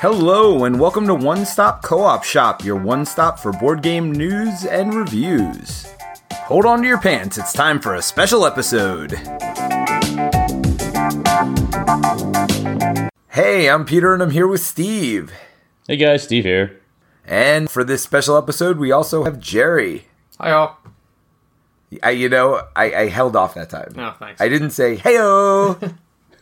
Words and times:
Hello, 0.00 0.64
and 0.64 0.78
welcome 0.78 1.08
to 1.08 1.14
One 1.16 1.44
Stop 1.44 1.82
Co 1.82 2.04
op 2.04 2.22
Shop, 2.22 2.64
your 2.64 2.76
one 2.76 3.04
stop 3.04 3.40
for 3.40 3.50
board 3.50 3.82
game 3.82 4.12
news 4.12 4.64
and 4.64 4.94
reviews. 4.94 5.92
Hold 6.32 6.66
on 6.66 6.82
to 6.82 6.86
your 6.86 7.00
pants, 7.00 7.36
it's 7.36 7.52
time 7.52 7.80
for 7.80 7.96
a 7.96 8.00
special 8.00 8.46
episode. 8.46 9.14
Hey, 13.30 13.68
I'm 13.68 13.84
Peter, 13.84 14.14
and 14.14 14.22
I'm 14.22 14.30
here 14.30 14.46
with 14.46 14.60
Steve. 14.60 15.32
Hey 15.88 15.96
guys, 15.96 16.22
Steve 16.22 16.44
here. 16.44 16.80
And 17.26 17.68
for 17.68 17.82
this 17.82 18.00
special 18.00 18.36
episode, 18.36 18.78
we 18.78 18.92
also 18.92 19.24
have 19.24 19.40
Jerry. 19.40 20.06
Hi, 20.38 20.52
all. 20.52 20.78
I, 22.04 22.10
you 22.10 22.28
know, 22.28 22.62
I, 22.76 22.94
I 22.94 23.08
held 23.08 23.34
off 23.34 23.54
that 23.54 23.68
time. 23.68 23.94
No, 23.96 24.14
thanks. 24.16 24.40
I 24.40 24.48
didn't 24.48 24.70
say 24.70 24.96
heyo. 24.96 25.96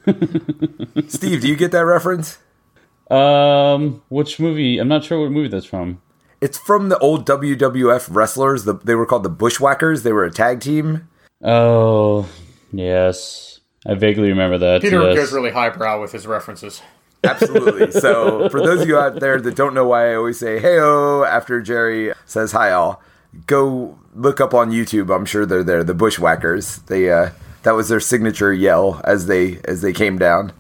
Steve, 1.09 1.41
do 1.41 1.49
you 1.49 1.57
get 1.57 1.73
that 1.73 1.87
reference? 1.87 2.37
Um, 3.11 4.03
which 4.09 4.41
movie? 4.41 4.79
I'm 4.79 4.89
not 4.89 5.05
sure 5.05 5.21
what 5.21 5.31
movie 5.31 5.49
that's 5.49 5.67
from. 5.67 6.01
It's 6.41 6.59
from 6.59 6.89
the 6.89 6.99
old 6.99 7.27
WWF 7.27 8.09
wrestlers. 8.11 8.65
The, 8.65 8.75
they 8.75 8.95
were 8.95 9.07
called 9.07 9.23
the 9.23 9.31
Bushwhackers. 9.31 10.03
They 10.03 10.13
were 10.13 10.25
a 10.25 10.31
tag 10.31 10.61
team. 10.61 11.09
Oh, 11.43 12.29
yes. 12.73 13.61
I 13.87 13.95
vaguely 13.95 14.29
remember 14.29 14.59
that. 14.59 14.83
Peter 14.83 15.03
yes. 15.03 15.17
goes 15.17 15.33
really 15.33 15.51
highbrow 15.51 16.01
with 16.01 16.13
his 16.13 16.27
references. 16.27 16.83
Absolutely. 17.25 17.91
so, 18.01 18.49
for 18.49 18.61
those 18.61 18.83
of 18.83 18.89
you 18.89 18.99
out 18.99 19.21
there 19.21 19.41
that 19.41 19.57
don't 19.57 19.75
know 19.75 19.87
why 19.87 20.11
I 20.11 20.15
always 20.17 20.39
say 20.39 20.61
heyo 20.61 21.27
after 21.27 21.61
Jerry 21.61 22.13
says 22.25 22.53
hi 22.53 22.73
all, 22.73 23.03
go 23.47 23.99
look 24.15 24.41
up 24.41 24.55
on 24.55 24.71
YouTube. 24.71 25.15
I'm 25.15 25.25
sure 25.25 25.47
they're 25.47 25.65
there. 25.65 25.85
The 25.85 25.95
Bushwhackers. 25.95 26.79
They 26.87 27.11
uh, 27.11 27.31
that 27.63 27.73
was 27.73 27.89
their 27.89 28.01
signature 28.01 28.53
yell 28.53 29.01
as 29.05 29.27
they 29.27 29.61
as 29.65 29.83
they 29.83 29.93
came 29.93 30.19
down. 30.19 30.53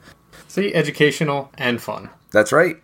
See, 0.48 0.72
educational 0.74 1.50
and 1.58 1.80
fun. 1.80 2.10
That's 2.36 2.52
right. 2.52 2.82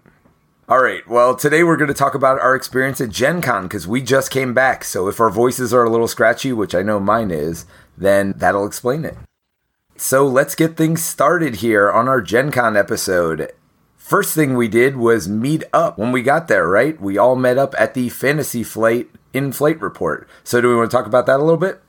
All 0.67 0.83
right. 0.83 1.07
Well, 1.07 1.37
today 1.37 1.63
we're 1.63 1.77
going 1.77 1.89
to 1.89 1.95
talk 1.95 2.15
about 2.15 2.41
our 2.41 2.55
experience 2.55 3.03
at 3.03 3.11
Gen 3.11 3.43
Con 3.43 3.65
because 3.65 3.87
we 3.87 4.01
just 4.01 4.31
came 4.31 4.55
back. 4.55 4.83
So 4.83 5.09
if 5.09 5.21
our 5.21 5.29
voices 5.29 5.75
are 5.75 5.85
a 5.85 5.91
little 5.91 6.09
scratchy, 6.09 6.55
which 6.55 6.75
I 6.75 6.81
know 6.81 6.99
mine 6.99 7.31
is, 7.31 7.67
then 7.95 8.33
that'll 8.39 8.65
explain 8.65 9.05
it. 9.05 9.15
So 9.95 10.27
let's 10.27 10.55
get 10.55 10.79
things 10.79 11.05
started 11.05 11.57
here 11.57 11.93
on 11.93 12.09
our 12.09 12.23
Gen 12.23 12.51
Con 12.51 12.79
episode. 12.79 13.53
First 13.95 14.35
thing 14.35 14.57
we 14.57 14.69
did 14.69 14.97
was 14.97 15.29
meet 15.29 15.65
up 15.75 15.99
when 15.99 16.13
we 16.13 16.23
got 16.23 16.49
there, 16.49 16.67
right? 16.67 16.99
We 16.99 17.19
all 17.19 17.37
met 17.37 17.59
up 17.59 17.75
at 17.79 17.93
the 17.93 18.09
Fantasy 18.09 18.63
Flight 18.63 19.11
in 19.35 19.53
Flight 19.53 19.79
report. 19.83 20.27
So 20.45 20.63
do 20.63 20.71
we 20.71 20.77
want 20.77 20.91
to 20.91 20.97
talk 20.97 21.05
about 21.05 21.27
that 21.27 21.41
a 21.41 21.45
little 21.45 21.59
bit? 21.59 21.83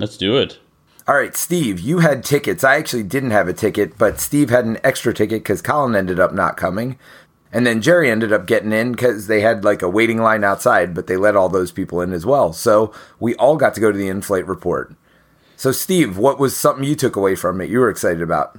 Let's 0.00 0.16
do 0.16 0.36
it. 0.38 0.58
All 1.08 1.14
right, 1.14 1.36
Steve, 1.36 1.78
you 1.78 2.00
had 2.00 2.24
tickets. 2.24 2.64
I 2.64 2.76
actually 2.76 3.04
didn't 3.04 3.30
have 3.30 3.46
a 3.46 3.52
ticket, 3.52 3.96
but 3.96 4.18
Steve 4.18 4.50
had 4.50 4.64
an 4.64 4.78
extra 4.82 5.14
ticket 5.14 5.44
because 5.44 5.62
Colin 5.62 5.94
ended 5.94 6.18
up 6.18 6.34
not 6.34 6.56
coming. 6.56 6.98
And 7.52 7.64
then 7.64 7.80
Jerry 7.80 8.10
ended 8.10 8.32
up 8.32 8.46
getting 8.46 8.72
in 8.72 8.92
because 8.92 9.28
they 9.28 9.40
had 9.40 9.64
like 9.64 9.82
a 9.82 9.88
waiting 9.88 10.18
line 10.18 10.42
outside, 10.42 10.94
but 10.94 11.06
they 11.06 11.16
let 11.16 11.36
all 11.36 11.48
those 11.48 11.70
people 11.70 12.00
in 12.00 12.12
as 12.12 12.26
well. 12.26 12.52
So 12.52 12.92
we 13.20 13.36
all 13.36 13.56
got 13.56 13.74
to 13.74 13.80
go 13.80 13.92
to 13.92 13.96
the 13.96 14.08
in 14.08 14.20
flight 14.20 14.46
report. 14.48 14.96
So, 15.58 15.72
Steve, 15.72 16.18
what 16.18 16.38
was 16.38 16.54
something 16.54 16.84
you 16.84 16.94
took 16.94 17.16
away 17.16 17.34
from 17.34 17.62
it 17.62 17.70
you 17.70 17.80
were 17.80 17.88
excited 17.88 18.20
about? 18.20 18.58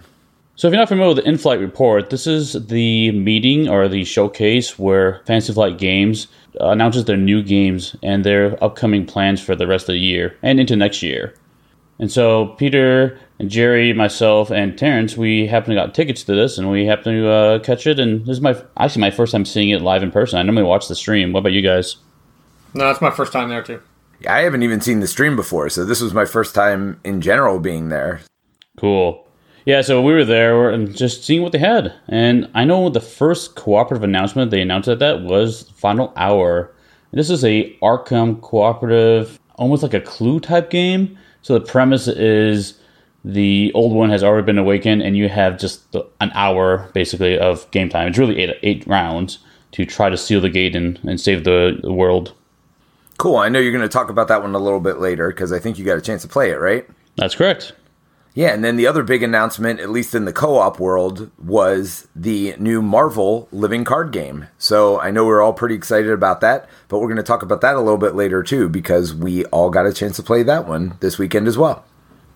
So, 0.55 0.67
if 0.67 0.71
you're 0.71 0.79
not 0.79 0.89
familiar 0.89 1.13
with 1.13 1.23
the 1.23 1.29
in-flight 1.29 1.59
report, 1.59 2.09
this 2.09 2.25
is 2.25 2.53
the 2.53 3.11
meeting 3.11 3.69
or 3.69 3.87
the 3.87 4.03
showcase 4.03 4.79
where 4.79 5.21
Fantasy 5.27 5.53
Flight 5.53 5.77
Games 5.77 6.27
announces 6.59 7.05
their 7.05 7.15
new 7.15 7.43
games 7.43 7.95
and 8.01 8.23
their 8.23 8.61
upcoming 8.63 9.05
plans 9.05 9.39
for 9.39 9.55
the 9.55 9.67
rest 9.67 9.87
of 9.89 9.93
the 9.93 9.99
year 9.99 10.35
and 10.41 10.59
into 10.59 10.75
next 10.75 11.03
year. 11.03 11.35
And 11.99 12.11
so, 12.11 12.47
Peter 12.57 13.19
and 13.39 13.49
Jerry, 13.49 13.91
myself, 13.93 14.51
and 14.51 14.77
Terrence, 14.77 15.17
we 15.17 15.47
happen 15.47 15.71
to 15.71 15.75
got 15.75 15.95
tickets 15.95 16.23
to 16.23 16.35
this, 16.35 16.57
and 16.57 16.69
we 16.69 16.85
happen 16.85 17.13
to 17.13 17.29
uh, 17.29 17.59
catch 17.59 17.87
it. 17.87 17.99
And 17.99 18.21
this 18.21 18.37
is 18.37 18.41
my 18.41 18.55
actually 18.77 19.01
my 19.01 19.11
first 19.11 19.31
time 19.31 19.45
seeing 19.45 19.69
it 19.69 19.81
live 19.81 20.03
in 20.03 20.11
person. 20.11 20.39
I 20.39 20.43
normally 20.43 20.63
watch 20.63 20.87
the 20.87 20.95
stream. 20.95 21.33
What 21.33 21.39
about 21.39 21.53
you 21.53 21.61
guys? 21.61 21.97
No, 22.73 22.89
it's 22.91 23.01
my 23.01 23.11
first 23.11 23.33
time 23.33 23.49
there 23.49 23.63
too. 23.63 23.81
I 24.27 24.41
haven't 24.41 24.63
even 24.63 24.81
seen 24.81 24.99
the 24.99 25.07
stream 25.07 25.35
before, 25.35 25.69
so 25.69 25.85
this 25.85 26.01
was 26.01 26.13
my 26.13 26.25
first 26.25 26.55
time 26.55 26.99
in 27.03 27.21
general 27.21 27.59
being 27.59 27.89
there. 27.89 28.21
Cool. 28.77 29.27
Yeah, 29.65 29.81
so 29.81 30.01
we 30.01 30.13
were 30.13 30.23
there 30.23 30.69
and 30.69 30.95
just 30.95 31.25
seeing 31.25 31.41
what 31.41 31.51
they 31.51 31.57
had. 31.57 31.93
And 32.07 32.49
I 32.55 32.63
know 32.63 32.89
the 32.89 33.01
first 33.01 33.55
cooperative 33.55 34.03
announcement 34.03 34.49
they 34.49 34.61
announced 34.61 34.87
at 34.87 34.99
that 34.99 35.23
was 35.23 35.69
Final 35.71 36.13
Hour. 36.15 36.73
This 37.11 37.29
is 37.29 37.43
a 37.43 37.75
Arkham 37.81 38.39
cooperative, 38.41 39.39
almost 39.55 39.83
like 39.83 39.93
a 39.93 40.01
clue 40.01 40.39
type 40.39 40.69
game. 40.69 41.17
So 41.47 41.53
the 41.53 41.65
premise 41.65 42.09
is 42.09 42.77
the 43.23 43.71
old 43.73 43.93
one 43.93 44.09
has 44.09 44.21
already 44.21 44.45
been 44.45 44.57
awakened, 44.57 45.01
and 45.01 45.15
you 45.15 45.29
have 45.29 45.57
just 45.57 45.89
the, 45.93 46.05
an 46.19 46.29
hour 46.33 46.89
basically 46.93 47.39
of 47.39 47.71
game 47.71 47.87
time. 47.87 48.09
It's 48.09 48.17
really 48.17 48.37
eight 48.37 48.59
eight 48.63 48.85
rounds 48.85 49.39
to 49.71 49.85
try 49.85 50.09
to 50.09 50.17
seal 50.17 50.41
the 50.41 50.49
gate 50.49 50.75
and, 50.75 50.99
and 51.07 51.21
save 51.21 51.45
the, 51.45 51.79
the 51.81 51.93
world. 51.93 52.33
Cool. 53.17 53.37
I 53.37 53.47
know 53.47 53.59
you're 53.59 53.71
going 53.71 53.81
to 53.81 53.87
talk 53.87 54.09
about 54.09 54.27
that 54.27 54.41
one 54.41 54.55
a 54.55 54.59
little 54.59 54.81
bit 54.81 54.99
later 54.99 55.29
because 55.29 55.53
I 55.53 55.59
think 55.59 55.79
you 55.79 55.85
got 55.85 55.97
a 55.97 56.01
chance 56.01 56.21
to 56.23 56.27
play 56.27 56.51
it, 56.51 56.55
right? 56.55 56.85
That's 57.15 57.33
correct. 57.35 57.71
Yeah, 58.37 58.53
and 58.53 58.63
then 58.63 58.75
the 58.75 58.85
other 58.85 59.01
big 59.01 59.23
announcement, 59.23 59.79
at 59.79 59.89
least 59.89 60.13
in 60.13 60.25
the 60.25 60.31
co 60.31 60.59
op 60.59 60.79
world, 60.79 61.31
was 61.39 62.07
the 62.15 62.53
new 62.59 62.83
Marvel 62.83 63.47
living 63.51 63.83
card 63.83 64.11
game. 64.11 64.45
So 64.59 64.99
I 64.99 65.09
know 65.09 65.25
we're 65.25 65.41
all 65.41 65.53
pretty 65.53 65.73
excited 65.73 66.11
about 66.11 66.41
that, 66.41 66.69
but 66.87 66.99
we're 66.99 67.07
going 67.07 67.17
to 67.17 67.23
talk 67.23 67.41
about 67.41 67.61
that 67.61 67.75
a 67.75 67.79
little 67.79 67.97
bit 67.97 68.13
later 68.13 68.43
too 68.43 68.69
because 68.69 69.11
we 69.11 69.45
all 69.45 69.71
got 69.71 69.87
a 69.87 69.91
chance 69.91 70.17
to 70.17 70.21
play 70.21 70.43
that 70.43 70.67
one 70.67 70.97
this 70.99 71.17
weekend 71.17 71.47
as 71.47 71.57
well. 71.57 71.83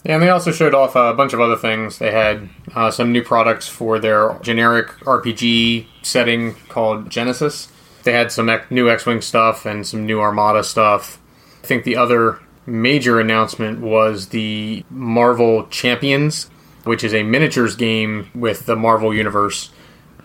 Yeah, 0.03 0.15
and 0.15 0.23
they 0.23 0.31
also 0.31 0.51
showed 0.51 0.73
off 0.73 0.95
a 0.95 1.13
bunch 1.13 1.33
of 1.33 1.39
other 1.39 1.55
things. 1.55 1.99
They 1.99 2.11
had 2.11 2.49
uh, 2.73 2.89
some 2.89 3.11
new 3.11 3.23
products 3.23 3.67
for 3.67 3.99
their 3.99 4.39
generic 4.41 4.87
RPG 5.01 5.85
setting 6.01 6.55
called 6.67 7.09
Genesys. 7.11 7.69
They 8.01 8.13
had 8.13 8.31
some 8.31 8.49
new 8.71 8.89
X 8.89 9.05
Wing 9.05 9.21
stuff 9.21 9.67
and 9.67 9.85
some 9.85 10.07
new 10.07 10.19
Armada 10.19 10.63
stuff. 10.63 11.19
I 11.63 11.67
think 11.67 11.83
the 11.83 11.97
other 11.97 12.39
major 12.65 13.19
announcement 13.19 13.79
was 13.79 14.27
the 14.29 14.85
Marvel 14.89 15.67
Champions, 15.67 16.49
which 16.83 17.03
is 17.03 17.13
a 17.13 17.23
miniatures 17.23 17.75
game 17.75 18.29
with 18.33 18.65
the 18.65 18.75
Marvel 18.75 19.13
Universe. 19.13 19.71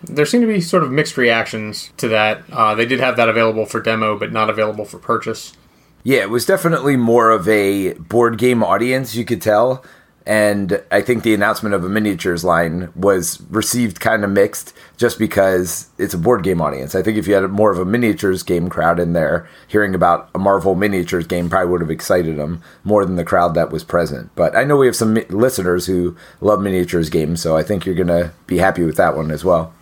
There 0.02 0.26
seem 0.26 0.40
to 0.42 0.46
be 0.46 0.60
sort 0.60 0.82
of 0.82 0.90
mixed 0.90 1.16
reactions 1.16 1.90
to 1.96 2.08
that. 2.08 2.42
Uh, 2.52 2.74
they 2.74 2.86
did 2.86 3.00
have 3.00 3.16
that 3.16 3.28
available 3.28 3.66
for 3.66 3.80
demo, 3.80 4.18
but 4.18 4.32
not 4.32 4.50
available 4.50 4.84
for 4.84 4.98
purchase. 4.98 5.56
Yeah, 6.04 6.20
it 6.20 6.30
was 6.30 6.46
definitely 6.46 6.96
more 6.96 7.30
of 7.30 7.48
a 7.48 7.94
board 7.94 8.38
game 8.38 8.62
audience, 8.62 9.16
you 9.16 9.24
could 9.24 9.42
tell. 9.42 9.84
And 10.26 10.82
I 10.90 11.02
think 11.02 11.22
the 11.22 11.34
announcement 11.34 11.74
of 11.74 11.84
a 11.84 11.88
miniatures 11.88 12.42
line 12.44 12.90
was 12.96 13.40
received 13.48 14.00
kind 14.00 14.24
of 14.24 14.30
mixed 14.30 14.74
just 14.96 15.20
because 15.20 15.88
it's 15.98 16.14
a 16.14 16.18
board 16.18 16.42
game 16.42 16.60
audience. 16.60 16.96
I 16.96 17.02
think 17.02 17.16
if 17.16 17.28
you 17.28 17.34
had 17.34 17.48
more 17.50 17.70
of 17.70 17.78
a 17.78 17.84
miniatures 17.84 18.42
game 18.42 18.68
crowd 18.68 18.98
in 18.98 19.12
there, 19.12 19.48
hearing 19.68 19.94
about 19.94 20.28
a 20.34 20.38
Marvel 20.38 20.74
miniatures 20.74 21.28
game 21.28 21.48
probably 21.48 21.70
would 21.70 21.80
have 21.80 21.92
excited 21.92 22.36
them 22.36 22.60
more 22.82 23.04
than 23.04 23.14
the 23.14 23.24
crowd 23.24 23.54
that 23.54 23.70
was 23.70 23.84
present. 23.84 24.30
But 24.34 24.56
I 24.56 24.64
know 24.64 24.76
we 24.76 24.86
have 24.86 24.96
some 24.96 25.12
mi- 25.12 25.26
listeners 25.28 25.86
who 25.86 26.16
love 26.40 26.60
miniatures 26.60 27.08
games, 27.08 27.40
so 27.40 27.56
I 27.56 27.62
think 27.62 27.86
you're 27.86 27.94
going 27.94 28.08
to 28.08 28.32
be 28.48 28.58
happy 28.58 28.82
with 28.82 28.96
that 28.96 29.16
one 29.16 29.30
as 29.30 29.44
well. 29.44 29.72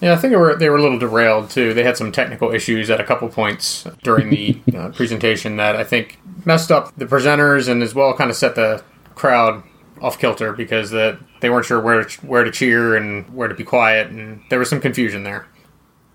Yeah, 0.00 0.14
I 0.14 0.16
think 0.16 0.32
they 0.32 0.36
were 0.36 0.56
they 0.56 0.70
were 0.70 0.78
a 0.78 0.82
little 0.82 0.98
derailed 0.98 1.50
too. 1.50 1.74
They 1.74 1.82
had 1.82 1.96
some 1.96 2.10
technical 2.10 2.52
issues 2.52 2.88
at 2.88 3.00
a 3.00 3.04
couple 3.04 3.28
points 3.28 3.86
during 4.02 4.30
the 4.30 4.58
uh, 4.74 4.88
presentation 4.88 5.56
that 5.58 5.76
I 5.76 5.84
think 5.84 6.18
messed 6.46 6.72
up 6.72 6.96
the 6.96 7.04
presenters 7.04 7.68
and 7.68 7.82
as 7.82 7.94
well 7.94 8.16
kind 8.16 8.30
of 8.30 8.36
set 8.36 8.54
the 8.54 8.82
crowd 9.20 9.62
off 10.00 10.18
kilter 10.18 10.52
because 10.52 10.90
that 10.90 11.18
they 11.40 11.50
weren't 11.50 11.66
sure 11.66 11.78
where 11.78 12.02
to, 12.02 12.26
where 12.26 12.42
to 12.42 12.50
cheer 12.50 12.96
and 12.96 13.28
where 13.34 13.48
to 13.48 13.54
be 13.54 13.64
quiet 13.64 14.08
and 14.08 14.42
there 14.48 14.58
was 14.58 14.70
some 14.70 14.80
confusion 14.80 15.24
there. 15.24 15.46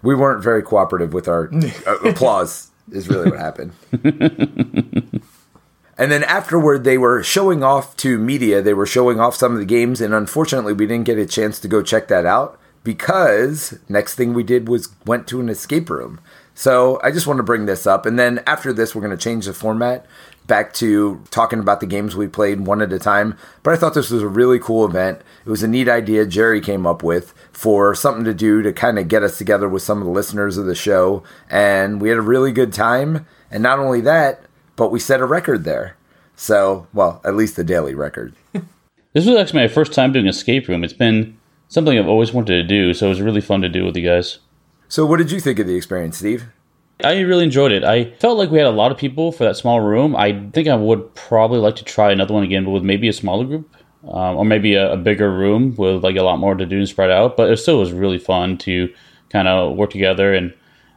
We 0.01 0.15
weren't 0.15 0.43
very 0.43 0.63
cooperative 0.63 1.13
with 1.13 1.27
our 1.27 1.51
uh, 1.87 1.97
applause, 1.99 2.71
is 2.91 3.07
really 3.07 3.29
what 3.29 3.39
happened. 3.39 3.73
And 5.97 6.11
then 6.11 6.23
afterward, 6.23 6.83
they 6.83 6.97
were 6.97 7.23
showing 7.23 7.63
off 7.63 7.95
to 7.97 8.17
media. 8.17 8.61
They 8.61 8.73
were 8.73 8.85
showing 8.85 9.19
off 9.19 9.35
some 9.35 9.53
of 9.53 9.59
the 9.59 9.65
games, 9.65 10.01
and 10.01 10.13
unfortunately, 10.13 10.73
we 10.73 10.87
didn't 10.87 11.05
get 11.05 11.17
a 11.17 11.25
chance 11.25 11.59
to 11.59 11.67
go 11.67 11.81
check 11.81 12.09
that 12.09 12.25
out 12.25 12.59
because 12.83 13.79
next 13.87 14.15
thing 14.15 14.33
we 14.33 14.43
did 14.43 14.67
was 14.67 14.89
went 15.05 15.25
to 15.27 15.39
an 15.39 15.49
escape 15.49 15.89
room. 15.89 16.19
So 16.53 16.99
I 17.01 17.11
just 17.11 17.27
want 17.27 17.37
to 17.37 17.43
bring 17.43 17.65
this 17.65 17.87
up, 17.87 18.05
and 18.05 18.19
then 18.19 18.43
after 18.45 18.73
this, 18.73 18.93
we're 18.93 19.01
going 19.01 19.17
to 19.17 19.23
change 19.23 19.45
the 19.45 19.53
format 19.53 20.05
back 20.47 20.73
to 20.75 21.21
talking 21.31 21.59
about 21.59 21.79
the 21.79 21.87
games 21.87 22.15
we 22.15 22.27
played 22.27 22.61
one 22.61 22.81
at 22.81 22.93
a 22.93 22.99
time. 22.99 23.37
But 23.63 23.73
I 23.73 23.77
thought 23.77 23.93
this 23.93 24.11
was 24.11 24.21
a 24.21 24.27
really 24.27 24.59
cool 24.59 24.85
event. 24.85 25.21
It 25.45 25.49
was 25.49 25.63
a 25.63 25.67
neat 25.67 25.89
idea 25.89 26.25
Jerry 26.25 26.61
came 26.61 26.85
up 26.85 27.03
with 27.03 27.33
for 27.51 27.95
something 27.95 28.25
to 28.25 28.33
do 28.33 28.61
to 28.61 28.73
kind 28.73 28.99
of 28.99 29.07
get 29.07 29.23
us 29.23 29.37
together 29.37 29.67
with 29.67 29.81
some 29.81 29.99
of 29.99 30.05
the 30.05 30.11
listeners 30.11 30.57
of 30.57 30.65
the 30.65 30.75
show, 30.75 31.23
and 31.49 32.01
we 32.01 32.09
had 32.09 32.17
a 32.17 32.21
really 32.21 32.51
good 32.51 32.73
time. 32.73 33.25
And 33.51 33.63
not 33.63 33.79
only 33.79 34.01
that, 34.01 34.41
but 34.75 34.91
we 34.91 34.99
set 34.99 35.21
a 35.21 35.25
record 35.25 35.63
there. 35.63 35.95
So, 36.35 36.87
well, 36.93 37.21
at 37.23 37.35
least 37.35 37.55
the 37.55 37.63
daily 37.63 37.95
record. 37.95 38.33
This 39.15 39.25
was 39.25 39.37
actually 39.37 39.61
my 39.61 39.69
first 39.69 39.93
time 39.93 40.11
doing 40.11 40.27
escape 40.27 40.67
room. 40.67 40.83
It's 40.83 40.91
been 40.91 41.37
something 41.69 41.97
I've 41.97 42.09
always 42.09 42.33
wanted 42.33 42.61
to 42.61 42.63
do, 42.67 42.93
so 42.93 43.05
it 43.05 43.09
was 43.09 43.21
really 43.21 43.39
fun 43.39 43.61
to 43.61 43.69
do 43.69 43.85
with 43.85 43.95
you 43.95 44.03
guys. 44.03 44.39
So, 44.89 45.05
what 45.05 45.19
did 45.19 45.31
you 45.31 45.39
think 45.39 45.57
of 45.57 45.67
the 45.67 45.77
experience, 45.77 46.17
Steve? 46.17 46.47
I 47.03 47.19
really 47.19 47.43
enjoyed 47.43 47.71
it. 47.71 47.83
I 47.83 48.11
felt 48.11 48.37
like 48.37 48.49
we 48.49 48.57
had 48.57 48.67
a 48.67 48.71
lot 48.71 48.91
of 48.91 48.97
people 48.97 49.31
for 49.31 49.43
that 49.43 49.57
small 49.57 49.81
room. 49.81 50.15
I 50.15 50.49
think 50.53 50.67
I 50.67 50.75
would 50.75 51.13
probably 51.13 51.59
like 51.59 51.75
to 51.77 51.83
try 51.83 52.11
another 52.11 52.33
one 52.33 52.43
again, 52.43 52.63
but 52.63 52.71
with 52.71 52.83
maybe 52.83 53.09
a 53.09 53.13
smaller 53.13 53.45
group, 53.45 53.75
um, 54.07 54.37
or 54.37 54.45
maybe 54.45 54.75
a, 54.75 54.93
a, 54.93 54.97
bigger 54.97 55.31
room 55.31 55.75
with 55.75 56.03
like 56.03 56.15
a 56.15 56.23
lot 56.23 56.39
more 56.39 56.55
to 56.55 56.65
do 56.65 56.77
and 56.77 56.87
spread 56.87 57.11
out. 57.11 57.35
But 57.35 57.51
it 57.51 57.57
still 57.57 57.79
was 57.79 57.91
really 57.91 58.17
fun 58.17 58.57
to 58.59 58.93
kind 59.29 59.47
of 59.47 59.75
work 59.75 59.89
together. 59.89 60.33
And 60.33 60.53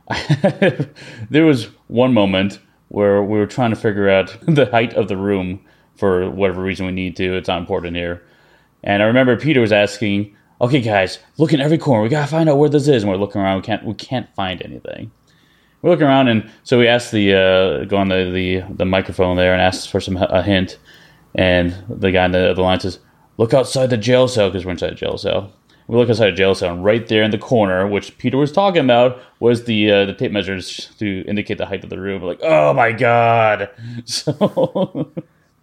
there 1.31 1.45
was 1.45 1.65
one 1.89 2.15
moment 2.15 2.61
where 2.89 3.23
we 3.23 3.39
were 3.39 3.47
trying 3.47 3.71
to 3.71 3.77
figure 3.77 4.09
out 4.09 4.37
the 4.47 4.67
height 4.67 4.95
of 4.95 5.09
the 5.09 5.17
room 5.17 5.65
for 5.97 6.31
whatever 6.31 6.63
reason 6.63 6.87
we 6.87 6.93
need 6.93 7.17
to. 7.17 7.37
It's 7.37 7.49
not 7.49 7.59
important 7.59 7.97
here. 7.97 8.23
And 8.85 9.03
I 9.03 9.07
remember 9.07 9.37
Peter 9.37 9.61
was 9.61 9.73
asking, 9.73 10.37
"Okay, 10.61 10.81
guys, 10.81 11.19
look 11.39 11.53
in 11.53 11.61
every 11.61 11.79
corner. 11.79 12.05
We 12.05 12.09
gotta 12.09 12.31
find 12.31 12.49
out 12.49 12.59
where 12.59 12.69
this 12.69 12.87
is." 12.87 13.03
And 13.03 13.11
we're 13.11 13.19
looking 13.19 13.41
around. 13.41 13.57
We 13.57 13.63
can't. 13.63 13.85
We 13.85 13.95
can't 13.95 14.33
find 14.37 14.63
anything. 14.63 15.11
We're 15.89 15.95
looking 15.95 16.07
around, 16.07 16.29
and 16.29 16.51
so 16.65 16.79
we 16.79 16.87
asked 16.87 17.13
the 17.13 17.33
uh, 17.33 17.85
go 17.87 17.97
on 17.97 18.09
the, 18.09 18.31
the 18.31 18.75
the 18.75 18.85
microphone 18.85 19.39
there 19.39 19.55
and 19.55 19.63
asked 19.63 19.91
for 19.91 20.03
some 20.03 20.19
a 20.19 20.43
hint. 20.43 20.79
And 21.35 21.75
the 21.89 22.13
guy 22.13 22.27
in 22.27 22.33
the, 22.33 22.53
the 22.53 22.61
line 22.61 22.79
says, 22.79 22.99
"Look 23.39 23.55
outside 23.55 23.89
the 23.89 23.97
jail 23.97 24.29
cell 24.29 24.51
because 24.51 24.67
we're 24.67 24.73
inside 24.73 24.93
a 24.93 24.97
jail 24.97 25.17
cell." 25.17 25.51
We 25.87 25.97
look 25.97 26.11
outside 26.11 26.29
a 26.29 26.37
jail 26.37 26.55
cell, 26.55 26.75
and 26.75 26.85
right 26.85 27.07
there 27.09 27.23
in 27.23 27.31
the 27.31 27.39
corner, 27.39 27.89
which 27.89 28.19
Peter 28.19 28.37
was 28.37 28.53
talking 28.53 28.85
about, 28.85 29.19
was 29.41 29.65
the 29.65 29.91
uh, 29.91 30.05
the 30.05 30.13
tape 30.13 30.31
measures 30.31 30.95
to 30.99 31.25
indicate 31.27 31.57
the 31.57 31.65
height 31.65 31.83
of 31.85 31.89
the 31.89 31.99
room. 31.99 32.21
We're 32.21 32.29
like, 32.29 32.43
oh 32.43 32.75
my 32.75 32.93
god! 32.93 33.71
So 34.05 35.11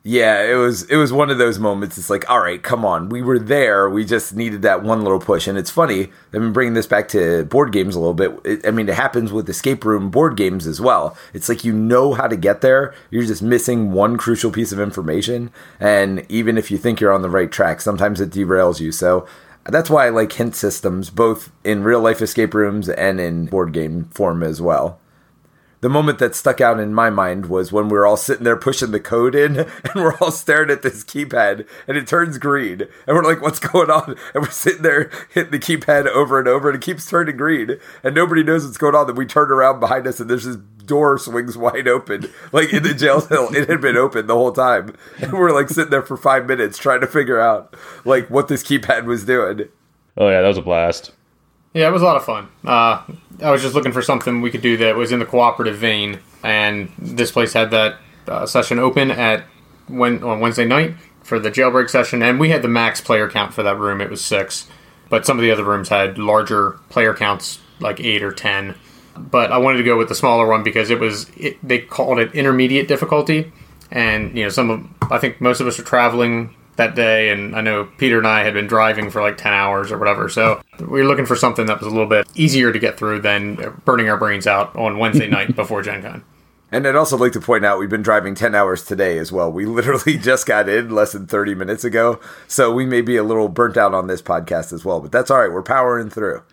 Yeah, 0.07 0.43
it 0.43 0.53
was 0.53 0.83
it 0.83 0.97
was 0.97 1.11
one 1.11 1.31
of 1.31 1.39
those 1.39 1.57
moments. 1.57 1.97
It's 1.97 2.11
like, 2.11 2.29
all 2.29 2.39
right, 2.39 2.61
come 2.61 2.85
on, 2.85 3.09
we 3.09 3.23
were 3.23 3.39
there. 3.39 3.89
We 3.89 4.05
just 4.05 4.35
needed 4.35 4.61
that 4.61 4.83
one 4.83 5.01
little 5.01 5.19
push. 5.19 5.47
And 5.47 5.57
it's 5.57 5.71
funny. 5.71 6.03
I've 6.03 6.31
been 6.31 6.53
bringing 6.53 6.75
this 6.75 6.85
back 6.85 7.07
to 7.07 7.43
board 7.45 7.71
games 7.71 7.95
a 7.95 7.99
little 7.99 8.13
bit. 8.13 8.39
It, 8.45 8.67
I 8.67 8.69
mean, 8.69 8.87
it 8.87 8.93
happens 8.93 9.33
with 9.33 9.49
escape 9.49 9.83
room 9.83 10.11
board 10.11 10.37
games 10.37 10.67
as 10.67 10.79
well. 10.79 11.17
It's 11.33 11.49
like 11.49 11.63
you 11.63 11.73
know 11.73 12.13
how 12.13 12.27
to 12.27 12.37
get 12.37 12.61
there. 12.61 12.93
You're 13.09 13.25
just 13.25 13.41
missing 13.41 13.93
one 13.93 14.15
crucial 14.15 14.51
piece 14.51 14.71
of 14.71 14.79
information, 14.79 15.49
and 15.79 16.23
even 16.29 16.55
if 16.59 16.69
you 16.69 16.77
think 16.77 16.99
you're 16.99 17.11
on 17.11 17.23
the 17.23 17.29
right 17.29 17.51
track, 17.51 17.81
sometimes 17.81 18.21
it 18.21 18.29
derails 18.29 18.79
you. 18.79 18.91
So 18.91 19.27
that's 19.63 19.89
why 19.89 20.05
I 20.05 20.09
like 20.09 20.33
hint 20.33 20.55
systems, 20.55 21.09
both 21.09 21.51
in 21.63 21.83
real 21.83 21.99
life 21.99 22.21
escape 22.21 22.53
rooms 22.53 22.89
and 22.89 23.19
in 23.19 23.47
board 23.47 23.73
game 23.73 24.03
form 24.13 24.43
as 24.43 24.61
well 24.61 24.99
the 25.81 25.89
moment 25.89 26.19
that 26.19 26.35
stuck 26.35 26.61
out 26.61 26.79
in 26.79 26.93
my 26.93 27.09
mind 27.09 27.47
was 27.47 27.71
when 27.71 27.89
we 27.89 27.97
were 27.97 28.05
all 28.05 28.17
sitting 28.17 28.43
there 28.43 28.55
pushing 28.55 28.91
the 28.91 28.99
code 28.99 29.35
in 29.35 29.57
and 29.59 29.69
we're 29.95 30.17
all 30.17 30.31
staring 30.31 30.69
at 30.69 30.81
this 30.81 31.03
keypad 31.03 31.67
and 31.87 31.97
it 31.97 32.07
turns 32.07 32.37
green 32.37 32.81
and 32.81 33.15
we're 33.15 33.23
like 33.23 33.41
what's 33.41 33.59
going 33.59 33.89
on? 33.89 34.15
And 34.33 34.43
we're 34.43 34.49
sitting 34.49 34.81
there 34.81 35.09
hitting 35.29 35.51
the 35.51 35.59
keypad 35.59 36.07
over 36.07 36.39
and 36.39 36.47
over 36.47 36.69
and 36.69 36.77
it 36.77 36.85
keeps 36.85 37.09
turning 37.09 37.37
green 37.37 37.77
and 38.03 38.15
nobody 38.15 38.43
knows 38.43 38.65
what's 38.65 38.77
going 38.77 38.95
on. 38.95 39.07
Then 39.07 39.15
we 39.15 39.25
turn 39.25 39.51
around 39.51 39.79
behind 39.79 40.07
us 40.07 40.19
and 40.19 40.29
there's 40.29 40.45
this 40.45 40.57
door 40.57 41.17
swings 41.17 41.57
wide 41.57 41.87
open 41.87 42.29
like 42.51 42.71
in 42.71 42.83
the 42.83 42.93
jail 42.93 43.21
cell. 43.21 43.53
It 43.53 43.69
had 43.69 43.81
been 43.81 43.97
open 43.97 44.27
the 44.27 44.35
whole 44.35 44.51
time. 44.51 44.95
And 45.19 45.33
we're 45.33 45.53
like 45.53 45.69
sitting 45.69 45.91
there 45.91 46.01
for 46.01 46.17
five 46.17 46.45
minutes 46.45 46.77
trying 46.77 47.01
to 47.01 47.07
figure 47.07 47.39
out 47.39 47.75
like 48.05 48.29
what 48.29 48.47
this 48.47 48.63
keypad 48.63 49.05
was 49.05 49.25
doing. 49.25 49.69
Oh 50.17 50.29
yeah 50.29 50.41
that 50.41 50.47
was 50.47 50.57
a 50.57 50.61
blast 50.61 51.11
Yeah, 51.75 51.89
it 51.89 51.91
was 51.91 52.01
a 52.01 52.05
lot 52.05 52.15
of 52.15 52.23
fun. 52.23 52.47
Uh, 52.63 53.03
I 53.43 53.51
was 53.51 53.61
just 53.61 53.75
looking 53.75 53.91
for 53.91 54.01
something 54.01 54.39
we 54.39 54.49
could 54.49 54.61
do 54.61 54.77
that 54.77 54.95
was 54.95 55.11
in 55.11 55.19
the 55.19 55.25
cooperative 55.25 55.75
vein, 55.75 56.19
and 56.41 56.89
this 56.97 57.33
place 57.33 57.51
had 57.51 57.69
that 57.71 57.97
uh, 58.29 58.45
session 58.45 58.79
open 58.79 59.11
at 59.11 59.43
when 59.89 60.23
on 60.23 60.39
Wednesday 60.39 60.63
night 60.63 60.95
for 61.21 61.37
the 61.37 61.51
jailbreak 61.51 61.89
session, 61.89 62.23
and 62.23 62.39
we 62.39 62.49
had 62.49 62.61
the 62.61 62.69
max 62.69 63.01
player 63.01 63.29
count 63.29 63.53
for 63.53 63.61
that 63.61 63.77
room. 63.77 63.99
It 63.99 64.09
was 64.09 64.23
six, 64.23 64.69
but 65.09 65.25
some 65.25 65.37
of 65.37 65.41
the 65.43 65.51
other 65.51 65.65
rooms 65.65 65.89
had 65.89 66.17
larger 66.17 66.79
player 66.87 67.13
counts, 67.13 67.59
like 67.81 67.99
eight 67.99 68.23
or 68.23 68.31
ten. 68.31 68.75
But 69.17 69.51
I 69.51 69.57
wanted 69.57 69.79
to 69.79 69.83
go 69.83 69.97
with 69.97 70.07
the 70.07 70.15
smaller 70.15 70.47
one 70.47 70.63
because 70.63 70.89
it 70.89 71.01
was 71.01 71.29
it, 71.35 71.57
they 71.61 71.79
called 71.79 72.19
it 72.19 72.33
intermediate 72.33 72.87
difficulty, 72.87 73.51
and 73.91 74.33
you 74.37 74.45
know 74.45 74.49
some 74.49 74.69
of 74.69 75.11
I 75.11 75.17
think 75.17 75.41
most 75.41 75.59
of 75.59 75.67
us 75.67 75.77
are 75.77 75.83
traveling 75.83 76.55
that 76.77 76.95
day, 76.95 77.29
and 77.29 77.55
I 77.55 77.61
know 77.61 77.85
Peter 77.97 78.17
and 78.17 78.27
I 78.27 78.43
had 78.43 78.53
been 78.53 78.67
driving 78.67 79.09
for 79.09 79.21
like 79.21 79.37
10 79.37 79.53
hours 79.53 79.91
or 79.91 79.97
whatever. 79.97 80.29
So 80.29 80.61
we 80.79 81.01
were 81.01 81.05
looking 81.05 81.25
for 81.25 81.35
something 81.35 81.65
that 81.67 81.79
was 81.79 81.87
a 81.87 81.91
little 81.91 82.07
bit 82.07 82.27
easier 82.35 82.73
to 82.73 82.79
get 82.79 82.97
through 82.97 83.21
than 83.21 83.81
burning 83.85 84.09
our 84.09 84.17
brains 84.17 84.47
out 84.47 84.75
on 84.75 84.97
Wednesday 84.99 85.27
night 85.27 85.55
before 85.55 85.81
Gen 85.81 86.01
Con. 86.01 86.23
And 86.71 86.85
I'd 86.87 86.95
also 86.95 87.15
like 87.15 87.31
to 87.33 87.39
point 87.39 87.63
out 87.63 87.79
we've 87.79 87.89
been 87.89 88.01
driving 88.01 88.35
10 88.35 88.55
hours 88.55 88.83
today 88.83 89.17
as 89.17 89.31
well. 89.31 89.51
We 89.51 89.65
literally 89.65 90.17
just 90.17 90.45
got 90.45 90.67
in 90.67 90.89
less 90.89 91.13
than 91.13 91.27
30 91.27 91.55
minutes 91.55 91.83
ago. 91.83 92.19
So 92.47 92.73
we 92.73 92.85
may 92.85 93.01
be 93.01 93.15
a 93.17 93.23
little 93.23 93.47
burnt 93.47 93.77
out 93.77 93.93
on 93.93 94.07
this 94.07 94.21
podcast 94.21 94.73
as 94.73 94.83
well, 94.83 94.99
but 94.99 95.11
that's 95.11 95.31
all 95.31 95.39
right. 95.39 95.51
We're 95.51 95.63
powering 95.63 96.09
through. 96.09 96.43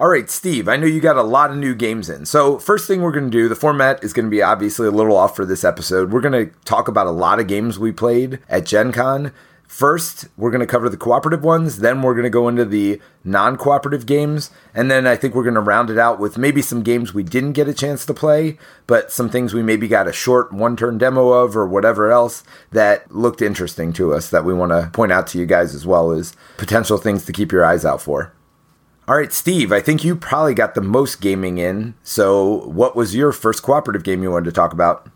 All 0.00 0.08
right, 0.08 0.30
Steve, 0.30 0.66
I 0.66 0.78
know 0.78 0.86
you 0.86 0.98
got 0.98 1.18
a 1.18 1.22
lot 1.22 1.50
of 1.50 1.58
new 1.58 1.74
games 1.74 2.08
in. 2.08 2.24
So, 2.24 2.58
first 2.58 2.88
thing 2.88 3.02
we're 3.02 3.12
going 3.12 3.30
to 3.30 3.30
do, 3.30 3.50
the 3.50 3.54
format 3.54 4.02
is 4.02 4.14
going 4.14 4.24
to 4.24 4.30
be 4.30 4.40
obviously 4.40 4.88
a 4.88 4.90
little 4.90 5.14
off 5.14 5.36
for 5.36 5.44
this 5.44 5.62
episode. 5.62 6.10
We're 6.10 6.22
going 6.22 6.48
to 6.48 6.54
talk 6.64 6.88
about 6.88 7.06
a 7.06 7.10
lot 7.10 7.38
of 7.38 7.46
games 7.46 7.78
we 7.78 7.92
played 7.92 8.38
at 8.48 8.64
Gen 8.64 8.92
Con. 8.92 9.30
First, 9.66 10.28
we're 10.38 10.50
going 10.50 10.62
to 10.62 10.66
cover 10.66 10.88
the 10.88 10.96
cooperative 10.96 11.44
ones, 11.44 11.80
then 11.80 12.00
we're 12.00 12.14
going 12.14 12.24
to 12.24 12.30
go 12.30 12.48
into 12.48 12.64
the 12.64 12.98
non 13.24 13.58
cooperative 13.58 14.06
games, 14.06 14.50
and 14.74 14.90
then 14.90 15.06
I 15.06 15.16
think 15.16 15.34
we're 15.34 15.42
going 15.42 15.52
to 15.52 15.60
round 15.60 15.90
it 15.90 15.98
out 15.98 16.18
with 16.18 16.38
maybe 16.38 16.62
some 16.62 16.82
games 16.82 17.12
we 17.12 17.22
didn't 17.22 17.52
get 17.52 17.68
a 17.68 17.74
chance 17.74 18.06
to 18.06 18.14
play, 18.14 18.56
but 18.86 19.12
some 19.12 19.28
things 19.28 19.52
we 19.52 19.62
maybe 19.62 19.86
got 19.86 20.08
a 20.08 20.14
short 20.14 20.50
one 20.50 20.78
turn 20.78 20.96
demo 20.96 21.28
of 21.28 21.54
or 21.54 21.66
whatever 21.66 22.10
else 22.10 22.42
that 22.70 23.14
looked 23.14 23.42
interesting 23.42 23.92
to 23.92 24.14
us 24.14 24.30
that 24.30 24.46
we 24.46 24.54
want 24.54 24.72
to 24.72 24.88
point 24.94 25.12
out 25.12 25.26
to 25.26 25.38
you 25.38 25.44
guys 25.44 25.74
as 25.74 25.84
well 25.84 26.10
as 26.10 26.34
potential 26.56 26.96
things 26.96 27.26
to 27.26 27.32
keep 27.32 27.52
your 27.52 27.66
eyes 27.66 27.84
out 27.84 28.00
for. 28.00 28.32
All 29.10 29.16
right, 29.16 29.32
Steve, 29.32 29.72
I 29.72 29.80
think 29.80 30.04
you 30.04 30.14
probably 30.14 30.54
got 30.54 30.76
the 30.76 30.80
most 30.80 31.20
gaming 31.20 31.58
in. 31.58 31.94
So, 32.04 32.68
what 32.68 32.94
was 32.94 33.12
your 33.12 33.32
first 33.32 33.60
cooperative 33.60 34.04
game 34.04 34.22
you 34.22 34.30
wanted 34.30 34.44
to 34.44 34.52
talk 34.52 34.72
about? 34.72 35.10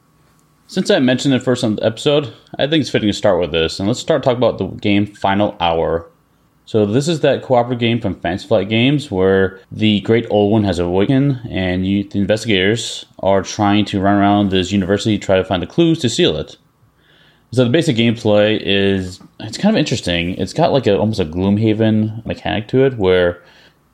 Since 0.67 0.91
I 0.91 0.99
mentioned 0.99 1.33
it 1.33 1.45
first 1.45 1.63
on 1.63 1.77
the 1.77 1.85
episode, 1.85 2.35
I 2.59 2.67
think 2.67 2.81
it's 2.81 2.91
fitting 2.91 3.09
to 3.09 3.13
start 3.13 3.39
with 3.39 3.53
this. 3.53 3.79
And 3.79 3.87
let's 3.87 4.01
start 4.01 4.25
talking 4.25 4.39
about 4.39 4.59
the 4.59 4.67
game 4.67 5.07
Final 5.07 5.57
Hour. 5.61 6.11
So 6.65 6.85
this 6.87 7.07
is 7.07 7.21
that 7.21 7.45
cooperative 7.45 7.79
game 7.79 8.01
from 8.01 8.19
Fantasy 8.19 8.49
Flight 8.49 8.69
Games 8.69 9.13
where 9.13 9.61
the 9.71 10.01
Great 10.01 10.27
Old 10.29 10.51
One 10.51 10.65
has 10.65 10.81
awakened, 10.81 11.41
and 11.49 11.87
you, 11.87 12.03
the 12.03 12.19
investigators 12.19 13.07
are 13.21 13.45
trying 13.45 13.85
to 13.85 14.01
run 14.01 14.17
around 14.17 14.51
this 14.51 14.73
university 14.73 15.17
to 15.17 15.25
try 15.25 15.37
to 15.37 15.45
find 15.45 15.63
the 15.63 15.69
clues 15.69 16.01
to 16.01 16.09
seal 16.09 16.37
it. 16.37 16.57
So 17.53 17.63
the 17.63 17.71
basic 17.71 17.97
gameplay 17.97 18.61
is 18.61 19.21
it's 19.39 19.57
kind 19.57 19.73
of 19.73 19.79
interesting. 19.79 20.31
It's 20.31 20.53
got 20.53 20.73
like 20.73 20.89
a 20.89 20.99
almost 20.99 21.21
a 21.21 21.25
Gloomhaven 21.25 22.27
mechanic 22.27 22.67
to 22.69 22.85
it 22.85 22.99
where 22.99 23.41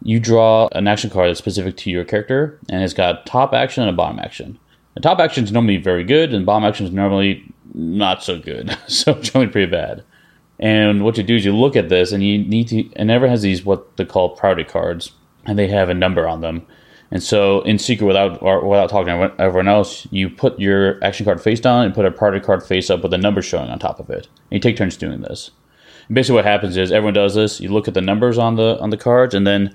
you 0.03 0.21
draw 0.21 0.69
an 0.73 0.89
action 0.89 1.11
card 1.11 1.29
that's 1.29 1.39
specific 1.39 1.77
to 1.79 1.91
your 1.91 2.05
character, 2.05 2.59
and 2.69 2.83
it's 2.83 2.95
got 2.95 3.27
top 3.27 3.53
action 3.53 3.83
and 3.83 3.91
a 3.91 3.97
bottom 3.97 4.19
action. 4.19 4.59
The 4.95 5.01
top 5.01 5.19
action 5.19 5.45
is 5.45 5.53
normally 5.53 5.77
very 5.77 6.05
good, 6.05 6.33
and 6.33 6.47
bottom 6.47 6.65
action 6.65 6.87
is 6.87 6.93
normally 6.93 7.45
not 7.75 8.23
so 8.23 8.39
good. 8.39 8.77
so 8.89 9.15
generally 9.15 9.53
pretty 9.53 9.71
bad. 9.71 10.05
And 10.59 11.05
what 11.05 11.17
you 11.17 11.23
do 11.23 11.37
is 11.37 11.45
you 11.45 11.55
look 11.55 11.77
at 11.77 11.89
this, 11.89 12.13
and 12.13 12.23
you 12.23 12.39
need 12.39 12.69
to. 12.69 12.91
And 12.95 13.11
everyone 13.11 13.31
has 13.31 13.43
these 13.43 13.65
what 13.65 13.97
they 13.97 14.05
call 14.05 14.31
priority 14.31 14.65
cards, 14.65 15.13
and 15.47 15.59
they 15.59 15.69
have 15.69 15.89
a 15.89 15.95
number 15.95 16.27
on 16.29 16.41
them. 16.41 16.67
And 17.13 17.23
so, 17.23 17.63
in 17.63 17.79
secret, 17.79 18.07
without 18.07 18.41
or 18.43 18.67
without 18.67 18.91
talking 18.91 19.07
to 19.07 19.33
everyone 19.41 19.69
else, 19.69 20.07
you 20.11 20.31
put 20.31 20.59
your 20.61 21.03
action 21.05 21.25
card 21.25 21.43
face 21.43 21.61
down 21.61 21.85
and 21.85 21.95
put 21.95 22.05
a 22.07 22.11
priority 22.11 22.45
card 22.45 22.63
face 22.63 22.89
up 22.89 23.03
with 23.03 23.13
a 23.13 23.19
number 23.19 23.43
showing 23.43 23.69
on 23.69 23.79
top 23.79 23.99
of 23.99 24.11
it. 24.11 24.29
And 24.51 24.53
you 24.53 24.61
take 24.61 24.77
turns 24.77 24.97
doing 24.97 25.23
this. 25.23 25.51
Basically, 26.13 26.37
what 26.37 26.45
happens 26.45 26.77
is 26.77 26.91
everyone 26.91 27.15
does 27.15 27.35
this. 27.35 27.61
You 27.61 27.69
look 27.69 27.89
at 27.89 27.95
the 27.95 28.01
numbers 28.01 28.39
on 28.39 28.57
the 28.57 28.79
on 28.81 28.91
the 28.91 28.97
cards, 28.97 29.35
and 29.35 29.47
then 29.47 29.75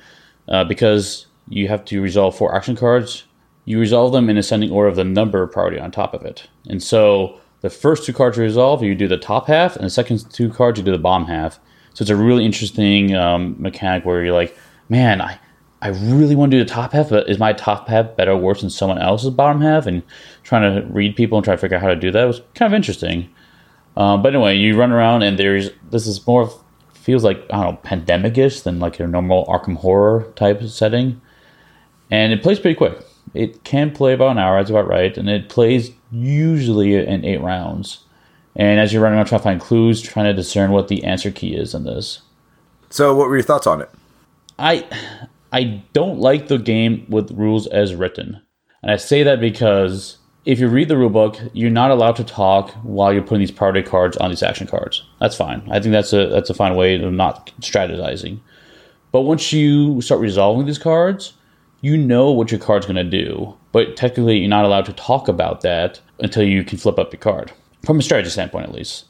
uh, 0.49 0.63
because 0.63 1.27
you 1.47 1.67
have 1.67 1.85
to 1.85 2.01
resolve 2.01 2.35
four 2.35 2.55
action 2.55 2.75
cards, 2.75 3.23
you 3.65 3.79
resolve 3.79 4.11
them 4.11 4.29
in 4.29 4.37
ascending 4.37 4.71
order 4.71 4.89
of 4.89 4.95
the 4.95 5.03
number 5.03 5.45
priority 5.47 5.79
on 5.79 5.91
top 5.91 6.13
of 6.13 6.23
it. 6.23 6.47
And 6.67 6.81
so 6.81 7.39
the 7.61 7.69
first 7.69 8.05
two 8.05 8.13
cards 8.13 8.37
you 8.37 8.43
resolve, 8.43 8.83
you 8.83 8.95
do 8.95 9.07
the 9.07 9.17
top 9.17 9.47
half, 9.47 9.75
and 9.75 9.85
the 9.85 9.89
second 9.89 10.29
two 10.31 10.49
cards, 10.49 10.77
you 10.77 10.85
do 10.85 10.91
the 10.91 10.97
bottom 10.97 11.27
half. 11.27 11.59
So 11.93 12.03
it's 12.03 12.11
a 12.11 12.15
really 12.15 12.45
interesting 12.45 13.15
um, 13.15 13.55
mechanic 13.57 14.05
where 14.05 14.23
you're 14.23 14.33
like, 14.33 14.57
man, 14.89 15.21
I, 15.21 15.39
I 15.81 15.89
really 15.89 16.35
want 16.35 16.51
to 16.51 16.57
do 16.57 16.63
the 16.63 16.69
top 16.69 16.91
half, 16.91 17.09
but 17.09 17.29
is 17.29 17.39
my 17.39 17.53
top 17.53 17.87
half 17.87 18.15
better 18.15 18.31
or 18.31 18.37
worse 18.37 18.61
than 18.61 18.69
someone 18.69 19.01
else's 19.01 19.29
bottom 19.29 19.61
half? 19.61 19.85
And 19.85 20.03
trying 20.43 20.73
to 20.73 20.85
read 20.89 21.15
people 21.15 21.37
and 21.37 21.45
try 21.45 21.55
to 21.55 21.57
figure 21.57 21.77
out 21.77 21.83
how 21.83 21.89
to 21.89 21.95
do 21.95 22.11
that 22.11 22.25
was 22.25 22.41
kind 22.53 22.71
of 22.71 22.75
interesting. 22.75 23.29
Um, 23.97 24.21
but 24.21 24.33
anyway, 24.33 24.57
you 24.57 24.77
run 24.77 24.91
around 24.91 25.23
and 25.23 25.39
there's 25.39 25.69
this 25.89 26.07
is 26.07 26.25
more 26.27 26.51
feels 26.93 27.23
like 27.23 27.37
I 27.51 27.63
don't 27.63 27.73
know 27.73 27.79
pandemic-ish 27.83 28.61
than 28.61 28.79
like 28.79 28.99
a 28.99 29.07
normal 29.07 29.45
Arkham 29.45 29.77
horror 29.77 30.31
type 30.35 30.63
setting, 30.63 31.21
and 32.11 32.33
it 32.33 32.41
plays 32.41 32.59
pretty 32.59 32.75
quick. 32.75 32.97
It 33.33 33.63
can 33.63 33.91
play 33.91 34.13
about 34.13 34.31
an 34.31 34.37
hour, 34.37 34.57
that's 34.57 34.69
about 34.69 34.87
right, 34.87 35.17
and 35.17 35.29
it 35.29 35.49
plays 35.49 35.91
usually 36.11 36.95
in 36.95 37.25
eight 37.25 37.41
rounds. 37.41 37.99
And 38.55 38.79
as 38.79 38.93
you're 38.93 39.01
running 39.03 39.17
around 39.17 39.27
trying 39.27 39.39
to 39.39 39.43
find 39.43 39.61
clues, 39.61 40.01
trying 40.01 40.25
to 40.25 40.33
discern 40.33 40.71
what 40.71 40.87
the 40.87 41.03
answer 41.03 41.29
key 41.29 41.55
is 41.55 41.73
in 41.73 41.83
this. 41.83 42.21
So, 42.89 43.13
what 43.13 43.27
were 43.27 43.35
your 43.35 43.43
thoughts 43.43 43.67
on 43.67 43.81
it? 43.81 43.89
I 44.57 44.85
I 45.51 45.83
don't 45.93 46.19
like 46.19 46.47
the 46.47 46.57
game 46.57 47.05
with 47.09 47.31
rules 47.31 47.67
as 47.67 47.93
written. 47.93 48.41
And 48.81 48.91
I 48.91 48.97
say 48.97 49.23
that 49.23 49.39
because 49.39 50.17
if 50.45 50.59
you 50.59 50.67
read 50.67 50.89
the 50.89 50.95
rulebook, 50.95 51.49
you're 51.53 51.71
not 51.71 51.91
allowed 51.91 52.15
to 52.17 52.23
talk 52.23 52.71
while 52.83 53.11
you're 53.11 53.23
putting 53.23 53.39
these 53.39 53.51
priority 53.51 53.81
cards 53.81 54.15
on 54.17 54.29
these 54.29 54.43
action 54.43 54.67
cards. 54.67 55.03
That's 55.19 55.35
fine. 55.35 55.67
I 55.71 55.79
think 55.79 55.91
that's 55.91 56.13
a 56.13 56.27
that's 56.27 56.49
a 56.49 56.53
fine 56.53 56.75
way 56.75 57.01
of 57.01 57.11
not 57.11 57.51
strategizing. 57.61 58.39
But 59.11 59.21
once 59.21 59.51
you 59.51 60.01
start 60.01 60.21
resolving 60.21 60.65
these 60.65 60.77
cards, 60.77 61.33
you 61.81 61.97
know 61.97 62.31
what 62.31 62.51
your 62.51 62.59
card's 62.59 62.85
going 62.85 62.95
to 62.95 63.03
do. 63.03 63.55
But 63.71 63.95
technically, 63.95 64.37
you're 64.37 64.49
not 64.49 64.65
allowed 64.65 64.85
to 64.85 64.93
talk 64.93 65.27
about 65.27 65.61
that 65.61 65.99
until 66.19 66.43
you 66.43 66.63
can 66.63 66.77
flip 66.77 66.99
up 66.99 67.11
your 67.11 67.19
card, 67.19 67.51
from 67.83 67.99
a 67.99 68.03
strategy 68.03 68.29
standpoint 68.29 68.67
at 68.67 68.73
least. 68.73 69.05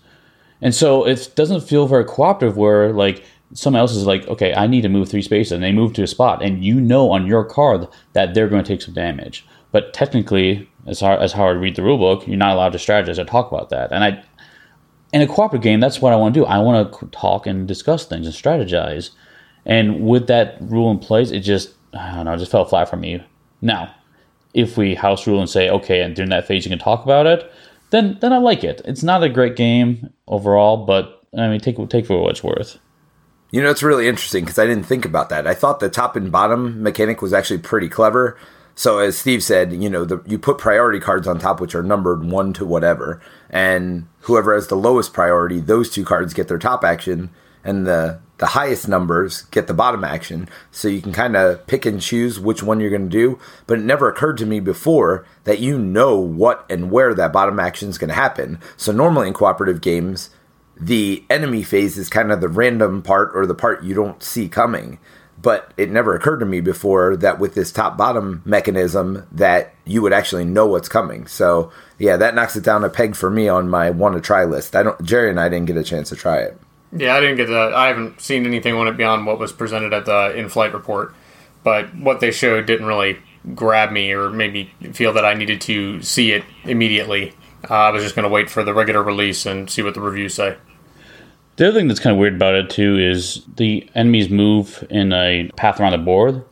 And 0.62 0.74
so 0.74 1.06
it 1.06 1.32
doesn't 1.36 1.62
feel 1.62 1.88
very 1.88 2.06
cooperative 2.06 2.58
where, 2.58 2.94
like, 2.94 3.24
someone 3.54 3.80
else 3.80 3.96
is 3.96 4.06
like, 4.06 4.28
okay, 4.28 4.54
I 4.54 4.68
need 4.68 4.82
to 4.82 4.90
move 4.90 5.10
three 5.10 5.22
spaces, 5.22 5.52
and 5.52 5.64
they 5.64 5.72
move 5.72 5.94
to 5.94 6.04
a 6.04 6.08
spot, 6.08 6.42
and 6.42 6.64
you 6.64 6.80
know 6.80 7.12
on 7.12 7.28
your 7.28 7.44
card 7.44 7.88
that 8.14 8.34
they're 8.34 8.48
going 8.48 8.64
to 8.64 8.68
take 8.68 8.82
some 8.82 8.94
damage. 8.94 9.46
But 9.72 9.94
technically, 9.94 10.70
as 10.86 11.00
hard 11.00 11.22
as 11.22 11.34
how 11.34 11.48
I 11.48 11.52
read 11.52 11.76
the 11.76 11.82
rulebook, 11.82 12.28
you're 12.28 12.38
not 12.38 12.54
allowed 12.54 12.74
to 12.74 12.78
strategize 12.78 13.18
or 13.18 13.26
talk 13.26 13.52
about 13.52 13.70
that. 13.70 13.92
And 13.92 14.04
I, 14.04 14.24
in 15.14 15.22
a 15.22 15.28
cooperative 15.28 15.64
game, 15.64 15.80
that's 15.80 16.02
what 16.02 16.14
I 16.14 16.16
want 16.16 16.34
to 16.34 16.40
do. 16.42 16.46
I 16.46 16.60
want 16.60 16.94
to 16.94 17.06
talk 17.08 17.48
and 17.48 17.68
discuss 17.68 18.06
things 18.06 18.26
and 18.26 18.36
strategize. 18.36 19.12
And 19.66 20.06
with 20.06 20.28
that 20.28 20.58
rule 20.62 20.92
in 20.92 21.00
place, 21.00 21.32
it 21.32 21.40
just 21.40 21.74
I 21.94 22.16
don't 22.16 22.26
know, 22.26 22.34
it 22.34 22.38
just 22.38 22.52
fell 22.52 22.66
flat 22.66 22.90
for 22.90 22.98
me. 22.98 23.24
Now, 23.62 23.94
if 24.54 24.78
we 24.78 24.96
house 24.96 25.26
rule 25.28 25.40
and 25.40 25.50
say, 25.50 25.70
okay, 25.70 26.02
and 26.02 26.16
during 26.16 26.30
that 26.30 26.48
phase 26.48 26.66
you 26.66 26.70
can 26.70 26.80
talk 26.80 27.04
about 27.04 27.26
it, 27.26 27.52
then 27.90 28.18
then 28.22 28.34
I 28.34 28.38
like 28.38 28.64
it. 28.64 28.82
It's 28.86 29.04
not 29.04 29.24
a 29.24 29.30
great 29.30 29.56
game 29.56 30.12
overall, 30.28 30.86
but 30.86 31.24
I 31.38 31.48
mean, 31.48 31.60
take 31.60 31.78
take 31.90 32.06
for 32.06 32.22
what 32.22 32.32
it's 32.32 32.44
worth. 32.44 32.78
You 33.52 33.62
know, 33.62 33.70
it's 33.70 33.84
really 33.84 34.08
interesting 34.08 34.44
because 34.44 34.60
I 34.60 34.66
didn't 34.66 34.86
think 34.86 35.06
about 35.06 35.30
that. 35.30 35.48
I 35.48 35.54
thought 35.54 35.80
the 35.80 35.90
top 35.90 36.16
and 36.16 36.32
bottom 36.32 36.82
mechanic 36.84 37.22
was 37.22 37.34
actually 37.34 37.60
pretty 37.60 37.88
clever. 37.88 38.38
So 38.76 39.00
as 39.00 39.18
Steve 39.18 39.42
said, 39.42 39.72
you 39.72 39.90
know, 39.90 40.04
the, 40.04 40.22
you 40.26 40.38
put 40.38 40.58
priority 40.58 41.00
cards 41.00 41.28
on 41.28 41.40
top, 41.40 41.62
which 41.62 41.74
are 41.74 41.84
numbered 41.84 42.26
one 42.26 42.52
to 42.54 42.66
whatever, 42.66 43.22
and 43.50 44.08
whoever 44.22 44.54
has 44.54 44.68
the 44.68 44.76
lowest 44.76 45.14
priority, 45.14 45.62
those 45.62 45.90
two 45.90 46.04
cards 46.04 46.34
get 46.34 46.50
their 46.50 46.60
top 46.60 46.84
action, 46.84 47.30
and 47.64 47.88
the 47.88 48.20
the 48.38 48.48
highest 48.48 48.90
numbers 48.90 49.44
get 49.44 49.68
the 49.68 49.74
bottom 49.74 50.04
action. 50.04 50.50
So 50.70 50.88
you 50.90 51.02
can 51.02 51.14
kind 51.14 51.38
of 51.38 51.66
pick 51.68 51.86
and 51.86 52.02
choose 52.02 52.38
which 52.38 52.62
one 52.62 52.80
you're 52.80 52.90
going 52.90 53.10
to 53.10 53.18
do. 53.18 53.40
But 53.66 53.80
it 53.80 53.86
never 53.86 54.10
occurred 54.10 54.38
to 54.40 54.46
me 54.46 54.60
before 54.60 55.26
that 55.46 55.60
you 55.60 55.80
know 55.80 56.18
what 56.20 56.66
and 56.70 56.92
where 56.92 57.14
that 57.14 57.32
bottom 57.32 57.60
action 57.62 57.90
is 57.90 57.98
going 57.98 58.10
to 58.10 58.14
happen. 58.14 58.60
So 58.76 58.92
normally 58.92 59.30
in 59.30 59.34
cooperative 59.34 59.80
games, 59.80 60.32
the 60.78 61.24
enemy 61.30 61.64
phase 61.64 61.98
is 61.98 62.10
kind 62.10 62.32
of 62.32 62.42
the 62.42 62.50
random 62.50 63.02
part 63.02 63.32
or 63.34 63.46
the 63.46 63.56
part 63.56 63.84
you 63.84 63.94
don't 63.94 64.22
see 64.22 64.50
coming. 64.50 65.00
But 65.46 65.72
it 65.78 65.92
never 65.92 66.16
occurred 66.16 66.40
to 66.40 66.46
me 66.48 66.60
before 66.60 67.16
that 67.18 67.38
with 67.38 67.54
this 67.54 67.72
top 67.72 67.98
bottom 67.98 68.42
mechanism 68.46 69.28
that 69.32 69.76
you 69.86 70.02
would 70.02 70.12
actually 70.12 70.44
know 70.44 70.66
what's 70.66 70.90
coming. 70.90 71.28
So 71.28 71.72
yeah, 72.00 72.18
that 72.18 72.34
knocks 72.34 72.56
it 72.56 72.64
down 72.64 72.84
a 72.84 72.90
peg 72.90 73.16
for 73.16 73.30
me 73.30 73.48
on 73.48 73.70
my 73.70 73.92
want 73.92 74.16
to 74.16 74.22
try 74.22 74.44
list. 74.46 74.76
I 74.76 74.82
don't 74.82 75.00
Jerry 75.04 75.30
and 75.30 75.40
I 75.40 75.48
didn't 75.48 75.68
get 75.68 75.78
a 75.78 75.84
chance 75.84 76.10
to 76.10 76.16
try 76.16 76.40
it. 76.40 76.60
Yeah, 76.92 77.16
I 77.16 77.20
didn't 77.20 77.36
get 77.36 77.50
that. 77.50 77.76
I 77.76 77.90
haven't 77.90 78.22
seen 78.22 78.48
anything 78.48 78.74
on 78.74 78.88
it 78.88 78.98
beyond 78.98 79.28
what 79.28 79.38
was 79.38 79.52
presented 79.52 79.94
at 79.94 80.06
the 80.06 80.36
in-flight 80.36 80.74
report. 80.74 81.14
But 81.64 81.96
what 81.96 82.22
they 82.22 82.32
showed 82.32 82.66
didn't 82.66 82.88
really 82.88 83.20
grab 83.54 83.92
me 83.92 84.14
or 84.14 84.32
made 84.32 84.52
me 84.52 84.72
feel 84.94 85.14
that 85.14 85.26
I 85.26 85.36
needed 85.36 85.62
to 85.62 86.02
see 86.02 86.32
it 86.32 86.44
immediately. 86.64 87.34
Uh, 87.70 87.76
I 87.76 87.92
was 87.92 88.02
just 88.02 88.16
going 88.16 88.24
to 88.24 88.30
wait 88.30 88.50
for 88.50 88.64
the 88.64 88.74
regular 88.74 89.04
release 89.04 89.46
and 89.46 89.70
see 89.70 89.84
what 89.84 89.94
the 89.94 90.02
reviews 90.02 90.34
say. 90.34 90.58
The 91.56 91.70
other 91.70 91.80
thing 91.80 91.88
that's 91.88 92.00
kind 92.00 92.14
of 92.14 92.20
weird 92.20 92.36
about 92.36 92.56
it 92.56 92.70
too 92.70 92.98
is 92.98 93.44
the 93.56 93.90
enemies 93.96 94.30
move 94.30 94.86
in 94.90 95.14
a 95.14 95.50
path 95.56 95.80
around 95.80 95.94
the 95.94 95.98
board. 96.00 96.44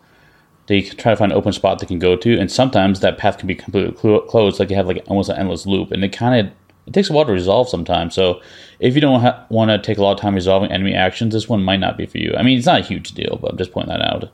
They 0.68 0.82
try 0.82 1.12
to 1.12 1.18
find 1.18 1.32
an 1.32 1.38
open 1.38 1.52
spot 1.52 1.80
they 1.80 1.86
can 1.86 2.00
go 2.00 2.16
to, 2.16 2.40
and 2.40 2.50
sometimes 2.50 3.02
that 3.02 3.18
path 3.18 3.38
can 3.38 3.48
be 3.48 3.56
completely 3.56 3.98
cl- 3.98 4.22
closed, 4.22 4.60
like 4.60 4.70
you 4.70 4.78
have 4.78 4.88
like 4.88 5.04
almost 5.08 5.30
an 5.30 5.38
endless 5.38 5.66
loop, 5.66 5.92
and 5.92 6.06
it 6.06 6.14
kind 6.14 6.48
of 6.48 6.54
it 6.86 6.94
takes 6.94 7.10
a 7.10 7.14
while 7.14 7.26
to 7.26 7.34
resolve 7.34 7.68
sometimes. 7.68 8.14
So 8.16 8.42
if 8.80 8.96
you 8.96 9.02
don't 9.02 9.22
ha- 9.22 9.46
want 9.50 9.72
to 9.72 9.78
take 9.78 9.98
a 9.98 10.02
lot 10.02 10.14
of 10.14 10.20
time 10.20 10.36
resolving 10.36 10.72
enemy 10.72 10.94
actions, 10.94 11.34
this 11.34 11.50
one 11.50 11.64
might 11.64 11.80
not 11.80 11.98
be 11.98 12.06
for 12.06 12.18
you. 12.18 12.34
I 12.38 12.44
mean, 12.44 12.58
it's 12.58 12.66
not 12.66 12.80
a 12.80 12.84
huge 12.84 13.12
deal, 13.12 13.40
but 13.42 13.52
I'm 13.52 13.58
just 13.58 13.72
pointing 13.72 13.96
that 13.96 14.02
out. 14.02 14.32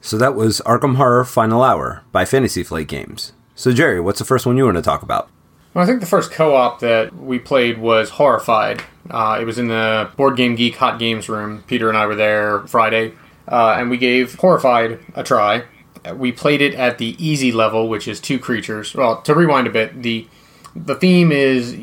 So 0.00 0.16
that 0.18 0.34
was 0.34 0.62
Arkham 0.64 0.96
Horror 0.96 1.24
Final 1.24 1.62
Hour 1.62 2.04
by 2.12 2.24
Fantasy 2.24 2.62
Flight 2.62 2.88
Games. 2.88 3.32
So 3.54 3.72
Jerry, 3.72 4.00
what's 4.00 4.18
the 4.18 4.24
first 4.24 4.46
one 4.46 4.56
you 4.56 4.64
want 4.64 4.76
to 4.76 4.82
talk 4.82 5.02
about? 5.02 5.30
Well, 5.76 5.82
I 5.82 5.86
think 5.86 6.00
the 6.00 6.06
first 6.06 6.30
co-op 6.30 6.80
that 6.80 7.14
we 7.14 7.38
played 7.38 7.76
was 7.76 8.08
Horrified. 8.08 8.82
Uh, 9.10 9.36
it 9.38 9.44
was 9.44 9.58
in 9.58 9.68
the 9.68 10.08
Board 10.16 10.34
Game 10.34 10.54
Geek 10.54 10.76
Hot 10.76 10.98
Games 10.98 11.28
room. 11.28 11.64
Peter 11.66 11.90
and 11.90 11.98
I 11.98 12.06
were 12.06 12.14
there 12.14 12.66
Friday, 12.66 13.12
uh, 13.46 13.76
and 13.78 13.90
we 13.90 13.98
gave 13.98 14.36
Horrified 14.36 15.00
a 15.14 15.22
try. 15.22 15.64
We 16.14 16.32
played 16.32 16.62
it 16.62 16.72
at 16.72 16.96
the 16.96 17.14
easy 17.22 17.52
level, 17.52 17.90
which 17.90 18.08
is 18.08 18.22
two 18.22 18.38
creatures. 18.38 18.94
Well, 18.94 19.20
to 19.20 19.34
rewind 19.34 19.66
a 19.66 19.70
bit, 19.70 20.02
the 20.02 20.26
the 20.74 20.94
theme 20.94 21.30
is 21.30 21.76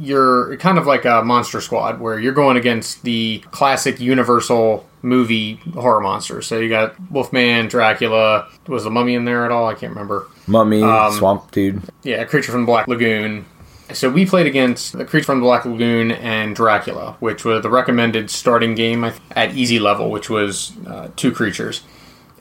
you're 0.00 0.56
kind 0.56 0.78
of 0.78 0.86
like 0.86 1.04
a 1.04 1.22
monster 1.22 1.60
squad 1.60 2.00
where 2.00 2.18
you're 2.18 2.32
going 2.32 2.56
against 2.56 3.02
the 3.02 3.44
classic 3.50 4.00
universal 4.00 4.88
movie 5.02 5.54
horror 5.74 6.00
monsters. 6.00 6.46
So 6.46 6.58
you 6.58 6.68
got 6.68 6.98
Wolfman, 7.10 7.68
Dracula. 7.68 8.48
Was 8.66 8.84
the 8.84 8.90
mummy 8.90 9.14
in 9.14 9.24
there 9.24 9.44
at 9.44 9.52
all? 9.52 9.66
I 9.66 9.74
can't 9.74 9.90
remember. 9.90 10.26
Mummy, 10.46 10.82
um, 10.82 11.12
Swamp 11.12 11.50
Dude. 11.50 11.82
Yeah, 12.02 12.24
Creature 12.24 12.52
from 12.52 12.62
the 12.62 12.66
Black 12.66 12.88
Lagoon. 12.88 13.44
So 13.92 14.08
we 14.08 14.24
played 14.24 14.46
against 14.46 14.96
the 14.96 15.04
Creature 15.04 15.26
from 15.26 15.40
the 15.40 15.44
Black 15.44 15.64
Lagoon 15.64 16.12
and 16.12 16.56
Dracula, 16.56 17.16
which 17.20 17.44
was 17.44 17.62
the 17.62 17.70
recommended 17.70 18.30
starting 18.30 18.74
game 18.74 19.12
at 19.32 19.54
easy 19.54 19.78
level, 19.78 20.10
which 20.10 20.30
was 20.30 20.72
uh, 20.86 21.10
two 21.16 21.32
creatures 21.32 21.82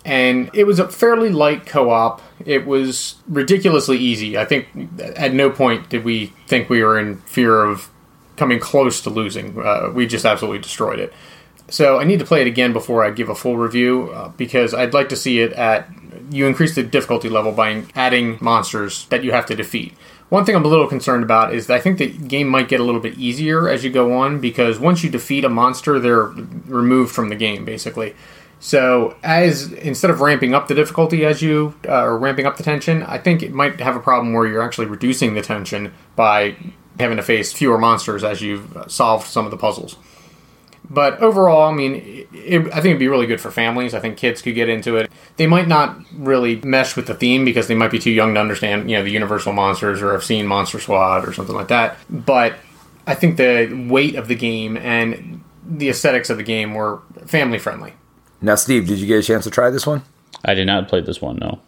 and 0.10 0.50
it 0.54 0.66
was 0.66 0.80
a 0.80 0.90
fairly 0.90 1.30
light 1.30 1.68
co-op. 1.68 2.20
It 2.44 2.66
was 2.66 3.18
ridiculously 3.28 4.00
easy. 4.00 4.40
I 4.40 4.46
think 4.46 4.68
at 5.00 5.36
no 5.36 5.52
point 5.52 5.90
did 5.90 6.04
we 6.04 6.34
think 6.48 6.68
we 6.68 6.82
were 6.84 6.98
in 6.98 7.18
fear 7.22 7.64
of 7.64 7.92
coming 8.36 8.60
close 8.60 9.02
to 9.02 9.12
losing. 9.12 9.62
Uh, 9.62 9.92
we 9.94 10.08
just 10.08 10.26
absolutely 10.26 10.58
destroyed 10.58 10.98
it. 10.98 11.14
So 11.70 12.00
I 12.00 12.06
need 12.06 12.18
to 12.18 12.26
play 12.26 12.42
it 12.42 12.48
again 12.48 12.74
before 12.74 13.06
I 13.06 13.12
give 13.12 13.30
a 13.30 13.36
full 13.36 13.58
review 13.58 14.10
uh, 14.10 14.30
because 14.30 14.74
I'd 14.74 14.96
like 14.96 15.10
to 15.10 15.16
see 15.16 15.42
it 15.42 15.54
at 15.54 15.88
you 16.32 16.48
increase 16.48 16.74
the 16.74 16.82
difficulty 16.82 17.30
level 17.30 17.52
by 17.52 17.84
adding 17.94 18.40
monsters 18.42 19.06
that 19.08 19.24
you 19.24 19.32
have 19.32 19.46
to 19.46 19.56
defeat. 19.56 19.94
One 20.30 20.44
thing 20.44 20.56
I'm 20.56 20.66
a 20.66 20.68
little 20.68 20.88
concerned 20.88 21.24
about 21.24 21.54
is 21.54 21.70
I 21.70 21.80
think 21.80 22.00
the 22.00 22.08
game 22.08 22.48
might 22.48 22.68
get 22.68 22.80
a 22.80 22.84
little 22.84 23.02
bit 23.02 23.18
easier 23.20 23.68
as 23.70 23.84
you 23.84 23.92
go 23.92 24.14
on 24.14 24.40
because 24.40 24.80
once 24.80 25.04
you 25.04 25.10
defeat 25.12 25.46
a 25.46 25.50
monster, 25.50 26.00
they're 26.00 26.24
removed 26.24 27.14
from 27.14 27.30
the 27.30 27.36
game 27.36 27.64
basically. 27.64 28.16
So, 28.62 29.16
as 29.24 29.72
instead 29.72 30.12
of 30.12 30.20
ramping 30.20 30.54
up 30.54 30.68
the 30.68 30.76
difficulty 30.76 31.26
as 31.26 31.42
you 31.42 31.76
uh, 31.88 32.04
or 32.04 32.18
ramping 32.18 32.46
up 32.46 32.58
the 32.58 32.64
tension, 32.64 33.04
I 33.04 33.18
think 33.18 33.42
it 33.42 33.54
might 33.54 33.80
have 33.80 33.96
a 33.96 34.02
problem 34.02 34.34
where 34.34 34.46
you're 34.46 34.62
actually 34.62 34.88
reducing 34.88 35.34
the 35.34 35.42
tension 35.42 35.94
by 36.18 36.58
having 37.00 37.16
to 37.16 37.24
face 37.24 37.54
fewer 37.54 37.78
monsters 37.78 38.24
as 38.24 38.42
you've 38.42 38.86
solved 38.88 39.28
some 39.28 39.46
of 39.46 39.52
the 39.52 39.58
puzzles. 39.58 39.96
But 40.90 41.20
overall, 41.20 41.70
I 41.70 41.74
mean, 41.74 42.28
it, 42.34 42.66
I 42.68 42.76
think 42.76 42.86
it'd 42.86 43.00
be 43.00 43.08
really 43.08 43.28
good 43.28 43.40
for 43.40 43.52
families. 43.52 43.94
I 43.94 44.00
think 44.00 44.18
kids 44.18 44.42
could 44.42 44.56
get 44.56 44.70
into 44.70 44.98
it. 44.98 45.12
They 45.38 45.46
might 45.46 45.68
not 45.68 45.98
really 46.14 46.56
mesh 46.58 46.96
with 46.96 47.06
the 47.08 47.14
theme 47.14 47.46
because 47.46 47.68
they 47.68 47.76
might 47.76 47.92
be 47.92 48.00
too 48.00 48.12
young 48.12 48.34
to 48.34 48.40
understand, 48.40 48.90
you 48.90 48.98
know, 48.98 49.04
the 49.04 49.12
Universal 49.12 49.54
monsters 49.54 50.02
or 50.02 50.14
have 50.14 50.24
seen 50.24 50.48
Monster 50.48 50.80
Squad 50.80 51.28
or 51.28 51.34
something 51.34 51.56
like 51.56 51.68
that. 51.68 51.98
But 52.10 52.56
I 53.06 53.14
think 53.14 53.38
the 53.38 53.88
weight 53.90 54.16
of 54.16 54.28
the 54.28 54.36
game 54.36 54.78
and 54.78 55.44
the 55.64 55.90
aesthetics 55.90 56.30
of 56.32 56.38
the 56.38 56.44
game 56.44 56.74
were 56.74 57.02
family 57.28 57.60
friendly. 57.60 57.94
Now, 58.42 58.56
Steve, 58.56 58.88
did 58.88 59.00
you 59.00 59.08
get 59.08 59.20
a 59.20 59.24
chance 59.24 59.44
to 59.44 59.50
try 59.50 59.70
this 59.70 59.86
one? 59.86 60.04
I 60.46 60.54
did 60.54 60.66
not 60.66 60.88
play 60.88 61.02
this 61.02 61.22
one, 61.22 61.38
no. 61.38 61.60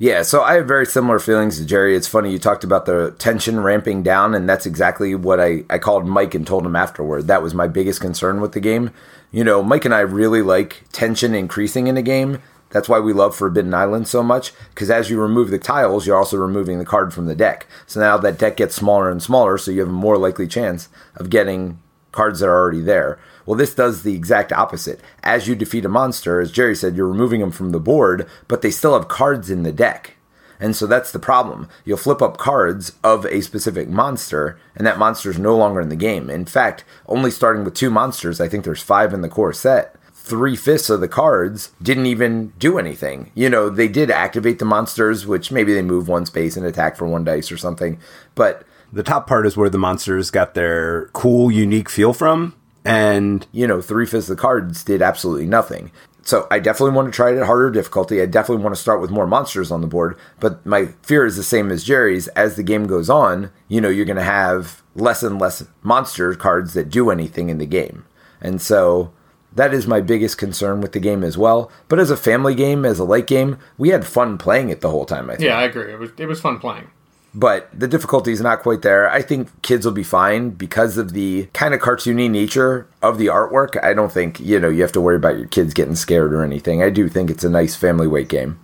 Yeah, 0.00 0.22
so 0.22 0.42
I 0.42 0.54
have 0.54 0.68
very 0.68 0.86
similar 0.86 1.18
feelings 1.18 1.58
to 1.58 1.66
Jerry. 1.66 1.96
It's 1.96 2.06
funny 2.06 2.30
you 2.30 2.38
talked 2.38 2.62
about 2.62 2.86
the 2.86 3.16
tension 3.18 3.60
ramping 3.60 4.04
down, 4.04 4.32
and 4.34 4.48
that's 4.48 4.66
exactly 4.66 5.14
what 5.16 5.40
I, 5.40 5.64
I 5.68 5.78
called 5.78 6.06
Mike 6.06 6.34
and 6.36 6.46
told 6.46 6.64
him 6.64 6.76
afterward. 6.76 7.26
That 7.26 7.42
was 7.42 7.52
my 7.52 7.66
biggest 7.66 8.00
concern 8.00 8.40
with 8.40 8.52
the 8.52 8.60
game. 8.60 8.92
You 9.32 9.42
know, 9.42 9.62
Mike 9.62 9.84
and 9.84 9.94
I 9.94 10.00
really 10.00 10.40
like 10.40 10.84
tension 10.92 11.34
increasing 11.34 11.88
in 11.88 11.96
a 11.96 12.02
game. 12.02 12.40
That's 12.70 12.88
why 12.88 13.00
we 13.00 13.12
love 13.12 13.34
Forbidden 13.34 13.74
Island 13.74 14.06
so 14.06 14.22
much, 14.22 14.52
because 14.70 14.90
as 14.90 15.10
you 15.10 15.20
remove 15.20 15.50
the 15.50 15.58
tiles, 15.58 16.06
you're 16.06 16.16
also 16.16 16.36
removing 16.36 16.78
the 16.78 16.84
card 16.84 17.12
from 17.12 17.26
the 17.26 17.34
deck. 17.34 17.66
So 17.86 17.98
now 17.98 18.18
that 18.18 18.38
deck 18.38 18.56
gets 18.56 18.76
smaller 18.76 19.10
and 19.10 19.22
smaller, 19.22 19.58
so 19.58 19.70
you 19.70 19.80
have 19.80 19.88
a 19.88 19.92
more 19.92 20.18
likely 20.18 20.46
chance 20.46 20.88
of 21.16 21.30
getting 21.30 21.80
cards 22.12 22.40
that 22.40 22.48
are 22.48 22.56
already 22.56 22.82
there. 22.82 23.18
Well, 23.48 23.56
this 23.56 23.74
does 23.74 24.02
the 24.02 24.14
exact 24.14 24.52
opposite. 24.52 25.00
As 25.22 25.48
you 25.48 25.54
defeat 25.54 25.86
a 25.86 25.88
monster, 25.88 26.38
as 26.38 26.52
Jerry 26.52 26.76
said, 26.76 26.94
you're 26.94 27.08
removing 27.08 27.40
them 27.40 27.50
from 27.50 27.70
the 27.70 27.80
board, 27.80 28.28
but 28.46 28.60
they 28.60 28.70
still 28.70 28.92
have 28.92 29.08
cards 29.08 29.48
in 29.48 29.62
the 29.62 29.72
deck. 29.72 30.16
And 30.60 30.76
so 30.76 30.86
that's 30.86 31.12
the 31.12 31.18
problem. 31.18 31.66
You'll 31.86 31.96
flip 31.96 32.20
up 32.20 32.36
cards 32.36 32.92
of 33.02 33.24
a 33.24 33.40
specific 33.40 33.88
monster, 33.88 34.60
and 34.76 34.86
that 34.86 34.98
monster 34.98 35.30
is 35.30 35.38
no 35.38 35.56
longer 35.56 35.80
in 35.80 35.88
the 35.88 35.96
game. 35.96 36.28
In 36.28 36.44
fact, 36.44 36.84
only 37.06 37.30
starting 37.30 37.64
with 37.64 37.72
two 37.72 37.88
monsters, 37.88 38.38
I 38.38 38.48
think 38.48 38.64
there's 38.64 38.82
five 38.82 39.14
in 39.14 39.22
the 39.22 39.30
core 39.30 39.54
set. 39.54 39.96
Three 40.12 40.54
fifths 40.54 40.90
of 40.90 41.00
the 41.00 41.08
cards 41.08 41.72
didn't 41.80 42.04
even 42.04 42.52
do 42.58 42.76
anything. 42.76 43.32
You 43.34 43.48
know, 43.48 43.70
they 43.70 43.88
did 43.88 44.10
activate 44.10 44.58
the 44.58 44.66
monsters, 44.66 45.26
which 45.26 45.50
maybe 45.50 45.72
they 45.72 45.80
move 45.80 46.06
one 46.06 46.26
space 46.26 46.58
and 46.58 46.66
attack 46.66 46.98
for 46.98 47.06
one 47.06 47.24
dice 47.24 47.50
or 47.50 47.56
something. 47.56 47.98
But 48.34 48.64
the 48.92 49.02
top 49.02 49.26
part 49.26 49.46
is 49.46 49.56
where 49.56 49.70
the 49.70 49.78
monsters 49.78 50.30
got 50.30 50.52
their 50.52 51.06
cool, 51.14 51.50
unique 51.50 51.88
feel 51.88 52.12
from 52.12 52.57
and 52.88 53.46
you 53.52 53.66
know 53.66 53.82
three 53.82 54.06
fifths 54.06 54.30
of 54.30 54.36
the 54.36 54.40
cards 54.40 54.82
did 54.82 55.02
absolutely 55.02 55.46
nothing. 55.46 55.92
So 56.22 56.46
I 56.50 56.58
definitely 56.58 56.94
want 56.94 57.08
to 57.08 57.12
try 57.12 57.30
it 57.32 57.38
at 57.38 57.46
harder 57.46 57.70
difficulty. 57.70 58.20
I 58.20 58.26
definitely 58.26 58.62
want 58.62 58.74
to 58.74 58.80
start 58.80 59.00
with 59.00 59.10
more 59.10 59.26
monsters 59.26 59.70
on 59.70 59.80
the 59.80 59.86
board, 59.86 60.18
but 60.40 60.64
my 60.66 60.86
fear 61.02 61.24
is 61.24 61.36
the 61.36 61.42
same 61.42 61.70
as 61.70 61.84
Jerry's. 61.84 62.28
As 62.28 62.56
the 62.56 62.62
game 62.62 62.86
goes 62.86 63.08
on, 63.08 63.50
you 63.66 63.80
know, 63.80 63.88
you're 63.88 64.04
going 64.04 64.16
to 64.16 64.22
have 64.22 64.82
less 64.94 65.22
and 65.22 65.38
less 65.38 65.64
monster 65.82 66.34
cards 66.34 66.74
that 66.74 66.90
do 66.90 67.10
anything 67.10 67.48
in 67.48 67.58
the 67.58 67.66
game. 67.66 68.04
And 68.42 68.60
so 68.60 69.12
that 69.54 69.72
is 69.72 69.86
my 69.86 70.02
biggest 70.02 70.36
concern 70.36 70.82
with 70.82 70.92
the 70.92 71.00
game 71.00 71.24
as 71.24 71.38
well. 71.38 71.70
But 71.88 71.98
as 71.98 72.10
a 72.10 72.16
family 72.16 72.54
game, 72.54 72.84
as 72.84 72.98
a 72.98 73.04
light 73.04 73.26
game, 73.26 73.58
we 73.78 73.88
had 73.88 74.06
fun 74.06 74.36
playing 74.36 74.68
it 74.68 74.82
the 74.82 74.90
whole 74.90 75.06
time, 75.06 75.30
I 75.30 75.36
think. 75.36 75.46
Yeah, 75.46 75.58
I 75.58 75.64
agree. 75.64 75.92
It 75.92 75.98
was 75.98 76.10
it 76.18 76.26
was 76.26 76.40
fun 76.40 76.58
playing. 76.58 76.90
But 77.34 77.68
the 77.78 77.88
difficulty 77.88 78.32
is 78.32 78.40
not 78.40 78.62
quite 78.62 78.82
there. 78.82 79.10
I 79.10 79.22
think 79.22 79.62
kids 79.62 79.84
will 79.84 79.92
be 79.92 80.02
fine 80.02 80.50
because 80.50 80.96
of 80.96 81.12
the 81.12 81.46
kind 81.52 81.74
of 81.74 81.80
cartoony 81.80 82.30
nature 82.30 82.88
of 83.02 83.18
the 83.18 83.26
artwork. 83.26 83.82
I 83.82 83.94
don't 83.94 84.12
think, 84.12 84.40
you 84.40 84.58
know, 84.58 84.68
you 84.68 84.82
have 84.82 84.92
to 84.92 85.00
worry 85.00 85.16
about 85.16 85.38
your 85.38 85.48
kids 85.48 85.74
getting 85.74 85.96
scared 85.96 86.32
or 86.32 86.42
anything. 86.42 86.82
I 86.82 86.90
do 86.90 87.08
think 87.08 87.30
it's 87.30 87.44
a 87.44 87.50
nice 87.50 87.76
family 87.76 88.06
weight 88.06 88.28
game. 88.28 88.58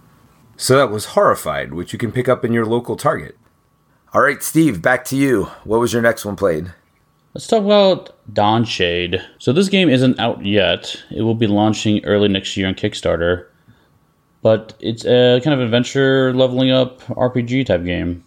So 0.56 0.76
that 0.76 0.90
was 0.90 1.06
Horrified, 1.06 1.74
which 1.74 1.92
you 1.92 1.98
can 1.98 2.12
pick 2.12 2.28
up 2.28 2.44
in 2.44 2.52
your 2.52 2.66
local 2.66 2.96
Target. 2.96 3.36
All 4.12 4.22
right, 4.22 4.42
Steve, 4.42 4.80
back 4.80 5.04
to 5.06 5.16
you. 5.16 5.44
What 5.64 5.80
was 5.80 5.92
your 5.92 6.02
next 6.02 6.24
one 6.24 6.36
played? 6.36 6.72
Let's 7.34 7.48
talk 7.48 7.64
about 7.64 8.16
Dawnshade. 8.32 9.20
So 9.38 9.52
this 9.52 9.68
game 9.68 9.88
isn't 9.88 10.20
out 10.20 10.46
yet. 10.46 11.02
It 11.10 11.22
will 11.22 11.34
be 11.34 11.48
launching 11.48 12.04
early 12.04 12.28
next 12.28 12.56
year 12.56 12.68
on 12.68 12.76
Kickstarter. 12.76 13.46
But 14.40 14.74
it's 14.78 15.04
a 15.04 15.40
kind 15.42 15.52
of 15.54 15.60
adventure 15.60 16.32
leveling 16.32 16.70
up 16.70 17.00
RPG 17.06 17.66
type 17.66 17.84
game. 17.84 18.24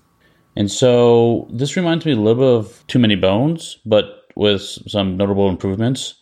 And 0.58 0.72
so 0.72 1.48
this 1.52 1.76
reminds 1.76 2.04
me 2.04 2.14
a 2.14 2.16
little 2.16 2.34
bit 2.42 2.66
of 2.66 2.88
Too 2.88 2.98
Many 2.98 3.14
Bones, 3.14 3.78
but 3.86 4.24
with 4.36 4.62
some 4.62 5.16
notable 5.16 5.50
improvements. 5.50 6.16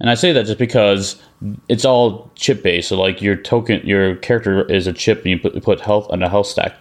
And 0.00 0.08
I 0.08 0.14
say 0.14 0.32
that 0.32 0.46
just 0.46 0.58
because 0.58 1.20
it's 1.68 1.84
all 1.84 2.30
chip 2.34 2.62
based. 2.62 2.88
So 2.88 2.98
like 2.98 3.20
your 3.20 3.36
token, 3.36 3.86
your 3.86 4.16
character 4.16 4.64
is 4.72 4.86
a 4.86 4.92
chip, 4.94 5.18
and 5.18 5.26
you 5.26 5.38
put, 5.38 5.62
put 5.62 5.80
health 5.80 6.06
on 6.08 6.22
a 6.22 6.30
health 6.30 6.46
stack 6.46 6.76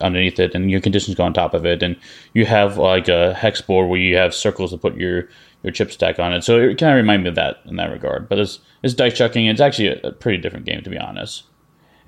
underneath 0.00 0.38
it, 0.38 0.54
and 0.54 0.70
your 0.70 0.80
conditions 0.80 1.16
go 1.16 1.24
on 1.24 1.34
top 1.34 1.54
of 1.54 1.66
it. 1.66 1.82
And 1.82 1.96
you 2.34 2.46
have 2.46 2.78
like 2.78 3.08
a 3.08 3.34
hex 3.34 3.60
board 3.60 3.88
where 3.88 3.98
you 3.98 4.14
have 4.16 4.32
circles 4.32 4.70
to 4.70 4.78
put 4.78 4.96
your 4.96 5.28
your 5.64 5.72
chip 5.72 5.90
stack 5.90 6.20
on 6.20 6.32
it. 6.32 6.44
So 6.44 6.60
it 6.60 6.78
kind 6.78 6.92
of 6.92 6.98
reminds 6.98 7.24
me 7.24 7.30
of 7.30 7.34
that 7.34 7.56
in 7.66 7.74
that 7.76 7.90
regard. 7.90 8.28
But 8.28 8.38
it's 8.38 8.60
it's 8.84 8.94
dice 8.94 9.18
chucking. 9.18 9.46
It's 9.46 9.60
actually 9.60 9.88
a, 9.88 10.00
a 10.04 10.12
pretty 10.12 10.38
different 10.38 10.66
game 10.66 10.82
to 10.82 10.90
be 10.90 10.98
honest. 10.98 11.47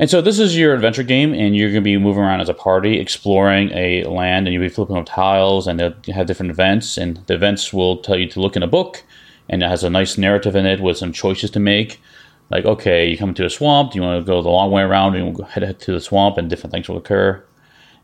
And 0.01 0.09
so 0.09 0.23
this 0.23 0.39
is 0.39 0.57
your 0.57 0.73
adventure 0.73 1.03
game, 1.03 1.35
and 1.35 1.55
you're 1.55 1.69
going 1.69 1.83
to 1.83 1.91
be 1.91 1.99
moving 1.99 2.23
around 2.23 2.41
as 2.41 2.49
a 2.49 2.55
party, 2.55 2.99
exploring 2.99 3.71
a 3.75 4.03
land, 4.05 4.47
and 4.47 4.55
you'll 4.55 4.63
be 4.63 4.71
flipping 4.71 4.97
up 4.97 5.05
tiles, 5.05 5.67
and 5.67 5.79
they'll 5.79 5.95
have 6.15 6.27
different 6.27 6.51
events, 6.51 6.97
and 6.97 7.19
the 7.27 7.35
events 7.35 7.71
will 7.71 7.99
tell 7.99 8.17
you 8.17 8.27
to 8.31 8.41
look 8.41 8.57
in 8.57 8.63
a 8.63 8.67
book, 8.67 9.05
and 9.51 9.63
it 9.63 9.69
has 9.69 9.85
a 9.85 9.91
nice 9.91 10.17
narrative 10.17 10.57
in 10.57 10.65
it 10.65 10.81
with 10.81 10.97
some 10.97 11.13
choices 11.13 11.51
to 11.51 11.61
make. 11.61 12.01
Like, 12.49 12.65
okay, 12.65 13.11
you 13.11 13.19
come 13.19 13.35
to 13.35 13.45
a 13.45 13.51
swamp, 13.51 13.93
do 13.93 13.99
you 13.99 14.03
want 14.03 14.25
to 14.25 14.27
go 14.27 14.41
the 14.41 14.49
long 14.49 14.71
way 14.71 14.81
around, 14.81 15.17
and 15.17 15.37
we'll 15.37 15.47
head 15.47 15.79
to 15.79 15.93
the 15.93 16.01
swamp, 16.01 16.39
and 16.39 16.49
different 16.49 16.73
things 16.73 16.89
will 16.89 16.97
occur. 16.97 17.45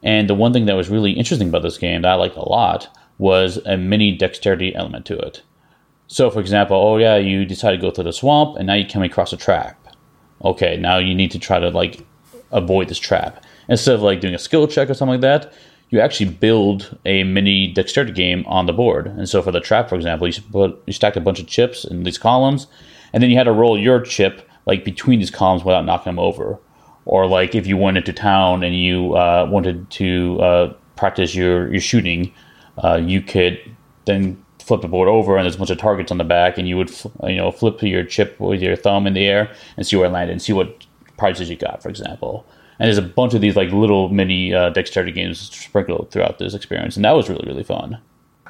And 0.02 0.28
the 0.28 0.34
one 0.34 0.52
thing 0.52 0.66
that 0.66 0.76
was 0.76 0.90
really 0.90 1.12
interesting 1.12 1.48
about 1.48 1.62
this 1.62 1.78
game 1.78 2.02
that 2.02 2.10
I 2.10 2.14
liked 2.16 2.36
a 2.36 2.46
lot 2.46 2.94
was 3.16 3.56
a 3.64 3.78
mini 3.78 4.14
dexterity 4.14 4.74
element 4.74 5.06
to 5.06 5.18
it. 5.18 5.40
So, 6.08 6.30
for 6.30 6.40
example, 6.40 6.76
oh 6.76 6.98
yeah, 6.98 7.16
you 7.16 7.46
decide 7.46 7.70
to 7.70 7.78
go 7.78 7.90
through 7.90 8.04
the 8.04 8.12
swamp, 8.12 8.58
and 8.58 8.66
now 8.66 8.74
you 8.74 8.86
come 8.86 9.02
across 9.02 9.32
a 9.32 9.38
trap 9.38 9.85
okay, 10.44 10.76
now 10.76 10.98
you 10.98 11.14
need 11.14 11.30
to 11.32 11.38
try 11.38 11.58
to 11.58 11.70
like 11.70 12.04
avoid 12.52 12.88
this 12.88 12.98
trap. 12.98 13.42
Instead 13.68 13.94
of 13.94 14.02
like 14.02 14.20
doing 14.20 14.34
a 14.34 14.38
skill 14.38 14.66
check 14.66 14.88
or 14.88 14.94
something 14.94 15.14
like 15.14 15.20
that, 15.22 15.52
you 15.90 16.00
actually 16.00 16.30
build 16.30 16.98
a 17.04 17.22
mini 17.24 17.72
dexterity 17.72 18.12
game 18.12 18.44
on 18.46 18.66
the 18.66 18.72
board. 18.72 19.06
And 19.06 19.28
so 19.28 19.42
for 19.42 19.52
the 19.52 19.60
trap, 19.60 19.88
for 19.88 19.94
example, 19.94 20.26
you 20.26 20.40
put 20.52 20.82
you 20.86 20.92
stacked 20.92 21.16
a 21.16 21.20
bunch 21.20 21.40
of 21.40 21.46
chips 21.46 21.84
in 21.84 22.02
these 22.02 22.18
columns, 22.18 22.66
and 23.12 23.22
then 23.22 23.30
you 23.30 23.36
had 23.36 23.44
to 23.44 23.52
roll 23.52 23.78
your 23.78 24.00
chip 24.00 24.48
like 24.66 24.84
between 24.84 25.20
these 25.20 25.30
columns 25.30 25.64
without 25.64 25.84
knocking 25.84 26.10
them 26.10 26.18
over. 26.18 26.58
Or 27.04 27.26
like 27.26 27.54
if 27.54 27.66
you 27.66 27.76
went 27.76 27.96
into 27.96 28.12
town 28.12 28.64
and 28.64 28.74
you 28.74 29.14
uh, 29.14 29.46
wanted 29.48 29.88
to 29.90 30.40
uh, 30.40 30.74
practice 30.96 31.34
your 31.34 31.70
your 31.70 31.80
shooting, 31.80 32.32
uh, 32.82 32.96
you 32.96 33.22
could 33.22 33.60
then 34.06 34.44
flip 34.66 34.80
the 34.80 34.88
board 34.88 35.08
over 35.08 35.36
and 35.36 35.44
there's 35.44 35.54
a 35.54 35.58
bunch 35.58 35.70
of 35.70 35.78
targets 35.78 36.10
on 36.10 36.18
the 36.18 36.24
back 36.24 36.58
and 36.58 36.68
you 36.68 36.76
would 36.76 36.90
you 37.22 37.36
know 37.36 37.52
flip 37.52 37.80
your 37.82 38.02
chip 38.02 38.38
with 38.40 38.60
your 38.60 38.74
thumb 38.74 39.06
in 39.06 39.14
the 39.14 39.24
air 39.24 39.48
and 39.76 39.86
see 39.86 39.96
where 39.96 40.06
it 40.06 40.10
landed 40.10 40.32
and 40.32 40.42
see 40.42 40.52
what 40.52 40.84
prizes 41.16 41.48
you 41.48 41.54
got 41.54 41.80
for 41.80 41.88
example 41.88 42.44
and 42.80 42.86
there's 42.86 42.98
a 42.98 43.02
bunch 43.02 43.32
of 43.32 43.40
these 43.40 43.54
like 43.54 43.70
little 43.70 44.08
mini 44.08 44.52
uh, 44.52 44.70
dexterity 44.70 45.12
games 45.12 45.38
sprinkled 45.38 46.10
throughout 46.10 46.40
this 46.40 46.52
experience 46.52 46.96
and 46.96 47.04
that 47.04 47.12
was 47.12 47.28
really 47.28 47.46
really 47.46 47.62
fun 47.62 47.96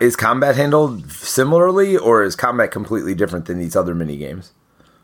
is 0.01 0.17
combat 0.17 0.57
handled 0.57 1.11
similarly 1.13 1.99
or 1.99 2.23
is 2.25 2.35
combat 2.35 2.71
completely 2.71 3.15
different 3.15 3.45
than 3.45 3.59
these 3.59 3.77
other 3.77 3.95
mini 3.95 4.17
games 4.17 4.53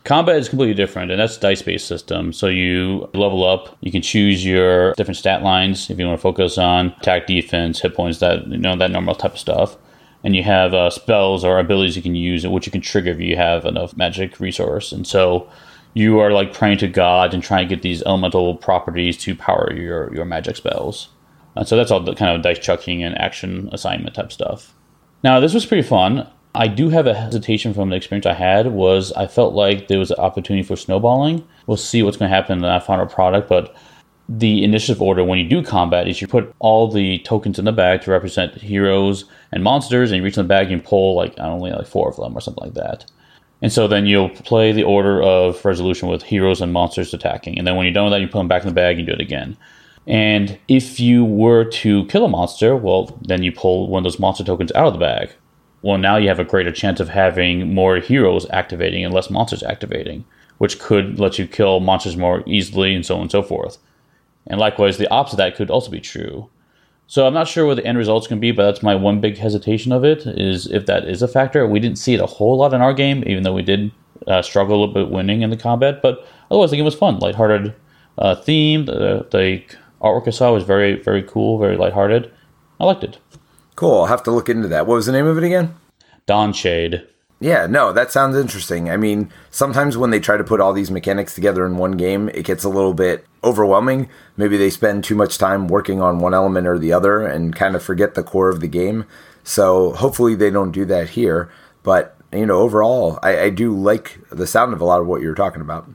Combat 0.05 0.35
is 0.35 0.49
completely 0.49 0.75
different, 0.75 1.13
and 1.13 1.21
that's 1.21 1.37
dice-based 1.37 1.87
system. 1.87 2.33
So 2.33 2.49
you 2.49 3.09
level 3.15 3.45
up. 3.45 3.77
You 3.83 3.93
can 3.93 4.03
choose 4.03 4.45
your 4.45 4.95
different 4.95 5.17
stat 5.17 5.45
lines 5.45 5.89
if 5.91 5.97
you 5.97 6.05
want 6.05 6.19
to 6.19 6.21
focus 6.21 6.59
on 6.59 6.89
attack, 6.99 7.29
defense, 7.29 7.79
hit 7.79 7.95
points, 7.95 8.19
that 8.19 8.45
you 8.49 8.59
know 8.59 8.75
that 8.75 8.91
normal 8.91 9.15
type 9.15 9.35
of 9.35 9.39
stuff 9.39 9.77
and 10.25 10.37
you 10.37 10.43
have 10.43 10.75
uh, 10.75 10.91
spells 10.91 11.45
or 11.45 11.59
abilities 11.59 11.97
you 11.97 12.03
can 12.03 12.15
use, 12.15 12.47
which 12.47 12.67
you 12.67 12.73
can 12.73 12.81
trigger 12.81 13.11
if 13.11 13.21
you 13.21 13.37
have 13.37 13.65
enough 13.65 13.97
magic 13.97 14.39
resource. 14.41 14.93
And 14.93 15.07
so 15.07 15.49
you 15.95 16.21
are 16.21 16.33
like 16.33 16.55
praying 16.55 16.79
to 16.79 16.89
God 16.89 17.35
and 17.35 17.43
trying 17.43 17.69
to 17.69 17.75
get 17.75 17.83
these 17.83 18.03
elemental 18.03 18.57
properties 18.57 19.17
to 19.19 19.35
power 19.35 19.73
your 19.73 20.13
your 20.15 20.25
magic 20.25 20.57
spells. 20.57 21.09
And 21.55 21.69
so 21.69 21.77
that's 21.77 21.91
all 21.91 22.01
the 22.01 22.15
kind 22.15 22.35
of 22.35 22.43
dice 22.43 22.59
chucking 22.59 23.03
and 23.03 23.19
action 23.19 23.69
assignment 23.73 24.15
type 24.15 24.33
stuff. 24.33 24.75
Now 25.23 25.41
this 25.41 25.55
was 25.55 25.67
pretty 25.67 25.87
fun. 25.87 26.27
I 26.55 26.69
do 26.69 26.91
have 26.91 27.07
a 27.07 27.15
hesitation 27.15 27.73
from 27.73 27.89
the 27.89 27.97
experience 27.97 28.27
I 28.27 28.35
had 28.35 28.73
was 28.73 29.13
I 29.13 29.27
felt 29.27 29.55
like 29.55 29.89
there 29.89 29.99
was 29.99 30.11
an 30.11 30.19
opportunity 30.19 30.63
for 30.63 30.77
snowballing. 30.77 31.47
We'll 31.67 31.79
see 31.79 32.03
what's 32.03 32.17
going 32.17 32.31
to 32.31 32.37
happen 32.37 32.59
in 32.59 32.63
that 32.63 32.85
final 32.85 33.07
product, 33.07 33.49
but 33.49 33.75
the 34.29 34.63
initiative 34.65 35.03
order 35.03 35.25
when 35.25 35.39
you 35.39 35.49
do 35.49 35.63
combat 35.63 36.09
is 36.09 36.21
you 36.21 36.27
put 36.27 36.55
all 36.59 36.91
the 36.91 37.19
tokens 37.21 37.59
in 37.59 37.65
the 37.65 37.73
bag 37.73 38.03
to 38.03 38.11
represent 38.11 38.55
heroes 38.55 39.25
and 39.51 39.63
monsters, 39.63 40.11
and 40.11 40.19
you 40.19 40.25
reach 40.25 40.37
in 40.37 40.45
the 40.45 40.49
bag 40.49 40.71
and 40.71 40.85
pull 40.85 41.15
like 41.17 41.35
only 41.39 41.71
like 41.71 41.87
four 41.87 42.09
of 42.09 42.17
them 42.17 42.37
or 42.37 42.41
something 42.41 42.65
like 42.65 42.75
that. 42.75 43.05
And 43.61 43.73
so 43.73 43.87
then 43.87 44.07
you'll 44.07 44.31
play 44.31 44.73
the 44.73 44.83
order 44.83 45.23
of 45.23 45.65
resolution 45.65 46.09
with 46.09 46.23
heroes 46.23 46.61
and 46.61 46.73
monsters 46.73 47.15
attacking, 47.15 47.59
and 47.59 47.67
then 47.67 47.77
when 47.77 47.87
you're 47.87 47.95
done 47.95 48.05
with 48.05 48.13
that, 48.13 48.21
you 48.21 48.29
put 48.29 48.39
them 48.39 48.49
back 48.49 48.63
in 48.63 48.69
the 48.69 48.75
bag 48.75 48.99
and 48.99 49.07
do 49.07 49.13
it 49.13 49.21
again. 49.21 49.57
And 50.07 50.59
if 50.67 50.99
you 50.99 51.25
were 51.25 51.65
to 51.65 52.05
kill 52.07 52.25
a 52.25 52.29
monster, 52.29 52.75
well, 52.75 53.17
then 53.23 53.43
you 53.43 53.53
pull 53.53 53.89
one 53.89 54.01
of 54.01 54.05
those 54.05 54.19
monster 54.19 54.43
tokens 54.43 54.73
out 54.73 54.87
of 54.87 54.95
the 54.95 54.99
bag. 54.99 55.31
Well, 55.83 55.99
now 55.99 56.17
you 56.17 56.29
have 56.29 56.41
a 56.41 56.45
greater 56.45 56.73
chance 56.73 57.01
of 57.01 57.09
having 57.09 57.73
more 57.73 57.97
heroes 57.97 58.47
activating 58.51 59.05
and 59.05 59.13
less 59.15 59.31
monsters 59.31 59.63
activating, 59.63 60.25
which 60.59 60.79
could 60.79 61.21
let 61.21 61.39
you 61.39 61.47
kill 61.47 61.81
monsters 61.81 62.17
more 62.17 62.43
easily 62.47 62.95
and 62.95 63.05
so 63.07 63.17
on 63.17 63.23
and 63.23 63.31
so 63.31 63.43
forth. 63.43 63.79
And 64.47 64.59
likewise, 64.61 64.99
the 64.99 65.11
opposite 65.11 65.35
of 65.35 65.39
that 65.39 65.57
could 65.57 65.71
also 65.71 65.91
be 65.91 66.01
true. 66.01 66.49
So 67.07 67.27
I'm 67.27 67.35
not 67.35 67.49
sure 67.49 67.67
what 67.67 67.77
the 67.77 67.87
end 67.87 67.99
result's 67.99 68.27
going 68.27 68.39
to 68.39 68.41
be, 68.41 68.53
but 68.53 68.65
that's 68.65 68.83
my 68.83 68.95
one 68.95 69.21
big 69.21 69.37
hesitation 69.37 69.93
of 69.93 70.05
it 70.05 70.27
is 70.27 70.67
if 70.69 70.87
that 70.87 71.05
is 71.05 71.21
a 71.21 71.29
factor. 71.29 71.67
We 71.67 71.81
didn't 71.81 71.99
see 71.99 72.15
it 72.15 72.21
a 72.21 72.27
whole 72.27 72.57
lot 72.57 72.73
in 72.73 72.81
our 72.81 72.95
game, 72.95 73.23
even 73.27 73.43
though 73.43 73.53
we 73.53 73.63
did 73.63 73.93
uh, 74.27 74.43
struggle 74.43 74.77
a 74.77 74.81
little 74.81 74.95
bit 74.95 75.11
winning 75.11 75.43
in 75.43 75.51
the 75.51 75.57
combat. 75.57 76.01
But 76.01 76.27
otherwise, 76.51 76.71
the 76.71 76.77
game 76.77 76.85
was 76.85 76.95
fun, 76.95 77.19
lighthearted 77.19 77.75
uh, 78.19 78.37
theme. 78.37 78.87
The, 78.87 79.27
the 79.31 79.63
artwork 80.01 80.27
I 80.27 80.31
saw 80.31 80.53
was 80.53 80.65
very, 80.65 81.03
very 81.03 81.23
cool, 81.23 81.59
very 81.59 81.77
lighthearted. 81.77 82.33
I 82.81 82.85
liked 82.85 83.05
it. 83.05 83.19
Cool. 83.77 84.01
I'll 84.01 84.07
have 84.07 84.23
to 84.25 84.31
look 84.31 84.49
into 84.49 84.69
that. 84.69 84.87
What 84.87 84.95
was 84.95 85.07
the 85.07 85.13
name 85.13 85.27
of 85.27 85.39
it 85.39 85.45
again? 85.45 85.75
Dawnshade. 86.27 87.07
Yeah, 87.43 87.67
no, 87.67 87.93
that 87.93 88.13
sounds 88.13 88.37
interesting. 88.37 88.89
I 88.89 88.97
mean, 88.97 89.33
sometimes 89.51 89.97
when 89.97 90.11
they 90.11 90.21
try 90.21 90.37
to 90.37 90.45
put 90.45 90.61
all 90.61 90.73
these 90.73 90.93
mechanics 90.93 91.35
together 91.35 91.67
in 91.67 91.77
one 91.77 91.97
game, 91.97 92.29
it 92.29 92.45
gets 92.45 92.63
a 92.63 92.69
little 92.69 92.95
bit 92.95 93.27
overwhelming. 93.43 94.09
Maybe 94.37 94.57
they 94.57 94.71
spend 94.71 95.03
too 95.03 95.17
much 95.17 95.39
time 95.39 95.67
working 95.67 96.01
on 96.01 96.21
one 96.21 96.35
element 96.35 96.69
or 96.69 96.79
the 96.79 96.93
other 96.93 97.27
and 97.27 97.53
kind 97.53 97.75
of 97.75 97.83
forget 97.83 98.15
the 98.15 98.23
core 98.23 98.49
of 98.49 98.61
the 98.61 98.69
game. 98.69 99.07
So 99.43 99.93
hopefully 99.95 100.37
they 100.37 100.51
don't 100.51 100.71
do 100.71 100.85
that 100.85 101.11
here. 101.11 101.51
But, 101.83 102.17
you 102.33 102.47
know, 102.47 102.61
overall, 102.61 103.19
I, 103.25 103.41
I 103.41 103.51
do 103.51 103.77
like 103.77 104.21
the 104.31 104.47
sound 104.47 104.73
of 104.73 104.81
a 104.81 104.85
lot 104.85 105.01
of 105.01 105.09
what 105.09 105.21
you're 105.21 105.35
talking 105.35 105.63
about. 105.63 105.91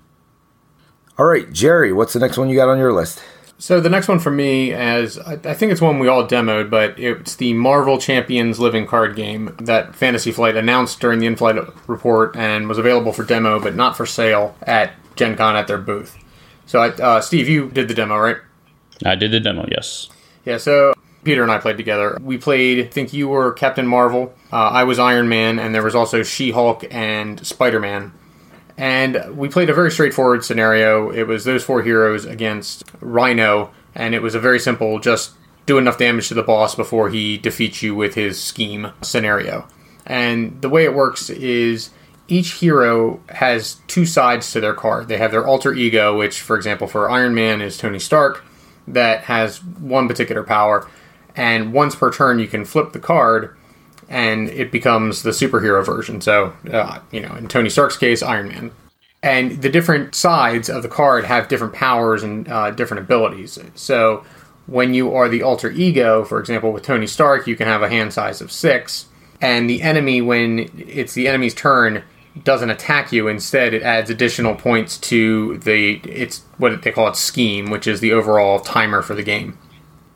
All 1.18 1.28
right, 1.28 1.50
Jerry, 1.54 1.94
what's 1.94 2.12
the 2.12 2.20
next 2.20 2.38
one 2.38 2.50
you 2.50 2.58
got 2.58 2.68
on 2.68 2.78
your 2.78 2.92
list? 2.92 3.24
So 3.60 3.80
the 3.80 3.90
next 3.90 4.08
one 4.08 4.20
for 4.20 4.30
me, 4.30 4.72
as 4.72 5.18
I, 5.18 5.34
I 5.34 5.54
think 5.54 5.72
it's 5.72 5.82
one 5.82 5.98
we 5.98 6.08
all 6.08 6.28
demoed, 6.28 6.70
but 6.70 7.00
it's 7.00 7.36
the 7.36 7.54
Marvel 7.54 7.98
Champions 7.98 8.60
Living 8.60 8.86
Card 8.86 9.16
game 9.16 9.56
that 9.60 9.96
Fantasy 9.96 10.32
Flight 10.32 10.56
announced 10.56 11.00
during 11.00 11.20
the 11.20 11.26
in-flight 11.26 11.56
report 11.88 12.36
and 12.36 12.68
was 12.68 12.78
available 12.78 13.14
for 13.14 13.24
demo, 13.24 13.60
but 13.60 13.76
not 13.76 13.98
for 13.98 14.06
sale 14.06 14.56
at 14.62 14.94
Gen 15.16 15.36
Con 15.36 15.56
at 15.56 15.68
their 15.68 15.80
booth. 15.80 16.16
So, 16.68 16.82
I, 16.82 16.90
uh, 16.90 17.22
Steve, 17.22 17.50
you 17.50 17.70
did 17.70 17.88
the 17.88 17.96
demo, 17.96 18.18
right? 18.18 18.38
I 19.06 19.16
did 19.16 19.32
the 19.32 19.40
demo, 19.40 19.68
yes. 19.72 20.10
Yeah. 20.46 20.58
So 20.58 20.94
Peter 21.24 21.44
and 21.44 21.52
I 21.52 21.58
played 21.58 21.78
together. 21.78 22.18
We 22.22 22.38
played. 22.38 22.86
I 22.86 22.88
think 22.88 23.14
you 23.14 23.28
were 23.28 23.52
Captain 23.52 23.86
Marvel. 23.86 24.34
Uh, 24.52 24.70
I 24.70 24.86
was 24.86 24.98
Iron 24.98 25.28
Man, 25.28 25.60
and 25.60 25.76
there 25.76 25.84
was 25.84 25.94
also 25.94 26.24
She 26.24 26.52
Hulk 26.52 26.86
and 26.90 27.46
Spider 27.46 27.80
Man. 27.82 28.14
And 28.78 29.36
we 29.36 29.50
played 29.50 29.70
a 29.70 29.74
very 29.74 29.92
straightforward 29.92 30.46
scenario. 30.46 31.10
It 31.10 31.24
was 31.24 31.44
those 31.44 31.64
four 31.64 31.82
heroes 31.82 32.26
against 32.26 32.84
Rhino, 33.02 33.72
and 33.96 34.14
it 34.14 34.22
was 34.22 34.36
a 34.36 34.40
very 34.40 34.60
simple 34.60 35.00
just 35.00 35.32
do 35.66 35.78
enough 35.78 35.98
damage 35.98 36.28
to 36.28 36.34
the 36.34 36.44
boss 36.44 36.76
before 36.76 37.10
he 37.10 37.38
defeats 37.38 37.82
you 37.82 37.96
with 37.96 38.14
his 38.14 38.42
scheme 38.42 38.92
scenario. 39.02 39.68
And 40.06 40.62
the 40.62 40.70
way 40.70 40.86
it 40.86 40.94
works 40.94 41.30
is 41.30 41.90
each 42.28 42.54
hero 42.54 43.20
has 43.30 43.78
two 43.88 44.06
sides 44.06 44.52
to 44.52 44.62
their 44.62 44.74
card. 44.74 45.08
They 45.08 45.18
have 45.18 45.32
their 45.32 45.46
alter 45.46 45.74
ego, 45.74 46.18
which, 46.18 46.40
for 46.40 46.56
example, 46.56 46.88
for 46.88 47.10
Iron 47.10 47.34
Man 47.34 47.62
is 47.62 47.78
Tony 47.78 48.00
Stark, 48.00 48.46
that 48.88 49.24
has 49.24 49.64
one 49.64 50.08
particular 50.08 50.44
power. 50.44 50.88
And 51.36 51.74
once 51.74 51.96
per 51.96 52.12
turn, 52.12 52.40
you 52.40 52.48
can 52.48 52.64
flip 52.64 52.94
the 52.94 53.00
card 53.00 53.57
and 54.10 54.50
it 54.50 54.72
becomes 54.72 55.24
the 55.24 55.32
superhero 55.32 55.86
version. 55.86 56.22
So, 56.22 56.54
uh, 56.72 57.00
you 57.12 57.22
know, 57.22 57.36
in 57.36 57.48
Tony 57.48 57.70
Stark's 57.70 57.98
case, 57.98 58.24
Iron 58.24 58.50
Man. 58.50 58.72
And 59.24 59.62
the 59.62 59.70
different 59.70 60.16
sides 60.16 60.70
of 60.70 60.84
the 60.84 60.90
card 60.90 61.26
have 61.26 61.48
different 61.48 61.74
powers 61.74 62.24
and 62.24 62.48
uh, 62.48 62.72
different 62.72 63.04
abilities. 63.04 63.60
So, 63.76 64.24
when 64.68 64.94
you 64.94 65.16
are 65.16 65.30
the 65.30 65.44
alter 65.44 65.72
ego, 65.72 66.24
for 66.24 66.40
example, 66.40 66.72
with 66.72 66.84
Tony 66.84 67.08
Stark, 67.08 67.48
you 67.48 67.56
can 67.56 67.68
have 67.68 67.82
a 67.82 67.90
hand 67.90 68.14
size 68.14 68.42
of 68.42 68.52
six, 68.52 69.08
and 69.42 69.70
the 69.70 69.82
enemy, 69.82 70.22
when 70.22 70.70
it's 70.76 71.14
the 71.14 71.28
enemy's 71.28 71.54
turn, 71.54 72.04
doesn't 72.44 72.70
attack 72.70 73.12
you. 73.12 73.28
Instead, 73.28 73.74
it 73.74 73.82
adds 73.82 74.10
additional 74.10 74.56
points 74.56 74.98
to 74.98 75.58
the 75.60 76.02
it's 76.04 76.44
what 76.58 76.82
they 76.82 76.92
call 76.92 77.08
it 77.08 77.16
scheme, 77.16 77.70
which 77.70 77.88
is 77.88 78.00
the 78.00 78.12
overall 78.12 78.60
timer 78.60 79.02
for 79.02 79.16
the 79.16 79.24
game. 79.24 79.58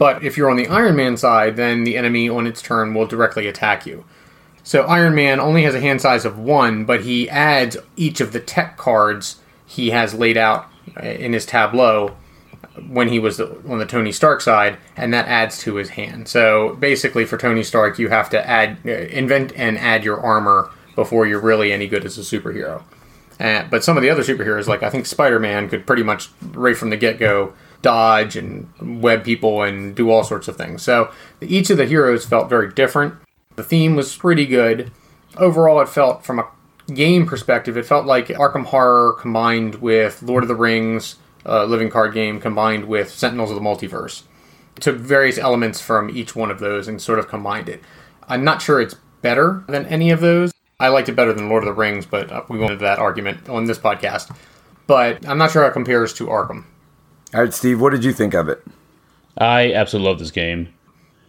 But 0.01 0.23
if 0.23 0.35
you're 0.35 0.49
on 0.49 0.57
the 0.57 0.67
Iron 0.67 0.95
Man 0.95 1.15
side, 1.15 1.57
then 1.57 1.83
the 1.83 1.95
enemy 1.95 2.27
on 2.27 2.47
its 2.47 2.59
turn 2.59 2.95
will 2.95 3.05
directly 3.05 3.45
attack 3.45 3.85
you. 3.85 4.03
So 4.63 4.81
Iron 4.87 5.13
Man 5.13 5.39
only 5.39 5.61
has 5.61 5.75
a 5.75 5.79
hand 5.79 6.01
size 6.01 6.25
of 6.25 6.39
one, 6.39 6.85
but 6.85 7.01
he 7.01 7.29
adds 7.29 7.77
each 7.95 8.19
of 8.19 8.33
the 8.33 8.39
tech 8.39 8.77
cards 8.77 9.41
he 9.63 9.91
has 9.91 10.15
laid 10.15 10.37
out 10.37 10.65
in 11.03 11.33
his 11.33 11.45
tableau 11.45 12.17
when 12.89 13.09
he 13.09 13.19
was 13.19 13.39
on 13.39 13.77
the 13.77 13.85
Tony 13.85 14.11
Stark 14.11 14.41
side, 14.41 14.79
and 14.97 15.13
that 15.13 15.27
adds 15.27 15.59
to 15.59 15.75
his 15.75 15.89
hand. 15.89 16.27
So 16.27 16.75
basically, 16.79 17.25
for 17.25 17.37
Tony 17.37 17.61
Stark, 17.61 17.99
you 17.99 18.09
have 18.09 18.27
to 18.31 18.49
add, 18.49 18.79
uh, 18.83 18.89
invent, 18.89 19.53
and 19.55 19.77
add 19.77 20.03
your 20.03 20.19
armor 20.19 20.71
before 20.95 21.27
you're 21.27 21.39
really 21.39 21.71
any 21.71 21.87
good 21.87 22.05
as 22.05 22.17
a 22.17 22.21
superhero. 22.21 22.81
Uh, 23.39 23.65
but 23.69 23.83
some 23.83 23.97
of 23.97 24.01
the 24.01 24.09
other 24.09 24.23
superheroes, 24.23 24.65
like 24.65 24.81
I 24.81 24.89
think 24.89 25.05
Spider 25.05 25.37
Man, 25.39 25.69
could 25.69 25.85
pretty 25.85 26.01
much 26.01 26.29
right 26.53 26.75
from 26.75 26.89
the 26.89 26.97
get 26.97 27.19
go 27.19 27.53
dodge 27.81 28.35
and 28.35 28.69
web 29.01 29.23
people 29.23 29.63
and 29.63 29.95
do 29.95 30.09
all 30.09 30.23
sorts 30.23 30.47
of 30.47 30.57
things. 30.57 30.81
So 30.83 31.11
each 31.41 31.69
of 31.69 31.77
the 31.77 31.85
heroes 31.85 32.25
felt 32.25 32.49
very 32.49 32.71
different. 32.71 33.15
The 33.55 33.63
theme 33.63 33.95
was 33.95 34.15
pretty 34.15 34.45
good. 34.45 34.91
Overall, 35.37 35.81
it 35.81 35.89
felt 35.89 36.25
from 36.25 36.39
a 36.39 36.47
game 36.93 37.25
perspective, 37.25 37.77
it 37.77 37.85
felt 37.85 38.05
like 38.05 38.27
Arkham 38.27 38.65
Horror 38.65 39.13
combined 39.13 39.75
with 39.75 40.21
Lord 40.21 40.43
of 40.43 40.47
the 40.47 40.55
Rings, 40.55 41.15
uh, 41.45 41.65
living 41.65 41.89
card 41.89 42.13
game, 42.13 42.39
combined 42.39 42.85
with 42.85 43.09
Sentinels 43.09 43.49
of 43.49 43.55
the 43.55 43.61
Multiverse. 43.61 44.23
It 44.77 44.81
took 44.81 44.97
various 44.97 45.37
elements 45.37 45.81
from 45.81 46.09
each 46.09 46.35
one 46.35 46.51
of 46.51 46.59
those 46.59 46.87
and 46.87 47.01
sort 47.01 47.19
of 47.19 47.27
combined 47.27 47.69
it. 47.69 47.81
I'm 48.27 48.43
not 48.43 48.61
sure 48.61 48.81
it's 48.81 48.95
better 49.21 49.63
than 49.67 49.85
any 49.87 50.11
of 50.11 50.21
those. 50.21 50.53
I 50.79 50.87
liked 50.87 51.09
it 51.09 51.15
better 51.15 51.33
than 51.33 51.49
Lord 51.49 51.63
of 51.63 51.67
the 51.67 51.79
Rings, 51.79 52.05
but 52.05 52.31
uh, 52.31 52.43
we 52.49 52.57
won't 52.57 52.71
into 52.71 52.83
that 52.83 52.99
argument 52.99 53.47
on 53.49 53.65
this 53.65 53.77
podcast. 53.77 54.35
But 54.87 55.27
I'm 55.27 55.37
not 55.37 55.51
sure 55.51 55.61
how 55.61 55.69
it 55.69 55.73
compares 55.73 56.13
to 56.15 56.27
Arkham. 56.27 56.65
All 57.33 57.39
right, 57.39 57.53
Steve, 57.53 57.79
what 57.79 57.91
did 57.91 58.03
you 58.03 58.11
think 58.11 58.33
of 58.33 58.49
it? 58.49 58.61
I 59.37 59.71
absolutely 59.73 60.09
love 60.09 60.19
this 60.19 60.31
game. 60.31 60.67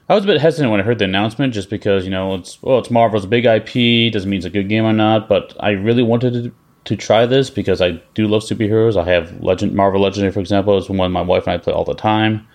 I 0.09 0.17
was 0.17 0.25
a 0.25 0.27
bit 0.27 0.41
hesitant 0.41 0.73
when 0.73 0.81
I 0.81 0.83
heard 0.83 0.99
the 0.99 1.05
announcement, 1.05 1.55
just 1.55 1.71
because 1.71 2.05
you 2.05 2.11
know 2.11 2.35
it's 2.35 2.61
well, 2.61 2.81
it's 2.81 2.91
Marvel's 2.91 3.25
big 3.25 3.45
IP. 3.45 4.13
Doesn't 4.13 4.29
mean 4.29 4.39
it's 4.39 4.47
a 4.47 4.51
good 4.51 4.69
game 4.69 4.85
or 4.85 4.93
not, 4.93 5.29
but 5.29 5.55
I 5.61 5.71
really 5.71 6.03
wanted 6.03 6.33
to, 6.33 6.53
to 6.87 6.97
try 6.97 7.25
this 7.25 7.51
because 7.51 7.81
I 7.81 8.03
do 8.15 8.27
love 8.27 8.43
superheroes. 8.43 9.01
I 9.01 9.09
have 9.11 9.41
Legend 9.41 9.75
Marvel 9.75 10.01
Legendary, 10.01 10.33
for 10.33 10.41
example, 10.41 10.77
is 10.77 10.91
one 10.91 11.13
my 11.13 11.23
wife 11.23 11.47
and 11.47 11.55
I 11.55 11.59
play 11.59 11.73
all 11.73 11.85
the 11.85 11.95
time, 11.95 12.49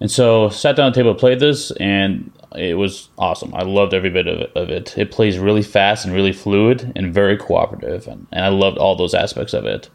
and 0.00 0.10
so 0.10 0.48
sat 0.48 0.74
down 0.74 0.88
at 0.88 0.94
the 0.94 1.00
table, 1.00 1.14
played 1.14 1.38
this, 1.38 1.70
and 1.72 2.32
it 2.56 2.74
was 2.74 3.08
awesome. 3.18 3.54
I 3.54 3.62
loved 3.62 3.94
every 3.94 4.10
bit 4.10 4.26
of 4.26 4.68
it. 4.68 4.98
It 4.98 5.12
plays 5.12 5.38
really 5.38 5.62
fast 5.62 6.04
and 6.04 6.12
really 6.12 6.32
fluid 6.32 6.92
and 6.96 7.14
very 7.14 7.36
cooperative, 7.36 8.08
and, 8.08 8.26
and 8.32 8.44
I 8.44 8.48
loved 8.48 8.78
all 8.78 8.96
those 8.96 9.14
aspects 9.14 9.54
of 9.54 9.64
it. 9.64 9.90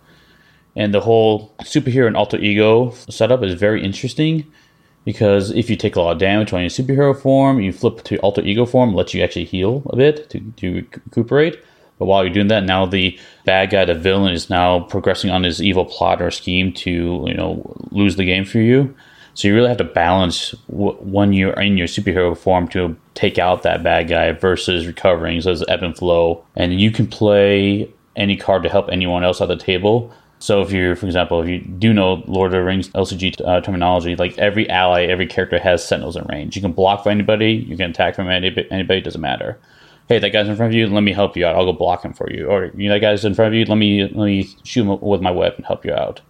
And 0.79 0.93
the 0.93 1.01
whole 1.01 1.53
superhero 1.63 2.07
and 2.07 2.15
alter 2.15 2.37
ego 2.37 2.91
setup 3.09 3.43
is 3.43 3.53
very 3.53 3.83
interesting 3.83 4.49
because 5.03 5.51
if 5.51 5.69
you 5.69 5.75
take 5.75 5.97
a 5.97 6.01
lot 6.01 6.13
of 6.13 6.19
damage 6.19 6.53
on 6.53 6.61
your 6.61 6.69
superhero 6.69 7.13
form, 7.13 7.59
you 7.59 7.73
flip 7.73 8.01
to 8.05 8.17
alter 8.19 8.41
ego 8.41 8.65
form, 8.65 8.93
lets 8.95 9.13
you 9.13 9.21
actually 9.21 9.43
heal 9.43 9.83
a 9.87 9.97
bit 9.97 10.29
to, 10.29 10.39
to 10.39 10.75
recuperate. 10.75 11.61
But 11.97 12.05
while 12.05 12.23
you're 12.23 12.33
doing 12.33 12.47
that, 12.47 12.63
now 12.63 12.85
the 12.85 13.19
bad 13.43 13.71
guy, 13.71 13.83
the 13.83 13.93
villain, 13.93 14.31
is 14.31 14.49
now 14.49 14.79
progressing 14.79 15.29
on 15.29 15.43
his 15.43 15.61
evil 15.61 15.83
plot 15.83 16.21
or 16.21 16.31
scheme 16.31 16.71
to 16.75 17.25
you 17.27 17.33
know 17.33 17.75
lose 17.91 18.15
the 18.15 18.23
game 18.23 18.45
for 18.45 18.59
you. 18.59 18.95
So 19.33 19.49
you 19.49 19.55
really 19.55 19.67
have 19.67 19.77
to 19.79 19.83
balance 19.83 20.55
when 20.69 21.33
you're 21.33 21.59
in 21.59 21.77
your 21.77 21.87
superhero 21.87 22.37
form 22.37 22.69
to 22.69 22.95
take 23.15 23.37
out 23.37 23.63
that 23.63 23.83
bad 23.83 24.07
guy 24.07 24.31
versus 24.31 24.87
recovering. 24.87 25.41
So 25.41 25.51
it's 25.51 25.63
ebb 25.67 25.83
and 25.83 25.97
flow, 25.97 26.45
and 26.55 26.79
you 26.79 26.89
can 26.89 27.05
play 27.05 27.93
any 28.15 28.37
card 28.37 28.63
to 28.63 28.69
help 28.69 28.87
anyone 28.89 29.25
else 29.25 29.41
at 29.41 29.49
the 29.49 29.57
table. 29.57 30.13
So 30.39 30.61
if 30.61 30.71
you're, 30.71 30.95
for 30.95 31.05
example, 31.05 31.41
if 31.41 31.49
you 31.49 31.59
do 31.59 31.93
know 31.93 32.23
Lord 32.25 32.47
of 32.47 32.51
the 32.53 32.63
Rings 32.63 32.87
LCG 32.89 33.45
uh, 33.45 33.59
terminology, 33.59 34.15
like 34.15 34.37
every 34.37 34.69
ally, 34.69 35.03
every 35.03 35.27
character 35.27 35.59
has 35.59 35.85
sentinels 35.85 36.15
in 36.15 36.23
range. 36.25 36.55
You 36.55 36.61
can 36.61 36.71
block 36.71 37.03
for 37.03 37.09
anybody, 37.09 37.51
you 37.51 37.75
can 37.75 37.91
attack 37.91 38.15
from 38.15 38.29
anybody, 38.29 38.71
anybody 38.71 39.01
doesn't 39.01 39.19
matter. 39.19 39.59
Hey, 40.07 40.17
that 40.17 40.31
guy's 40.31 40.47
in 40.47 40.55
front 40.55 40.71
of 40.71 40.75
you. 40.75 40.87
Let 40.87 41.03
me 41.03 41.11
help 41.11 41.35
you 41.35 41.45
out. 41.45 41.55
I'll 41.55 41.65
go 41.65 41.73
block 41.73 42.03
him 42.03 42.13
for 42.13 42.31
you. 42.31 42.47
Or 42.47 42.71
you 42.75 42.87
know, 42.87 42.95
that 42.95 43.01
guy's 43.01 43.25
in 43.25 43.35
front 43.35 43.53
of 43.53 43.59
you. 43.59 43.65
Let 43.65 43.75
me 43.75 44.03
let 44.03 44.25
me 44.25 44.49
shoot 44.63 44.81
him 44.81 44.99
with 45.01 45.21
my 45.21 45.29
weapon, 45.29 45.57
and 45.57 45.65
help 45.65 45.85
you 45.85 45.93
out. 45.93 46.21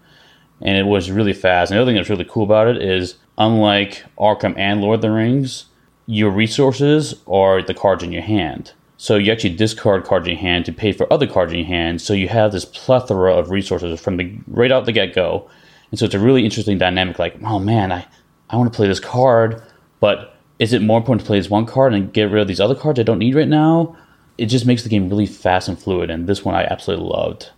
And 0.62 0.76
it 0.76 0.88
was 0.88 1.12
really 1.12 1.32
fast. 1.32 1.72
And 1.72 1.78
the 1.78 1.82
other 1.84 1.89
thing 1.89 1.95
that's 1.95 2.10
really 2.10 2.26
cool 2.26 2.43
about 2.43 2.67
it 2.67 2.82
is, 2.82 3.15
unlike 3.38 4.04
Arkham 4.17 4.58
and 4.58 4.82
Lord 4.82 4.95
of 4.95 5.02
the 5.02 5.12
Rings, 5.12 5.65
your 6.08 6.32
resources 6.32 7.13
are 7.28 7.62
the 7.62 7.74
cards 7.74 8.04
in 8.04 8.12
your 8.12 8.24
hand. 8.24 8.74
So 9.01 9.15
you 9.15 9.31
actually 9.31 9.55
discard 9.55 10.03
cards 10.03 10.27
in 10.27 10.33
your 10.33 10.41
hand 10.41 10.65
to 10.65 10.73
pay 10.73 10.91
for 10.91 11.12
other 11.12 11.25
cards 11.25 11.53
in 11.53 11.59
your 11.59 11.67
hand. 11.67 12.01
So 12.01 12.12
you 12.12 12.27
have 12.27 12.51
this 12.51 12.65
plethora 12.65 13.33
of 13.33 13.49
resources 13.49 13.97
from 13.97 14.17
the 14.17 14.38
right 14.47 14.73
out 14.73 14.85
the 14.85 14.91
get 14.91 15.15
go. 15.15 15.49
And 15.89 15.97
so 15.97 16.05
it's 16.05 16.15
a 16.15 16.19
really 16.19 16.43
interesting 16.43 16.77
dynamic. 16.77 17.17
Like, 17.17 17.41
oh 17.45 17.59
man, 17.59 17.93
I, 17.93 18.05
I 18.49 18.57
want 18.57 18.69
to 18.71 18.75
play 18.75 18.89
this 18.89 18.99
card, 18.99 19.63
but 20.01 20.35
is 20.59 20.73
it 20.73 20.81
more 20.81 20.97
important 20.97 21.21
to 21.21 21.27
play 21.27 21.39
this 21.39 21.49
one 21.49 21.65
card 21.65 21.93
and 21.93 22.12
get 22.12 22.29
rid 22.29 22.41
of 22.41 22.49
these 22.49 22.59
other 22.59 22.75
cards 22.75 22.99
I 22.99 23.03
don't 23.03 23.19
need 23.19 23.35
right 23.35 23.47
now? 23.47 23.95
It 24.38 24.47
just 24.47 24.65
makes 24.65 24.83
the 24.83 24.89
game 24.89 25.07
really 25.07 25.25
fast 25.25 25.69
and 25.69 25.79
fluid. 25.79 26.09
And 26.09 26.27
this 26.27 26.43
one 26.43 26.55
I 26.55 26.65
absolutely 26.65 27.07
loved. 27.07 27.51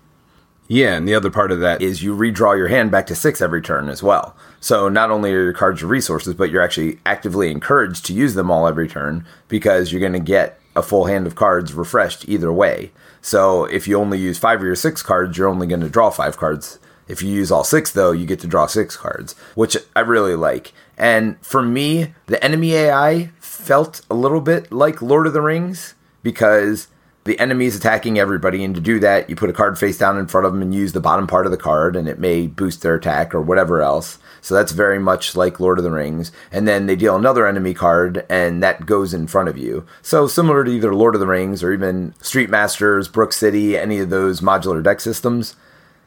Yeah, 0.67 0.95
and 0.95 1.07
the 1.07 1.15
other 1.15 1.31
part 1.31 1.51
of 1.51 1.59
that 1.61 1.81
is 1.81 2.03
you 2.03 2.15
redraw 2.15 2.55
your 2.55 2.67
hand 2.67 2.91
back 2.91 3.07
to 3.07 3.15
six 3.15 3.41
every 3.41 3.63
turn 3.63 3.89
as 3.89 4.03
well. 4.03 4.35
So 4.59 4.89
not 4.89 5.09
only 5.09 5.33
are 5.33 5.43
your 5.43 5.53
cards 5.53 5.81
your 5.81 5.89
resources, 5.89 6.35
but 6.35 6.51
you're 6.51 6.61
actually 6.61 6.99
actively 7.03 7.49
encouraged 7.49 8.05
to 8.05 8.13
use 8.13 8.35
them 8.35 8.51
all 8.51 8.67
every 8.67 8.87
turn 8.87 9.25
because 9.47 9.91
you're 9.91 9.99
going 9.99 10.13
to 10.13 10.19
get 10.19 10.60
a 10.75 10.81
full 10.81 11.05
hand 11.05 11.27
of 11.27 11.35
cards 11.35 11.73
refreshed 11.73 12.27
either 12.27 12.51
way. 12.51 12.91
So 13.21 13.65
if 13.65 13.87
you 13.87 13.97
only 13.97 14.17
use 14.17 14.37
five 14.37 14.59
of 14.59 14.65
your 14.65 14.75
six 14.75 15.01
cards, 15.01 15.37
you're 15.37 15.47
only 15.47 15.67
going 15.67 15.81
to 15.81 15.89
draw 15.89 16.09
five 16.09 16.37
cards. 16.37 16.79
If 17.07 17.21
you 17.21 17.29
use 17.29 17.51
all 17.51 17.63
six, 17.63 17.91
though, 17.91 18.11
you 18.11 18.25
get 18.25 18.39
to 18.39 18.47
draw 18.47 18.67
six 18.67 18.95
cards, 18.95 19.33
which 19.55 19.75
I 19.95 19.99
really 19.99 20.35
like. 20.35 20.71
And 20.97 21.37
for 21.45 21.61
me, 21.61 22.13
the 22.27 22.43
enemy 22.43 22.73
AI 22.73 23.31
felt 23.39 24.01
a 24.09 24.13
little 24.13 24.41
bit 24.41 24.71
like 24.71 25.01
Lord 25.01 25.27
of 25.27 25.33
the 25.33 25.41
Rings 25.41 25.95
because 26.23 26.87
the 27.23 27.39
enemy 27.39 27.65
is 27.65 27.75
attacking 27.75 28.17
everybody, 28.17 28.63
and 28.63 28.73
to 28.73 28.81
do 28.81 28.99
that, 28.99 29.29
you 29.29 29.35
put 29.35 29.49
a 29.49 29.53
card 29.53 29.77
face 29.77 29.97
down 29.97 30.17
in 30.17 30.27
front 30.27 30.47
of 30.47 30.53
them 30.53 30.61
and 30.61 30.73
use 30.73 30.93
the 30.93 30.99
bottom 30.99 31.27
part 31.27 31.45
of 31.45 31.51
the 31.51 31.57
card, 31.57 31.95
and 31.95 32.07
it 32.07 32.17
may 32.17 32.47
boost 32.47 32.81
their 32.81 32.95
attack 32.95 33.35
or 33.35 33.41
whatever 33.41 33.81
else. 33.81 34.17
So 34.41 34.55
that's 34.55 34.71
very 34.71 34.99
much 34.99 35.35
like 35.35 35.59
Lord 35.59 35.77
of 35.77 35.83
the 35.83 35.91
Rings. 35.91 36.31
And 36.51 36.67
then 36.67 36.87
they 36.87 36.95
deal 36.95 37.15
another 37.15 37.47
enemy 37.47 37.73
card, 37.73 38.25
and 38.29 38.61
that 38.63 38.85
goes 38.85 39.13
in 39.13 39.27
front 39.27 39.49
of 39.49 39.57
you. 39.57 39.85
So 40.01 40.27
similar 40.27 40.63
to 40.63 40.71
either 40.71 40.93
Lord 40.93 41.15
of 41.15 41.21
the 41.21 41.27
Rings 41.27 41.63
or 41.63 41.71
even 41.71 42.15
Street 42.21 42.49
Masters, 42.49 43.07
Brook 43.07 43.33
City, 43.33 43.77
any 43.77 43.99
of 43.99 44.09
those 44.09 44.41
modular 44.41 44.83
deck 44.83 44.99
systems. 44.99 45.55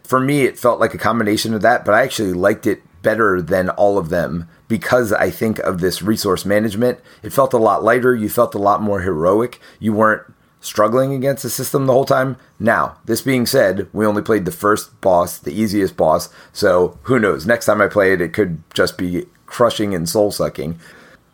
For 0.02 0.20
me, 0.20 0.42
it 0.42 0.58
felt 0.58 0.80
like 0.80 0.94
a 0.94 0.98
combination 0.98 1.54
of 1.54 1.62
that, 1.62 1.84
but 1.84 1.94
I 1.94 2.02
actually 2.02 2.32
liked 2.34 2.66
it 2.66 2.82
better 3.02 3.40
than 3.40 3.70
all 3.70 3.98
of 3.98 4.08
them 4.08 4.48
because 4.66 5.12
I 5.12 5.30
think 5.30 5.60
of 5.60 5.80
this 5.80 6.02
resource 6.02 6.44
management. 6.44 6.98
It 7.22 7.32
felt 7.32 7.52
a 7.52 7.58
lot 7.58 7.84
lighter. 7.84 8.14
You 8.14 8.28
felt 8.28 8.54
a 8.54 8.58
lot 8.58 8.82
more 8.82 9.02
heroic. 9.02 9.60
You 9.78 9.92
weren't 9.92 10.22
struggling 10.64 11.12
against 11.12 11.42
the 11.42 11.50
system 11.50 11.86
the 11.86 11.92
whole 11.92 12.04
time. 12.04 12.36
Now, 12.58 12.96
this 13.04 13.20
being 13.20 13.46
said, 13.46 13.88
we 13.92 14.06
only 14.06 14.22
played 14.22 14.44
the 14.44 14.50
first 14.50 15.00
boss, 15.00 15.38
the 15.38 15.52
easiest 15.52 15.96
boss, 15.96 16.30
so 16.52 16.98
who 17.02 17.18
knows? 17.18 17.46
Next 17.46 17.66
time 17.66 17.80
I 17.80 17.88
play 17.88 18.12
it, 18.12 18.20
it 18.20 18.32
could 18.32 18.62
just 18.72 18.96
be 18.96 19.26
crushing 19.46 19.94
and 19.94 20.08
soul 20.08 20.30
sucking. 20.30 20.78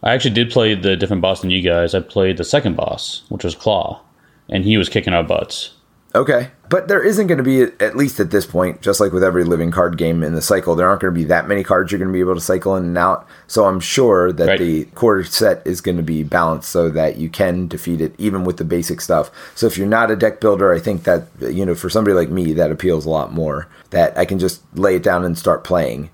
I 0.03 0.15
actually 0.15 0.35
did 0.35 0.51
play 0.51 0.75
the 0.75 0.97
different 0.97 1.23
boss 1.23 1.41
than 1.41 1.51
you 1.51 1.63
guys. 1.63 1.95
I 1.95 2.01
played 2.01 2.39
the 2.39 2.45
second 2.45 2.77
boss, 2.77 3.23
which 3.29 3.45
was 3.45 3.55
Klaw, 3.55 4.01
and 4.49 4.65
he 4.65 4.77
was 4.77 4.89
kicking 4.89 5.13
our 5.13 5.23
butts. 5.23 5.75
Okay. 6.15 6.51
But 6.71 6.87
there 6.87 7.03
isn't 7.03 7.27
going 7.27 7.39
to 7.39 7.45
be, 7.45 7.63
at 7.85 7.97
least 7.97 8.21
at 8.21 8.31
this 8.31 8.47
point, 8.47 8.81
just 8.81 9.01
like 9.01 9.13
with 9.13 9.25
every 9.25 9.43
living 9.43 9.73
card 9.73 9.99
game 9.99 10.23
in 10.23 10.37
the 10.37 10.41
cycle, 10.41 10.77
there 10.77 10.89
aren't 10.89 11.03
going 11.03 11.13
to 11.13 11.21
be 11.21 11.25
that 11.25 11.49
many 11.49 11.65
cards 11.65 11.91
you're 11.91 11.99
going 11.99 12.11
to 12.11 12.17
be 12.17 12.21
able 12.21 12.37
to 12.37 12.41
cycle 12.41 12.77
in 12.77 12.85
and 12.85 12.97
out. 12.97 13.27
So 13.49 13.65
I'm 13.65 13.81
sure 13.81 14.31
that 14.31 14.47
right. 14.47 14.59
the 14.59 14.85
core 14.95 15.25
set 15.25 15.67
is 15.67 15.81
going 15.81 15.97
to 15.97 16.05
be 16.05 16.23
balanced 16.23 16.69
so 16.69 16.89
that 16.89 17.17
you 17.17 17.29
can 17.29 17.67
defeat 17.67 18.01
it 18.01 18.15
even 18.19 18.45
with 18.45 18.57
the 18.57 18.65
basic 18.65 19.01
stuff. 19.01 19.33
So 19.57 19.67
if 19.67 19.77
you're 19.77 19.89
not 19.89 20.13
a 20.13 20.17
deck 20.17 20.41
builder, 20.41 20.73
I 20.73 20.79
think 20.79 21.03
that, 21.03 21.27
you 21.41 21.67
know, 21.67 21.75
for 21.75 21.91
somebody 21.91 22.15
like 22.15 22.31
me, 22.31 22.53
that 22.53 22.71
appeals 22.71 23.05
a 23.05 23.11
lot 23.11 23.33
more. 23.33 23.67
That 23.91 24.17
I 24.17 24.25
can 24.25 24.39
just 24.39 24.63
lay 24.79 24.95
it 24.95 25.03
down 25.03 25.25
and 25.25 25.37
start 25.37 25.65
playing. 25.65 26.11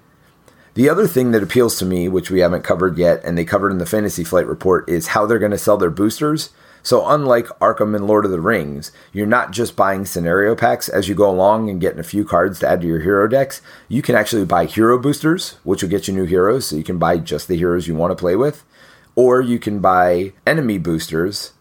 The 0.72 0.88
other 0.88 1.06
thing 1.06 1.32
that 1.32 1.42
appeals 1.42 1.78
to 1.80 1.84
me, 1.84 2.08
which 2.08 2.30
we 2.30 2.40
haven't 2.40 2.62
covered 2.62 2.96
yet, 2.96 3.22
and 3.24 3.36
they 3.36 3.44
covered 3.44 3.72
in 3.72 3.78
the 3.78 3.84
Fantasy 3.84 4.24
Flight 4.24 4.46
report, 4.46 4.88
is 4.88 5.08
how 5.08 5.26
they're 5.26 5.38
going 5.38 5.50
to 5.50 5.58
sell 5.58 5.76
their 5.76 5.90
boosters. 5.90 6.48
So, 6.86 7.04
unlike 7.04 7.48
Arkham 7.58 7.96
and 7.96 8.06
Lord 8.06 8.24
of 8.24 8.30
the 8.30 8.40
Rings, 8.40 8.92
you're 9.12 9.26
not 9.26 9.50
just 9.50 9.74
buying 9.74 10.04
scenario 10.04 10.54
packs 10.54 10.88
as 10.88 11.08
you 11.08 11.16
go 11.16 11.28
along 11.28 11.68
and 11.68 11.80
getting 11.80 11.98
a 11.98 12.04
few 12.04 12.24
cards 12.24 12.60
to 12.60 12.68
add 12.68 12.80
to 12.82 12.86
your 12.86 13.00
hero 13.00 13.26
decks. 13.26 13.60
You 13.88 14.02
can 14.02 14.14
actually 14.14 14.44
buy 14.44 14.66
hero 14.66 14.96
boosters, 14.96 15.56
which 15.64 15.82
will 15.82 15.90
get 15.90 16.06
you 16.06 16.14
new 16.14 16.26
heroes, 16.26 16.66
so 16.66 16.76
you 16.76 16.84
can 16.84 16.96
buy 16.96 17.18
just 17.18 17.48
the 17.48 17.56
heroes 17.56 17.88
you 17.88 17.96
want 17.96 18.12
to 18.12 18.14
play 18.14 18.36
with. 18.36 18.62
Or 19.16 19.40
you 19.40 19.58
can 19.58 19.80
buy 19.80 20.32
enemy 20.46 20.78
boosters, 20.78 21.54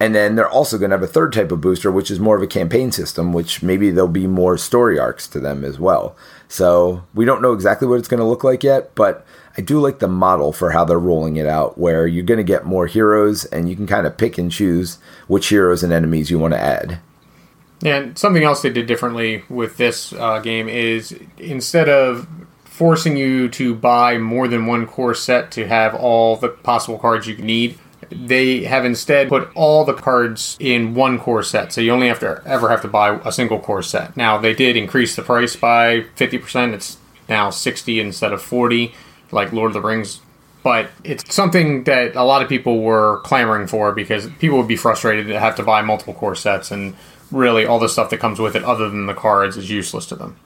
And 0.00 0.14
then 0.14 0.34
they're 0.34 0.48
also 0.48 0.78
going 0.78 0.90
to 0.90 0.96
have 0.96 1.02
a 1.02 1.06
third 1.06 1.32
type 1.32 1.52
of 1.52 1.60
booster, 1.60 1.92
which 1.92 2.10
is 2.10 2.18
more 2.18 2.34
of 2.34 2.42
a 2.42 2.46
campaign 2.46 2.90
system, 2.90 3.34
which 3.34 3.62
maybe 3.62 3.90
there'll 3.90 4.08
be 4.08 4.26
more 4.26 4.56
story 4.56 4.98
arcs 4.98 5.28
to 5.28 5.38
them 5.38 5.62
as 5.62 5.78
well. 5.78 6.16
So 6.48 7.04
we 7.12 7.26
don't 7.26 7.42
know 7.42 7.52
exactly 7.52 7.86
what 7.86 7.98
it's 7.98 8.08
going 8.08 8.18
to 8.18 8.26
look 8.26 8.42
like 8.42 8.64
yet, 8.64 8.94
but 8.94 9.26
I 9.58 9.60
do 9.60 9.78
like 9.78 9.98
the 9.98 10.08
model 10.08 10.52
for 10.52 10.70
how 10.70 10.86
they're 10.86 10.98
rolling 10.98 11.36
it 11.36 11.46
out, 11.46 11.76
where 11.76 12.06
you're 12.06 12.24
going 12.24 12.38
to 12.38 12.44
get 12.44 12.64
more 12.64 12.86
heroes 12.86 13.44
and 13.44 13.68
you 13.68 13.76
can 13.76 13.86
kind 13.86 14.06
of 14.06 14.16
pick 14.16 14.38
and 14.38 14.50
choose 14.50 14.98
which 15.28 15.48
heroes 15.48 15.82
and 15.82 15.92
enemies 15.92 16.30
you 16.30 16.38
want 16.38 16.54
to 16.54 16.60
add. 16.60 16.98
And 17.84 18.16
something 18.18 18.42
else 18.42 18.62
they 18.62 18.70
did 18.70 18.86
differently 18.86 19.44
with 19.50 19.76
this 19.76 20.14
uh, 20.14 20.38
game 20.38 20.68
is 20.68 21.18
instead 21.38 21.90
of 21.90 22.26
forcing 22.64 23.16
you 23.18 23.48
to 23.50 23.74
buy 23.74 24.16
more 24.16 24.48
than 24.48 24.64
one 24.64 24.86
core 24.86 25.14
set 25.14 25.50
to 25.52 25.66
have 25.66 25.94
all 25.94 26.36
the 26.36 26.48
possible 26.48 26.98
cards 26.98 27.26
you 27.26 27.36
need, 27.36 27.78
they 28.10 28.64
have 28.64 28.84
instead 28.84 29.28
put 29.28 29.50
all 29.54 29.84
the 29.84 29.94
cards 29.94 30.56
in 30.60 30.94
one 30.94 31.18
core 31.18 31.42
set. 31.42 31.72
So 31.72 31.80
you 31.80 31.92
only 31.92 32.08
have 32.08 32.20
to 32.20 32.42
ever 32.44 32.68
have 32.68 32.82
to 32.82 32.88
buy 32.88 33.20
a 33.24 33.32
single 33.32 33.60
core 33.60 33.82
set. 33.82 34.16
Now 34.16 34.38
they 34.38 34.54
did 34.54 34.76
increase 34.76 35.16
the 35.16 35.22
price 35.22 35.56
by 35.56 36.02
50%. 36.16 36.74
It's 36.74 36.98
now 37.28 37.50
60 37.50 38.00
instead 38.00 38.32
of 38.32 38.42
40 38.42 38.92
like 39.32 39.52
Lord 39.52 39.70
of 39.70 39.74
the 39.74 39.80
Rings. 39.80 40.20
But 40.62 40.90
it's 41.04 41.34
something 41.34 41.84
that 41.84 42.16
a 42.16 42.24
lot 42.24 42.42
of 42.42 42.48
people 42.48 42.82
were 42.82 43.20
clamoring 43.24 43.66
for 43.66 43.92
because 43.92 44.28
people 44.38 44.58
would 44.58 44.68
be 44.68 44.76
frustrated 44.76 45.26
to 45.28 45.40
have 45.40 45.56
to 45.56 45.62
buy 45.62 45.80
multiple 45.80 46.12
core 46.12 46.34
sets, 46.34 46.70
and 46.70 46.94
really 47.30 47.64
all 47.64 47.78
the 47.78 47.88
stuff 47.88 48.10
that 48.10 48.20
comes 48.20 48.38
with 48.38 48.54
it, 48.54 48.62
other 48.64 48.90
than 48.90 49.06
the 49.06 49.14
cards, 49.14 49.56
is 49.56 49.70
useless 49.70 50.04
to 50.06 50.16
them. 50.16 50.36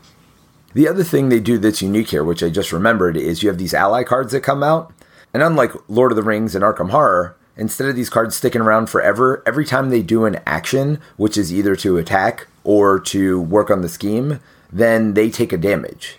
The 0.73 0.87
other 0.87 1.03
thing 1.03 1.29
they 1.29 1.41
do 1.41 1.59
that's 1.59 1.83
unique 1.83 2.11
here, 2.11 2.23
which 2.23 2.45
I 2.45 2.49
just 2.49 2.73
remembered, 2.73 3.17
is 3.17 3.43
you 3.43 3.49
have 3.49 3.59
these 3.59 3.75
ally 3.75 4.05
cards 4.05 4.33
that 4.33 4.43
come 4.43 4.63
out. 4.63 4.93
And 5.33 5.43
unlike 5.43 5.73
Lord 5.89 6.13
of 6.13 6.17
the 6.17 6.23
Rings 6.23 6.55
and 6.55 6.63
Arkham 6.63 6.91
Horror, 6.91 7.37
instead 7.57 7.89
of 7.89 7.97
these 7.97 8.11
cards 8.11 8.37
sticking 8.37 8.61
around 8.61 8.87
forever, 8.89 9.43
every 9.47 9.65
time 9.65 9.91
they 9.91 10.03
do 10.03 10.25
an 10.25 10.41
action, 10.47 11.01
which 11.17 11.37
is 11.37 11.53
either 11.53 11.77
to 11.77 11.97
attack 11.97 12.47
or 12.63 12.99
to 12.99 13.41
work 13.41 13.71
on 13.71 13.83
the 13.83 13.89
scheme, 13.89 14.41
then 14.73 15.15
they 15.15 15.31
take 15.31 15.53
a 15.53 15.59
damage. 15.59 16.19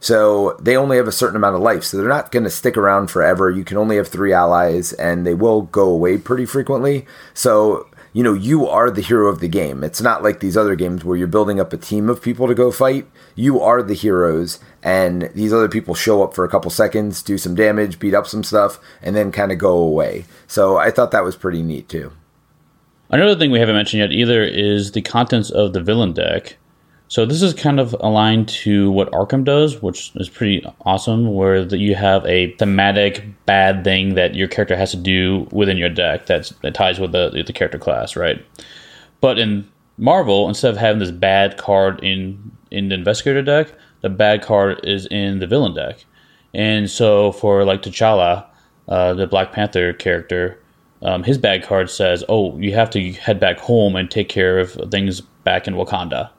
So 0.00 0.56
they 0.60 0.76
only 0.76 0.96
have 0.98 1.08
a 1.08 1.12
certain 1.12 1.36
amount 1.36 1.56
of 1.56 1.62
life. 1.62 1.84
So 1.84 1.96
they're 1.96 2.08
not 2.08 2.30
going 2.30 2.44
to 2.44 2.50
stick 2.50 2.76
around 2.76 3.10
forever. 3.10 3.50
You 3.50 3.64
can 3.64 3.76
only 3.76 3.96
have 3.96 4.08
three 4.08 4.32
allies 4.32 4.92
and 4.92 5.26
they 5.26 5.34
will 5.34 5.62
go 5.62 5.88
away 5.88 6.18
pretty 6.18 6.46
frequently. 6.46 7.06
So, 7.34 7.88
you 8.16 8.22
know, 8.22 8.32
you 8.32 8.66
are 8.66 8.90
the 8.90 9.02
hero 9.02 9.28
of 9.28 9.40
the 9.40 9.48
game. 9.48 9.84
It's 9.84 10.00
not 10.00 10.22
like 10.22 10.40
these 10.40 10.56
other 10.56 10.74
games 10.74 11.04
where 11.04 11.18
you're 11.18 11.26
building 11.26 11.60
up 11.60 11.74
a 11.74 11.76
team 11.76 12.08
of 12.08 12.22
people 12.22 12.48
to 12.48 12.54
go 12.54 12.72
fight. 12.72 13.06
You 13.34 13.60
are 13.60 13.82
the 13.82 13.92
heroes 13.92 14.58
and 14.82 15.30
these 15.34 15.52
other 15.52 15.68
people 15.68 15.94
show 15.94 16.22
up 16.22 16.32
for 16.32 16.42
a 16.42 16.48
couple 16.48 16.70
seconds, 16.70 17.22
do 17.22 17.36
some 17.36 17.54
damage, 17.54 17.98
beat 17.98 18.14
up 18.14 18.26
some 18.26 18.42
stuff, 18.42 18.80
and 19.02 19.14
then 19.14 19.32
kind 19.32 19.52
of 19.52 19.58
go 19.58 19.76
away. 19.76 20.24
So 20.46 20.78
I 20.78 20.90
thought 20.90 21.10
that 21.10 21.24
was 21.24 21.36
pretty 21.36 21.62
neat 21.62 21.90
too. 21.90 22.10
Another 23.10 23.38
thing 23.38 23.50
we 23.50 23.58
haven't 23.58 23.76
mentioned 23.76 24.00
yet 24.00 24.12
either 24.12 24.42
is 24.42 24.92
the 24.92 25.02
contents 25.02 25.50
of 25.50 25.74
the 25.74 25.82
villain 25.82 26.14
deck. 26.14 26.56
So 27.08 27.24
this 27.24 27.40
is 27.40 27.54
kind 27.54 27.78
of 27.78 27.94
aligned 28.00 28.48
to 28.48 28.90
what 28.90 29.10
Arkham 29.12 29.44
does, 29.44 29.80
which 29.80 30.10
is 30.16 30.28
pretty 30.28 30.66
awesome, 30.80 31.34
where 31.34 31.64
that 31.64 31.78
you 31.78 31.94
have 31.94 32.26
a 32.26 32.52
thematic 32.56 33.24
bad 33.46 33.84
thing 33.84 34.14
that 34.14 34.34
your 34.34 34.48
character 34.48 34.76
has 34.76 34.90
to 34.90 34.96
do 34.96 35.46
within 35.52 35.76
your 35.76 35.88
deck 35.88 36.26
that 36.26 36.52
ties 36.74 36.98
with 36.98 37.12
the, 37.12 37.44
the 37.46 37.52
character 37.52 37.78
class, 37.78 38.16
right? 38.16 38.44
But 39.20 39.38
in 39.38 39.68
Marvel, 39.98 40.48
instead 40.48 40.70
of 40.70 40.76
having 40.76 40.98
this 40.98 41.10
bad 41.10 41.56
card 41.56 42.02
in 42.02 42.52
in 42.70 42.88
the 42.88 42.96
investigator 42.96 43.42
deck, 43.42 43.72
the 44.00 44.08
bad 44.08 44.42
card 44.42 44.80
is 44.82 45.06
in 45.06 45.38
the 45.38 45.46
villain 45.46 45.74
deck. 45.74 46.04
And 46.52 46.90
so 46.90 47.32
for 47.32 47.64
like 47.64 47.82
T'Challa, 47.82 48.44
uh, 48.88 49.14
the 49.14 49.26
Black 49.26 49.52
Panther 49.52 49.92
character, 49.92 50.58
um, 51.02 51.22
his 51.22 51.38
bad 51.38 51.62
card 51.62 51.88
says, 51.88 52.24
"Oh, 52.28 52.58
you 52.58 52.74
have 52.74 52.90
to 52.90 53.12
head 53.12 53.38
back 53.38 53.58
home 53.58 53.94
and 53.94 54.10
take 54.10 54.28
care 54.28 54.58
of 54.58 54.72
things 54.90 55.20
back 55.20 55.68
in 55.68 55.74
Wakanda." 55.74 56.30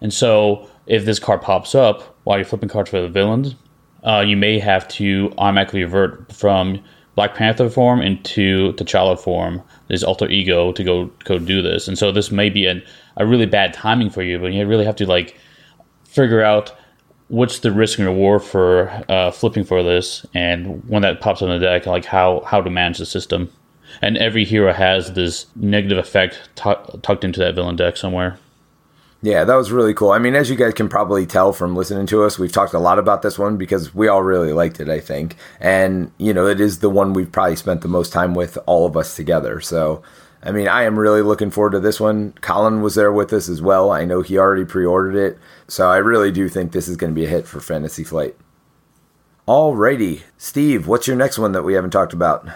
And 0.00 0.12
so, 0.12 0.68
if 0.86 1.04
this 1.04 1.18
card 1.18 1.42
pops 1.42 1.74
up 1.74 2.16
while 2.24 2.38
you're 2.38 2.44
flipping 2.44 2.68
cards 2.68 2.90
for 2.90 3.00
the 3.00 3.08
villains, 3.08 3.54
uh, 4.02 4.24
you 4.26 4.36
may 4.36 4.58
have 4.58 4.88
to 4.88 5.32
automatically 5.38 5.84
revert 5.84 6.32
from 6.32 6.82
Black 7.14 7.34
Panther 7.34 7.68
form 7.68 8.00
into 8.00 8.72
T'Challa 8.74 9.18
form, 9.18 9.62
his 9.88 10.02
alter 10.02 10.28
ego, 10.28 10.72
to 10.72 10.82
go 10.82 11.06
go 11.24 11.38
do 11.38 11.62
this. 11.62 11.86
And 11.86 11.98
so, 11.98 12.12
this 12.12 12.30
may 12.30 12.48
be 12.48 12.66
an, 12.66 12.82
a 13.16 13.26
really 13.26 13.46
bad 13.46 13.74
timing 13.74 14.10
for 14.10 14.22
you, 14.22 14.38
but 14.38 14.52
you 14.52 14.66
really 14.66 14.86
have 14.86 14.96
to 14.96 15.06
like 15.06 15.38
figure 16.04 16.42
out 16.42 16.74
what's 17.28 17.60
the 17.60 17.70
risk 17.70 17.98
and 17.98 18.08
reward 18.08 18.42
for 18.42 18.90
uh, 19.08 19.30
flipping 19.30 19.64
for 19.64 19.82
this, 19.82 20.26
and 20.34 20.84
when 20.88 21.02
that 21.02 21.20
pops 21.20 21.42
on 21.42 21.48
the 21.48 21.58
deck, 21.58 21.86
like 21.86 22.04
how 22.04 22.40
how 22.40 22.60
to 22.60 22.70
manage 22.70 22.98
the 22.98 23.06
system. 23.06 23.50
And 24.02 24.16
every 24.18 24.44
hero 24.44 24.72
has 24.72 25.14
this 25.14 25.46
negative 25.56 25.98
effect 25.98 26.48
t- 26.54 26.98
tucked 27.02 27.24
into 27.24 27.40
that 27.40 27.56
villain 27.56 27.74
deck 27.74 27.96
somewhere. 27.96 28.38
Yeah, 29.22 29.44
that 29.44 29.54
was 29.54 29.70
really 29.70 29.92
cool. 29.92 30.12
I 30.12 30.18
mean, 30.18 30.34
as 30.34 30.48
you 30.48 30.56
guys 30.56 30.72
can 30.72 30.88
probably 30.88 31.26
tell 31.26 31.52
from 31.52 31.76
listening 31.76 32.06
to 32.06 32.22
us, 32.22 32.38
we've 32.38 32.52
talked 32.52 32.72
a 32.72 32.78
lot 32.78 32.98
about 32.98 33.20
this 33.20 33.38
one 33.38 33.58
because 33.58 33.94
we 33.94 34.08
all 34.08 34.22
really 34.22 34.54
liked 34.54 34.80
it, 34.80 34.88
I 34.88 34.98
think. 34.98 35.36
And, 35.60 36.10
you 36.16 36.32
know, 36.32 36.46
it 36.46 36.58
is 36.58 36.78
the 36.78 36.88
one 36.88 37.12
we've 37.12 37.30
probably 37.30 37.56
spent 37.56 37.82
the 37.82 37.88
most 37.88 38.14
time 38.14 38.34
with 38.34 38.56
all 38.64 38.86
of 38.86 38.96
us 38.96 39.14
together. 39.14 39.60
So, 39.60 40.02
I 40.42 40.52
mean, 40.52 40.68
I 40.68 40.84
am 40.84 40.98
really 40.98 41.20
looking 41.20 41.50
forward 41.50 41.72
to 41.72 41.80
this 41.80 42.00
one. 42.00 42.32
Colin 42.40 42.80
was 42.80 42.94
there 42.94 43.12
with 43.12 43.30
us 43.34 43.50
as 43.50 43.60
well. 43.60 43.90
I 43.90 44.06
know 44.06 44.22
he 44.22 44.38
already 44.38 44.64
pre 44.64 44.86
ordered 44.86 45.16
it. 45.16 45.38
So 45.68 45.90
I 45.90 45.98
really 45.98 46.32
do 46.32 46.48
think 46.48 46.72
this 46.72 46.88
is 46.88 46.96
going 46.96 47.12
to 47.12 47.20
be 47.20 47.26
a 47.26 47.30
hit 47.30 47.46
for 47.46 47.60
Fantasy 47.60 48.04
Flight. 48.04 48.36
Alrighty. 49.46 50.22
Steve, 50.38 50.86
what's 50.86 51.06
your 51.06 51.16
next 51.16 51.38
one 51.38 51.52
that 51.52 51.64
we 51.64 51.74
haven't 51.74 51.90
talked 51.90 52.14
about? 52.14 52.48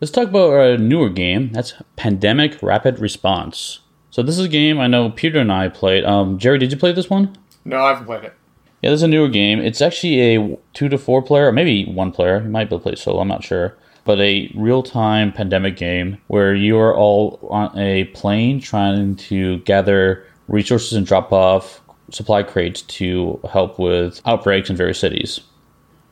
Let's 0.00 0.10
talk 0.10 0.28
about 0.28 0.54
a 0.54 0.76
newer 0.76 1.08
game. 1.08 1.52
That's 1.52 1.74
Pandemic 1.94 2.60
Rapid 2.60 2.98
Response. 2.98 3.78
So 4.14 4.22
this 4.22 4.38
is 4.38 4.44
a 4.44 4.48
game 4.48 4.78
I 4.78 4.86
know 4.86 5.10
Peter 5.10 5.40
and 5.40 5.50
I 5.50 5.68
played. 5.68 6.04
Um, 6.04 6.38
Jerry, 6.38 6.56
did 6.56 6.70
you 6.70 6.78
play 6.78 6.92
this 6.92 7.10
one? 7.10 7.36
No, 7.64 7.82
I 7.82 7.88
haven't 7.88 8.06
played 8.06 8.22
it. 8.22 8.32
Yeah, 8.80 8.90
this 8.90 8.98
is 8.98 9.02
a 9.02 9.08
newer 9.08 9.26
game. 9.26 9.58
It's 9.58 9.82
actually 9.82 10.36
a 10.36 10.58
two 10.72 10.88
to 10.88 10.98
four 10.98 11.20
player, 11.20 11.48
or 11.48 11.52
maybe 11.52 11.84
one 11.86 12.12
player. 12.12 12.40
You 12.40 12.48
might 12.48 12.70
be 12.70 12.76
able 12.76 12.78
to 12.78 12.82
play 12.84 12.94
solo. 12.94 13.18
I'm 13.18 13.26
not 13.26 13.42
sure. 13.42 13.76
But 14.04 14.20
a 14.20 14.52
real 14.54 14.84
time 14.84 15.32
pandemic 15.32 15.76
game 15.76 16.18
where 16.28 16.54
you 16.54 16.78
are 16.78 16.96
all 16.96 17.40
on 17.50 17.76
a 17.76 18.04
plane 18.04 18.60
trying 18.60 19.16
to 19.16 19.58
gather 19.62 20.24
resources 20.46 20.92
and 20.92 21.04
drop 21.04 21.32
off 21.32 21.82
supply 22.12 22.44
crates 22.44 22.82
to 22.82 23.40
help 23.50 23.80
with 23.80 24.20
outbreaks 24.26 24.70
in 24.70 24.76
various 24.76 25.00
cities. 25.00 25.40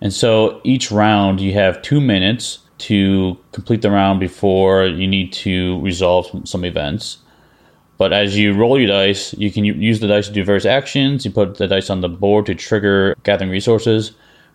And 0.00 0.12
so 0.12 0.60
each 0.64 0.90
round 0.90 1.40
you 1.40 1.52
have 1.52 1.80
two 1.82 2.00
minutes 2.00 2.58
to 2.78 3.38
complete 3.52 3.82
the 3.82 3.92
round 3.92 4.18
before 4.18 4.86
you 4.86 5.06
need 5.06 5.32
to 5.34 5.80
resolve 5.82 6.26
some 6.48 6.64
events. 6.64 7.18
But 8.02 8.12
as 8.12 8.36
you 8.36 8.52
roll 8.52 8.80
your 8.80 8.88
dice, 8.88 9.32
you 9.34 9.52
can 9.52 9.64
use 9.64 10.00
the 10.00 10.08
dice 10.08 10.26
to 10.26 10.32
do 10.32 10.42
various 10.42 10.66
actions. 10.66 11.24
You 11.24 11.30
put 11.30 11.58
the 11.58 11.68
dice 11.68 11.88
on 11.88 12.00
the 12.00 12.08
board 12.08 12.46
to 12.46 12.54
trigger 12.56 13.14
gathering 13.22 13.48
resources. 13.48 14.10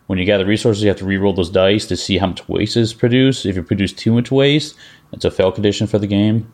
When 0.06 0.18
you 0.18 0.26
gather 0.26 0.44
resources, 0.44 0.82
you 0.82 0.90
have 0.90 0.98
to 0.98 1.06
re-roll 1.06 1.32
those 1.32 1.48
dice 1.48 1.86
to 1.86 1.96
see 1.96 2.18
how 2.18 2.26
much 2.26 2.46
waste 2.46 2.76
is 2.76 2.92
produced. 2.92 3.46
If 3.46 3.56
you 3.56 3.62
produce 3.62 3.94
too 3.94 4.12
much 4.12 4.30
waste, 4.30 4.76
it's 5.14 5.24
a 5.24 5.30
fail 5.30 5.50
condition 5.50 5.86
for 5.86 5.98
the 5.98 6.06
game. 6.06 6.52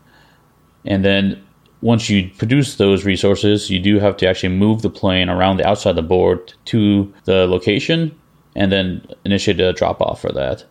And 0.84 1.04
then 1.04 1.44
once 1.80 2.08
you 2.08 2.30
produce 2.38 2.76
those 2.76 3.04
resources, 3.04 3.70
you 3.70 3.80
do 3.80 3.98
have 3.98 4.16
to 4.18 4.28
actually 4.28 4.54
move 4.54 4.82
the 4.82 4.88
plane 4.88 5.28
around 5.28 5.56
the 5.56 5.66
outside 5.66 5.90
of 5.90 5.96
the 5.96 6.02
board 6.02 6.54
to 6.66 7.12
the 7.24 7.48
location 7.48 8.16
and 8.54 8.70
then 8.70 9.04
initiate 9.24 9.58
a 9.58 9.72
drop 9.72 10.00
off 10.00 10.20
for 10.20 10.30
that. 10.30 10.64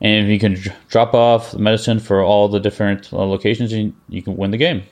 And 0.00 0.24
if 0.24 0.32
you 0.32 0.38
can 0.38 0.56
drop 0.88 1.12
off 1.12 1.54
medicine 1.54 2.00
for 2.00 2.22
all 2.22 2.48
the 2.48 2.60
different 2.60 3.12
uh, 3.12 3.26
locations, 3.26 3.74
you 3.74 4.22
can 4.22 4.38
win 4.38 4.52
the 4.52 4.56
game. 4.56 4.84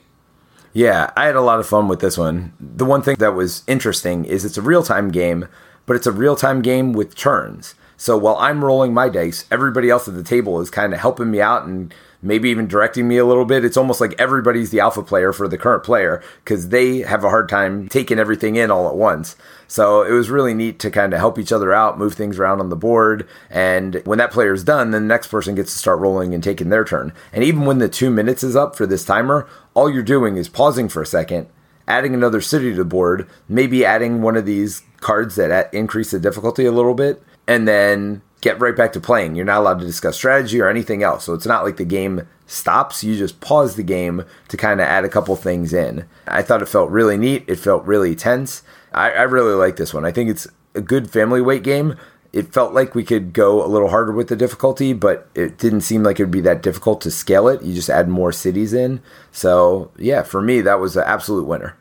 Yeah, 0.73 1.11
I 1.15 1.25
had 1.25 1.35
a 1.35 1.41
lot 1.41 1.59
of 1.59 1.67
fun 1.67 1.87
with 1.87 1.99
this 1.99 2.17
one. 2.17 2.53
The 2.59 2.85
one 2.85 3.01
thing 3.01 3.15
that 3.19 3.33
was 3.33 3.63
interesting 3.67 4.25
is 4.25 4.45
it's 4.45 4.57
a 4.57 4.61
real 4.61 4.83
time 4.83 5.09
game, 5.09 5.47
but 5.85 5.95
it's 5.95 6.07
a 6.07 6.11
real 6.11 6.35
time 6.35 6.61
game 6.61 6.93
with 6.93 7.15
turns. 7.15 7.75
So 7.97 8.17
while 8.17 8.37
I'm 8.37 8.63
rolling 8.63 8.93
my 8.93 9.09
dice, 9.09 9.45
everybody 9.51 9.89
else 9.89 10.07
at 10.07 10.13
the 10.13 10.23
table 10.23 10.61
is 10.61 10.69
kind 10.69 10.93
of 10.93 10.99
helping 10.99 11.31
me 11.31 11.41
out 11.41 11.65
and 11.65 11.93
maybe 12.21 12.49
even 12.49 12.67
directing 12.67 13.07
me 13.07 13.17
a 13.17 13.25
little 13.25 13.45
bit. 13.45 13.63
It's 13.63 13.77
almost 13.77 14.01
like 14.01 14.13
everybody's 14.19 14.71
the 14.71 14.79
alpha 14.79 15.03
player 15.03 15.31
for 15.31 15.47
the 15.47 15.57
current 15.57 15.83
player 15.83 16.21
because 16.43 16.69
they 16.69 16.99
have 16.99 17.23
a 17.23 17.29
hard 17.29 17.47
time 17.49 17.87
taking 17.87 18.19
everything 18.19 18.55
in 18.55 18.71
all 18.71 18.87
at 18.87 18.95
once. 18.95 19.35
So 19.67 20.01
it 20.01 20.11
was 20.11 20.29
really 20.29 20.53
neat 20.53 20.79
to 20.79 20.91
kind 20.91 21.13
of 21.13 21.19
help 21.19 21.37
each 21.39 21.51
other 21.51 21.73
out, 21.73 21.97
move 21.97 22.15
things 22.15 22.39
around 22.39 22.59
on 22.59 22.69
the 22.69 22.75
board. 22.75 23.27
And 23.49 24.01
when 24.05 24.17
that 24.17 24.31
player 24.31 24.53
is 24.53 24.63
done, 24.63 24.91
then 24.91 25.03
the 25.03 25.07
next 25.07 25.27
person 25.27 25.55
gets 25.55 25.73
to 25.73 25.79
start 25.79 25.99
rolling 25.99 26.33
and 26.33 26.43
taking 26.43 26.69
their 26.69 26.83
turn. 26.83 27.13
And 27.31 27.43
even 27.43 27.65
when 27.65 27.77
the 27.77 27.89
two 27.89 28.09
minutes 28.09 28.43
is 28.43 28.55
up 28.55 28.75
for 28.75 28.85
this 28.85 29.05
timer, 29.05 29.47
all 29.73 29.89
you're 29.89 30.03
doing 30.03 30.37
is 30.37 30.49
pausing 30.49 30.89
for 30.89 31.01
a 31.01 31.07
second, 31.07 31.47
adding 31.87 32.13
another 32.13 32.41
city 32.41 32.71
to 32.71 32.77
the 32.77 32.85
board, 32.85 33.29
maybe 33.47 33.85
adding 33.85 34.21
one 34.21 34.35
of 34.35 34.45
these 34.45 34.81
cards 34.99 35.35
that 35.35 35.73
increase 35.73 36.11
the 36.11 36.19
difficulty 36.19 36.65
a 36.65 36.71
little 36.71 36.93
bit, 36.93 37.21
and 37.47 37.67
then 37.67 38.21
get 38.41 38.59
right 38.59 38.75
back 38.75 38.93
to 38.93 38.99
playing. 38.99 39.35
You're 39.35 39.45
not 39.45 39.59
allowed 39.59 39.79
to 39.79 39.85
discuss 39.85 40.15
strategy 40.15 40.61
or 40.61 40.69
anything 40.69 41.03
else. 41.03 41.25
So 41.25 41.33
it's 41.33 41.45
not 41.45 41.63
like 41.63 41.77
the 41.77 41.85
game 41.85 42.27
stops. 42.45 43.03
You 43.03 43.17
just 43.17 43.41
pause 43.41 43.75
the 43.75 43.83
game 43.83 44.23
to 44.47 44.57
kind 44.57 44.79
of 44.79 44.87
add 44.87 45.05
a 45.05 45.09
couple 45.09 45.35
things 45.35 45.73
in. 45.73 46.05
I 46.27 46.41
thought 46.41 46.61
it 46.61 46.67
felt 46.67 46.89
really 46.89 47.17
neat. 47.17 47.45
It 47.47 47.57
felt 47.57 47.85
really 47.85 48.15
tense. 48.15 48.63
I, 48.93 49.11
I 49.11 49.21
really 49.23 49.53
like 49.53 49.75
this 49.75 49.93
one. 49.93 50.05
I 50.05 50.11
think 50.11 50.29
it's 50.29 50.47
a 50.75 50.81
good 50.81 51.09
family 51.09 51.41
weight 51.41 51.63
game. 51.63 51.95
It 52.31 52.53
felt 52.53 52.73
like 52.73 52.93
we 52.93 53.03
could 53.03 53.33
go 53.33 53.65
a 53.65 53.67
little 53.67 53.89
harder 53.89 54.11
with 54.11 54.29
the 54.29 54.35
difficulty, 54.35 54.93
but 54.93 55.27
it 55.33 55.57
didn't 55.57 55.81
seem 55.81 56.03
like 56.03 56.19
it 56.19 56.25
would 56.25 56.31
be 56.31 56.41
that 56.41 56.61
difficult 56.61 57.01
to 57.01 57.11
scale 57.11 57.47
it. 57.47 57.63
You 57.63 57.73
just 57.73 57.89
add 57.89 58.07
more 58.07 58.31
cities 58.31 58.71
in. 58.71 59.01
So, 59.31 59.91
yeah, 59.97 60.21
for 60.21 60.39
me, 60.39 60.61
that 60.61 60.79
was 60.79 60.95
an 60.95 61.05
absolute 61.07 61.47
winner. 61.47 61.75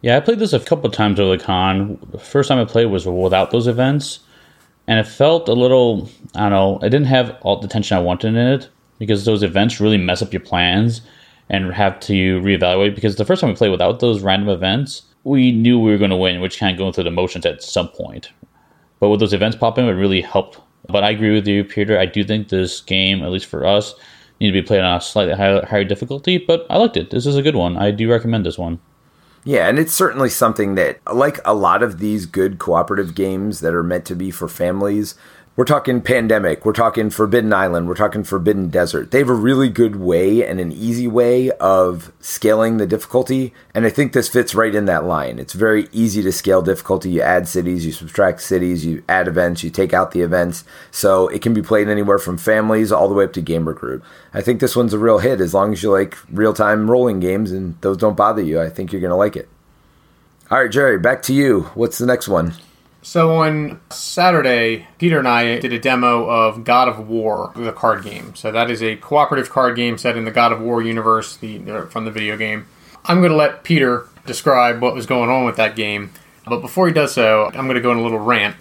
Yeah, 0.00 0.16
I 0.16 0.20
played 0.20 0.38
this 0.38 0.54
a 0.54 0.60
couple 0.60 0.90
times 0.90 1.20
over 1.20 1.36
the 1.36 1.44
con. 1.44 1.98
The 2.10 2.18
first 2.18 2.48
time 2.48 2.58
I 2.58 2.64
played 2.64 2.86
was 2.86 3.06
without 3.06 3.50
those 3.50 3.66
events, 3.66 4.20
and 4.90 4.98
it 4.98 5.06
felt 5.06 5.48
a 5.48 5.52
little, 5.52 6.10
I 6.34 6.48
don't 6.48 6.50
know, 6.50 6.78
I 6.82 6.88
didn't 6.88 7.06
have 7.06 7.38
all 7.42 7.60
the 7.60 7.68
tension 7.68 7.96
I 7.96 8.00
wanted 8.00 8.30
in 8.30 8.36
it 8.36 8.68
because 8.98 9.24
those 9.24 9.44
events 9.44 9.78
really 9.78 9.96
mess 9.96 10.20
up 10.20 10.32
your 10.32 10.40
plans 10.40 11.02
and 11.48 11.72
have 11.72 12.00
to 12.00 12.40
reevaluate. 12.40 12.96
Because 12.96 13.14
the 13.14 13.24
first 13.24 13.40
time 13.40 13.50
we 13.50 13.56
played 13.56 13.70
without 13.70 14.00
those 14.00 14.20
random 14.20 14.48
events, 14.48 15.02
we 15.22 15.52
knew 15.52 15.78
we 15.78 15.92
were 15.92 15.96
going 15.96 16.10
to 16.10 16.16
win, 16.16 16.40
which 16.40 16.58
kind 16.58 16.74
of 16.74 16.78
going 16.78 16.92
through 16.92 17.04
the 17.04 17.12
motions 17.12 17.46
at 17.46 17.62
some 17.62 17.86
point. 17.90 18.30
But 18.98 19.10
with 19.10 19.20
those 19.20 19.32
events 19.32 19.56
popping, 19.56 19.86
it 19.86 19.92
really 19.92 20.22
helped. 20.22 20.58
But 20.88 21.04
I 21.04 21.10
agree 21.10 21.32
with 21.32 21.46
you, 21.46 21.62
Peter. 21.62 21.96
I 21.96 22.06
do 22.06 22.24
think 22.24 22.48
this 22.48 22.80
game, 22.80 23.22
at 23.22 23.30
least 23.30 23.46
for 23.46 23.64
us, 23.64 23.94
need 24.40 24.48
to 24.48 24.60
be 24.60 24.66
played 24.66 24.80
on 24.80 24.96
a 24.96 25.00
slightly 25.00 25.34
higher, 25.34 25.64
higher 25.66 25.84
difficulty. 25.84 26.36
But 26.36 26.66
I 26.68 26.78
liked 26.78 26.96
it. 26.96 27.10
This 27.10 27.26
is 27.26 27.36
a 27.36 27.42
good 27.42 27.54
one. 27.54 27.76
I 27.76 27.92
do 27.92 28.10
recommend 28.10 28.44
this 28.44 28.58
one. 28.58 28.80
Yeah, 29.44 29.68
and 29.68 29.78
it's 29.78 29.94
certainly 29.94 30.28
something 30.28 30.74
that, 30.74 31.00
like 31.10 31.40
a 31.46 31.54
lot 31.54 31.82
of 31.82 31.98
these 31.98 32.26
good 32.26 32.58
cooperative 32.58 33.14
games 33.14 33.60
that 33.60 33.74
are 33.74 33.82
meant 33.82 34.04
to 34.06 34.14
be 34.14 34.30
for 34.30 34.48
families, 34.48 35.14
we're 35.60 35.64
talking 35.66 36.00
Pandemic, 36.00 36.64
we're 36.64 36.72
talking 36.72 37.10
Forbidden 37.10 37.52
Island, 37.52 37.86
we're 37.86 37.94
talking 37.94 38.24
Forbidden 38.24 38.70
Desert. 38.70 39.10
They 39.10 39.18
have 39.18 39.28
a 39.28 39.34
really 39.34 39.68
good 39.68 39.96
way 39.96 40.42
and 40.42 40.58
an 40.58 40.72
easy 40.72 41.06
way 41.06 41.50
of 41.50 42.14
scaling 42.18 42.78
the 42.78 42.86
difficulty, 42.86 43.52
and 43.74 43.84
I 43.84 43.90
think 43.90 44.14
this 44.14 44.30
fits 44.30 44.54
right 44.54 44.74
in 44.74 44.86
that 44.86 45.04
line. 45.04 45.38
It's 45.38 45.52
very 45.52 45.86
easy 45.92 46.22
to 46.22 46.32
scale 46.32 46.62
difficulty. 46.62 47.10
You 47.10 47.20
add 47.20 47.46
cities, 47.46 47.84
you 47.84 47.92
subtract 47.92 48.40
cities, 48.40 48.86
you 48.86 49.04
add 49.06 49.28
events, 49.28 49.62
you 49.62 49.68
take 49.68 49.92
out 49.92 50.12
the 50.12 50.22
events, 50.22 50.64
so 50.90 51.28
it 51.28 51.42
can 51.42 51.52
be 51.52 51.60
played 51.60 51.90
anywhere 51.90 52.18
from 52.18 52.38
families 52.38 52.90
all 52.90 53.10
the 53.10 53.14
way 53.14 53.24
up 53.24 53.34
to 53.34 53.42
gamer 53.42 53.74
group. 53.74 54.02
I 54.32 54.40
think 54.40 54.60
this 54.60 54.74
one's 54.74 54.94
a 54.94 54.98
real 54.98 55.18
hit 55.18 55.42
as 55.42 55.52
long 55.52 55.74
as 55.74 55.82
you 55.82 55.90
like 55.90 56.16
real 56.32 56.54
time 56.54 56.90
rolling 56.90 57.20
games 57.20 57.52
and 57.52 57.78
those 57.82 57.98
don't 57.98 58.16
bother 58.16 58.40
you. 58.40 58.62
I 58.62 58.70
think 58.70 58.92
you're 58.92 59.02
going 59.02 59.10
to 59.10 59.14
like 59.14 59.36
it. 59.36 59.50
All 60.50 60.58
right, 60.58 60.70
Jerry, 60.70 60.98
back 60.98 61.20
to 61.24 61.34
you. 61.34 61.64
What's 61.74 61.98
the 61.98 62.06
next 62.06 62.28
one? 62.28 62.54
So 63.02 63.36
on 63.36 63.80
Saturday, 63.90 64.86
Peter 64.98 65.18
and 65.18 65.26
I 65.26 65.58
did 65.58 65.72
a 65.72 65.78
demo 65.78 66.28
of 66.28 66.64
God 66.64 66.88
of 66.88 67.08
War, 67.08 67.52
the 67.56 67.72
card 67.72 68.04
game. 68.04 68.34
So 68.34 68.52
that 68.52 68.70
is 68.70 68.82
a 68.82 68.96
cooperative 68.96 69.48
card 69.48 69.76
game 69.76 69.96
set 69.96 70.16
in 70.16 70.24
the 70.24 70.30
God 70.30 70.52
of 70.52 70.60
War 70.60 70.82
universe 70.82 71.36
the, 71.36 71.88
from 71.90 72.04
the 72.04 72.10
video 72.10 72.36
game. 72.36 72.66
I'm 73.04 73.18
going 73.18 73.30
to 73.30 73.36
let 73.36 73.64
Peter 73.64 74.06
describe 74.26 74.82
what 74.82 74.94
was 74.94 75.06
going 75.06 75.30
on 75.30 75.46
with 75.46 75.56
that 75.56 75.76
game. 75.76 76.12
But 76.46 76.60
before 76.60 76.86
he 76.88 76.92
does 76.92 77.12
so, 77.12 77.46
I'm 77.46 77.66
going 77.66 77.74
to 77.76 77.80
go 77.80 77.90
on 77.90 77.98
a 77.98 78.02
little 78.02 78.18
rant. 78.18 78.56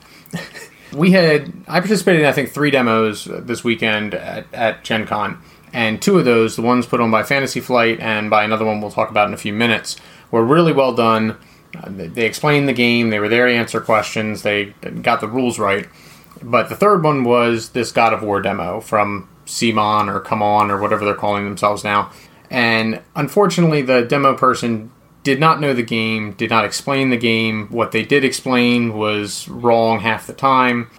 we 0.93 1.11
had 1.11 1.51
I 1.67 1.79
participated 1.79 2.21
in 2.21 2.27
I 2.27 2.31
think 2.31 2.49
three 2.49 2.71
demos 2.71 3.25
this 3.25 3.63
weekend 3.63 4.13
at, 4.13 4.45
at 4.53 4.83
Gen 4.83 5.05
Con, 5.05 5.41
and 5.73 6.01
two 6.01 6.17
of 6.17 6.25
those, 6.25 6.55
the 6.55 6.61
ones 6.61 6.85
put 6.85 7.01
on 7.01 7.11
by 7.11 7.23
Fantasy 7.23 7.59
Flight 7.59 7.99
and 7.99 8.29
by 8.29 8.43
another 8.43 8.65
one 8.65 8.79
we'll 8.79 8.91
talk 8.91 9.09
about 9.09 9.27
in 9.27 9.33
a 9.33 9.37
few 9.37 9.53
minutes, 9.53 9.97
were 10.31 10.43
really 10.43 10.71
well 10.73 10.93
done 10.93 11.37
uh, 11.77 11.85
they 11.87 12.25
explained 12.25 12.67
the 12.67 12.73
game. 12.73 13.09
They 13.09 13.19
were 13.19 13.29
there 13.29 13.47
to 13.47 13.53
answer 13.53 13.79
questions. 13.79 14.41
They 14.41 14.65
got 15.01 15.21
the 15.21 15.27
rules 15.27 15.59
right. 15.59 15.87
But 16.41 16.69
the 16.69 16.75
third 16.75 17.03
one 17.03 17.23
was 17.23 17.69
this 17.69 17.91
God 17.91 18.13
of 18.13 18.23
War 18.23 18.41
demo 18.41 18.79
from 18.79 19.29
CMON 19.45 20.13
or 20.13 20.19
Come 20.19 20.41
On 20.41 20.71
or 20.71 20.79
whatever 20.79 21.05
they're 21.05 21.15
calling 21.15 21.45
themselves 21.45 21.83
now. 21.83 22.11
And 22.49 23.01
unfortunately, 23.15 23.81
the 23.81 24.01
demo 24.03 24.35
person 24.35 24.91
did 25.23 25.39
not 25.39 25.59
know 25.59 25.73
the 25.73 25.83
game, 25.83 26.33
did 26.33 26.49
not 26.49 26.65
explain 26.65 27.09
the 27.09 27.17
game. 27.17 27.67
What 27.69 27.91
they 27.91 28.03
did 28.03 28.23
explain 28.23 28.97
was 28.97 29.47
wrong 29.47 29.99
half 29.99 30.25
the 30.25 30.33
time. 30.33 30.89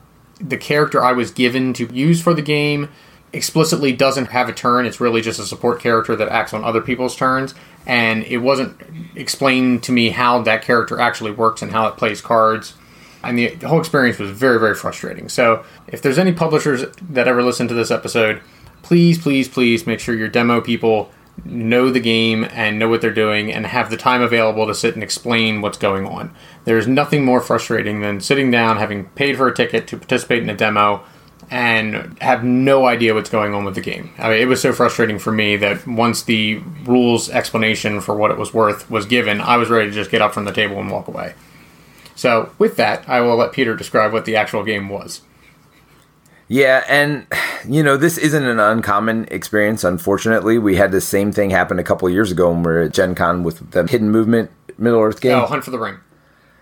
The 0.41 0.57
character 0.57 1.03
I 1.03 1.13
was 1.13 1.31
given 1.31 1.73
to 1.75 1.93
use 1.93 2.23
for 2.23 2.35
the 2.35 2.43
game 2.43 2.91
explicitly 3.33 3.93
doesn't 3.93 4.27
have 4.27 4.49
a 4.49 4.53
turn. 4.53 4.87
It's 4.87 5.01
really 5.01 5.21
just 5.21 5.41
a 5.41 5.47
support 5.47 5.81
character 5.81 6.17
that 6.17 6.29
acts 6.29 6.53
on 6.53 6.65
other 6.65 6.81
people's 6.81 7.17
turns. 7.17 7.55
And 7.87 8.25
it 8.25 8.39
wasn't 8.39 8.81
explained 9.17 9.83
to 9.85 9.93
me 9.93 10.11
how 10.11 10.43
that 10.43 10.63
character 10.63 11.01
actually 11.01 11.31
works 11.31 11.63
and 11.63 11.73
how 11.73 11.87
it 11.87 11.97
plays 11.97 12.21
cards. 12.21 12.75
And 13.23 13.39
the, 13.39 13.55
the 13.55 13.69
whole 13.69 13.81
experience 13.81 14.19
was 14.19 14.31
very, 14.31 14.59
very 14.59 14.75
frustrating. 14.75 15.29
So, 15.29 15.65
if 15.87 16.01
there's 16.01 16.19
any 16.19 16.33
publishers 16.33 16.85
that 17.11 17.29
ever 17.29 17.43
listen 17.43 17.69
to 17.69 17.75
this 17.75 17.91
episode, 17.91 18.41
please, 18.83 19.19
please, 19.19 19.49
please 19.49 19.87
make 19.87 20.01
sure 20.01 20.15
your 20.15 20.29
demo 20.29 20.61
people 20.61 21.11
know 21.45 21.91
the 21.91 22.01
game 22.01 22.47
and 22.53 22.79
know 22.79 22.89
what 22.89 23.01
they're 23.01 23.13
doing 23.13 23.53
and 23.53 23.67
have 23.67 23.91
the 23.91 23.97
time 23.97 24.23
available 24.23 24.67
to 24.67 24.75
sit 24.75 24.95
and 24.95 25.03
explain 25.03 25.61
what's 25.61 25.79
going 25.79 26.07
on. 26.07 26.35
There's 26.65 26.87
nothing 26.87 27.25
more 27.25 27.41
frustrating 27.41 28.01
than 28.01 28.21
sitting 28.21 28.51
down, 28.51 28.77
having 28.77 29.07
paid 29.11 29.37
for 29.37 29.49
a 29.49 29.55
ticket 29.55 29.87
to 29.89 29.97
participate 29.97 30.43
in 30.43 30.51
a 30.51 30.57
demo, 30.57 31.05
and 31.51 32.17
have 32.21 32.45
no 32.45 32.87
idea 32.87 33.13
what's 33.13 33.31
going 33.31 33.55
on 33.55 33.65
with 33.65 33.75
the 33.75 33.81
game. 33.81 34.11
I 34.19 34.31
mean, 34.31 34.41
it 34.41 34.47
was 34.47 34.61
so 34.61 34.73
frustrating 34.73 35.19
for 35.19 35.33
me 35.33 35.57
that 35.57 35.87
once 35.87 36.23
the 36.23 36.59
rules 36.85 37.29
explanation 37.29 38.01
for 38.01 38.15
what 38.15 38.31
it 38.31 38.39
was 38.39 38.55
worth 38.55 38.89
was 38.89 39.05
given, 39.05 39.41
I 39.41 39.57
was 39.57 39.69
ready 39.69 39.89
to 39.89 39.95
just 39.95 40.11
get 40.11 40.23
up 40.23 40.33
from 40.33 40.45
the 40.45 40.53
table 40.53 40.79
and 40.79 40.91
walk 40.91 41.09
away. 41.09 41.35
So, 42.15 42.53
with 42.59 42.77
that, 42.77 43.09
I 43.09 43.21
will 43.21 43.37
let 43.37 43.53
Peter 43.53 43.75
describe 43.75 44.13
what 44.13 44.27
the 44.27 44.37
actual 44.37 44.63
game 44.63 44.89
was. 44.89 45.23
Yeah, 46.47 46.85
and 46.89 47.27
you 47.67 47.83
know, 47.83 47.97
this 47.97 48.19
isn't 48.19 48.45
an 48.45 48.61
uncommon 48.61 49.27
experience. 49.31 49.85
Unfortunately, 49.85 50.59
we 50.59 50.77
had 50.77 50.93
the 50.93 51.01
same 51.01 51.33
thing 51.33 51.51
happen 51.51 51.79
a 51.79 51.85
couple 51.85 52.11
years 52.11 52.31
ago 52.33 52.51
when 52.51 52.63
we 52.63 52.73
were 52.73 52.81
at 52.83 52.93
Gen 52.93 53.15
Con 53.15 53.43
with 53.43 53.71
the 53.71 53.87
Hidden 53.87 54.11
Movement 54.11 54.51
Middle 54.77 55.01
Earth 55.01 55.21
game. 55.21 55.39
Oh, 55.39 55.47
Hunt 55.47 55.65
for 55.65 55.71
the 55.71 55.79
Ring. 55.79 55.99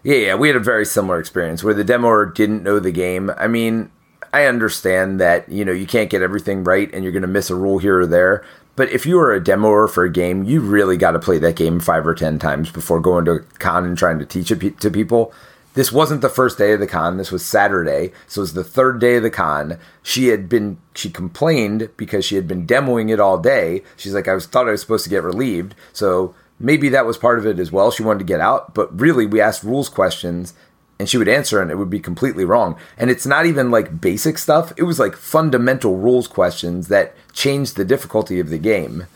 Yeah, 0.02 0.16
yeah, 0.16 0.34
we 0.34 0.48
had 0.48 0.56
a 0.56 0.60
very 0.60 0.84
similar 0.84 1.18
experience 1.18 1.64
where 1.64 1.74
the 1.74 1.84
demoer 1.84 2.26
didn't 2.26 2.62
know 2.62 2.78
the 2.78 2.92
game. 2.92 3.30
I 3.36 3.48
mean, 3.48 3.90
I 4.32 4.44
understand 4.44 5.20
that 5.20 5.48
you 5.48 5.64
know 5.64 5.72
you 5.72 5.86
can't 5.86 6.10
get 6.10 6.22
everything 6.22 6.64
right 6.64 6.92
and 6.92 7.02
you're 7.02 7.12
going 7.12 7.22
to 7.22 7.28
miss 7.28 7.50
a 7.50 7.54
rule 7.54 7.78
here 7.78 8.00
or 8.00 8.06
there. 8.06 8.44
But 8.76 8.90
if 8.90 9.06
you 9.06 9.18
are 9.18 9.34
a 9.34 9.42
demoer 9.42 9.88
for 9.88 10.04
a 10.04 10.12
game, 10.12 10.44
you 10.44 10.60
really 10.60 10.96
got 10.96 11.10
to 11.12 11.18
play 11.18 11.38
that 11.38 11.56
game 11.56 11.80
five 11.80 12.06
or 12.06 12.14
ten 12.14 12.38
times 12.38 12.70
before 12.70 13.00
going 13.00 13.24
to 13.24 13.32
a 13.32 13.40
con 13.58 13.84
and 13.84 13.98
trying 13.98 14.20
to 14.20 14.26
teach 14.26 14.50
it 14.50 14.80
to 14.80 14.90
people. 14.90 15.32
This 15.74 15.92
wasn't 15.92 16.22
the 16.22 16.28
first 16.28 16.58
day 16.58 16.72
of 16.72 16.80
the 16.80 16.86
con. 16.86 17.16
This 17.16 17.30
was 17.30 17.44
Saturday, 17.44 18.12
so 18.26 18.40
it 18.40 18.42
was 18.42 18.54
the 18.54 18.64
third 18.64 19.00
day 19.00 19.16
of 19.16 19.22
the 19.22 19.30
con. 19.30 19.78
She 20.02 20.28
had 20.28 20.48
been 20.48 20.78
she 20.94 21.10
complained 21.10 21.90
because 21.96 22.24
she 22.24 22.36
had 22.36 22.48
been 22.48 22.66
demoing 22.66 23.12
it 23.12 23.20
all 23.20 23.38
day. 23.38 23.82
She's 23.96 24.14
like, 24.14 24.28
I 24.28 24.34
was 24.34 24.46
thought 24.46 24.68
I 24.68 24.72
was 24.72 24.80
supposed 24.80 25.04
to 25.04 25.10
get 25.10 25.22
relieved, 25.22 25.74
so 25.92 26.34
maybe 26.58 26.88
that 26.88 27.06
was 27.06 27.16
part 27.16 27.38
of 27.38 27.46
it 27.46 27.58
as 27.58 27.70
well. 27.70 27.90
She 27.90 28.02
wanted 28.02 28.20
to 28.20 28.24
get 28.24 28.40
out, 28.40 28.74
but 28.74 28.98
really 28.98 29.26
we 29.26 29.40
asked 29.40 29.62
rules 29.62 29.88
questions 29.88 30.54
and 30.98 31.08
she 31.08 31.16
would 31.16 31.28
answer 31.28 31.60
and 31.60 31.70
it 31.70 31.76
would 31.76 31.90
be 31.90 32.00
completely 32.00 32.44
wrong. 32.44 32.76
And 32.96 33.10
it's 33.10 33.26
not 33.26 33.46
even 33.46 33.70
like 33.70 34.00
basic 34.00 34.38
stuff, 34.38 34.72
it 34.76 34.82
was 34.82 34.98
like 34.98 35.16
fundamental 35.16 35.96
rules 35.96 36.26
questions 36.26 36.88
that 36.88 37.14
changed 37.32 37.76
the 37.76 37.84
difficulty 37.84 38.40
of 38.40 38.50
the 38.50 38.58
game. 38.58 39.06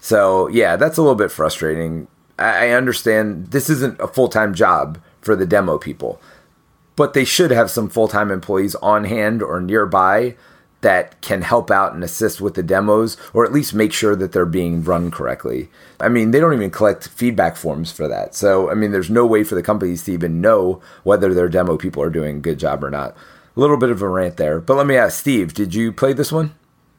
So, 0.00 0.48
yeah, 0.48 0.76
that's 0.76 0.98
a 0.98 1.02
little 1.02 1.14
bit 1.14 1.30
frustrating. 1.30 2.08
I 2.38 2.70
understand 2.70 3.48
this 3.48 3.70
isn't 3.70 4.00
a 4.00 4.08
full 4.08 4.28
time 4.28 4.54
job 4.54 4.98
for 5.20 5.36
the 5.36 5.46
demo 5.46 5.78
people, 5.78 6.20
but 6.96 7.14
they 7.14 7.24
should 7.24 7.50
have 7.50 7.70
some 7.70 7.88
full 7.88 8.08
time 8.08 8.30
employees 8.30 8.74
on 8.76 9.04
hand 9.04 9.42
or 9.42 9.60
nearby 9.60 10.34
that 10.82 11.20
can 11.20 11.42
help 11.42 11.70
out 11.70 11.94
and 11.94 12.04
assist 12.04 12.40
with 12.40 12.54
the 12.54 12.62
demos 12.62 13.16
or 13.32 13.44
at 13.44 13.52
least 13.52 13.72
make 13.72 13.92
sure 13.92 14.14
that 14.14 14.32
they're 14.32 14.44
being 14.44 14.84
run 14.84 15.10
correctly. 15.10 15.68
I 15.98 16.08
mean, 16.08 16.30
they 16.30 16.40
don't 16.40 16.52
even 16.52 16.70
collect 16.70 17.08
feedback 17.08 17.56
forms 17.56 17.90
for 17.90 18.06
that. 18.08 18.34
So, 18.34 18.70
I 18.70 18.74
mean, 18.74 18.92
there's 18.92 19.10
no 19.10 19.24
way 19.24 19.44
for 19.44 19.54
the 19.54 19.62
companies 19.62 20.04
to 20.04 20.12
even 20.12 20.40
know 20.40 20.82
whether 21.04 21.32
their 21.32 21.48
demo 21.48 21.76
people 21.76 22.02
are 22.02 22.10
doing 22.10 22.36
a 22.36 22.40
good 22.40 22.58
job 22.58 22.84
or 22.84 22.90
not. 22.90 23.16
A 23.56 23.60
little 23.60 23.76
bit 23.76 23.90
of 23.90 24.02
a 24.02 24.08
rant 24.08 24.36
there. 24.36 24.60
But 24.60 24.76
let 24.76 24.86
me 24.86 24.96
ask 24.96 25.20
Steve, 25.20 25.54
did 25.54 25.74
you 25.74 25.92
play 25.92 26.12
this 26.12 26.32
one? 26.32 26.54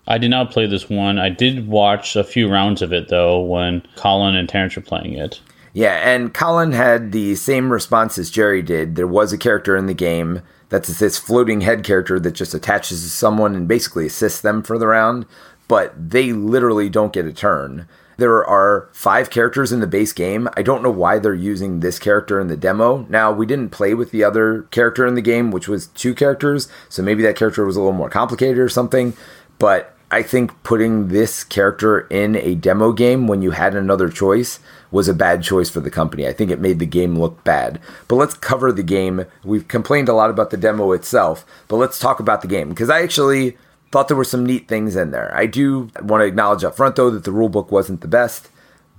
I 0.07 0.17
did 0.17 0.31
not 0.31 0.51
play 0.51 0.65
this 0.65 0.89
one. 0.89 1.17
I 1.17 1.29
did 1.29 1.67
watch 1.67 2.15
a 2.15 2.23
few 2.23 2.49
rounds 2.49 2.81
of 2.81 2.91
it 2.91 3.09
though 3.09 3.41
when 3.41 3.85
Colin 3.95 4.35
and 4.35 4.49
Terrence 4.49 4.75
were 4.75 4.81
playing 4.81 5.13
it. 5.13 5.41
Yeah, 5.73 5.95
and 6.07 6.33
Colin 6.33 6.71
had 6.71 7.11
the 7.11 7.35
same 7.35 7.71
response 7.71 8.17
as 8.17 8.29
Jerry 8.29 8.61
did. 8.61 8.95
There 8.95 9.07
was 9.07 9.33
a 9.33 9.37
character 9.37 9.75
in 9.75 9.87
the 9.87 9.93
game 9.93 10.41
that's 10.73 10.97
this 10.97 11.19
floating 11.19 11.61
head 11.61 11.83
character 11.83 12.19
that 12.19 12.31
just 12.31 12.55
attaches 12.55 13.03
to 13.03 13.09
someone 13.09 13.53
and 13.53 13.67
basically 13.67 14.07
assists 14.07 14.41
them 14.41 14.63
for 14.63 14.79
the 14.79 14.87
round, 14.87 15.27
but 15.67 15.93
they 15.95 16.33
literally 16.33 16.89
don't 16.89 17.13
get 17.13 17.27
a 17.27 17.31
turn. 17.31 17.87
There 18.17 18.43
are 18.43 18.89
five 18.91 19.29
characters 19.29 19.71
in 19.71 19.81
the 19.81 19.87
base 19.87 20.13
game. 20.13 20.49
I 20.57 20.63
don't 20.63 20.81
know 20.81 20.89
why 20.89 21.19
they're 21.19 21.35
using 21.35 21.79
this 21.81 21.99
character 21.99 22.39
in 22.39 22.47
the 22.47 22.57
demo. 22.57 23.05
Now, 23.07 23.31
we 23.31 23.45
didn't 23.45 23.69
play 23.69 23.93
with 23.93 24.09
the 24.09 24.23
other 24.23 24.63
character 24.71 25.05
in 25.05 25.13
the 25.13 25.21
game, 25.21 25.51
which 25.51 25.67
was 25.67 25.87
two 25.89 26.15
characters, 26.15 26.67
so 26.89 27.03
maybe 27.03 27.21
that 27.21 27.35
character 27.35 27.63
was 27.67 27.75
a 27.75 27.79
little 27.79 27.93
more 27.93 28.09
complicated 28.09 28.57
or 28.57 28.67
something, 28.67 29.13
but 29.59 29.95
I 30.09 30.23
think 30.23 30.63
putting 30.63 31.09
this 31.09 31.43
character 31.43 32.07
in 32.07 32.35
a 32.35 32.55
demo 32.55 32.93
game 32.93 33.27
when 33.27 33.43
you 33.43 33.51
had 33.51 33.75
another 33.75 34.09
choice 34.09 34.59
was 34.93 35.09
a 35.09 35.13
bad 35.13 35.41
choice 35.41 35.69
for 35.71 35.79
the 35.79 35.89
company. 35.89 36.27
I 36.27 36.31
think 36.33 36.51
it 36.51 36.61
made 36.61 36.77
the 36.77 36.85
game 36.85 37.17
look 37.17 37.43
bad. 37.43 37.81
But 38.07 38.15
let's 38.15 38.35
cover 38.35 38.71
the 38.71 38.83
game. 38.83 39.25
We've 39.43 39.67
complained 39.67 40.07
a 40.07 40.13
lot 40.13 40.29
about 40.29 40.51
the 40.51 40.57
demo 40.57 40.91
itself, 40.91 41.45
but 41.67 41.77
let's 41.77 41.97
talk 41.97 42.19
about 42.19 42.43
the 42.43 42.47
game 42.47 42.69
because 42.69 42.91
I 42.91 43.01
actually 43.01 43.57
thought 43.91 44.07
there 44.07 44.15
were 44.15 44.23
some 44.23 44.45
neat 44.45 44.67
things 44.67 44.95
in 44.95 45.09
there. 45.09 45.35
I 45.35 45.47
do 45.47 45.89
want 46.01 46.21
to 46.21 46.27
acknowledge 46.27 46.63
up 46.63 46.77
front 46.77 46.95
though 46.95 47.09
that 47.09 47.23
the 47.23 47.31
rulebook 47.31 47.71
wasn't 47.71 48.01
the 48.01 48.07
best, 48.07 48.49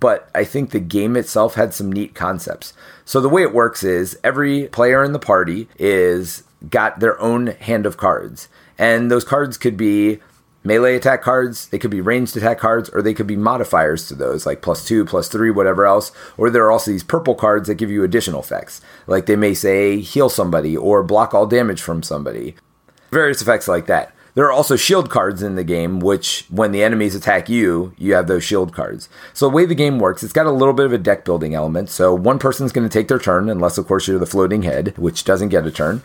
but 0.01 0.29
I 0.35 0.43
think 0.43 0.71
the 0.71 0.81
game 0.81 1.17
itself 1.17 1.55
had 1.55 1.73
some 1.73 1.93
neat 1.93 2.15
concepts. 2.15 2.75
So 3.05 3.21
the 3.21 3.29
way 3.29 3.43
it 3.43 3.55
works 3.55 3.85
is 3.85 4.19
every 4.25 4.67
player 4.67 5.05
in 5.05 5.13
the 5.13 5.21
party 5.21 5.69
is 5.79 6.43
got 6.69 6.99
their 6.99 7.21
own 7.21 7.47
hand 7.47 7.87
of 7.87 7.97
cards. 7.97 8.49
And 8.77 9.13
those 9.13 9.25
cards 9.25 9.57
could 9.57 9.77
be 9.77 10.19
melee 10.65 10.97
attack 10.97 11.23
cards, 11.23 11.69
they 11.69 11.79
could 11.79 11.91
be 11.91 12.01
ranged 12.01 12.37
attack 12.37 12.59
cards, 12.59 12.89
or 12.91 13.03
they 13.03 13.15
could 13.15 13.27
be 13.27 13.37
modifiers 13.37 14.09
to 14.09 14.15
those, 14.15 14.47
like 14.47 14.63
plus 14.63 14.85
two, 14.85 15.05
plus 15.05 15.29
three, 15.29 15.51
whatever 15.51 15.87
else. 15.87 16.11
Or 16.37 16.51
there 16.51 16.65
are 16.65 16.73
also 16.73 16.91
these 16.91 17.05
purple 17.05 17.35
cards 17.35 17.69
that 17.69 17.77
give 17.77 17.91
you 17.91 18.03
additional 18.03 18.41
effects. 18.41 18.81
Like 19.07 19.27
they 19.27 19.37
may 19.37 19.55
say 19.55 20.01
heal 20.01 20.29
somebody 20.29 20.77
or 20.77 21.03
block 21.05 21.35
all 21.35 21.47
damage 21.47 21.81
from 21.81 22.03
somebody. 22.03 22.57
Various 23.11 23.43
effects 23.43 23.69
like 23.69 23.87
that. 23.87 24.13
There 24.35 24.47
are 24.47 24.53
also 24.53 24.75
shield 24.75 25.11
cards 25.11 25.45
in 25.45 25.55
the 25.55 25.63
game, 25.63 26.01
which 26.01 26.47
when 26.51 26.73
the 26.73 26.83
enemies 26.83 27.15
attack 27.15 27.49
you, 27.49 27.95
you 27.97 28.15
have 28.15 28.27
those 28.27 28.43
shield 28.43 28.73
cards. 28.73 29.09
So 29.33 29.49
the 29.49 29.55
way 29.55 29.65
the 29.65 29.77
game 29.77 30.01
works, 30.01 30.25
it's 30.25 30.33
got 30.33 30.47
a 30.47 30.51
little 30.51 30.75
bit 30.75 30.87
of 30.87 30.93
a 30.93 30.99
deck 30.99 31.25
building 31.25 31.55
element. 31.55 31.89
So 31.89 32.13
one 32.13 32.41
person's 32.41 32.73
going 32.73 32.89
to 32.89 32.93
take 32.93 33.07
their 33.07 33.21
turn, 33.21 33.49
unless 33.49 33.79
of 33.79 33.87
course 33.87 34.09
you're 34.09 34.19
the 34.19 34.27
floating 34.27 34.65
head, 34.65 34.99
which 34.99 35.23
doesn't 35.23 35.51
get 35.51 35.67
a 35.67 35.71
turn. 35.71 36.03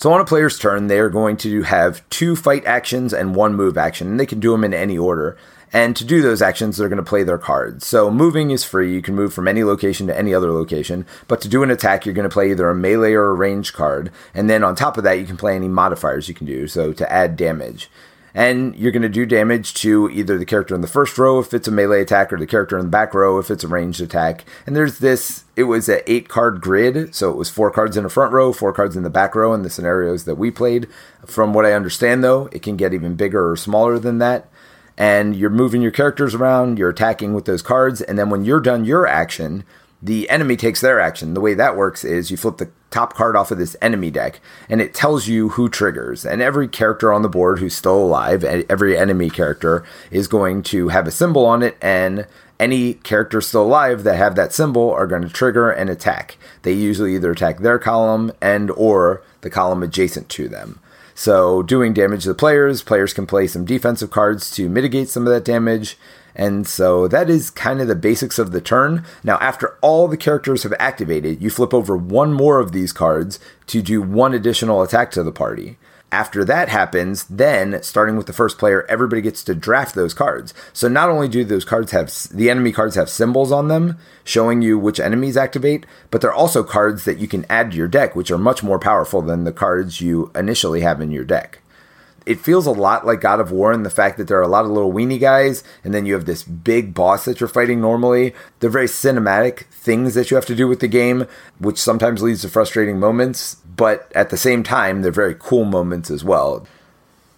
So 0.00 0.10
on 0.14 0.20
a 0.22 0.24
player's 0.24 0.58
turn, 0.58 0.86
they 0.86 0.98
are 0.98 1.10
going 1.10 1.36
to 1.38 1.60
have 1.60 2.08
two 2.08 2.34
fight 2.34 2.64
actions 2.64 3.12
and 3.12 3.34
one 3.34 3.54
move 3.54 3.76
action, 3.76 4.08
and 4.08 4.18
they 4.18 4.24
can 4.24 4.40
do 4.40 4.50
them 4.50 4.64
in 4.64 4.72
any 4.72 4.96
order. 4.96 5.36
And 5.74 5.94
to 5.94 6.06
do 6.06 6.22
those 6.22 6.40
actions, 6.40 6.78
they're 6.78 6.88
going 6.88 6.96
to 6.96 7.02
play 7.02 7.22
their 7.22 7.36
cards. 7.36 7.84
So 7.84 8.10
moving 8.10 8.50
is 8.50 8.64
free. 8.64 8.94
You 8.94 9.02
can 9.02 9.14
move 9.14 9.34
from 9.34 9.46
any 9.46 9.62
location 9.62 10.06
to 10.06 10.18
any 10.18 10.32
other 10.32 10.52
location. 10.52 11.04
But 11.28 11.42
to 11.42 11.48
do 11.48 11.62
an 11.62 11.70
attack, 11.70 12.06
you're 12.06 12.14
going 12.14 12.26
to 12.26 12.32
play 12.32 12.50
either 12.50 12.70
a 12.70 12.74
melee 12.74 13.12
or 13.12 13.28
a 13.28 13.34
range 13.34 13.74
card. 13.74 14.10
And 14.32 14.48
then 14.48 14.64
on 14.64 14.74
top 14.74 14.96
of 14.96 15.04
that, 15.04 15.18
you 15.18 15.26
can 15.26 15.36
play 15.36 15.54
any 15.54 15.68
modifiers 15.68 16.30
you 16.30 16.34
can 16.34 16.46
do. 16.46 16.66
So 16.66 16.94
to 16.94 17.12
add 17.12 17.36
damage. 17.36 17.90
And 18.34 18.76
you're 18.76 18.92
going 18.92 19.02
to 19.02 19.08
do 19.08 19.26
damage 19.26 19.74
to 19.74 20.08
either 20.10 20.38
the 20.38 20.44
character 20.44 20.74
in 20.74 20.80
the 20.80 20.86
first 20.86 21.18
row 21.18 21.40
if 21.40 21.52
it's 21.52 21.68
a 21.68 21.72
melee 21.72 22.02
attack 22.02 22.32
or 22.32 22.38
the 22.38 22.46
character 22.46 22.78
in 22.78 22.84
the 22.84 22.90
back 22.90 23.12
row 23.12 23.38
if 23.38 23.50
it's 23.50 23.64
a 23.64 23.68
ranged 23.68 24.00
attack. 24.00 24.44
And 24.66 24.76
there's 24.76 24.98
this, 24.98 25.44
it 25.56 25.64
was 25.64 25.88
an 25.88 26.00
eight 26.06 26.28
card 26.28 26.60
grid. 26.60 27.14
So 27.14 27.30
it 27.30 27.36
was 27.36 27.50
four 27.50 27.70
cards 27.70 27.96
in 27.96 28.04
the 28.04 28.10
front 28.10 28.32
row, 28.32 28.52
four 28.52 28.72
cards 28.72 28.96
in 28.96 29.02
the 29.02 29.10
back 29.10 29.34
row 29.34 29.52
in 29.52 29.62
the 29.62 29.70
scenarios 29.70 30.24
that 30.24 30.36
we 30.36 30.50
played. 30.50 30.86
From 31.26 31.52
what 31.52 31.66
I 31.66 31.72
understand, 31.72 32.22
though, 32.22 32.48
it 32.52 32.62
can 32.62 32.76
get 32.76 32.94
even 32.94 33.16
bigger 33.16 33.50
or 33.50 33.56
smaller 33.56 33.98
than 33.98 34.18
that 34.18 34.48
and 35.00 35.34
you're 35.34 35.48
moving 35.48 35.80
your 35.80 35.90
characters 35.90 36.34
around, 36.34 36.78
you're 36.78 36.90
attacking 36.90 37.32
with 37.32 37.46
those 37.46 37.62
cards, 37.62 38.02
and 38.02 38.18
then 38.18 38.28
when 38.28 38.44
you're 38.44 38.60
done 38.60 38.84
your 38.84 39.06
action, 39.06 39.64
the 40.02 40.28
enemy 40.30 40.56
takes 40.56 40.80
their 40.80 41.00
action. 41.00 41.34
The 41.34 41.40
way 41.40 41.54
that 41.54 41.76
works 41.76 42.04
is 42.04 42.30
you 42.30 42.36
flip 42.36 42.56
the 42.56 42.70
top 42.90 43.14
card 43.14 43.36
off 43.36 43.50
of 43.50 43.58
this 43.58 43.76
enemy 43.82 44.10
deck, 44.10 44.40
and 44.68 44.80
it 44.80 44.94
tells 44.94 45.28
you 45.28 45.50
who 45.50 45.68
triggers. 45.68 46.24
And 46.24 46.40
every 46.40 46.68
character 46.68 47.12
on 47.12 47.22
the 47.22 47.28
board 47.28 47.58
who's 47.58 47.74
still 47.74 47.98
alive, 47.98 48.42
every 48.44 48.96
enemy 48.96 49.30
character, 49.30 49.84
is 50.10 50.26
going 50.26 50.62
to 50.64 50.88
have 50.88 51.06
a 51.06 51.12
symbol 51.12 51.44
on 51.44 51.62
it, 51.62 51.76
and 51.82 52.26
any 52.58 52.94
characters 52.94 53.46
still 53.46 53.62
alive 53.62 54.04
that 54.04 54.16
have 54.16 54.36
that 54.36 54.52
symbol 54.52 54.90
are 54.90 55.06
going 55.06 55.22
to 55.22 55.28
trigger 55.28 55.70
and 55.70 55.88
attack. 55.88 56.36
They 56.62 56.72
usually 56.72 57.14
either 57.14 57.30
attack 57.32 57.58
their 57.58 57.78
column 57.78 58.32
and 58.40 58.70
or 58.72 59.22
the 59.40 59.50
column 59.50 59.82
adjacent 59.82 60.28
to 60.30 60.48
them. 60.48 60.80
So, 61.14 61.62
doing 61.62 61.92
damage 61.92 62.22
to 62.22 62.28
the 62.28 62.34
players, 62.34 62.82
players 62.82 63.12
can 63.12 63.26
play 63.26 63.46
some 63.46 63.66
defensive 63.66 64.10
cards 64.10 64.50
to 64.52 64.70
mitigate 64.70 65.10
some 65.10 65.26
of 65.26 65.32
that 65.32 65.44
damage. 65.44 65.98
And 66.34 66.66
so 66.66 67.08
that 67.08 67.28
is 67.28 67.50
kind 67.50 67.80
of 67.80 67.88
the 67.88 67.94
basics 67.94 68.38
of 68.38 68.52
the 68.52 68.60
turn. 68.60 69.04
Now, 69.24 69.38
after 69.38 69.76
all 69.80 70.08
the 70.08 70.16
characters 70.16 70.62
have 70.62 70.74
activated, 70.78 71.42
you 71.42 71.50
flip 71.50 71.74
over 71.74 71.96
one 71.96 72.32
more 72.32 72.60
of 72.60 72.72
these 72.72 72.92
cards 72.92 73.38
to 73.68 73.82
do 73.82 74.00
one 74.00 74.34
additional 74.34 74.82
attack 74.82 75.10
to 75.12 75.22
the 75.22 75.32
party. 75.32 75.78
After 76.12 76.44
that 76.44 76.68
happens, 76.68 77.24
then 77.24 77.80
starting 77.84 78.16
with 78.16 78.26
the 78.26 78.32
first 78.32 78.58
player, 78.58 78.84
everybody 78.88 79.22
gets 79.22 79.44
to 79.44 79.54
draft 79.54 79.94
those 79.94 80.12
cards. 80.12 80.52
So 80.72 80.88
not 80.88 81.08
only 81.08 81.28
do 81.28 81.44
those 81.44 81.64
cards 81.64 81.92
have 81.92 82.12
the 82.32 82.50
enemy 82.50 82.72
cards 82.72 82.96
have 82.96 83.08
symbols 83.08 83.52
on 83.52 83.68
them 83.68 83.96
showing 84.24 84.60
you 84.60 84.76
which 84.76 84.98
enemies 84.98 85.36
activate, 85.36 85.86
but 86.10 86.20
they're 86.20 86.32
also 86.32 86.64
cards 86.64 87.04
that 87.04 87.18
you 87.18 87.28
can 87.28 87.46
add 87.48 87.70
to 87.70 87.76
your 87.76 87.86
deck, 87.86 88.16
which 88.16 88.32
are 88.32 88.38
much 88.38 88.62
more 88.64 88.80
powerful 88.80 89.22
than 89.22 89.44
the 89.44 89.52
cards 89.52 90.00
you 90.00 90.32
initially 90.34 90.80
have 90.80 91.00
in 91.00 91.12
your 91.12 91.24
deck 91.24 91.60
it 92.30 92.38
feels 92.38 92.64
a 92.64 92.70
lot 92.70 93.04
like 93.04 93.20
God 93.20 93.40
of 93.40 93.50
War 93.50 93.72
in 93.72 93.82
the 93.82 93.90
fact 93.90 94.16
that 94.16 94.28
there 94.28 94.38
are 94.38 94.42
a 94.42 94.46
lot 94.46 94.64
of 94.64 94.70
little 94.70 94.92
weenie 94.92 95.18
guys, 95.18 95.64
and 95.82 95.92
then 95.92 96.06
you 96.06 96.14
have 96.14 96.26
this 96.26 96.44
big 96.44 96.94
boss 96.94 97.24
that 97.24 97.40
you're 97.40 97.48
fighting 97.48 97.80
normally. 97.80 98.32
They're 98.60 98.70
very 98.70 98.86
cinematic 98.86 99.64
things 99.72 100.14
that 100.14 100.30
you 100.30 100.36
have 100.36 100.46
to 100.46 100.54
do 100.54 100.68
with 100.68 100.78
the 100.78 100.86
game, 100.86 101.26
which 101.58 101.78
sometimes 101.78 102.22
leads 102.22 102.42
to 102.42 102.48
frustrating 102.48 103.00
moments, 103.00 103.56
but 103.74 104.12
at 104.14 104.30
the 104.30 104.36
same 104.36 104.62
time, 104.62 105.02
they're 105.02 105.10
very 105.10 105.34
cool 105.36 105.64
moments 105.64 106.08
as 106.08 106.22
well. 106.22 106.68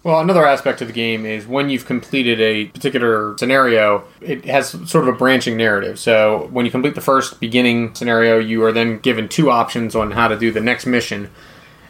Well, 0.03 0.19
another 0.19 0.45
aspect 0.45 0.79
of 0.81 0.87
the 0.87 0.93
game 0.93 1.25
is 1.25 1.47
when 1.47 1.71
you've 1.71 1.87
completed 1.87 2.39
a 2.39 2.65
particular 2.65 3.35
scenario, 3.39 4.03
it 4.21 4.45
has 4.45 4.69
sort 4.69 5.07
of 5.07 5.07
a 5.07 5.17
branching 5.17 5.57
narrative. 5.57 5.97
So 5.97 6.49
when 6.51 6.65
you 6.65 6.71
complete 6.71 6.93
the 6.93 7.01
first 7.01 7.39
beginning 7.39 7.95
scenario, 7.95 8.37
you 8.37 8.63
are 8.63 8.71
then 8.71 8.99
given 8.99 9.27
two 9.27 9.49
options 9.49 9.95
on 9.95 10.11
how 10.11 10.27
to 10.27 10.37
do 10.37 10.51
the 10.51 10.61
next 10.61 10.85
mission 10.85 11.31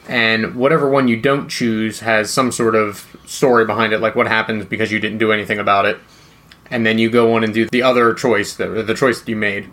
and 0.07 0.55
whatever 0.55 0.89
one 0.89 1.07
you 1.07 1.17
don't 1.17 1.49
choose 1.49 2.01
has 2.01 2.31
some 2.31 2.51
sort 2.51 2.75
of 2.75 3.17
story 3.25 3.65
behind 3.65 3.93
it, 3.93 3.99
like 3.99 4.15
what 4.15 4.27
happens 4.27 4.65
because 4.65 4.91
you 4.91 4.99
didn't 4.99 5.17
do 5.17 5.31
anything 5.31 5.59
about 5.59 5.85
it, 5.85 5.97
and 6.69 6.85
then 6.85 6.97
you 6.97 7.09
go 7.09 7.33
on 7.35 7.43
and 7.43 7.53
do 7.53 7.67
the 7.69 7.83
other 7.83 8.13
choice, 8.13 8.55
the, 8.55 8.67
the 8.67 8.93
choice 8.93 9.19
that 9.19 9.29
you 9.29 9.35
made. 9.35 9.69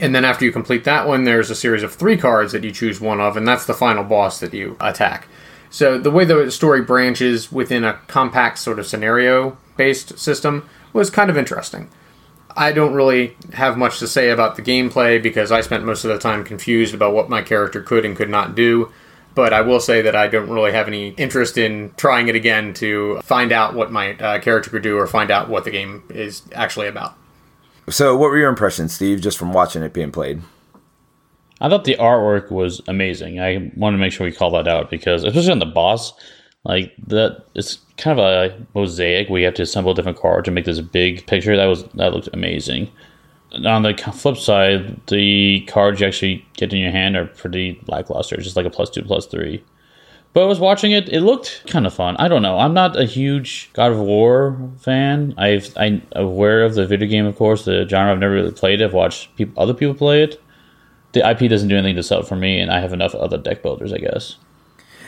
And 0.00 0.14
then 0.14 0.24
after 0.24 0.44
you 0.44 0.52
complete 0.52 0.84
that 0.84 1.06
one, 1.06 1.24
there's 1.24 1.50
a 1.50 1.54
series 1.54 1.82
of 1.82 1.94
three 1.94 2.16
cards 2.16 2.52
that 2.52 2.64
you 2.64 2.72
choose 2.72 3.00
one 3.00 3.20
of, 3.20 3.36
and 3.36 3.46
that's 3.46 3.66
the 3.66 3.74
final 3.74 4.04
boss 4.04 4.40
that 4.40 4.52
you 4.52 4.76
attack. 4.80 5.28
So 5.70 5.98
the 5.98 6.10
way 6.10 6.24
the 6.24 6.50
story 6.50 6.82
branches 6.82 7.50
within 7.50 7.84
a 7.84 7.94
compact 8.06 8.58
sort 8.58 8.78
of 8.78 8.86
scenario 8.86 9.56
based 9.76 10.18
system 10.18 10.68
was 10.92 11.10
kind 11.10 11.30
of 11.30 11.36
interesting. 11.36 11.88
I 12.56 12.72
don't 12.72 12.94
really 12.94 13.36
have 13.52 13.76
much 13.76 13.98
to 13.98 14.06
say 14.06 14.30
about 14.30 14.56
the 14.56 14.62
gameplay 14.62 15.22
because 15.22 15.50
I 15.50 15.60
spent 15.60 15.84
most 15.84 16.04
of 16.04 16.10
the 16.10 16.18
time 16.18 16.44
confused 16.44 16.94
about 16.94 17.12
what 17.12 17.28
my 17.28 17.42
character 17.42 17.82
could 17.82 18.04
and 18.04 18.16
could 18.16 18.30
not 18.30 18.54
do. 18.54 18.92
But 19.34 19.52
I 19.52 19.62
will 19.62 19.80
say 19.80 20.02
that 20.02 20.14
I 20.14 20.28
don't 20.28 20.48
really 20.48 20.70
have 20.70 20.86
any 20.86 21.08
interest 21.08 21.58
in 21.58 21.92
trying 21.96 22.28
it 22.28 22.36
again 22.36 22.72
to 22.74 23.20
find 23.22 23.50
out 23.50 23.74
what 23.74 23.90
my 23.90 24.14
uh, 24.14 24.38
character 24.38 24.70
could 24.70 24.82
do 24.82 24.96
or 24.96 25.08
find 25.08 25.30
out 25.30 25.48
what 25.48 25.64
the 25.64 25.72
game 25.72 26.04
is 26.08 26.42
actually 26.52 26.86
about. 26.86 27.16
So, 27.88 28.16
what 28.16 28.30
were 28.30 28.38
your 28.38 28.48
impressions, 28.48 28.94
Steve, 28.94 29.20
just 29.20 29.36
from 29.36 29.52
watching 29.52 29.82
it 29.82 29.92
being 29.92 30.12
played? 30.12 30.40
I 31.60 31.68
thought 31.68 31.84
the 31.84 31.96
artwork 31.96 32.50
was 32.50 32.80
amazing. 32.86 33.40
I 33.40 33.72
want 33.76 33.94
to 33.94 33.98
make 33.98 34.12
sure 34.12 34.24
we 34.26 34.32
call 34.32 34.52
that 34.52 34.68
out 34.68 34.88
because, 34.88 35.24
especially 35.24 35.52
on 35.52 35.58
the 35.58 35.66
boss, 35.66 36.12
like 36.64 36.94
that, 37.08 37.44
it's 37.54 37.78
kind 37.98 38.18
of 38.18 38.24
a 38.24 38.66
mosaic 38.74 39.28
you 39.28 39.44
have 39.44 39.54
to 39.54 39.62
assemble 39.62 39.94
different 39.94 40.18
cards 40.18 40.46
to 40.46 40.50
make 40.50 40.64
this 40.64 40.80
big 40.80 41.26
picture. 41.26 41.56
That 41.56 41.66
was 41.66 41.84
that 41.94 42.12
looked 42.12 42.30
amazing. 42.32 42.90
On 43.64 43.82
the 43.82 43.94
flip 44.12 44.36
side, 44.36 45.00
the 45.06 45.60
cards 45.68 46.00
you 46.00 46.06
actually 46.06 46.44
get 46.54 46.72
in 46.72 46.80
your 46.80 46.90
hand 46.90 47.16
are 47.16 47.26
pretty 47.26 47.80
lackluster, 47.86 48.36
just 48.38 48.56
like 48.56 48.66
a 48.66 48.70
plus 48.70 48.90
two, 48.90 49.02
plus 49.02 49.26
three. 49.26 49.62
But 50.32 50.42
I 50.42 50.46
was 50.46 50.58
watching 50.58 50.90
it; 50.90 51.08
it 51.10 51.20
looked 51.20 51.62
kind 51.68 51.86
of 51.86 51.94
fun. 51.94 52.16
I 52.16 52.26
don't 52.28 52.42
know. 52.42 52.58
I'm 52.58 52.74
not 52.74 52.98
a 52.98 53.04
huge 53.04 53.70
God 53.74 53.92
of 53.92 53.98
War 53.98 54.58
fan. 54.78 55.34
I've 55.36 55.72
I'm 55.76 56.02
aware 56.12 56.64
of 56.64 56.74
the 56.74 56.86
video 56.86 57.06
game, 57.06 57.26
of 57.26 57.36
course, 57.36 57.64
the 57.64 57.86
genre. 57.88 58.12
I've 58.12 58.18
never 58.18 58.34
really 58.34 58.50
played 58.50 58.80
it. 58.80 58.86
I've 58.86 58.94
watched 58.94 59.36
people, 59.36 59.62
other 59.62 59.74
people 59.74 59.94
play 59.94 60.24
it. 60.24 60.42
The 61.12 61.28
IP 61.28 61.48
doesn't 61.48 61.68
do 61.68 61.76
anything 61.76 61.94
to 61.94 62.02
sell 62.02 62.22
for 62.22 62.34
me, 62.34 62.58
and 62.58 62.72
I 62.72 62.80
have 62.80 62.92
enough 62.92 63.14
other 63.14 63.38
deck 63.38 63.62
builders, 63.62 63.92
I 63.92 63.98
guess. 63.98 64.36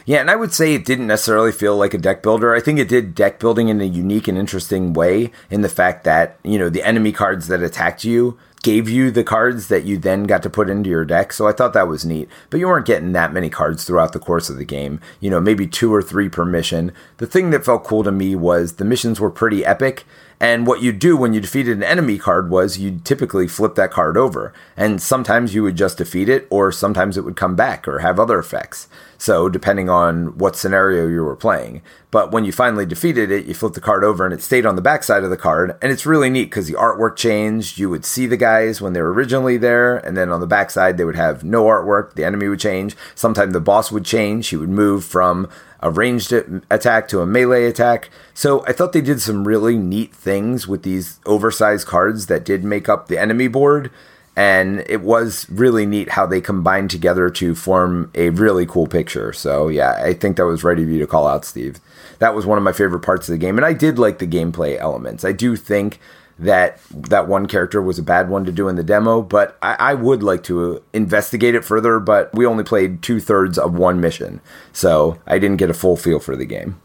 Yeah, 0.06 0.20
and 0.20 0.30
I 0.30 0.36
would 0.36 0.54
say 0.54 0.72
it 0.72 0.84
didn't 0.84 1.08
necessarily 1.08 1.50
feel 1.50 1.76
like 1.76 1.92
a 1.92 1.98
deck 1.98 2.22
builder. 2.22 2.54
I 2.54 2.60
think 2.60 2.78
it 2.78 2.88
did 2.88 3.12
deck 3.12 3.40
building 3.40 3.68
in 3.68 3.80
a 3.80 3.84
unique 3.84 4.28
and 4.28 4.38
interesting 4.38 4.92
way 4.92 5.32
in 5.50 5.62
the 5.62 5.68
fact 5.68 6.04
that, 6.04 6.38
you 6.44 6.60
know, 6.60 6.68
the 6.68 6.84
enemy 6.84 7.10
cards 7.10 7.48
that 7.48 7.60
attacked 7.60 8.04
you 8.04 8.38
gave 8.62 8.88
you 8.88 9.10
the 9.10 9.24
cards 9.24 9.66
that 9.66 9.84
you 9.84 9.98
then 9.98 10.22
got 10.22 10.44
to 10.44 10.50
put 10.50 10.70
into 10.70 10.88
your 10.88 11.04
deck. 11.04 11.32
So 11.32 11.48
I 11.48 11.52
thought 11.52 11.72
that 11.72 11.88
was 11.88 12.04
neat. 12.04 12.28
But 12.50 12.60
you 12.60 12.68
weren't 12.68 12.86
getting 12.86 13.12
that 13.12 13.32
many 13.32 13.50
cards 13.50 13.82
throughout 13.82 14.12
the 14.12 14.20
course 14.20 14.48
of 14.48 14.56
the 14.56 14.64
game. 14.64 15.00
You 15.18 15.28
know, 15.28 15.40
maybe 15.40 15.66
two 15.66 15.92
or 15.92 16.02
three 16.02 16.28
per 16.28 16.44
mission. 16.44 16.92
The 17.16 17.26
thing 17.26 17.50
that 17.50 17.64
felt 17.64 17.84
cool 17.84 18.04
to 18.04 18.12
me 18.12 18.36
was 18.36 18.74
the 18.74 18.84
missions 18.84 19.18
were 19.18 19.30
pretty 19.30 19.64
epic. 19.64 20.04
And 20.38 20.68
what 20.68 20.82
you 20.82 20.92
do 20.92 21.16
when 21.16 21.32
you 21.32 21.40
defeated 21.40 21.76
an 21.76 21.82
enemy 21.82 22.18
card 22.18 22.48
was 22.50 22.78
you 22.78 23.00
typically 23.02 23.48
flip 23.48 23.74
that 23.74 23.90
card 23.90 24.16
over. 24.16 24.52
And 24.76 25.02
sometimes 25.02 25.54
you 25.54 25.64
would 25.64 25.76
just 25.76 25.98
defeat 25.98 26.28
it, 26.28 26.46
or 26.48 26.70
sometimes 26.70 27.16
it 27.16 27.24
would 27.24 27.36
come 27.36 27.56
back 27.56 27.88
or 27.88 28.00
have 28.00 28.20
other 28.20 28.38
effects. 28.38 28.86
So, 29.18 29.48
depending 29.48 29.88
on 29.88 30.36
what 30.38 30.56
scenario 30.56 31.06
you 31.06 31.22
were 31.22 31.36
playing. 31.36 31.82
But 32.10 32.32
when 32.32 32.44
you 32.44 32.52
finally 32.52 32.86
defeated 32.86 33.30
it, 33.30 33.46
you 33.46 33.54
flipped 33.54 33.74
the 33.74 33.80
card 33.80 34.04
over 34.04 34.24
and 34.24 34.32
it 34.32 34.42
stayed 34.42 34.64
on 34.66 34.76
the 34.76 34.82
backside 34.82 35.24
of 35.24 35.30
the 35.30 35.36
card. 35.36 35.76
And 35.82 35.92
it's 35.92 36.06
really 36.06 36.30
neat 36.30 36.44
because 36.44 36.66
the 36.66 36.74
artwork 36.74 37.16
changed. 37.16 37.78
You 37.78 37.90
would 37.90 38.04
see 38.04 38.26
the 38.26 38.36
guys 38.36 38.80
when 38.80 38.92
they 38.92 39.02
were 39.02 39.12
originally 39.12 39.56
there, 39.56 39.96
and 39.98 40.16
then 40.16 40.30
on 40.30 40.40
the 40.40 40.46
backside, 40.46 40.96
they 40.96 41.04
would 41.04 41.16
have 41.16 41.44
no 41.44 41.64
artwork. 41.64 42.14
The 42.14 42.24
enemy 42.24 42.48
would 42.48 42.60
change. 42.60 42.96
Sometimes 43.14 43.52
the 43.52 43.60
boss 43.60 43.92
would 43.92 44.04
change. 44.04 44.48
He 44.48 44.56
would 44.56 44.70
move 44.70 45.04
from 45.04 45.48
a 45.80 45.90
ranged 45.90 46.32
attack 46.70 47.08
to 47.08 47.20
a 47.20 47.26
melee 47.26 47.66
attack. 47.66 48.10
So 48.34 48.64
I 48.66 48.72
thought 48.72 48.92
they 48.92 49.00
did 49.00 49.20
some 49.20 49.46
really 49.46 49.76
neat 49.76 50.14
things 50.14 50.66
with 50.66 50.82
these 50.82 51.20
oversized 51.26 51.86
cards 51.86 52.26
that 52.26 52.44
did 52.44 52.64
make 52.64 52.88
up 52.88 53.08
the 53.08 53.18
enemy 53.18 53.48
board. 53.48 53.90
And 54.36 54.84
it 54.86 55.00
was 55.00 55.48
really 55.48 55.86
neat 55.86 56.10
how 56.10 56.26
they 56.26 56.42
combined 56.42 56.90
together 56.90 57.30
to 57.30 57.54
form 57.54 58.10
a 58.14 58.28
really 58.30 58.66
cool 58.66 58.86
picture. 58.86 59.32
So, 59.32 59.68
yeah, 59.68 59.94
I 60.04 60.12
think 60.12 60.36
that 60.36 60.44
was 60.44 60.62
ready 60.62 60.84
for 60.84 60.90
you 60.90 60.98
to 60.98 61.06
call 61.06 61.26
out, 61.26 61.46
Steve. 61.46 61.80
That 62.18 62.34
was 62.34 62.44
one 62.44 62.58
of 62.58 62.64
my 62.64 62.72
favorite 62.72 63.00
parts 63.00 63.28
of 63.28 63.32
the 63.32 63.38
game. 63.38 63.56
And 63.56 63.64
I 63.64 63.72
did 63.72 63.98
like 63.98 64.18
the 64.18 64.26
gameplay 64.26 64.78
elements. 64.78 65.24
I 65.24 65.32
do 65.32 65.56
think 65.56 65.98
that 66.38 66.78
that 66.90 67.28
one 67.28 67.46
character 67.46 67.80
was 67.80 67.98
a 67.98 68.02
bad 68.02 68.28
one 68.28 68.44
to 68.44 68.52
do 68.52 68.68
in 68.68 68.76
the 68.76 68.82
demo, 68.82 69.22
but 69.22 69.56
I, 69.62 69.76
I 69.78 69.94
would 69.94 70.22
like 70.22 70.42
to 70.44 70.82
investigate 70.92 71.54
it 71.54 71.64
further. 71.64 71.98
But 71.98 72.34
we 72.34 72.44
only 72.44 72.64
played 72.64 73.02
two 73.02 73.20
thirds 73.20 73.58
of 73.58 73.74
one 73.74 74.00
mission, 74.00 74.42
so 74.72 75.18
I 75.26 75.38
didn't 75.38 75.56
get 75.56 75.70
a 75.70 75.74
full 75.74 75.96
feel 75.96 76.20
for 76.20 76.36
the 76.36 76.44
game. 76.44 76.78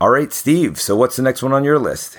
All 0.00 0.10
right, 0.10 0.32
Steve. 0.32 0.80
So 0.80 0.96
what's 0.96 1.16
the 1.16 1.22
next 1.22 1.42
one 1.42 1.52
on 1.52 1.64
your 1.64 1.78
list? 1.78 2.18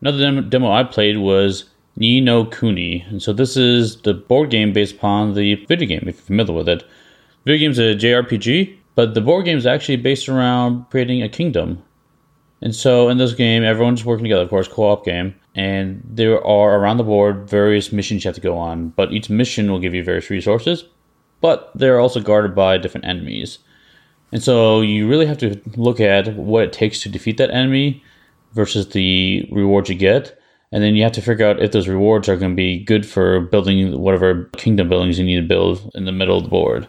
Another 0.00 0.40
demo 0.42 0.72
I 0.72 0.82
played 0.82 1.18
was 1.18 1.64
Ni 2.00 2.20
no 2.20 2.46
Kuni. 2.46 3.02
And 3.10 3.22
so 3.22 3.32
this 3.32 3.56
is 3.56 4.00
the 4.00 4.14
board 4.14 4.50
game 4.50 4.72
based 4.72 4.96
upon 4.96 5.34
the 5.34 5.54
video 5.66 5.86
game, 5.86 6.04
if 6.06 6.16
you're 6.16 6.24
familiar 6.24 6.54
with 6.54 6.68
it. 6.68 6.82
Video 7.44 7.58
game's 7.58 7.78
a 7.78 7.94
JRPG, 7.94 8.74
but 8.94 9.12
the 9.12 9.20
board 9.20 9.44
game 9.44 9.58
is 9.58 9.66
actually 9.66 9.96
based 9.96 10.28
around 10.28 10.88
creating 10.90 11.22
a 11.22 11.28
kingdom. 11.28 11.82
And 12.62 12.74
so 12.74 13.08
in 13.10 13.18
this 13.18 13.34
game, 13.34 13.62
everyone's 13.62 14.04
working 14.04 14.24
together, 14.24 14.42
of 14.42 14.50
course, 14.50 14.68
co-op 14.68 15.04
game, 15.04 15.34
and 15.54 16.02
there 16.04 16.44
are 16.44 16.78
around 16.78 16.96
the 16.96 17.04
board 17.04 17.48
various 17.48 17.92
missions 17.92 18.24
you 18.24 18.28
have 18.28 18.34
to 18.34 18.40
go 18.40 18.56
on. 18.56 18.88
But 18.90 19.12
each 19.12 19.30
mission 19.30 19.70
will 19.70 19.78
give 19.78 19.94
you 19.94 20.02
various 20.02 20.30
resources, 20.30 20.84
but 21.40 21.70
they're 21.74 22.00
also 22.00 22.20
guarded 22.20 22.54
by 22.54 22.78
different 22.78 23.06
enemies. 23.06 23.58
And 24.32 24.42
so 24.42 24.80
you 24.80 25.08
really 25.08 25.26
have 25.26 25.38
to 25.38 25.60
look 25.76 26.00
at 26.00 26.34
what 26.34 26.64
it 26.64 26.72
takes 26.72 27.02
to 27.02 27.08
defeat 27.10 27.36
that 27.38 27.50
enemy 27.50 28.02
versus 28.52 28.88
the 28.88 29.46
rewards 29.50 29.90
you 29.90 29.96
get. 29.96 30.39
And 30.72 30.82
then 30.84 30.94
you 30.94 31.02
have 31.02 31.12
to 31.12 31.22
figure 31.22 31.46
out 31.46 31.60
if 31.60 31.72
those 31.72 31.88
rewards 31.88 32.28
are 32.28 32.36
going 32.36 32.52
to 32.52 32.56
be 32.56 32.78
good 32.78 33.04
for 33.04 33.40
building 33.40 33.98
whatever 34.00 34.44
kingdom 34.56 34.88
buildings 34.88 35.18
you 35.18 35.24
need 35.24 35.40
to 35.40 35.46
build 35.46 35.90
in 35.94 36.04
the 36.04 36.12
middle 36.12 36.38
of 36.38 36.44
the 36.44 36.50
board. 36.50 36.86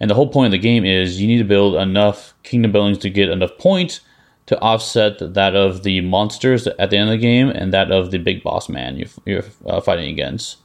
And 0.00 0.10
the 0.10 0.14
whole 0.14 0.28
point 0.28 0.46
of 0.46 0.52
the 0.52 0.58
game 0.58 0.84
is 0.84 1.20
you 1.20 1.26
need 1.26 1.38
to 1.38 1.44
build 1.44 1.74
enough 1.74 2.34
kingdom 2.42 2.70
buildings 2.70 2.98
to 2.98 3.10
get 3.10 3.30
enough 3.30 3.56
points 3.58 4.00
to 4.46 4.60
offset 4.60 5.34
that 5.34 5.56
of 5.56 5.82
the 5.82 6.00
monsters 6.00 6.66
at 6.66 6.90
the 6.90 6.96
end 6.96 7.10
of 7.10 7.14
the 7.14 7.18
game 7.18 7.48
and 7.48 7.72
that 7.72 7.90
of 7.90 8.10
the 8.10 8.18
big 8.18 8.42
boss 8.42 8.68
man 8.68 8.96
you're, 8.96 9.08
you're 9.26 9.44
uh, 9.66 9.80
fighting 9.80 10.08
against. 10.10 10.58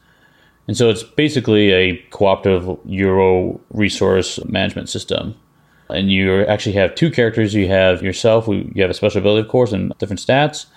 And 0.68 0.78
so 0.78 0.90
it's 0.90 1.04
basically 1.04 1.72
a 1.72 1.98
cooperative 2.10 2.78
Euro 2.86 3.60
resource 3.72 4.44
management 4.46 4.90
system. 4.90 5.36
And 5.90 6.12
you 6.12 6.46
actually 6.46 6.74
have 6.74 6.96
two 6.96 7.12
characters. 7.12 7.54
You 7.54 7.68
have 7.68 8.02
yourself, 8.02 8.48
you 8.48 8.72
have 8.78 8.90
a 8.90 8.94
special 8.94 9.20
ability, 9.20 9.42
of 9.42 9.50
course, 9.50 9.74
and 9.74 9.92
different 9.98 10.22
stats. 10.22 10.68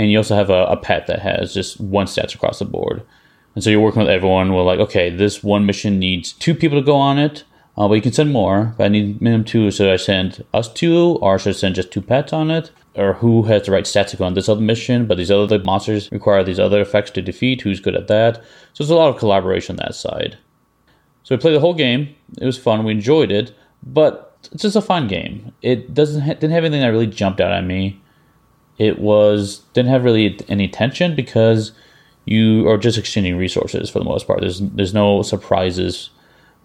And 0.00 0.10
you 0.10 0.16
also 0.16 0.34
have 0.34 0.48
a, 0.48 0.64
a 0.64 0.78
pet 0.78 1.08
that 1.08 1.18
has 1.18 1.52
just 1.52 1.78
one 1.78 2.06
stats 2.06 2.34
across 2.34 2.58
the 2.58 2.64
board. 2.64 3.02
And 3.54 3.62
so 3.62 3.68
you're 3.68 3.82
working 3.82 4.00
with 4.00 4.08
everyone. 4.08 4.54
We're 4.54 4.62
like, 4.62 4.78
okay, 4.78 5.10
this 5.10 5.42
one 5.44 5.66
mission 5.66 5.98
needs 5.98 6.32
two 6.32 6.54
people 6.54 6.80
to 6.80 6.82
go 6.82 6.96
on 6.96 7.18
it. 7.18 7.44
Uh, 7.76 7.86
but 7.86 7.96
you 7.96 8.00
can 8.00 8.14
send 8.14 8.32
more. 8.32 8.74
But 8.78 8.84
I 8.84 8.88
need 8.88 9.20
minimum 9.20 9.44
two. 9.44 9.70
So 9.70 9.92
I 9.92 9.96
send 9.96 10.42
us 10.54 10.72
two, 10.72 11.18
or 11.20 11.38
should 11.38 11.50
I 11.50 11.52
send 11.52 11.74
just 11.74 11.90
two 11.90 12.00
pets 12.00 12.32
on 12.32 12.50
it? 12.50 12.70
Or 12.94 13.12
who 13.12 13.42
has 13.42 13.66
the 13.66 13.72
right 13.72 13.84
stats 13.84 14.08
to 14.12 14.16
go 14.16 14.24
on 14.24 14.32
this 14.32 14.48
other 14.48 14.62
mission? 14.62 15.04
But 15.04 15.18
these 15.18 15.30
other 15.30 15.58
monsters 15.58 16.10
require 16.10 16.42
these 16.42 16.58
other 16.58 16.80
effects 16.80 17.10
to 17.10 17.20
defeat. 17.20 17.60
Who's 17.60 17.78
good 17.78 17.94
at 17.94 18.08
that? 18.08 18.36
So 18.72 18.82
there's 18.82 18.88
a 18.88 18.94
lot 18.94 19.10
of 19.10 19.18
collaboration 19.18 19.74
on 19.74 19.84
that 19.84 19.94
side. 19.94 20.38
So 21.24 21.34
we 21.34 21.40
played 21.42 21.54
the 21.54 21.60
whole 21.60 21.74
game. 21.74 22.14
It 22.40 22.46
was 22.46 22.56
fun. 22.56 22.84
We 22.84 22.92
enjoyed 22.92 23.30
it. 23.30 23.54
But 23.82 24.38
it's 24.50 24.62
just 24.62 24.76
a 24.76 24.80
fun 24.80 25.08
game. 25.08 25.52
It 25.60 25.92
doesn't 25.92 26.22
ha- 26.22 26.32
didn't 26.32 26.52
have 26.52 26.64
anything 26.64 26.80
that 26.80 26.88
really 26.88 27.06
jumped 27.06 27.42
out 27.42 27.52
at 27.52 27.66
me. 27.66 28.00
It 28.80 28.98
was 28.98 29.58
didn't 29.74 29.90
have 29.90 30.04
really 30.04 30.40
any 30.48 30.66
tension 30.66 31.14
because 31.14 31.72
you 32.24 32.66
are 32.66 32.78
just 32.78 32.96
exchanging 32.96 33.36
resources 33.36 33.90
for 33.90 33.98
the 33.98 34.06
most 34.06 34.26
part. 34.26 34.40
There's 34.40 34.60
there's 34.60 34.94
no 34.94 35.20
surprises, 35.20 36.08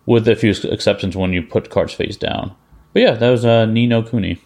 with 0.06 0.26
a 0.30 0.36
few 0.38 0.54
exceptions 0.72 1.18
when 1.18 1.34
you 1.34 1.44
put 1.44 1.70
cards 1.70 1.94
face 1.94 2.16
down. 2.16 2.56
But 2.94 3.02
yeah, 3.02 3.12
that 3.16 3.30
was 3.30 3.44
uh, 3.44 3.66
Ni 3.66 3.86
no 3.86 4.02
Kuni. 4.02 4.40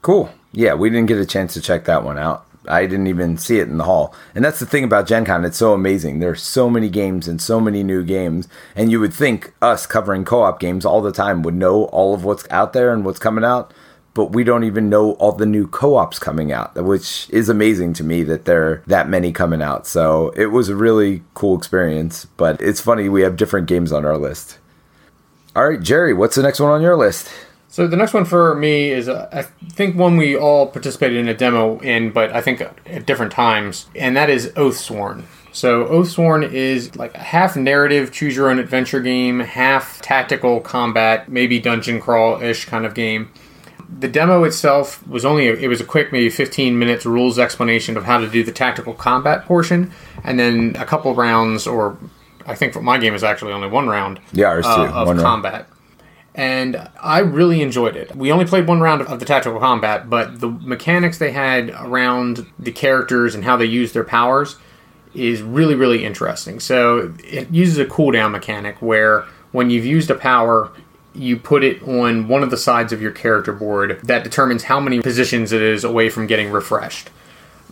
Cool. 0.00 0.30
Yeah, 0.52 0.72
we 0.74 0.88
didn't 0.88 1.08
get 1.08 1.18
a 1.18 1.26
chance 1.26 1.52
to 1.54 1.60
check 1.60 1.84
that 1.84 2.04
one 2.04 2.16
out. 2.16 2.46
I 2.66 2.86
didn't 2.86 3.06
even 3.06 3.36
see 3.36 3.58
it 3.58 3.68
in 3.68 3.76
the 3.76 3.84
hall. 3.84 4.14
And 4.34 4.42
that's 4.42 4.60
the 4.60 4.66
thing 4.66 4.84
about 4.84 5.06
Gen 5.06 5.24
Con, 5.24 5.44
it's 5.44 5.56
so 5.58 5.74
amazing. 5.74 6.18
There's 6.18 6.42
so 6.42 6.70
many 6.70 6.88
games 6.88 7.28
and 7.28 7.40
so 7.40 7.60
many 7.60 7.82
new 7.82 8.02
games. 8.02 8.48
And 8.74 8.90
you 8.90 9.00
would 9.00 9.12
think 9.12 9.52
us 9.60 9.86
covering 9.86 10.24
co 10.24 10.42
op 10.42 10.58
games 10.58 10.86
all 10.86 11.02
the 11.02 11.12
time 11.12 11.42
would 11.42 11.54
know 11.54 11.84
all 11.84 12.14
of 12.14 12.24
what's 12.24 12.46
out 12.50 12.72
there 12.72 12.92
and 12.92 13.04
what's 13.04 13.18
coming 13.18 13.44
out. 13.44 13.74
But 14.18 14.32
we 14.32 14.42
don't 14.42 14.64
even 14.64 14.90
know 14.90 15.12
all 15.12 15.30
the 15.30 15.46
new 15.46 15.68
co 15.68 15.94
ops 15.94 16.18
coming 16.18 16.50
out, 16.50 16.74
which 16.74 17.30
is 17.30 17.48
amazing 17.48 17.92
to 17.92 18.02
me 18.02 18.24
that 18.24 18.46
there 18.46 18.68
are 18.68 18.82
that 18.88 19.08
many 19.08 19.30
coming 19.30 19.62
out. 19.62 19.86
So 19.86 20.30
it 20.30 20.46
was 20.46 20.68
a 20.68 20.74
really 20.74 21.22
cool 21.34 21.56
experience. 21.56 22.24
But 22.36 22.60
it's 22.60 22.80
funny, 22.80 23.08
we 23.08 23.22
have 23.22 23.36
different 23.36 23.68
games 23.68 23.92
on 23.92 24.04
our 24.04 24.18
list. 24.18 24.58
All 25.54 25.68
right, 25.68 25.80
Jerry, 25.80 26.14
what's 26.14 26.34
the 26.34 26.42
next 26.42 26.58
one 26.58 26.72
on 26.72 26.82
your 26.82 26.96
list? 26.96 27.30
So 27.68 27.86
the 27.86 27.96
next 27.96 28.12
one 28.12 28.24
for 28.24 28.56
me 28.56 28.90
is, 28.90 29.08
uh, 29.08 29.28
I 29.30 29.42
think, 29.70 29.94
one 29.94 30.16
we 30.16 30.36
all 30.36 30.66
participated 30.66 31.16
in 31.16 31.28
a 31.28 31.34
demo 31.34 31.78
in, 31.78 32.10
but 32.10 32.32
I 32.32 32.40
think 32.40 32.60
at 32.60 33.06
different 33.06 33.30
times, 33.30 33.86
and 33.94 34.16
that 34.16 34.30
is 34.30 34.48
Oathsworn. 34.56 35.26
So 35.52 35.84
Oathsworn 35.84 36.50
is 36.50 36.96
like 36.96 37.14
a 37.14 37.20
half 37.20 37.54
narrative, 37.54 38.10
choose 38.10 38.34
your 38.34 38.50
own 38.50 38.58
adventure 38.58 38.98
game, 38.98 39.38
half 39.38 40.02
tactical 40.02 40.60
combat, 40.60 41.28
maybe 41.28 41.60
dungeon 41.60 42.00
crawl 42.00 42.42
ish 42.42 42.64
kind 42.64 42.84
of 42.84 42.94
game. 42.94 43.30
The 43.88 44.08
demo 44.08 44.44
itself 44.44 45.06
was 45.06 45.24
only 45.24 45.48
a, 45.48 45.54
it 45.54 45.68
was 45.68 45.80
a 45.80 45.84
quick, 45.84 46.12
maybe 46.12 46.28
15 46.30 46.78
minutes 46.78 47.06
rules 47.06 47.38
explanation 47.38 47.96
of 47.96 48.04
how 48.04 48.18
to 48.18 48.28
do 48.28 48.44
the 48.44 48.52
tactical 48.52 48.94
combat 48.94 49.44
portion, 49.46 49.92
and 50.24 50.38
then 50.38 50.76
a 50.78 50.84
couple 50.84 51.14
rounds, 51.14 51.66
or 51.66 51.96
I 52.46 52.54
think 52.54 52.72
for 52.72 52.82
my 52.82 52.98
game 52.98 53.14
is 53.14 53.24
actually 53.24 53.52
only 53.52 53.68
one 53.68 53.88
round. 53.88 54.20
Yeah, 54.32 54.48
ours 54.48 54.64
too. 54.64 54.70
Uh, 54.70 54.86
of 54.88 55.06
One 55.06 55.16
round. 55.16 55.20
combat 55.20 55.68
and 56.38 56.88
I 57.02 57.18
really 57.18 57.62
enjoyed 57.62 57.96
it. 57.96 58.14
We 58.14 58.30
only 58.30 58.44
played 58.44 58.68
one 58.68 58.80
round 58.80 59.02
of 59.02 59.18
the 59.18 59.24
tactical 59.26 59.58
combat, 59.58 60.08
but 60.08 60.38
the 60.38 60.48
mechanics 60.48 61.18
they 61.18 61.32
had 61.32 61.70
around 61.70 62.46
the 62.60 62.70
characters 62.70 63.34
and 63.34 63.42
how 63.42 63.56
they 63.56 63.64
use 63.64 63.92
their 63.92 64.04
powers 64.04 64.54
is 65.14 65.42
really, 65.42 65.74
really 65.74 66.04
interesting. 66.04 66.60
So 66.60 67.12
it 67.24 67.50
uses 67.50 67.78
a 67.78 67.84
cooldown 67.84 68.30
mechanic 68.30 68.80
where 68.80 69.24
when 69.50 69.68
you've 69.70 69.84
used 69.84 70.12
a 70.12 70.14
power, 70.14 70.70
you 71.14 71.36
put 71.36 71.64
it 71.64 71.82
on 71.82 72.28
one 72.28 72.42
of 72.42 72.50
the 72.50 72.56
sides 72.56 72.92
of 72.92 73.02
your 73.02 73.10
character 73.10 73.52
board 73.52 74.00
that 74.04 74.24
determines 74.24 74.64
how 74.64 74.78
many 74.80 75.00
positions 75.00 75.52
it 75.52 75.62
is 75.62 75.84
away 75.84 76.08
from 76.08 76.26
getting 76.26 76.50
refreshed. 76.50 77.08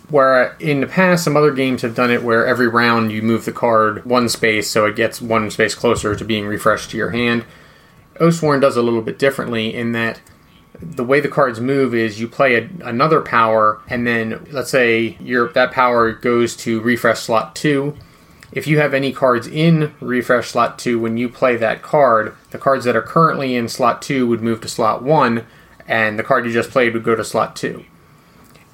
Where 0.09 0.57
in 0.61 0.81
the 0.81 0.87
past, 0.87 1.25
some 1.25 1.37
other 1.37 1.53
games 1.53 1.83
have 1.83 1.95
done 1.95 2.11
it 2.11 2.23
where 2.23 2.47
every 2.47 2.69
round 2.69 3.11
you 3.11 3.23
move 3.23 3.45
the 3.45 3.53
card 3.53 4.05
one 4.05 4.29
space 4.29 4.71
so 4.71 4.87
it 4.87 4.97
gets 4.97 5.21
one 5.21 5.51
space 5.51 5.75
closer 5.75 6.15
to 6.15 6.25
being 6.25 6.47
refreshed 6.47 6.91
to 6.91 6.97
your 6.97 7.11
hand. 7.11 7.45
Oathsworn 8.17 8.61
does 8.61 8.77
a 8.77 8.83
little 8.83 9.03
bit 9.03 9.19
differently 9.19 9.75
in 9.75 9.93
that 9.93 10.21
the 10.81 11.05
way 11.05 11.21
the 11.21 11.29
cards 11.29 11.61
move 11.61 11.95
is 11.95 12.21
you 12.21 12.29
play 12.29 12.55
a, 12.57 12.69
another 12.85 13.21
power, 13.21 13.81
and 13.89 14.07
then 14.07 14.47
let's 14.51 14.71
say 14.71 15.17
your 15.21 15.49
that 15.53 15.73
power 15.73 16.13
goes 16.13 16.57
to 16.57 16.81
refresh 16.81 17.21
slot 17.21 17.57
two. 17.57 17.97
If 18.53 18.67
you 18.67 18.79
have 18.79 18.95
any 18.95 19.13
cards 19.13 19.47
in 19.47 19.95
refresh 20.01 20.51
slot 20.51 20.79
two 20.79 20.99
when 20.99 21.17
you 21.17 21.29
play 21.29 21.57
that 21.57 21.83
card, 21.83 22.35
the 22.57 22.63
cards 22.63 22.87
that 22.87 22.97
are 22.97 23.03
currently 23.03 23.55
in 23.55 23.69
slot 23.69 24.01
two 24.01 24.27
would 24.27 24.41
move 24.41 24.63
to 24.63 24.69
slot 24.69 25.03
one, 25.03 25.47
and 25.87 26.19
the 26.19 26.23
card 26.23 26.47
you 26.47 26.53
just 26.53 26.71
played 26.71 26.95
would 26.95 27.05
go 27.05 27.15
to 27.15 27.23
slot 27.23 27.55
two. 27.55 27.85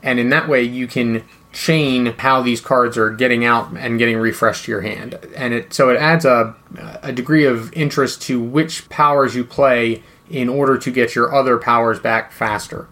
And 0.04 0.20
in 0.20 0.30
that 0.30 0.48
way, 0.48 0.62
you 0.62 0.86
can 0.86 1.24
chain 1.52 2.14
how 2.18 2.42
these 2.42 2.60
cards 2.60 2.96
are 2.96 3.10
getting 3.10 3.44
out 3.44 3.72
and 3.72 3.98
getting 3.98 4.16
refreshed 4.16 4.66
to 4.66 4.70
your 4.70 4.82
hand. 4.82 5.18
And 5.34 5.52
it 5.52 5.74
so 5.74 5.90
it 5.90 5.96
adds 5.96 6.24
a, 6.24 6.54
a 7.02 7.12
degree 7.12 7.44
of 7.44 7.72
interest 7.72 8.22
to 8.22 8.40
which 8.40 8.88
powers 8.88 9.34
you 9.34 9.42
play 9.42 10.04
in 10.30 10.48
order 10.48 10.78
to 10.78 10.90
get 10.92 11.16
your 11.16 11.34
other 11.34 11.58
powers 11.58 11.98
back 11.98 12.30
faster, 12.30 12.86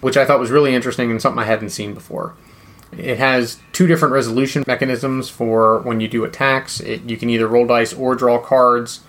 which 0.00 0.16
I 0.16 0.24
thought 0.24 0.40
was 0.40 0.50
really 0.50 0.74
interesting 0.74 1.10
and 1.10 1.22
something 1.22 1.40
I 1.40 1.46
hadn't 1.46 1.70
seen 1.70 1.94
before. 1.94 2.34
It 2.90 3.18
has 3.18 3.60
two 3.72 3.86
different 3.86 4.12
resolution 4.12 4.64
mechanisms 4.66 5.30
for 5.30 5.78
when 5.78 6.00
you 6.00 6.08
do 6.08 6.24
attacks. 6.24 6.80
It, 6.80 7.08
you 7.08 7.16
can 7.16 7.30
either 7.30 7.46
roll 7.46 7.66
dice 7.66 7.94
or 7.94 8.16
draw 8.16 8.38
cards. 8.38 9.00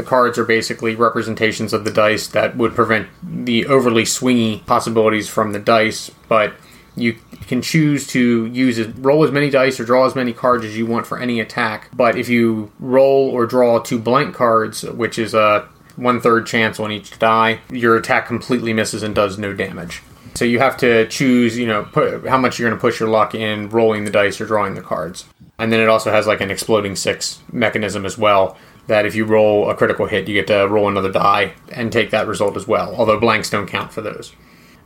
The 0.00 0.06
cards 0.06 0.38
are 0.38 0.46
basically 0.46 0.94
representations 0.94 1.74
of 1.74 1.84
the 1.84 1.90
dice 1.90 2.26
that 2.28 2.56
would 2.56 2.74
prevent 2.74 3.08
the 3.22 3.66
overly 3.66 4.04
swingy 4.04 4.64
possibilities 4.64 5.28
from 5.28 5.52
the 5.52 5.58
dice, 5.58 6.10
but 6.26 6.54
you 6.96 7.18
can 7.48 7.60
choose 7.60 8.06
to 8.06 8.46
use 8.46 8.78
it, 8.78 8.94
roll 8.96 9.24
as 9.24 9.30
many 9.30 9.50
dice 9.50 9.78
or 9.78 9.84
draw 9.84 10.06
as 10.06 10.14
many 10.14 10.32
cards 10.32 10.64
as 10.64 10.74
you 10.74 10.86
want 10.86 11.06
for 11.06 11.18
any 11.18 11.38
attack. 11.38 11.90
But 11.94 12.16
if 12.16 12.30
you 12.30 12.72
roll 12.80 13.28
or 13.28 13.44
draw 13.44 13.78
two 13.78 13.98
blank 13.98 14.34
cards, 14.34 14.84
which 14.84 15.18
is 15.18 15.34
a 15.34 15.68
one 15.96 16.18
third 16.18 16.46
chance 16.46 16.80
on 16.80 16.90
each 16.90 17.18
die, 17.18 17.60
your 17.70 17.94
attack 17.98 18.26
completely 18.26 18.72
misses 18.72 19.02
and 19.02 19.14
does 19.14 19.36
no 19.36 19.52
damage. 19.52 20.02
So 20.34 20.46
you 20.46 20.60
have 20.60 20.78
to 20.78 21.06
choose, 21.08 21.58
you 21.58 21.66
know, 21.66 21.84
put, 21.84 22.26
how 22.26 22.38
much 22.38 22.58
you're 22.58 22.70
going 22.70 22.78
to 22.78 22.80
push 22.80 23.00
your 23.00 23.10
luck 23.10 23.34
in 23.34 23.68
rolling 23.68 24.04
the 24.04 24.10
dice 24.10 24.40
or 24.40 24.46
drawing 24.46 24.72
the 24.72 24.80
cards. 24.80 25.26
And 25.58 25.70
then 25.70 25.80
it 25.80 25.90
also 25.90 26.10
has 26.10 26.26
like 26.26 26.40
an 26.40 26.50
exploding 26.50 26.96
six 26.96 27.40
mechanism 27.52 28.06
as 28.06 28.16
well. 28.16 28.56
That 28.90 29.06
if 29.06 29.14
you 29.14 29.24
roll 29.24 29.70
a 29.70 29.76
critical 29.76 30.06
hit, 30.06 30.26
you 30.26 30.34
get 30.34 30.48
to 30.48 30.66
roll 30.66 30.88
another 30.88 31.12
die 31.12 31.52
and 31.70 31.92
take 31.92 32.10
that 32.10 32.26
result 32.26 32.56
as 32.56 32.66
well. 32.66 32.92
Although 32.96 33.20
blanks 33.20 33.48
don't 33.48 33.68
count 33.68 33.92
for 33.92 34.00
those. 34.00 34.34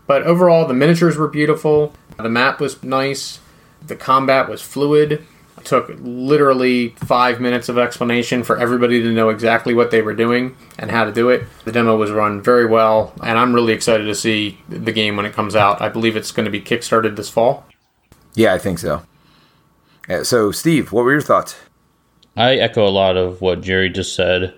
But 0.07 0.25
overall, 0.25 0.67
the 0.67 0.75
miniatures 0.75 1.17
were 1.17 1.27
beautiful. 1.27 1.95
The 2.19 2.29
map 2.29 2.61
was 2.61 2.83
nice. 2.83 3.41
The 3.81 3.97
combat 3.97 4.47
was 4.47 4.61
fluid. 4.61 5.25
It 5.57 5.65
took 5.65 5.91
literally 6.01 6.91
five 6.91 7.41
minutes 7.41 7.71
of 7.71 7.79
explanation 7.79 8.43
for 8.43 8.59
everybody 8.59 9.01
to 9.03 9.11
know 9.11 9.31
exactly 9.31 9.73
what 9.73 9.91
they 9.91 10.03
were 10.03 10.15
doing 10.15 10.55
and 10.79 10.91
how 10.91 11.05
to 11.05 11.13
do 11.13 11.31
it. 11.31 11.45
The 11.65 11.73
demo 11.73 11.97
was 11.97 12.11
run 12.11 12.43
very 12.43 12.67
well, 12.67 13.15
and 13.23 13.39
I'm 13.39 13.55
really 13.55 13.73
excited 13.73 14.05
to 14.05 14.15
see 14.15 14.59
the 14.69 14.93
game 14.93 15.17
when 15.17 15.25
it 15.25 15.33
comes 15.33 15.57
out. 15.57 15.81
I 15.81 15.89
believe 15.89 16.15
it's 16.15 16.31
going 16.31 16.45
to 16.45 16.51
be 16.51 16.61
kickstarted 16.61 17.17
this 17.17 17.31
fall. 17.31 17.65
Yeah, 18.35 18.53
I 18.53 18.59
think 18.59 18.79
so. 18.81 19.03
So, 20.25 20.53
Steve, 20.53 20.93
what 20.93 21.07
were 21.07 21.13
your 21.13 21.23
thoughts? 21.23 21.57
I 22.37 22.57
echo 22.57 22.87
a 22.87 22.91
lot 22.91 23.17
of 23.17 23.41
what 23.41 23.63
Jerry 23.63 23.91
just 23.91 24.15
said. 24.15 24.55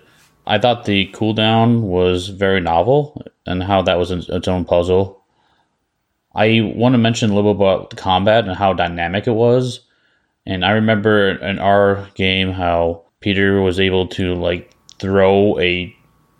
I 0.47 0.57
thought 0.57 0.85
the 0.85 1.11
cooldown 1.13 1.81
was 1.81 2.29
very 2.29 2.59
novel 2.59 3.21
and 3.45 3.61
how 3.61 3.81
that 3.83 3.99
was 3.99 4.11
its 4.11 4.47
own 4.47 4.65
puzzle. 4.65 5.23
I 6.33 6.71
want 6.75 6.93
to 6.93 6.99
mention 6.99 7.31
a 7.31 7.35
little 7.35 7.53
bit 7.53 7.61
about 7.61 7.89
the 7.89 7.95
combat 7.95 8.47
and 8.47 8.55
how 8.55 8.73
dynamic 8.73 9.27
it 9.27 9.31
was. 9.31 9.81
And 10.45 10.63
I 10.63 10.71
remember 10.71 11.31
in 11.31 11.59
our 11.59 12.07
game 12.15 12.51
how 12.51 13.03
Peter 13.19 13.61
was 13.61 13.79
able 13.79 14.07
to 14.09 14.33
like 14.35 14.71
throw 14.99 15.59
a 15.59 15.93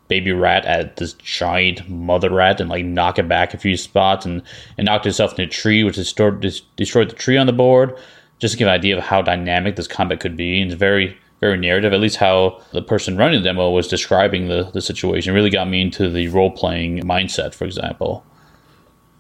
baby 0.08 0.32
rat 0.32 0.66
at 0.66 0.96
this 0.96 1.14
giant 1.14 1.90
mother 1.90 2.30
rat 2.30 2.62
and 2.62 2.70
like 2.70 2.86
knock 2.86 3.20
it 3.20 3.28
back 3.28 3.54
a 3.54 3.58
few 3.58 3.76
spots 3.76 4.26
and, 4.26 4.42
and 4.78 4.86
knocked 4.86 5.06
itself 5.06 5.38
in 5.38 5.46
a 5.46 5.50
tree, 5.50 5.84
which 5.84 5.96
destroyed, 5.96 6.40
destroyed 6.78 7.10
the 7.10 7.16
tree 7.16 7.38
on 7.38 7.46
the 7.48 7.54
board. 7.54 7.98
Just 8.40 8.54
to 8.54 8.58
give 8.58 8.68
an 8.68 8.74
idea 8.74 8.98
of 8.98 9.04
how 9.04 9.22
dynamic 9.22 9.76
this 9.76 9.88
combat 9.88 10.20
could 10.20 10.38
be. 10.38 10.62
And 10.62 10.72
it's 10.72 10.80
very 10.80 11.18
very 11.40 11.58
narrative. 11.58 11.94
At 11.94 12.00
least 12.00 12.18
how 12.18 12.62
the 12.72 12.82
person 12.82 13.18
running 13.18 13.42
the 13.42 13.44
demo 13.44 13.70
was 13.70 13.88
describing 13.88 14.48
the, 14.48 14.70
the 14.74 14.82
situation 14.82 15.34
really 15.34 15.50
got 15.50 15.70
me 15.70 15.82
into 15.82 16.10
the 16.10 16.28
role 16.30 16.52
playing 16.52 17.02
mindset, 17.02 17.54
for 17.54 17.66
example. 17.66 18.26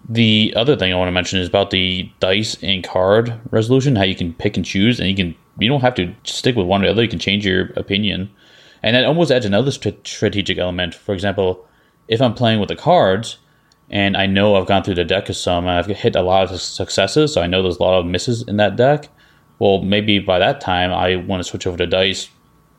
The 0.09 0.53
other 0.55 0.76
thing 0.76 0.93
I 0.93 0.95
want 0.95 1.09
to 1.09 1.13
mention 1.13 1.39
is 1.39 1.47
about 1.47 1.72
the 1.72 2.09
dice 2.20 2.57
and 2.63 2.84
card 2.84 3.39
resolution, 3.51 3.95
how 3.95 4.03
you 4.03 4.15
can 4.15 4.34
pick 4.34 4.55
and 4.55 4.65
choose, 4.65 4.99
and 4.99 5.09
you 5.09 5.15
can 5.15 5.36
you 5.59 5.68
don't 5.68 5.82
have 5.82 5.95
to 5.95 6.13
stick 6.24 6.55
with 6.55 6.68
one 6.68 6.82
or 6.82 6.86
the 6.86 6.91
other. 6.91 7.03
You 7.03 7.09
can 7.09 7.20
change 7.20 7.45
your 7.45 7.72
opinion, 7.76 8.32
and 8.84 8.95
that 8.95 9.05
almost 9.05 9.32
adds 9.32 9.45
another 9.45 9.72
st- 9.72 10.07
strategic 10.07 10.57
element. 10.57 10.95
For 10.95 11.13
example, 11.13 11.68
if 12.07 12.22
I'm 12.22 12.36
playing 12.36 12.59
with 12.59 12.70
the 12.70 12.76
cards, 12.76 13.38
and 13.89 14.15
I 14.15 14.28
know 14.28 14.55
I've 14.55 14.68
gone 14.68 14.84
through 14.84 14.95
the 14.95 15.03
deck 15.03 15.30
of 15.30 15.36
some, 15.36 15.68
I've 15.68 15.88
hit 15.88 16.15
a 16.15 16.22
lot 16.22 16.51
of 16.51 16.61
successes, 16.61 17.34
so 17.34 17.41
I 17.41 17.47
know 17.47 17.61
there's 17.61 17.78
a 17.78 17.84
lot 17.84 17.99
of 17.99 18.05
misses 18.05 18.43
in 18.43 18.57
that 18.57 18.76
deck 18.76 19.09
well, 19.60 19.82
maybe 19.82 20.20
by 20.20 20.39
that 20.39 20.62
time 20.62 20.91
I 20.91 21.16
want 21.16 21.39
to 21.41 21.49
switch 21.49 21.68
over 21.68 21.78
to 21.78 21.88
dice 21.88 22.30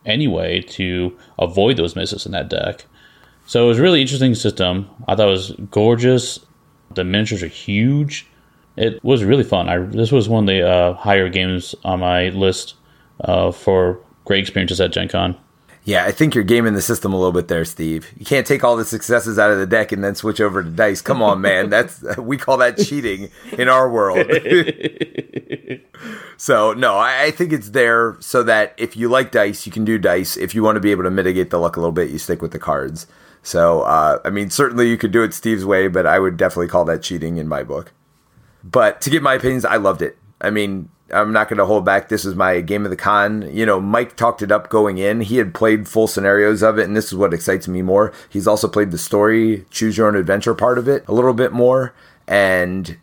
anyway 0.05 0.61
to 0.61 1.17
avoid 1.37 1.77
those 1.77 1.95
misses 1.95 2.25
in 2.25 2.31
that 2.31 2.49
deck. 2.49 2.85
So 3.45 3.65
it 3.65 3.67
was 3.67 3.79
a 3.79 3.81
really 3.81 4.01
interesting 4.01 4.35
system. 4.35 4.89
I 5.07 5.15
thought 5.15 5.27
it 5.27 5.31
was 5.31 5.51
gorgeous. 5.71 6.39
The 6.93 7.03
miniatures 7.03 7.43
are 7.43 7.47
huge. 7.47 8.27
It 8.77 9.03
was 9.03 9.23
really 9.23 9.43
fun. 9.43 9.67
I 9.67 9.79
this 9.79 10.11
was 10.11 10.29
one 10.29 10.43
of 10.43 10.47
the 10.47 10.67
uh, 10.67 10.93
higher 10.93 11.29
games 11.29 11.75
on 11.83 11.99
my 11.99 12.29
list 12.29 12.75
uh, 13.21 13.51
for 13.51 13.99
great 14.25 14.41
experiences 14.41 14.79
at 14.79 14.91
Gen 14.91 15.07
Con. 15.07 15.35
Yeah, 15.85 16.05
I 16.05 16.11
think 16.11 16.35
you're 16.35 16.43
gaming 16.43 16.73
the 16.73 16.81
system 16.81 17.13
a 17.13 17.17
little 17.17 17.31
bit 17.31 17.47
there, 17.47 17.65
Steve. 17.65 18.11
You 18.17 18.25
can't 18.25 18.45
take 18.45 18.63
all 18.63 18.75
the 18.75 18.85
successes 18.85 19.39
out 19.39 19.51
of 19.51 19.57
the 19.57 19.65
deck 19.65 19.91
and 19.91 20.03
then 20.03 20.13
switch 20.13 20.39
over 20.39 20.63
to 20.63 20.69
dice. 20.69 21.01
Come 21.01 21.21
on, 21.21 21.41
man. 21.41 21.69
That's 21.71 22.03
we 22.17 22.37
call 22.37 22.57
that 22.57 22.77
cheating 22.77 23.29
in 23.53 23.69
our 23.69 23.89
world. 23.89 24.27
so 26.37 26.73
no, 26.73 26.95
I, 26.95 27.23
I, 27.23 27.31
think 27.31 27.53
it's 27.53 27.71
there 27.71 28.17
so 28.19 28.43
that 28.43 28.73
if 28.77 28.95
you 28.97 29.09
like 29.09 29.31
dice, 29.31 29.65
you 29.65 29.71
can 29.71 29.85
do 29.85 29.97
dice. 29.97 30.37
If 30.37 30.53
you 30.53 30.63
want 30.63 30.75
to 30.75 30.81
be 30.81 30.91
able 30.91 31.03
to 31.03 31.11
mitigate 31.11 31.49
the 31.49 31.59
luck 31.59 31.77
a 31.77 31.79
little 31.79 31.91
bit, 31.93 32.09
you 32.09 32.17
stick 32.17 32.41
with 32.41 32.51
the 32.51 32.59
cards. 32.59 33.07
So 33.41 33.81
uh, 33.81 34.19
I 34.25 34.29
mean, 34.29 34.49
certainly 34.49 34.89
you 34.89 34.97
could 34.97 35.11
do 35.11 35.23
it 35.23 35.33
Steve's 35.33 35.65
way, 35.65 35.87
but 35.87 36.05
I 36.05 36.19
would 36.19 36.37
definitely 36.37 36.67
call 36.67 36.85
that 36.85 37.01
cheating 37.01 37.37
in 37.37 37.47
my 37.47 37.63
book. 37.63 37.93
But 38.63 39.01
to 39.01 39.09
give 39.09 39.23
my 39.23 39.35
opinions, 39.35 39.65
I 39.65 39.77
loved 39.77 40.01
it. 40.01 40.17
I 40.41 40.49
mean, 40.49 40.89
I'm 41.11 41.33
not 41.33 41.49
going 41.49 41.57
to 41.57 41.65
hold 41.65 41.85
back. 41.85 42.09
This 42.09 42.25
is 42.25 42.35
my 42.35 42.61
game 42.61 42.85
of 42.85 42.91
the 42.91 42.97
con. 42.97 43.49
You 43.53 43.65
know, 43.65 43.79
Mike 43.79 44.15
talked 44.15 44.41
it 44.41 44.51
up 44.51 44.69
going 44.69 44.97
in. 44.97 45.21
He 45.21 45.37
had 45.37 45.53
played 45.53 45.87
full 45.87 46.07
scenarios 46.07 46.61
of 46.61 46.77
it, 46.77 46.83
and 46.83 46.95
this 46.95 47.07
is 47.07 47.15
what 47.15 47.33
excites 47.33 47.67
me 47.67 47.81
more. 47.81 48.13
He's 48.29 48.47
also 48.47 48.67
played 48.67 48.91
the 48.91 48.97
story, 48.97 49.65
choose 49.69 49.97
your 49.97 50.07
own 50.07 50.15
adventure 50.15 50.53
part 50.53 50.77
of 50.77 50.87
it 50.87 51.03
a 51.07 51.13
little 51.13 51.33
bit 51.33 51.51
more. 51.51 51.93
And 52.27 52.97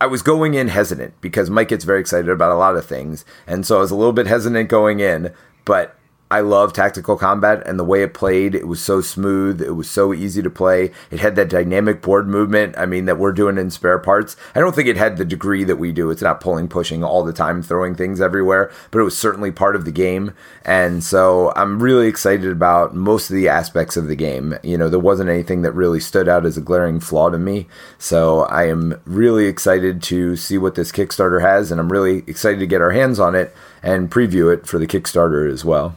I 0.00 0.06
was 0.06 0.22
going 0.22 0.54
in 0.54 0.68
hesitant 0.68 1.14
because 1.20 1.48
Mike 1.48 1.68
gets 1.68 1.84
very 1.84 2.00
excited 2.00 2.28
about 2.28 2.52
a 2.52 2.56
lot 2.56 2.76
of 2.76 2.84
things. 2.84 3.24
And 3.46 3.66
so 3.66 3.78
I 3.78 3.80
was 3.80 3.90
a 3.90 3.96
little 3.96 4.12
bit 4.12 4.26
hesitant 4.26 4.68
going 4.68 5.00
in, 5.00 5.32
but 5.64 5.95
I 6.28 6.40
love 6.40 6.72
tactical 6.72 7.16
combat 7.16 7.62
and 7.66 7.78
the 7.78 7.84
way 7.84 8.02
it 8.02 8.12
played. 8.12 8.56
It 8.56 8.66
was 8.66 8.82
so 8.82 9.00
smooth. 9.00 9.62
It 9.62 9.76
was 9.76 9.88
so 9.88 10.12
easy 10.12 10.42
to 10.42 10.50
play. 10.50 10.90
It 11.08 11.20
had 11.20 11.36
that 11.36 11.48
dynamic 11.48 12.02
board 12.02 12.26
movement. 12.26 12.76
I 12.76 12.84
mean, 12.84 13.04
that 13.04 13.18
we're 13.18 13.30
doing 13.30 13.58
in 13.58 13.70
spare 13.70 14.00
parts. 14.00 14.36
I 14.52 14.58
don't 14.58 14.74
think 14.74 14.88
it 14.88 14.96
had 14.96 15.18
the 15.18 15.24
degree 15.24 15.62
that 15.62 15.76
we 15.76 15.92
do. 15.92 16.10
It's 16.10 16.22
not 16.22 16.40
pulling, 16.40 16.66
pushing 16.66 17.04
all 17.04 17.22
the 17.22 17.32
time, 17.32 17.62
throwing 17.62 17.94
things 17.94 18.20
everywhere, 18.20 18.72
but 18.90 18.98
it 18.98 19.04
was 19.04 19.16
certainly 19.16 19.52
part 19.52 19.76
of 19.76 19.84
the 19.84 19.92
game. 19.92 20.32
And 20.64 21.04
so 21.04 21.52
I'm 21.54 21.80
really 21.80 22.08
excited 22.08 22.50
about 22.50 22.92
most 22.92 23.30
of 23.30 23.36
the 23.36 23.48
aspects 23.48 23.96
of 23.96 24.08
the 24.08 24.16
game. 24.16 24.58
You 24.64 24.76
know, 24.76 24.88
there 24.88 24.98
wasn't 24.98 25.30
anything 25.30 25.62
that 25.62 25.72
really 25.72 26.00
stood 26.00 26.28
out 26.28 26.44
as 26.44 26.56
a 26.56 26.60
glaring 26.60 26.98
flaw 26.98 27.30
to 27.30 27.38
me. 27.38 27.68
So 27.98 28.40
I 28.46 28.64
am 28.64 29.00
really 29.04 29.46
excited 29.46 30.02
to 30.04 30.34
see 30.34 30.58
what 30.58 30.74
this 30.74 30.90
Kickstarter 30.90 31.40
has, 31.40 31.70
and 31.70 31.80
I'm 31.80 31.92
really 31.92 32.24
excited 32.26 32.58
to 32.58 32.66
get 32.66 32.80
our 32.80 32.90
hands 32.90 33.20
on 33.20 33.36
it 33.36 33.54
and 33.80 34.10
preview 34.10 34.52
it 34.52 34.66
for 34.66 34.80
the 34.80 34.88
Kickstarter 34.88 35.48
as 35.48 35.64
well. 35.64 35.94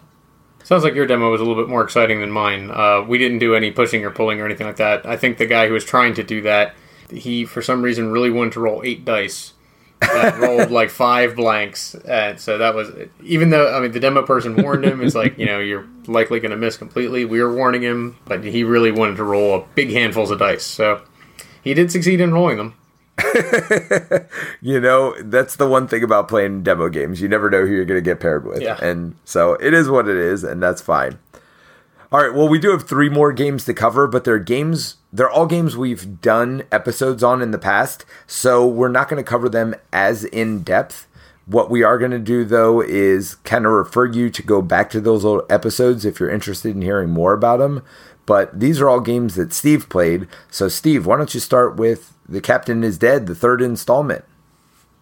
Sounds 0.69 0.83
like 0.83 0.93
your 0.93 1.07
demo 1.07 1.31
was 1.31 1.41
a 1.41 1.43
little 1.43 1.59
bit 1.59 1.67
more 1.67 1.83
exciting 1.83 2.21
than 2.21 2.29
mine. 2.29 2.69
Uh, 2.69 3.01
we 3.01 3.17
didn't 3.17 3.39
do 3.39 3.55
any 3.55 3.71
pushing 3.71 4.05
or 4.05 4.11
pulling 4.11 4.39
or 4.39 4.45
anything 4.45 4.67
like 4.67 4.75
that. 4.75 5.03
I 5.03 5.17
think 5.17 5.39
the 5.39 5.47
guy 5.47 5.67
who 5.67 5.73
was 5.73 5.83
trying 5.83 6.13
to 6.13 6.23
do 6.23 6.43
that, 6.43 6.75
he 7.09 7.43
for 7.43 7.63
some 7.63 7.81
reason 7.81 8.11
really 8.11 8.29
wanted 8.29 8.53
to 8.53 8.59
roll 8.59 8.83
eight 8.85 9.03
dice. 9.03 9.53
rolled 10.37 10.69
like 10.69 10.91
five 10.91 11.35
blanks, 11.35 11.95
and 11.95 12.39
so 12.39 12.59
that 12.59 12.75
was 12.75 12.91
even 13.23 13.49
though 13.49 13.75
I 13.75 13.79
mean 13.79 13.93
the 13.93 13.99
demo 13.99 14.21
person 14.21 14.61
warned 14.61 14.85
him. 14.85 15.01
It's 15.01 15.15
like 15.15 15.39
you 15.39 15.47
know 15.47 15.57
you're 15.59 15.87
likely 16.05 16.39
going 16.39 16.51
to 16.51 16.57
miss 16.57 16.77
completely. 16.77 17.25
We 17.25 17.41
were 17.41 17.53
warning 17.53 17.81
him, 17.81 18.17
but 18.25 18.43
he 18.43 18.63
really 18.63 18.91
wanted 18.91 19.15
to 19.15 19.23
roll 19.23 19.55
a 19.55 19.65
big 19.73 19.89
handfuls 19.89 20.29
of 20.29 20.37
dice. 20.37 20.63
So 20.63 21.01
he 21.63 21.73
did 21.73 21.91
succeed 21.91 22.21
in 22.21 22.31
rolling 22.31 22.57
them. 22.57 22.75
you 24.61 24.79
know, 24.79 25.15
that's 25.21 25.55
the 25.55 25.67
one 25.67 25.87
thing 25.87 26.03
about 26.03 26.27
playing 26.27 26.63
demo 26.63 26.89
games. 26.89 27.21
You 27.21 27.27
never 27.27 27.49
know 27.49 27.65
who 27.65 27.73
you're 27.73 27.85
going 27.85 27.97
to 27.97 28.09
get 28.09 28.19
paired 28.19 28.45
with. 28.45 28.61
Yeah. 28.61 28.77
And 28.81 29.15
so 29.25 29.53
it 29.55 29.73
is 29.73 29.89
what 29.89 30.07
it 30.07 30.17
is, 30.17 30.43
and 30.43 30.61
that's 30.61 30.81
fine. 30.81 31.19
All 32.11 32.23
right, 32.23 32.33
well, 32.33 32.49
we 32.49 32.57
do 32.57 32.71
have 32.71 32.87
three 32.87 33.09
more 33.09 33.31
games 33.31 33.65
to 33.65 33.73
cover, 33.73 34.07
but 34.07 34.23
they're 34.23 34.39
games, 34.39 34.95
they're 35.13 35.29
all 35.29 35.45
games 35.45 35.77
we've 35.77 36.19
done 36.21 36.63
episodes 36.71 37.23
on 37.23 37.39
in 37.41 37.51
the 37.51 37.59
past, 37.59 38.03
so 38.25 38.65
we're 38.65 38.87
not 38.87 39.09
going 39.09 39.23
to 39.23 39.29
cover 39.29 39.47
them 39.47 39.75
as 39.93 40.23
in 40.25 40.63
depth. 40.63 41.07
What 41.45 41.69
we 41.69 41.83
are 41.83 41.99
going 41.99 42.11
to 42.11 42.19
do, 42.19 42.45
though, 42.45 42.81
is 42.81 43.35
kind 43.35 43.65
of 43.65 43.73
refer 43.73 44.05
you 44.05 44.31
to 44.31 44.41
go 44.41 44.61
back 44.61 44.89
to 44.91 45.01
those 45.01 45.23
old 45.23 45.43
episodes 45.51 46.03
if 46.03 46.19
you're 46.19 46.29
interested 46.31 46.75
in 46.75 46.81
hearing 46.81 47.09
more 47.11 47.33
about 47.33 47.57
them. 47.57 47.83
But 48.25 48.59
these 48.59 48.79
are 48.79 48.89
all 48.89 49.01
games 49.01 49.35
that 49.35 49.53
Steve 49.53 49.89
played. 49.89 50.27
So, 50.51 50.67
Steve, 50.67 51.05
why 51.07 51.17
don't 51.17 51.33
you 51.33 51.39
start 51.39 51.75
with 51.75 52.13
The 52.29 52.41
Captain 52.41 52.83
is 52.83 52.99
Dead, 52.99 53.25
the 53.25 53.33
third 53.33 53.59
installment? 53.59 54.23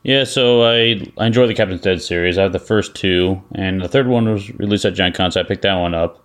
Yeah, 0.01 0.23
so 0.23 0.63
I, 0.63 1.11
I 1.17 1.25
enjoy 1.25 1.45
the 1.45 1.53
Captain's 1.53 1.81
Dead 1.81 2.01
series. 2.01 2.37
I 2.37 2.43
have 2.43 2.53
the 2.53 2.59
first 2.59 2.95
two, 2.95 3.41
and 3.53 3.81
the 3.81 3.89
third 3.89 4.07
one 4.07 4.31
was 4.31 4.49
released 4.51 4.85
at 4.85 4.93
Gen 4.93 5.11
Con, 5.11 5.29
so 5.29 5.41
I 5.41 5.43
picked 5.43 5.63
that 5.63 5.75
one 5.75 5.93
up. 5.93 6.23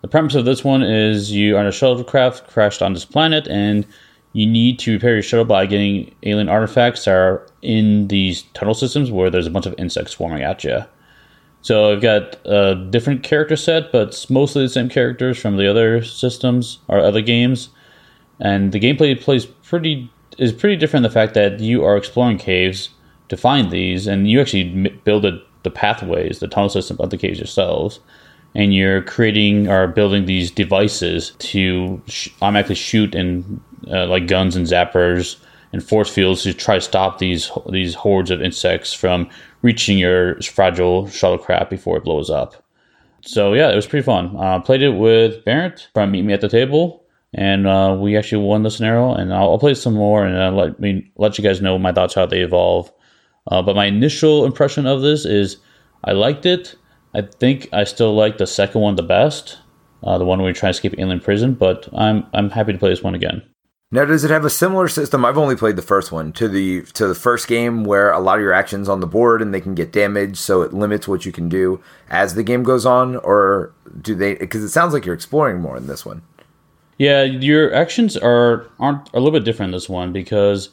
The 0.00 0.08
premise 0.08 0.34
of 0.34 0.46
this 0.46 0.64
one 0.64 0.82
is 0.82 1.30
you 1.30 1.56
are 1.56 1.58
on 1.58 1.66
a 1.66 1.70
shuttlecraft 1.70 2.46
crashed 2.46 2.80
on 2.80 2.94
this 2.94 3.04
planet, 3.04 3.48
and 3.48 3.86
you 4.32 4.46
need 4.46 4.78
to 4.78 4.94
repair 4.94 5.12
your 5.12 5.22
shuttle 5.22 5.44
by 5.44 5.66
getting 5.66 6.14
alien 6.22 6.48
artifacts 6.48 7.04
that 7.04 7.12
are 7.12 7.46
in 7.60 8.08
these 8.08 8.44
tunnel 8.54 8.72
systems 8.72 9.10
where 9.10 9.28
there's 9.28 9.46
a 9.46 9.50
bunch 9.50 9.66
of 9.66 9.74
insects 9.76 10.12
swarming 10.12 10.42
at 10.42 10.64
you. 10.64 10.78
So 11.60 11.92
I've 11.92 12.00
got 12.00 12.36
a 12.46 12.86
different 12.88 13.24
character 13.24 13.56
set, 13.56 13.92
but 13.92 14.24
mostly 14.30 14.62
the 14.62 14.70
same 14.70 14.88
characters 14.88 15.38
from 15.38 15.58
the 15.58 15.68
other 15.68 16.02
systems 16.02 16.78
or 16.88 16.98
other 16.98 17.20
games. 17.20 17.68
And 18.40 18.72
the 18.72 18.80
gameplay 18.80 19.20
plays 19.20 19.44
pretty 19.44 20.10
is 20.40 20.52
pretty 20.52 20.76
different. 20.76 21.04
The 21.04 21.10
fact 21.10 21.34
that 21.34 21.60
you 21.60 21.84
are 21.84 21.96
exploring 21.96 22.38
caves 22.38 22.88
to 23.28 23.36
find 23.36 23.70
these, 23.70 24.06
and 24.08 24.28
you 24.28 24.40
actually 24.40 24.88
build 25.04 25.24
a, 25.24 25.40
the 25.62 25.70
pathways, 25.70 26.40
the 26.40 26.48
tunnel 26.48 26.68
system 26.68 26.96
of 26.98 27.10
the 27.10 27.18
caves 27.18 27.38
yourselves, 27.38 28.00
and 28.54 28.74
you're 28.74 29.02
creating 29.02 29.68
or 29.68 29.86
building 29.86 30.26
these 30.26 30.50
devices 30.50 31.30
to 31.38 32.02
sh- 32.06 32.30
automatically 32.42 32.74
shoot 32.74 33.14
and 33.14 33.60
uh, 33.88 34.06
like 34.06 34.26
guns 34.26 34.56
and 34.56 34.66
zappers 34.66 35.36
and 35.72 35.84
force 35.84 36.10
fields 36.12 36.42
to 36.42 36.52
try 36.52 36.74
to 36.74 36.80
stop 36.80 37.18
these 37.18 37.50
these 37.70 37.94
hordes 37.94 38.30
of 38.30 38.42
insects 38.42 38.92
from 38.92 39.28
reaching 39.62 39.98
your 39.98 40.40
fragile 40.42 41.04
shuttlecraft 41.04 41.70
before 41.70 41.96
it 41.96 42.04
blows 42.04 42.30
up. 42.30 42.64
So 43.20 43.52
yeah, 43.52 43.70
it 43.70 43.76
was 43.76 43.86
pretty 43.86 44.04
fun. 44.04 44.34
Uh, 44.36 44.60
played 44.60 44.82
it 44.82 44.90
with 44.90 45.44
Barrett 45.44 45.88
from 45.94 46.10
Meet 46.10 46.24
Me 46.24 46.32
at 46.32 46.40
the 46.40 46.48
Table, 46.48 47.04
and 47.34 47.66
uh, 47.66 47.96
we 47.98 48.16
actually 48.16 48.44
won 48.44 48.62
the 48.62 48.70
scenario. 48.70 49.12
And 49.12 49.32
I'll, 49.32 49.50
I'll 49.50 49.58
play 49.58 49.74
some 49.74 49.94
more 49.94 50.24
and 50.24 50.36
uh, 50.36 50.50
let 50.50 50.80
me 50.80 51.10
let 51.16 51.38
you 51.38 51.44
guys 51.44 51.60
know 51.60 51.78
my 51.78 51.92
thoughts 51.92 52.14
how 52.14 52.26
they 52.26 52.40
evolve. 52.40 52.92
Uh, 53.50 53.62
but 53.62 53.76
my 53.76 53.86
initial 53.86 54.44
impression 54.44 54.86
of 54.86 55.02
this 55.02 55.24
is 55.24 55.58
I 56.04 56.12
liked 56.12 56.46
it. 56.46 56.76
I 57.14 57.22
think 57.22 57.68
I 57.72 57.84
still 57.84 58.14
like 58.14 58.38
the 58.38 58.46
second 58.46 58.80
one 58.80 58.96
the 58.96 59.02
best, 59.02 59.58
uh, 60.04 60.18
the 60.18 60.24
one 60.24 60.38
where 60.38 60.46
we 60.46 60.52
try 60.52 60.68
to 60.68 60.70
escape 60.70 60.94
alien 60.98 61.20
prison. 61.20 61.54
But 61.54 61.88
I'm 61.92 62.26
I'm 62.32 62.50
happy 62.50 62.72
to 62.72 62.78
play 62.78 62.90
this 62.90 63.02
one 63.02 63.14
again. 63.14 63.42
Now, 63.92 64.04
does 64.04 64.22
it 64.22 64.30
have 64.30 64.44
a 64.44 64.50
similar 64.50 64.86
system? 64.86 65.24
I've 65.24 65.36
only 65.36 65.56
played 65.56 65.74
the 65.74 65.82
first 65.82 66.12
one 66.12 66.32
to 66.34 66.46
the 66.46 66.82
to 66.92 67.08
the 67.08 67.14
first 67.14 67.48
game, 67.48 67.82
where 67.82 68.12
a 68.12 68.20
lot 68.20 68.36
of 68.36 68.42
your 68.42 68.52
actions 68.52 68.88
on 68.88 69.00
the 69.00 69.06
board 69.06 69.42
and 69.42 69.52
they 69.52 69.60
can 69.60 69.74
get 69.74 69.90
damaged, 69.90 70.36
so 70.36 70.62
it 70.62 70.72
limits 70.72 71.08
what 71.08 71.26
you 71.26 71.32
can 71.32 71.48
do 71.48 71.82
as 72.08 72.36
the 72.36 72.44
game 72.44 72.62
goes 72.62 72.86
on. 72.86 73.16
Or 73.16 73.74
do 74.00 74.14
they? 74.14 74.36
Because 74.36 74.62
it 74.62 74.68
sounds 74.68 74.94
like 74.94 75.04
you're 75.04 75.14
exploring 75.14 75.60
more 75.60 75.76
in 75.76 75.88
this 75.88 76.06
one. 76.06 76.22
Yeah, 77.00 77.22
your 77.22 77.72
actions 77.72 78.14
are 78.18 78.66
aren't 78.78 79.08
a 79.14 79.20
little 79.20 79.30
bit 79.30 79.46
different 79.46 79.70
in 79.70 79.72
this 79.72 79.88
one 79.88 80.12
because 80.12 80.68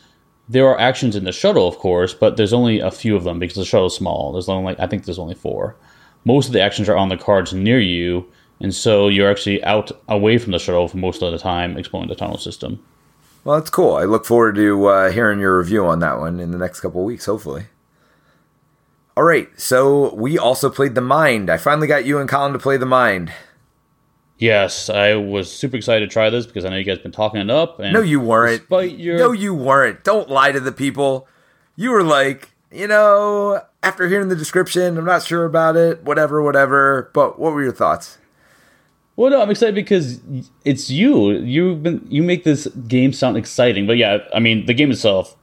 there 0.50 0.68
are 0.68 0.78
actions 0.78 1.16
in 1.16 1.24
the 1.24 1.32
shuttle, 1.32 1.70
of 1.70 1.78
course, 1.78 2.14
but 2.14 2.36
there's 2.36 2.52
only 2.52 2.82
a 2.82 2.92
few 2.92 3.16
of 3.16 3.24
them 3.24 3.40
because 3.40 3.56
the 3.56 3.64
shuttle's 3.64 3.96
small. 3.96 4.34
There's 4.34 4.50
only, 4.50 4.78
I 4.78 4.88
think, 4.88 5.06
there's 5.06 5.20
only 5.20 5.36
four. 5.36 5.78
Most 6.26 6.48
of 6.48 6.52
the 6.52 6.60
actions 6.60 6.90
are 6.90 6.98
on 6.98 7.08
the 7.08 7.16
cards 7.16 7.54
near 7.54 7.80
you, 7.80 8.30
and 8.60 8.76
so 8.76 9.08
you're 9.08 9.32
actually 9.32 9.64
out 9.64 9.90
away 10.10 10.38
from 10.38 10.52
the 10.52 10.60
shuttle 10.60 10.90
for 10.90 10.98
most 10.98 11.22
of 11.22 11.32
the 11.32 11.38
time, 11.38 11.78
exploring 11.78 12.10
the 12.10 12.16
tunnel 12.16 12.38
system. 12.38 12.84
Well, 13.46 13.58
that's 13.58 13.70
cool. 13.70 13.96
I 13.96 14.04
look 14.04 14.26
forward 14.26 14.56
to 14.56 14.86
uh, 14.88 15.12
hearing 15.12 15.40
your 15.40 15.58
review 15.58 15.86
on 15.86 16.00
that 16.00 16.20
one 16.20 16.42
in 16.42 16.52
the 16.52 16.58
next 16.58 16.82
couple 16.82 17.06
weeks, 17.06 17.28
hopefully. 17.28 17.68
All 19.16 19.24
right, 19.24 19.48
so 19.56 20.14
we 20.14 20.38
also 20.38 20.70
played 20.70 20.94
the 20.94 21.00
Mind. 21.00 21.50
I 21.50 21.56
finally 21.56 21.88
got 21.88 22.04
you 22.04 22.20
and 22.20 22.28
Colin 22.28 22.52
to 22.52 22.60
play 22.60 22.76
the 22.76 22.86
Mind. 22.86 23.32
Yes, 24.38 24.90
I 24.90 25.16
was 25.16 25.52
super 25.52 25.78
excited 25.78 26.08
to 26.08 26.14
try 26.14 26.30
this 26.30 26.46
because 26.46 26.64
I 26.64 26.70
know 26.70 26.76
you 26.76 26.84
guys 26.84 27.00
been 27.00 27.12
talking 27.12 27.42
it 27.42 27.50
up. 27.50 27.80
no, 27.80 28.02
you 28.02 28.20
weren't. 28.20 28.64
Your... 28.70 29.18
No, 29.18 29.32
you 29.32 29.54
weren't. 29.54 30.04
Don't 30.04 30.30
lie 30.30 30.52
to 30.52 30.60
the 30.60 30.72
people. 30.72 31.28
You 31.76 31.92
were 31.92 32.04
like, 32.04 32.52
you 32.72 32.88
know, 32.88 33.62
after 33.82 34.08
hearing 34.08 34.30
the 34.30 34.36
description, 34.36 34.98
I'm 34.98 35.06
not 35.06 35.24
sure 35.24 35.46
about 35.46 35.76
it. 35.76 36.04
Whatever, 36.04 36.44
whatever. 36.44 37.10
But 37.14 37.40
what 37.40 37.54
were 37.54 37.64
your 37.64 37.72
thoughts? 37.72 38.20
Well, 39.16 39.32
no, 39.32 39.42
I'm 39.42 39.50
excited 39.50 39.74
because 39.74 40.22
it's 40.64 40.92
you. 40.92 41.32
You've 41.32 41.82
been 41.82 42.06
you 42.08 42.22
make 42.22 42.44
this 42.44 42.68
game 42.88 43.14
sound 43.14 43.38
exciting. 43.38 43.88
But 43.88 43.98
yeah, 43.98 44.20
I 44.34 44.40
mean, 44.40 44.68
the 44.68 44.76
game 44.76 44.92
itself, 44.92 45.36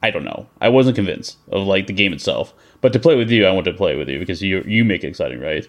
I 0.00 0.12
don't 0.12 0.24
know. 0.24 0.46
I 0.60 0.68
wasn't 0.68 0.94
convinced 0.94 1.36
of 1.50 1.66
like 1.66 1.88
the 1.88 1.92
game 1.92 2.12
itself. 2.12 2.54
But 2.80 2.92
to 2.92 3.00
play 3.00 3.16
with 3.16 3.28
you, 3.28 3.46
I 3.46 3.50
want 3.50 3.64
to 3.64 3.72
play 3.72 3.96
with 3.96 4.08
you 4.08 4.20
because 4.20 4.40
you 4.40 4.62
you 4.64 4.84
make 4.84 5.02
it 5.02 5.08
exciting, 5.08 5.40
right? 5.40 5.66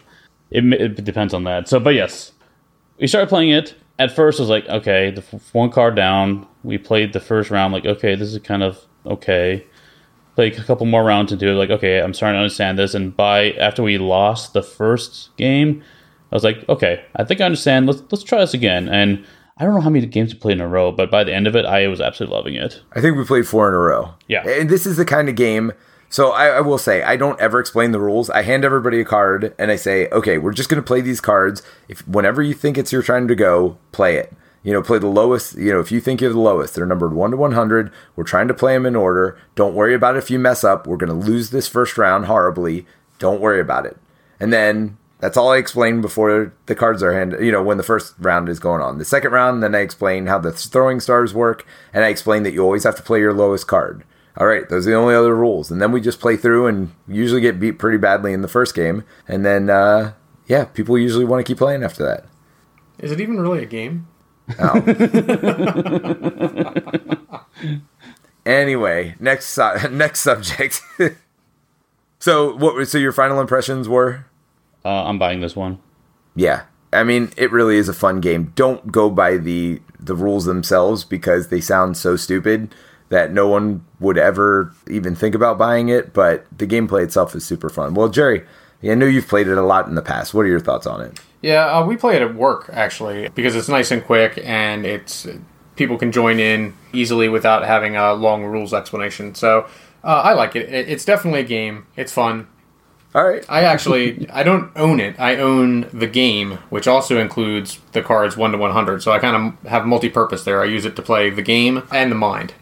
It, 0.51 0.65
it 0.73 1.03
depends 1.03 1.33
on 1.33 1.45
that. 1.45 1.67
So, 1.67 1.79
but 1.79 1.95
yes, 1.95 2.33
we 3.01 3.07
started 3.07 3.27
playing 3.27 3.49
it. 3.49 3.75
At 3.99 4.15
first, 4.15 4.39
I 4.39 4.43
was 4.43 4.49
like, 4.49 4.67
okay, 4.69 5.11
the 5.11 5.21
one 5.51 5.71
card 5.71 5.95
down. 5.95 6.47
We 6.63 6.77
played 6.77 7.11
the 7.11 7.19
first 7.19 7.49
round, 7.49 7.73
like, 7.73 7.85
okay, 7.85 8.15
this 8.15 8.33
is 8.33 8.39
kind 8.39 8.63
of 8.63 8.79
okay. 9.05 9.65
Like 10.37 10.57
a 10.57 10.63
couple 10.63 10.85
more 10.85 11.03
rounds 11.03 11.33
into 11.33 11.49
it, 11.49 11.55
like, 11.55 11.69
okay, 11.71 11.99
I'm 11.99 12.13
starting 12.13 12.37
to 12.37 12.43
understand 12.43 12.79
this. 12.79 12.93
And 12.93 13.15
by 13.15 13.51
after 13.53 13.83
we 13.83 13.97
lost 13.97 14.53
the 14.53 14.63
first 14.63 15.35
game, 15.35 15.83
I 16.31 16.35
was 16.35 16.43
like, 16.43 16.67
okay, 16.69 17.03
I 17.15 17.25
think 17.25 17.41
I 17.41 17.45
understand. 17.45 17.87
Let's 17.87 18.01
let's 18.11 18.23
try 18.23 18.39
this 18.39 18.53
again. 18.53 18.87
And 18.87 19.25
I 19.57 19.65
don't 19.65 19.73
know 19.73 19.81
how 19.81 19.89
many 19.89 20.05
games 20.05 20.33
we 20.33 20.39
played 20.39 20.57
in 20.57 20.61
a 20.61 20.67
row, 20.67 20.91
but 20.91 21.11
by 21.11 21.23
the 21.23 21.33
end 21.33 21.47
of 21.47 21.55
it, 21.55 21.65
I 21.65 21.87
was 21.87 21.99
absolutely 21.99 22.37
loving 22.37 22.55
it. 22.55 22.81
I 22.93 23.01
think 23.01 23.17
we 23.17 23.25
played 23.25 23.47
four 23.47 23.67
in 23.67 23.73
a 23.73 23.77
row. 23.77 24.13
Yeah, 24.27 24.47
and 24.47 24.69
this 24.69 24.85
is 24.85 24.97
the 24.97 25.05
kind 25.05 25.27
of 25.27 25.35
game 25.35 25.73
so 26.11 26.31
I, 26.31 26.47
I, 26.47 26.59
will 26.59 26.77
say 26.77 27.01
I 27.03 27.15
don't 27.15 27.39
ever 27.39 27.57
explain 27.57 27.93
the 27.93 27.99
rules. 27.99 28.29
I 28.29 28.41
hand 28.41 28.65
everybody 28.65 28.99
a 28.99 29.05
card 29.05 29.55
and 29.57 29.71
I 29.71 29.77
say, 29.77 30.09
okay, 30.09 30.37
we're 30.37 30.51
just 30.51 30.67
going 30.67 30.81
to 30.81 30.85
play 30.85 30.99
these 30.99 31.21
cards. 31.21 31.63
If 31.87 32.05
whenever 32.05 32.41
you 32.41 32.53
think 32.53 32.77
it's 32.77 32.91
your 32.91 33.01
time 33.01 33.29
to 33.29 33.35
go, 33.35 33.77
play 33.93 34.17
it. 34.17 34.33
You 34.61 34.73
know, 34.73 34.83
play 34.83 34.99
the 34.99 35.07
lowest. 35.07 35.55
You 35.55 35.71
know, 35.71 35.79
if 35.79 35.89
you 35.89 36.01
think 36.01 36.19
you're 36.19 36.33
the 36.33 36.37
lowest, 36.37 36.75
they're 36.75 36.85
numbered 36.85 37.13
one 37.13 37.31
to 37.31 37.37
one 37.37 37.53
hundred. 37.53 37.93
We're 38.17 38.25
trying 38.25 38.49
to 38.49 38.53
play 38.53 38.73
them 38.73 38.85
in 38.85 38.95
order. 38.95 39.39
Don't 39.55 39.73
worry 39.73 39.95
about 39.95 40.15
it 40.15 40.19
if 40.19 40.29
you 40.29 40.37
mess 40.37 40.65
up. 40.65 40.85
We're 40.85 40.97
going 40.97 41.17
to 41.17 41.27
lose 41.27 41.49
this 41.49 41.69
first 41.69 41.97
round 41.97 42.25
horribly. 42.25 42.85
Don't 43.17 43.39
worry 43.39 43.61
about 43.61 43.85
it. 43.85 43.97
And 44.37 44.51
then 44.51 44.97
that's 45.19 45.37
all 45.37 45.53
I 45.53 45.57
explain 45.57 46.01
before 46.01 46.53
the 46.65 46.75
cards 46.75 47.01
are 47.01 47.13
handed. 47.13 47.41
You 47.41 47.53
know, 47.53 47.63
when 47.63 47.77
the 47.77 47.83
first 47.83 48.15
round 48.19 48.49
is 48.49 48.59
going 48.59 48.81
on. 48.81 48.97
The 48.97 49.05
second 49.05 49.31
round, 49.31 49.63
then 49.63 49.73
I 49.73 49.79
explain 49.79 50.27
how 50.27 50.39
the 50.39 50.51
throwing 50.51 50.99
stars 50.99 51.33
work, 51.33 51.65
and 51.93 52.03
I 52.03 52.09
explain 52.09 52.43
that 52.43 52.51
you 52.51 52.61
always 52.63 52.83
have 52.83 52.97
to 52.97 53.03
play 53.03 53.19
your 53.19 53.33
lowest 53.33 53.65
card 53.65 54.03
all 54.37 54.47
right, 54.47 54.67
those 54.69 54.87
are 54.87 54.91
the 54.91 54.95
only 54.95 55.13
other 55.13 55.35
rules. 55.35 55.71
And 55.71 55.81
then 55.81 55.91
we 55.91 55.99
just 55.99 56.19
play 56.19 56.37
through 56.37 56.67
and 56.67 56.91
usually 57.07 57.41
get 57.41 57.59
beat 57.59 57.73
pretty 57.73 57.97
badly 57.97 58.33
in 58.33 58.41
the 58.41 58.47
first 58.47 58.73
game. 58.73 59.03
And 59.27 59.45
then, 59.45 59.69
uh, 59.69 60.13
yeah, 60.47 60.65
people 60.65 60.97
usually 60.97 61.25
want 61.25 61.45
to 61.45 61.49
keep 61.49 61.57
playing 61.57 61.83
after 61.83 62.05
that. 62.05 62.25
Is 62.99 63.11
it 63.11 63.19
even 63.19 63.41
really 63.41 63.63
a 63.63 63.65
game? 63.65 64.07
Oh. 64.59 64.81
anyway, 68.45 69.15
next 69.19 69.47
su- 69.47 69.89
next 69.91 70.21
subject. 70.21 70.81
so, 72.19 72.55
what? 72.55 72.87
So 72.87 72.97
your 72.97 73.11
final 73.11 73.39
impressions 73.39 73.87
were? 73.89 74.25
Uh, 74.83 75.05
I'm 75.05 75.19
buying 75.19 75.41
this 75.41 75.55
one. 75.55 75.79
Yeah, 76.35 76.63
I 76.93 77.03
mean, 77.03 77.31
it 77.37 77.51
really 77.51 77.77
is 77.77 77.89
a 77.89 77.93
fun 77.93 78.19
game. 78.19 78.51
Don't 78.55 78.91
go 78.91 79.09
by 79.09 79.37
the 79.37 79.81
the 79.99 80.15
rules 80.15 80.45
themselves 80.45 81.03
because 81.03 81.47
they 81.47 81.61
sound 81.61 81.95
so 81.97 82.15
stupid 82.15 82.73
that 83.11 83.33
no 83.33 83.45
one 83.45 83.85
would 83.99 84.17
ever 84.17 84.73
even 84.89 85.15
think 85.15 85.35
about 85.35 85.57
buying 85.57 85.89
it, 85.89 86.13
but 86.13 86.45
the 86.57 86.65
gameplay 86.65 87.03
itself 87.03 87.35
is 87.35 87.45
super 87.45 87.69
fun. 87.69 87.93
Well, 87.93 88.07
Jerry, 88.07 88.43
I 88.81 88.95
know 88.95 89.05
you've 89.05 89.27
played 89.27 89.49
it 89.49 89.57
a 89.57 89.61
lot 89.61 89.87
in 89.87 89.95
the 89.95 90.01
past. 90.01 90.33
What 90.33 90.45
are 90.45 90.47
your 90.47 90.61
thoughts 90.61 90.87
on 90.87 91.01
it? 91.01 91.19
Yeah, 91.41 91.65
uh, 91.65 91.85
we 91.85 91.97
play 91.97 92.15
it 92.15 92.21
at 92.21 92.33
work 92.33 92.69
actually 92.71 93.27
because 93.29 93.55
it's 93.55 93.67
nice 93.67 93.91
and 93.91 94.03
quick, 94.03 94.39
and 94.43 94.85
it's 94.85 95.27
people 95.75 95.97
can 95.97 96.13
join 96.13 96.39
in 96.39 96.73
easily 96.93 97.27
without 97.27 97.65
having 97.65 97.97
a 97.97 98.13
long 98.13 98.45
rules 98.45 98.73
explanation. 98.73 99.35
So 99.35 99.67
uh, 100.05 100.21
I 100.23 100.33
like 100.33 100.55
it. 100.55 100.71
It's 100.71 101.03
definitely 101.03 101.41
a 101.41 101.45
game. 101.45 101.87
It's 101.97 102.13
fun. 102.13 102.47
All 103.13 103.27
right. 103.27 103.45
I 103.49 103.63
actually 103.63 104.29
I 104.33 104.43
don't 104.43 104.71
own 104.77 105.01
it. 105.01 105.19
I 105.19 105.35
own 105.35 105.89
the 105.91 106.07
game, 106.07 106.59
which 106.69 106.87
also 106.87 107.19
includes 107.19 107.79
the 107.91 108.01
cards 108.01 108.37
one 108.37 108.53
to 108.53 108.57
one 108.57 108.71
hundred. 108.71 109.03
So 109.03 109.11
I 109.11 109.19
kind 109.19 109.35
of 109.35 109.69
have 109.69 109.85
multi-purpose 109.85 110.45
there. 110.45 110.61
I 110.61 110.65
use 110.65 110.85
it 110.85 110.95
to 110.95 111.01
play 111.01 111.29
the 111.29 111.41
game 111.41 111.83
and 111.91 112.09
the 112.09 112.15
mind. 112.15 112.53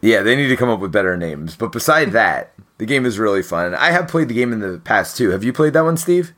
Yeah, 0.00 0.22
they 0.22 0.36
need 0.36 0.48
to 0.48 0.56
come 0.56 0.68
up 0.68 0.80
with 0.80 0.92
better 0.92 1.16
names. 1.16 1.56
But 1.56 1.72
beside 1.72 2.12
that, 2.12 2.52
the 2.78 2.86
game 2.86 3.04
is 3.04 3.18
really 3.18 3.42
fun. 3.42 3.74
I 3.74 3.90
have 3.90 4.08
played 4.08 4.28
the 4.28 4.34
game 4.34 4.52
in 4.52 4.60
the 4.60 4.78
past 4.78 5.16
too. 5.16 5.30
Have 5.30 5.44
you 5.44 5.52
played 5.52 5.72
that 5.72 5.84
one, 5.84 5.96
Steve? 5.96 6.32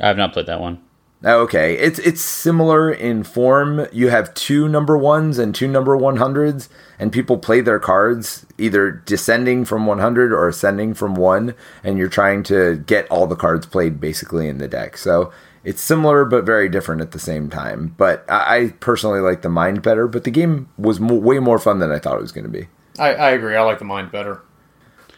I 0.00 0.08
have 0.08 0.16
not 0.16 0.32
played 0.32 0.46
that 0.46 0.60
one. 0.60 0.82
Oh, 1.22 1.40
okay, 1.42 1.74
it's 1.74 1.98
it's 1.98 2.22
similar 2.22 2.90
in 2.90 3.24
form. 3.24 3.86
You 3.92 4.08
have 4.08 4.32
two 4.32 4.68
number 4.68 4.96
ones 4.96 5.38
and 5.38 5.54
two 5.54 5.68
number 5.68 5.94
one 5.94 6.16
hundreds, 6.16 6.70
and 6.98 7.12
people 7.12 7.36
play 7.36 7.60
their 7.60 7.78
cards 7.78 8.46
either 8.56 8.90
descending 8.90 9.66
from 9.66 9.84
one 9.84 9.98
hundred 9.98 10.32
or 10.32 10.48
ascending 10.48 10.94
from 10.94 11.14
one, 11.14 11.54
and 11.84 11.98
you're 11.98 12.08
trying 12.08 12.42
to 12.44 12.76
get 12.86 13.06
all 13.10 13.26
the 13.26 13.36
cards 13.36 13.66
played 13.66 14.00
basically 14.00 14.48
in 14.48 14.56
the 14.56 14.68
deck. 14.68 14.96
So 14.96 15.30
it's 15.62 15.82
similar 15.82 16.24
but 16.24 16.44
very 16.46 16.70
different 16.70 17.02
at 17.02 17.10
the 17.10 17.18
same 17.18 17.50
time. 17.50 17.94
But 17.98 18.24
I, 18.26 18.56
I 18.56 18.68
personally 18.80 19.20
like 19.20 19.42
the 19.42 19.50
mind 19.50 19.82
better. 19.82 20.08
But 20.08 20.24
the 20.24 20.30
game 20.30 20.70
was 20.78 21.00
mo- 21.00 21.16
way 21.16 21.38
more 21.38 21.58
fun 21.58 21.80
than 21.80 21.92
I 21.92 21.98
thought 21.98 22.16
it 22.16 22.22
was 22.22 22.32
going 22.32 22.46
to 22.46 22.50
be. 22.50 22.68
I, 23.00 23.14
I 23.14 23.30
agree. 23.30 23.56
I 23.56 23.62
like 23.62 23.78
the 23.78 23.84
mind 23.84 24.12
better. 24.12 24.42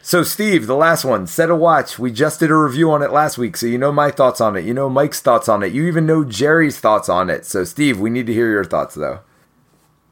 So, 0.05 0.23
Steve, 0.23 0.67
the 0.67 0.77
last 0.77 1.05
one, 1.05 1.27
Set 1.27 1.51
a 1.51 1.55
Watch. 1.55 1.99
We 1.99 2.11
just 2.11 2.41
did 2.41 2.51
a 2.51 2.57
review 2.57 2.91
on 2.91 3.03
it 3.03 3.13
last 3.13 3.39
week, 3.39 3.57
so 3.57 3.67
you 3.67 3.79
know 3.79 3.93
my 3.93 4.11
thoughts 4.11 4.41
on 4.41 4.57
it. 4.57 4.65
You 4.65 4.75
know 4.75 4.91
Mike's 4.91 5.21
thoughts 5.21 5.49
on 5.49 5.63
it. 5.63 5.73
You 5.73 5.87
even 5.87 6.07
know 6.07 6.25
Jerry's 6.25 6.81
thoughts 6.81 7.09
on 7.09 7.31
it. 7.31 7.45
So, 7.45 7.63
Steve, 7.65 8.01
we 8.01 8.11
need 8.11 8.27
to 8.27 8.33
hear 8.33 8.51
your 8.51 8.65
thoughts, 8.65 8.95
though. 8.97 9.21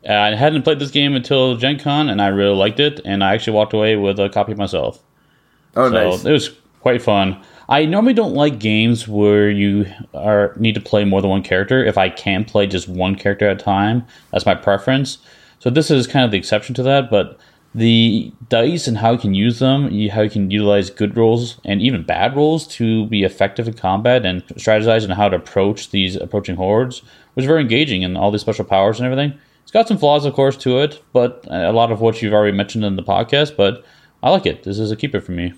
Uh, 0.08 0.12
I 0.12 0.34
hadn't 0.34 0.62
played 0.62 0.78
this 0.78 0.92
game 0.92 1.14
until 1.14 1.56
Gen 1.56 1.78
Con, 1.78 2.08
and 2.08 2.22
I 2.22 2.28
really 2.28 2.54
liked 2.54 2.78
it, 2.78 3.00
and 3.04 3.24
I 3.24 3.34
actually 3.34 3.54
walked 3.54 3.72
away 3.72 3.96
with 3.96 4.20
a 4.20 4.28
copy 4.28 4.54
myself. 4.54 5.02
Oh, 5.74 5.90
so 5.90 6.10
nice. 6.10 6.24
It 6.24 6.32
was 6.32 6.50
quite 6.80 7.02
fun. 7.02 7.42
I 7.68 7.84
normally 7.84 8.14
don't 8.14 8.34
like 8.34 8.58
games 8.58 9.06
where 9.06 9.50
you 9.50 9.86
are 10.14 10.54
need 10.56 10.74
to 10.74 10.80
play 10.80 11.04
more 11.04 11.20
than 11.20 11.30
one 11.30 11.42
character. 11.42 11.84
If 11.84 11.98
I 11.98 12.10
can 12.10 12.44
play 12.44 12.66
just 12.66 12.88
one 12.88 13.14
character 13.14 13.48
at 13.48 13.60
a 13.60 13.64
time, 13.64 14.06
that's 14.32 14.46
my 14.46 14.54
preference. 14.54 15.18
So 15.60 15.70
this 15.70 15.90
is 15.90 16.06
kind 16.06 16.24
of 16.24 16.30
the 16.30 16.38
exception 16.38 16.74
to 16.76 16.82
that, 16.84 17.10
but 17.10 17.38
the 17.74 18.32
dice 18.48 18.88
and 18.88 18.98
how 18.98 19.12
you 19.12 19.18
can 19.18 19.34
use 19.34 19.60
them, 19.60 19.84
how 20.08 20.22
you 20.22 20.30
can 20.30 20.50
utilize 20.50 20.90
good 20.90 21.16
rolls 21.16 21.60
and 21.64 21.80
even 21.80 22.02
bad 22.02 22.34
rolls 22.34 22.66
to 22.66 23.06
be 23.06 23.22
effective 23.22 23.68
in 23.68 23.74
combat 23.74 24.26
and 24.26 24.44
strategize 24.48 25.04
on 25.04 25.10
how 25.10 25.28
to 25.28 25.36
approach 25.36 25.90
these 25.90 26.16
approaching 26.16 26.56
hordes 26.56 27.02
was 27.36 27.44
very 27.44 27.60
engaging 27.60 28.04
and 28.04 28.16
all 28.16 28.30
these 28.30 28.40
special 28.40 28.64
powers 28.64 28.98
and 28.98 29.06
everything. 29.06 29.38
It's 29.62 29.70
got 29.70 29.86
some 29.86 29.98
flaws, 29.98 30.24
of 30.24 30.34
course, 30.34 30.56
to 30.58 30.80
it, 30.80 31.00
but 31.12 31.44
a 31.48 31.72
lot 31.72 31.92
of 31.92 32.00
what 32.00 32.20
you've 32.20 32.32
already 32.32 32.56
mentioned 32.56 32.84
in 32.84 32.96
the 32.96 33.04
podcast. 33.04 33.56
But 33.56 33.84
I 34.22 34.30
like 34.30 34.46
it. 34.46 34.64
This 34.64 34.78
is 34.78 34.90
a 34.90 34.96
keeper 34.96 35.20
for 35.20 35.32
me. 35.32 35.54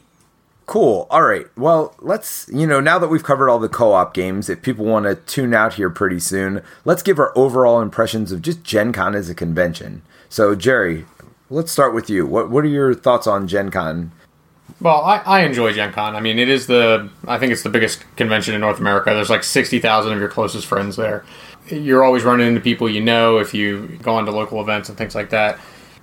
Cool. 0.66 1.06
All 1.10 1.22
right. 1.22 1.46
Well, 1.56 1.94
let's, 1.98 2.48
you 2.52 2.66
know, 2.66 2.80
now 2.80 2.98
that 2.98 3.08
we've 3.08 3.24
covered 3.24 3.48
all 3.48 3.58
the 3.58 3.68
co 3.68 3.92
op 3.92 4.14
games, 4.14 4.48
if 4.48 4.62
people 4.62 4.84
want 4.84 5.06
to 5.06 5.16
tune 5.16 5.54
out 5.54 5.74
here 5.74 5.90
pretty 5.90 6.20
soon, 6.20 6.62
let's 6.84 7.02
give 7.02 7.18
our 7.18 7.32
overall 7.36 7.80
impressions 7.80 8.32
of 8.32 8.42
just 8.42 8.62
Gen 8.62 8.92
Con 8.92 9.14
as 9.14 9.28
a 9.28 9.34
convention. 9.34 10.02
So, 10.28 10.54
Jerry, 10.54 11.04
let's 11.52 11.70
start 11.70 11.94
with 11.94 12.10
you. 12.10 12.26
What 12.26 12.50
what 12.50 12.64
are 12.64 12.68
your 12.68 12.94
thoughts 12.94 13.26
on 13.26 13.46
Gen 13.46 13.70
Con? 13.70 14.12
Well, 14.80 15.02
I, 15.02 15.18
I 15.18 15.40
enjoy 15.44 15.72
Gen 15.72 15.92
Con. 15.92 16.16
I 16.16 16.20
mean, 16.20 16.38
it 16.38 16.48
is 16.48 16.66
the 16.66 17.10
I 17.28 17.38
think 17.38 17.52
it's 17.52 17.62
the 17.62 17.68
biggest 17.68 18.04
convention 18.16 18.54
in 18.54 18.60
North 18.60 18.78
America. 18.78 19.10
There's 19.10 19.30
like 19.30 19.44
sixty 19.44 19.78
thousand 19.78 20.12
of 20.12 20.18
your 20.18 20.28
closest 20.28 20.66
friends 20.66 20.96
there. 20.96 21.24
You're 21.68 22.02
always 22.02 22.24
running 22.24 22.48
into 22.48 22.60
people 22.60 22.88
you 22.88 23.00
know 23.00 23.38
if 23.38 23.54
you 23.54 23.98
go 24.02 24.14
on 24.14 24.24
to 24.26 24.32
local 24.32 24.60
events 24.60 24.88
and 24.88 24.98
things 24.98 25.14
like 25.14 25.30
that. 25.30 25.60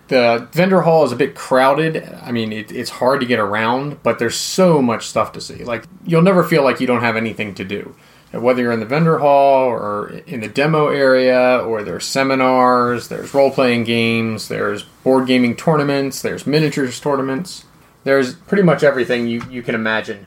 The 0.08 0.48
vendor 0.54 0.82
hall 0.82 1.04
is 1.06 1.12
a 1.12 1.16
bit 1.16 1.36
crowded. 1.36 2.04
I 2.24 2.32
mean, 2.32 2.52
it, 2.52 2.72
it's 2.72 2.90
hard 2.90 3.20
to 3.20 3.28
get 3.28 3.38
around, 3.38 4.02
but 4.02 4.18
there's 4.18 4.36
so 4.36 4.82
much 4.82 5.06
stuff 5.06 5.34
to 5.34 5.42
see. 5.42 5.64
Like 5.64 5.86
you'll 6.06 6.22
never 6.22 6.44
feel 6.44 6.64
like 6.64 6.80
you 6.80 6.88
don't 6.88 7.02
have 7.02 7.16
anything 7.16 7.54
to 7.56 7.66
do 7.66 7.96
whether 8.32 8.62
you're 8.62 8.72
in 8.72 8.80
the 8.80 8.86
vendor 8.86 9.20
hall 9.20 9.68
or 9.68 10.10
in 10.28 10.42
the 10.42 10.48
demo 10.48 10.88
area 10.88 11.60
or 11.66 11.84
there's 11.84 12.06
seminars 12.06 13.08
there's 13.08 13.34
role-playing 13.34 13.84
games 13.84 14.48
there's 14.48 14.84
board 15.04 15.28
gaming 15.28 15.56
tournaments 15.56 16.22
there's 16.22 16.46
miniatures 16.46 17.00
tournaments 17.00 17.66
there's 18.04 18.36
pretty 18.36 18.64
much 18.64 18.84
everything 18.84 19.28
you, 19.28 19.44
you 19.50 19.62
can 19.62 19.76
imagine. 19.76 20.26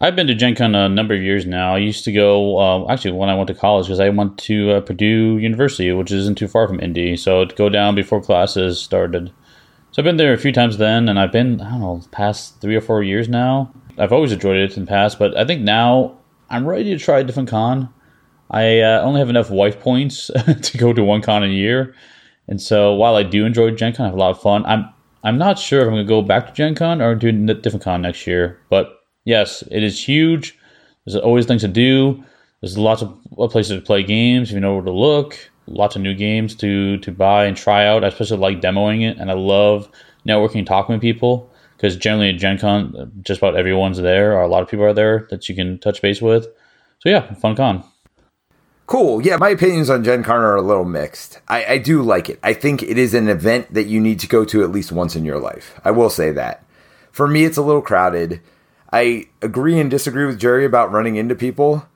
I've 0.00 0.16
been 0.16 0.26
to 0.26 0.34
gen 0.34 0.54
con 0.54 0.74
a 0.74 0.88
number 0.88 1.14
of 1.14 1.22
years 1.22 1.46
now. 1.46 1.74
I 1.74 1.78
used 1.78 2.04
to 2.04 2.12
go 2.12 2.58
uh, 2.58 2.92
actually 2.92 3.12
when 3.12 3.28
i 3.28 3.34
went 3.34 3.48
to 3.48 3.54
college 3.54 3.86
because 3.86 4.00
i 4.00 4.08
went 4.08 4.38
to 4.38 4.72
uh, 4.72 4.80
purdue 4.80 5.38
university 5.38 5.90
which 5.92 6.12
isn't 6.12 6.36
too 6.36 6.48
far 6.48 6.68
from 6.68 6.80
indy. 6.80 7.16
So 7.16 7.44
to 7.44 7.54
go 7.54 7.68
down 7.68 7.94
before 7.94 8.20
classes 8.20 8.80
started. 8.80 9.32
So 9.92 10.02
I've 10.02 10.04
been 10.04 10.16
there 10.16 10.32
a 10.32 10.38
few 10.38 10.50
times 10.52 10.78
then, 10.78 11.08
and 11.08 11.18
I've 11.18 11.32
been 11.32 11.60
I 11.60 11.70
don't 11.70 11.80
know 11.80 12.02
past 12.10 12.60
three 12.60 12.76
or 12.76 12.80
four 12.80 13.02
years 13.02 13.28
now. 13.28 13.72
I've 13.96 14.12
always 14.12 14.32
enjoyed 14.32 14.56
it 14.56 14.76
in 14.76 14.84
the 14.84 14.88
past, 14.88 15.18
but 15.18 15.36
I 15.36 15.44
think 15.44 15.62
now 15.62 16.18
I'm 16.54 16.68
ready 16.68 16.96
to 16.96 17.04
try 17.04 17.18
a 17.18 17.24
different 17.24 17.48
con. 17.48 17.92
I 18.48 18.78
uh, 18.78 19.00
only 19.00 19.18
have 19.18 19.28
enough 19.28 19.50
wife 19.50 19.80
points 19.80 20.30
to 20.62 20.78
go 20.78 20.92
to 20.92 21.02
one 21.02 21.20
con 21.20 21.42
a 21.42 21.48
year, 21.48 21.96
and 22.46 22.62
so 22.62 22.94
while 22.94 23.16
I 23.16 23.24
do 23.24 23.44
enjoy 23.44 23.72
Gen 23.72 23.92
Con, 23.92 24.04
I 24.04 24.08
have 24.10 24.14
a 24.14 24.20
lot 24.20 24.30
of 24.30 24.40
fun. 24.40 24.64
I'm 24.64 24.88
I'm 25.24 25.36
not 25.36 25.58
sure 25.58 25.80
if 25.80 25.86
I'm 25.86 25.94
going 25.94 26.06
to 26.06 26.08
go 26.08 26.22
back 26.22 26.46
to 26.46 26.52
Gen 26.52 26.76
Con 26.76 27.02
or 27.02 27.16
do 27.16 27.28
a 27.28 27.54
different 27.54 27.82
con 27.82 28.02
next 28.02 28.24
year. 28.24 28.60
But 28.70 29.00
yes, 29.24 29.64
it 29.72 29.82
is 29.82 30.06
huge. 30.06 30.56
There's 31.04 31.16
always 31.16 31.46
things 31.46 31.62
to 31.62 31.68
do. 31.68 32.22
There's 32.60 32.78
lots 32.78 33.02
of 33.02 33.18
places 33.50 33.76
to 33.76 33.84
play 33.84 34.04
games 34.04 34.50
if 34.50 34.54
you 34.54 34.60
know 34.60 34.74
where 34.74 34.84
to 34.84 34.92
look. 34.92 35.36
Lots 35.66 35.96
of 35.96 36.02
new 36.02 36.14
games 36.14 36.54
to 36.56 36.98
to 36.98 37.10
buy 37.10 37.46
and 37.46 37.56
try 37.56 37.84
out. 37.84 38.04
I 38.04 38.08
especially 38.08 38.36
like 38.38 38.60
demoing 38.60 39.02
it, 39.02 39.18
and 39.18 39.28
I 39.28 39.34
love 39.34 39.90
networking 40.24 40.58
and 40.58 40.66
talking 40.68 40.92
with 40.92 41.02
people 41.02 41.50
because 41.84 41.98
generally 41.98 42.30
at 42.30 42.38
Gen 42.38 42.56
Con, 42.56 43.12
just 43.20 43.42
about 43.42 43.56
everyone's 43.56 44.00
there, 44.00 44.32
or 44.32 44.40
a 44.40 44.48
lot 44.48 44.62
of 44.62 44.70
people 44.70 44.86
are 44.86 44.94
there 44.94 45.26
that 45.28 45.50
you 45.50 45.54
can 45.54 45.78
touch 45.78 46.00
base 46.00 46.22
with. 46.22 46.46
So 47.00 47.10
yeah, 47.10 47.34
fun 47.34 47.54
con. 47.54 47.84
Cool. 48.86 49.20
Yeah, 49.20 49.36
my 49.36 49.50
opinions 49.50 49.90
on 49.90 50.02
Gen 50.02 50.22
Con 50.22 50.40
are 50.40 50.56
a 50.56 50.62
little 50.62 50.86
mixed. 50.86 51.40
I, 51.46 51.66
I 51.66 51.78
do 51.78 52.00
like 52.00 52.30
it. 52.30 52.38
I 52.42 52.54
think 52.54 52.82
it 52.82 52.96
is 52.96 53.12
an 53.12 53.28
event 53.28 53.74
that 53.74 53.82
you 53.82 54.00
need 54.00 54.18
to 54.20 54.26
go 54.26 54.46
to 54.46 54.64
at 54.64 54.72
least 54.72 54.92
once 54.92 55.14
in 55.14 55.26
your 55.26 55.38
life. 55.38 55.78
I 55.84 55.90
will 55.90 56.08
say 56.08 56.32
that. 56.32 56.64
For 57.12 57.28
me, 57.28 57.44
it's 57.44 57.58
a 57.58 57.62
little 57.62 57.82
crowded. 57.82 58.40
I 58.90 59.26
agree 59.42 59.78
and 59.78 59.90
disagree 59.90 60.24
with 60.24 60.40
Jerry 60.40 60.64
about 60.64 60.90
running 60.90 61.16
into 61.16 61.34
people. 61.34 61.86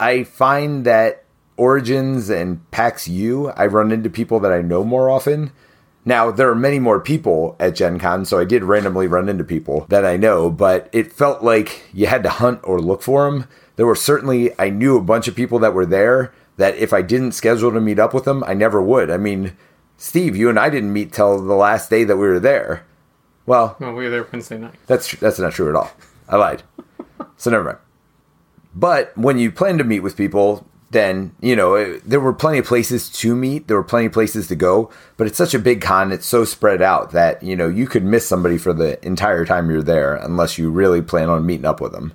I 0.00 0.24
find 0.24 0.84
that 0.86 1.22
Origins 1.56 2.30
and 2.30 2.68
PAX 2.72 3.06
U, 3.06 3.50
I 3.50 3.66
run 3.66 3.92
into 3.92 4.10
people 4.10 4.40
that 4.40 4.52
I 4.52 4.60
know 4.60 4.82
more 4.82 5.08
often. 5.08 5.52
Now, 6.06 6.30
there 6.30 6.48
are 6.48 6.54
many 6.54 6.78
more 6.78 7.00
people 7.00 7.56
at 7.60 7.74
Gen 7.74 7.98
Con, 7.98 8.24
so 8.24 8.38
I 8.38 8.44
did 8.44 8.64
randomly 8.64 9.06
run 9.06 9.28
into 9.28 9.44
people 9.44 9.84
that 9.90 10.06
I 10.06 10.16
know, 10.16 10.48
but 10.48 10.88
it 10.92 11.12
felt 11.12 11.42
like 11.42 11.82
you 11.92 12.06
had 12.06 12.22
to 12.22 12.30
hunt 12.30 12.60
or 12.62 12.80
look 12.80 13.02
for 13.02 13.30
them 13.30 13.46
there 13.76 13.86
were 13.86 13.94
certainly, 13.94 14.50
I 14.58 14.70
knew 14.70 14.96
a 14.96 15.02
bunch 15.02 15.28
of 15.28 15.36
people 15.36 15.58
that 15.60 15.74
were 15.74 15.86
there 15.86 16.32
that 16.56 16.76
if 16.76 16.92
I 16.92 17.02
didn't 17.02 17.32
schedule 17.32 17.70
to 17.72 17.80
meet 17.80 17.98
up 17.98 18.12
with 18.12 18.24
them, 18.24 18.42
I 18.46 18.54
never 18.54 18.82
would. 18.82 19.10
I 19.10 19.18
mean, 19.18 19.56
Steve, 19.98 20.34
you 20.34 20.48
and 20.48 20.58
I 20.58 20.70
didn't 20.70 20.92
meet 20.92 21.12
till 21.12 21.40
the 21.42 21.54
last 21.54 21.90
day 21.90 22.04
that 22.04 22.16
we 22.16 22.26
were 22.26 22.40
there. 22.40 22.86
Well, 23.44 23.76
well 23.78 23.92
we 23.92 24.04
were 24.04 24.10
there 24.10 24.26
Wednesday 24.32 24.58
night. 24.58 24.74
That's 24.86 25.12
that's 25.16 25.38
not 25.38 25.52
true 25.52 25.68
at 25.68 25.76
all. 25.76 25.90
I 26.28 26.36
lied. 26.36 26.62
so 27.36 27.50
never 27.50 27.64
mind. 27.64 27.78
But 28.74 29.16
when 29.16 29.38
you 29.38 29.52
plan 29.52 29.78
to 29.78 29.84
meet 29.84 30.00
with 30.00 30.16
people, 30.16 30.66
then 30.90 31.34
you 31.40 31.56
know 31.56 31.74
it, 31.74 32.08
there 32.08 32.20
were 32.20 32.32
plenty 32.32 32.58
of 32.58 32.66
places 32.66 33.08
to 33.10 33.34
meet. 33.34 33.68
There 33.68 33.76
were 33.76 33.84
plenty 33.84 34.06
of 34.06 34.12
places 34.12 34.48
to 34.48 34.56
go. 34.56 34.90
But 35.16 35.26
it's 35.26 35.38
such 35.38 35.54
a 35.54 35.58
big 35.58 35.80
con. 35.80 36.12
It's 36.12 36.26
so 36.26 36.44
spread 36.44 36.82
out 36.82 37.12
that 37.12 37.42
you 37.42 37.56
know 37.56 37.68
you 37.68 37.86
could 37.86 38.04
miss 38.04 38.26
somebody 38.26 38.58
for 38.58 38.72
the 38.72 39.04
entire 39.06 39.44
time 39.44 39.70
you're 39.70 39.82
there 39.82 40.14
unless 40.14 40.58
you 40.58 40.70
really 40.70 41.02
plan 41.02 41.28
on 41.28 41.46
meeting 41.46 41.66
up 41.66 41.80
with 41.80 41.92
them. 41.92 42.12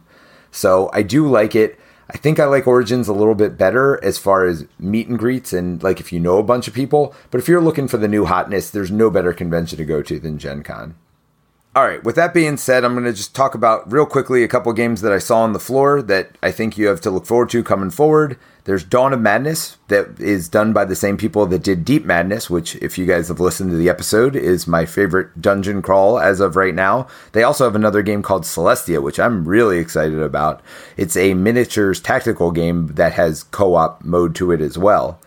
So 0.52 0.90
I 0.94 1.02
do 1.02 1.28
like 1.28 1.56
it. 1.56 1.80
I 2.14 2.18
think 2.18 2.40
I 2.40 2.46
like 2.46 2.68
Origins 2.68 3.08
a 3.08 3.14
little 3.14 3.36
bit 3.36 3.58
better 3.58 4.04
as 4.04 4.18
far 4.18 4.46
as 4.46 4.68
meet 4.78 5.08
and 5.08 5.18
greets 5.18 5.54
and 5.54 5.82
like 5.82 6.02
if 6.02 6.12
you 6.12 6.20
know 6.20 6.40
a 6.40 6.44
bunch 6.44 6.68
of 6.68 6.74
people. 6.74 7.16
But 7.30 7.40
if 7.40 7.48
you're 7.48 7.62
looking 7.62 7.88
for 7.88 7.98
the 7.98 8.10
new 8.10 8.26
hotness, 8.26 8.70
there's 8.70 8.92
no 8.92 9.10
better 9.10 9.32
convention 9.32 9.78
to 9.78 9.86
go 9.86 10.02
to 10.04 10.20
than 10.20 10.38
Gen 10.38 10.62
Con. 10.62 10.96
All 11.74 11.88
right, 11.88 12.04
with 12.04 12.18
that 12.18 12.34
being 12.34 12.58
said, 12.58 12.84
I'm 12.84 12.96
going 12.96 13.06
to 13.06 13.14
just 13.14 13.34
talk 13.34 13.56
about 13.56 13.90
real 13.90 14.06
quickly 14.06 14.44
a 14.44 14.50
couple 14.50 14.74
games 14.74 15.00
that 15.02 15.14
I 15.14 15.20
saw 15.20 15.40
on 15.40 15.54
the 15.54 15.60
floor 15.60 16.02
that 16.02 16.38
I 16.44 16.52
think 16.52 16.78
you 16.78 16.88
have 16.88 17.00
to 17.02 17.10
look 17.10 17.26
forward 17.26 17.50
to 17.52 17.64
coming 17.64 17.92
forward. 17.92 18.38
There's 18.64 18.84
Dawn 18.84 19.12
of 19.12 19.20
Madness 19.20 19.78
that 19.88 20.20
is 20.20 20.48
done 20.48 20.72
by 20.72 20.86
the 20.86 20.96
same 20.96 21.18
people 21.18 21.48
that 21.48 21.64
did 21.64 21.84
Deep 21.84 22.06
Madness, 22.06 22.48
which, 22.48 22.76
if 22.76 22.96
you 22.98 23.08
guys 23.08 23.28
have 23.30 23.40
listened 23.40 23.72
to 23.72 23.78
the 23.78 23.90
episode, 23.90 24.36
is 24.36 24.68
my 24.68 24.86
favorite 24.86 25.42
dungeon 25.42 25.82
crawl 25.82 26.20
as 26.20 26.40
of 26.40 26.56
right 26.56 26.76
now. 26.76 27.08
They 27.32 27.42
also 27.42 27.64
have 27.64 27.76
another 27.76 28.04
game 28.04 28.22
called 28.22 28.44
Celestia, 28.44 29.02
which 29.02 29.20
I'm 29.20 29.48
really 29.48 29.80
excited 29.80 30.20
about. 30.20 30.62
It's 30.96 31.18
a 31.18 31.34
miniatures 31.34 32.00
tactical 32.00 32.52
game 32.52 32.88
that 32.94 33.14
has 33.14 33.44
co 33.44 33.74
op 33.74 34.04
mode 34.04 34.36
to 34.36 34.52
it 34.52 34.62
as 34.62 34.78
well. 34.78 35.20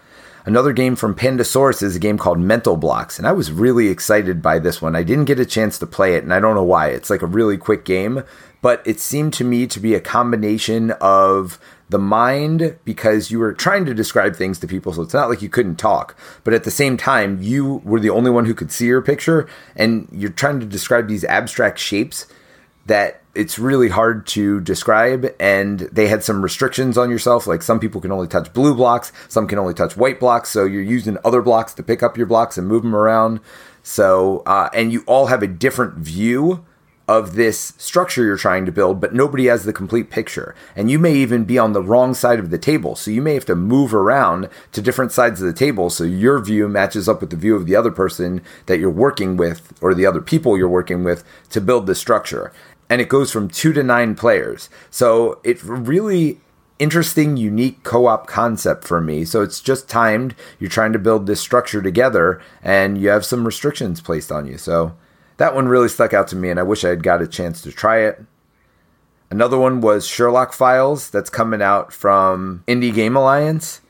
Another 0.46 0.74
game 0.74 0.94
from 0.94 1.14
Pandasaurus 1.14 1.82
is 1.82 1.96
a 1.96 2.00
game 2.00 2.18
called 2.18 2.38
Mental 2.38 2.76
Blocks, 2.76 3.18
and 3.18 3.26
I 3.26 3.32
was 3.32 3.50
really 3.50 3.88
excited 3.88 4.42
by 4.42 4.58
this 4.58 4.80
one. 4.80 4.94
I 4.94 5.02
didn't 5.02 5.24
get 5.24 5.40
a 5.40 5.46
chance 5.46 5.78
to 5.78 5.86
play 5.86 6.16
it, 6.16 6.22
and 6.22 6.34
I 6.34 6.38
don't 6.38 6.54
know 6.54 6.62
why. 6.62 6.88
It's 6.88 7.08
like 7.08 7.22
a 7.22 7.26
really 7.26 7.56
quick 7.56 7.86
game, 7.86 8.24
but 8.60 8.82
it 8.84 9.00
seemed 9.00 9.32
to 9.34 9.44
me 9.44 9.66
to 9.66 9.80
be 9.80 9.94
a 9.94 10.00
combination 10.00 10.90
of 10.92 11.58
the 11.88 11.98
mind 11.98 12.78
because 12.84 13.30
you 13.30 13.38
were 13.38 13.52
trying 13.52 13.84
to 13.84 13.94
describe 13.94 14.36
things 14.36 14.58
to 14.58 14.66
people, 14.66 14.92
so 14.92 15.02
it's 15.02 15.14
not 15.14 15.28
like 15.28 15.42
you 15.42 15.48
couldn't 15.48 15.76
talk, 15.76 16.16
but 16.42 16.54
at 16.54 16.64
the 16.64 16.70
same 16.70 16.96
time, 16.96 17.40
you 17.42 17.82
were 17.84 18.00
the 18.00 18.10
only 18.10 18.30
one 18.30 18.46
who 18.46 18.54
could 18.54 18.72
see 18.72 18.86
your 18.86 19.02
picture, 19.02 19.48
and 19.76 20.08
you're 20.12 20.30
trying 20.30 20.60
to 20.60 20.66
describe 20.66 21.08
these 21.08 21.24
abstract 21.24 21.78
shapes 21.78 22.26
that 22.86 23.22
it's 23.34 23.58
really 23.58 23.88
hard 23.88 24.26
to 24.26 24.60
describe 24.60 25.34
and 25.40 25.80
they 25.80 26.06
had 26.06 26.22
some 26.22 26.42
restrictions 26.42 26.96
on 26.96 27.10
yourself. 27.10 27.46
Like 27.46 27.62
some 27.62 27.80
people 27.80 28.00
can 28.00 28.12
only 28.12 28.28
touch 28.28 28.52
blue 28.52 28.74
blocks 28.74 29.12
some 29.28 29.46
can 29.48 29.58
only 29.58 29.74
touch 29.74 29.96
white 29.96 30.20
blocks 30.20 30.50
so 30.50 30.64
you're 30.64 30.82
using 30.82 31.18
other 31.24 31.42
blocks 31.42 31.74
to 31.74 31.82
pick 31.82 32.02
up 32.02 32.16
your 32.16 32.26
blocks 32.26 32.56
and 32.58 32.68
move 32.68 32.82
them 32.82 32.94
around. 32.94 33.40
So 33.82 34.42
uh, 34.46 34.70
and 34.72 34.92
you 34.92 35.02
all 35.06 35.26
have 35.26 35.42
a 35.42 35.46
different 35.46 35.94
view 35.94 36.64
of 37.06 37.34
this 37.34 37.74
structure 37.76 38.24
you're 38.24 38.36
trying 38.36 38.64
to 38.64 38.72
build, 38.72 39.00
but 39.00 39.14
nobody 39.14 39.46
has 39.46 39.64
the 39.64 39.72
complete 39.72 40.08
picture. 40.08 40.54
And 40.74 40.90
you 40.90 40.98
may 40.98 41.14
even 41.14 41.44
be 41.44 41.58
on 41.58 41.72
the 41.72 41.82
wrong 41.82 42.14
side 42.14 42.38
of 42.38 42.50
the 42.50 42.58
table. 42.58 42.96
So 42.96 43.10
you 43.10 43.20
may 43.20 43.34
have 43.34 43.44
to 43.46 43.54
move 43.54 43.94
around 43.94 44.48
to 44.72 44.80
different 44.80 45.12
sides 45.12 45.40
of 45.40 45.46
the 45.46 45.52
table 45.52 45.90
so 45.90 46.04
your 46.04 46.38
view 46.40 46.66
matches 46.68 47.08
up 47.08 47.20
with 47.20 47.30
the 47.30 47.36
view 47.36 47.56
of 47.56 47.66
the 47.66 47.76
other 47.76 47.90
person 47.90 48.42
that 48.66 48.78
you're 48.78 48.90
working 48.90 49.36
with 49.36 49.72
or 49.82 49.94
the 49.94 50.06
other 50.06 50.22
people 50.22 50.56
you're 50.56 50.68
working 50.68 51.04
with 51.04 51.24
to 51.50 51.60
build 51.60 51.86
the 51.86 51.94
structure 51.94 52.52
and 52.88 53.00
it 53.00 53.08
goes 53.08 53.32
from 53.32 53.48
two 53.48 53.72
to 53.72 53.82
nine 53.82 54.14
players. 54.14 54.68
So 54.90 55.40
it's 55.42 55.64
really 55.64 56.40
interesting, 56.78 57.36
unique 57.36 57.82
co-op 57.82 58.26
concept 58.26 58.84
for 58.84 59.00
me. 59.00 59.24
So 59.24 59.42
it's 59.42 59.60
just 59.60 59.88
timed. 59.88 60.34
You're 60.58 60.70
trying 60.70 60.92
to 60.92 60.98
build 60.98 61.26
this 61.26 61.40
structure 61.40 61.80
together, 61.80 62.40
and 62.62 62.98
you 62.98 63.08
have 63.08 63.24
some 63.24 63.44
restrictions 63.44 64.00
placed 64.00 64.30
on 64.30 64.46
you. 64.46 64.58
So 64.58 64.94
that 65.36 65.54
one 65.54 65.68
really 65.68 65.88
stuck 65.88 66.12
out 66.12 66.28
to 66.28 66.36
me, 66.36 66.50
and 66.50 66.60
I 66.60 66.62
wish 66.62 66.84
I 66.84 66.90
had 66.90 67.02
got 67.02 67.22
a 67.22 67.26
chance 67.26 67.62
to 67.62 67.72
try 67.72 67.98
it. 67.98 68.22
Another 69.30 69.58
one 69.58 69.80
was 69.80 70.06
Sherlock 70.06 70.52
Files 70.52 71.10
that's 71.10 71.30
coming 71.30 71.62
out 71.62 71.92
from 71.92 72.62
Indie 72.68 72.94
Game 72.94 73.16
Alliance. 73.16 73.80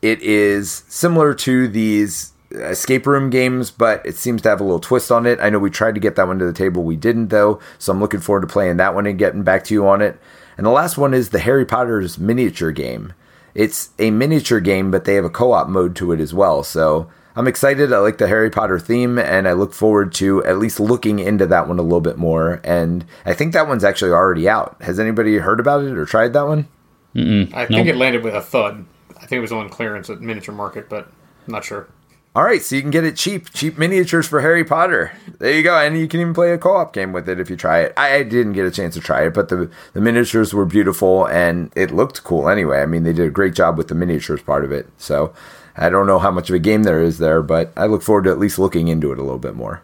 It 0.00 0.20
is 0.22 0.84
similar 0.88 1.34
to 1.34 1.66
these 1.66 2.32
escape 2.52 3.06
room 3.06 3.30
games, 3.30 3.70
but 3.70 4.04
it 4.04 4.16
seems 4.16 4.42
to 4.42 4.48
have 4.48 4.60
a 4.60 4.64
little 4.64 4.78
twist 4.78 5.10
on 5.10 5.26
it. 5.26 5.40
I 5.40 5.50
know 5.50 5.58
we 5.58 5.70
tried 5.70 5.94
to 5.94 6.00
get 6.00 6.16
that 6.16 6.26
one 6.26 6.38
to 6.38 6.44
the 6.44 6.52
table, 6.52 6.82
we 6.82 6.96
didn't 6.96 7.28
though, 7.28 7.60
so 7.78 7.92
I'm 7.92 8.00
looking 8.00 8.20
forward 8.20 8.42
to 8.42 8.46
playing 8.46 8.76
that 8.76 8.94
one 8.94 9.06
and 9.06 9.18
getting 9.18 9.42
back 9.42 9.64
to 9.64 9.74
you 9.74 9.88
on 9.88 10.02
it. 10.02 10.20
And 10.56 10.66
the 10.66 10.70
last 10.70 10.98
one 10.98 11.14
is 11.14 11.30
the 11.30 11.38
Harry 11.38 11.64
Potter's 11.64 12.18
miniature 12.18 12.72
game. 12.72 13.14
It's 13.54 13.90
a 13.98 14.10
miniature 14.10 14.60
game, 14.60 14.90
but 14.90 15.04
they 15.04 15.14
have 15.14 15.24
a 15.24 15.30
co-op 15.30 15.68
mode 15.68 15.96
to 15.96 16.12
it 16.12 16.20
as 16.20 16.34
well. 16.34 16.62
So 16.62 17.10
I'm 17.34 17.48
excited. 17.48 17.92
I 17.92 17.98
like 17.98 18.18
the 18.18 18.28
Harry 18.28 18.50
Potter 18.50 18.78
theme, 18.78 19.18
and 19.18 19.48
I 19.48 19.52
look 19.52 19.72
forward 19.72 20.12
to 20.14 20.44
at 20.44 20.58
least 20.58 20.78
looking 20.78 21.18
into 21.18 21.46
that 21.46 21.68
one 21.68 21.78
a 21.78 21.82
little 21.82 22.00
bit 22.00 22.18
more. 22.18 22.60
And 22.64 23.04
I 23.24 23.32
think 23.34 23.52
that 23.52 23.68
one's 23.68 23.84
actually 23.84 24.12
already 24.12 24.48
out. 24.48 24.76
Has 24.82 25.00
anybody 25.00 25.38
heard 25.38 25.60
about 25.60 25.84
it 25.84 25.96
or 25.96 26.04
tried 26.04 26.32
that 26.34 26.46
one? 26.46 26.68
Mm-mm. 27.14 27.52
I 27.54 27.66
think 27.66 27.86
nope. 27.86 27.94
it 27.94 27.96
landed 27.96 28.22
with 28.22 28.34
a 28.34 28.40
thud. 28.40 28.84
I 29.16 29.26
think 29.26 29.38
it 29.38 29.40
was 29.40 29.52
on 29.52 29.68
clearance 29.68 30.10
at 30.10 30.20
Miniature 30.20 30.54
Market, 30.54 30.88
but 30.88 31.06
I'm 31.46 31.52
not 31.52 31.64
sure. 31.64 31.88
All 32.34 32.44
right, 32.44 32.62
so 32.62 32.74
you 32.74 32.80
can 32.80 32.90
get 32.90 33.04
it 33.04 33.16
cheap, 33.16 33.52
cheap 33.52 33.76
miniatures 33.76 34.26
for 34.26 34.40
Harry 34.40 34.64
Potter. 34.64 35.12
There 35.38 35.52
you 35.52 35.62
go, 35.62 35.76
and 35.76 35.98
you 35.98 36.08
can 36.08 36.18
even 36.18 36.32
play 36.32 36.52
a 36.52 36.58
co-op 36.58 36.94
game 36.94 37.12
with 37.12 37.28
it 37.28 37.38
if 37.38 37.50
you 37.50 37.56
try 37.56 37.80
it. 37.80 37.92
I, 37.94 38.14
I, 38.14 38.22
didn't 38.22 38.54
get 38.54 38.64
a 38.64 38.70
chance 38.70 38.94
to 38.94 39.02
try 39.02 39.26
it, 39.26 39.34
but 39.34 39.50
the 39.50 39.70
the 39.92 40.00
miniatures 40.00 40.54
were 40.54 40.64
beautiful 40.64 41.26
and 41.26 41.70
it 41.76 41.90
looked 41.90 42.24
cool 42.24 42.48
anyway. 42.48 42.80
I 42.80 42.86
mean, 42.86 43.02
they 43.02 43.12
did 43.12 43.26
a 43.26 43.30
great 43.30 43.54
job 43.54 43.76
with 43.76 43.88
the 43.88 43.94
miniatures 43.94 44.40
part 44.40 44.64
of 44.64 44.72
it. 44.72 44.88
So 44.96 45.34
I 45.76 45.88
don't 45.88 46.06
know 46.06 46.18
how 46.18 46.30
much 46.30 46.50
of 46.50 46.54
a 46.54 46.58
game 46.58 46.82
there 46.82 47.02
is 47.02 47.18
there, 47.18 47.42
but 47.42 47.72
I 47.76 47.86
look 47.86 48.02
forward 48.02 48.24
to 48.24 48.30
at 48.30 48.38
least 48.38 48.58
looking 48.58 48.88
into 48.88 49.12
it 49.12 49.18
a 49.18 49.22
little 49.22 49.38
bit 49.38 49.54
more. 49.54 49.82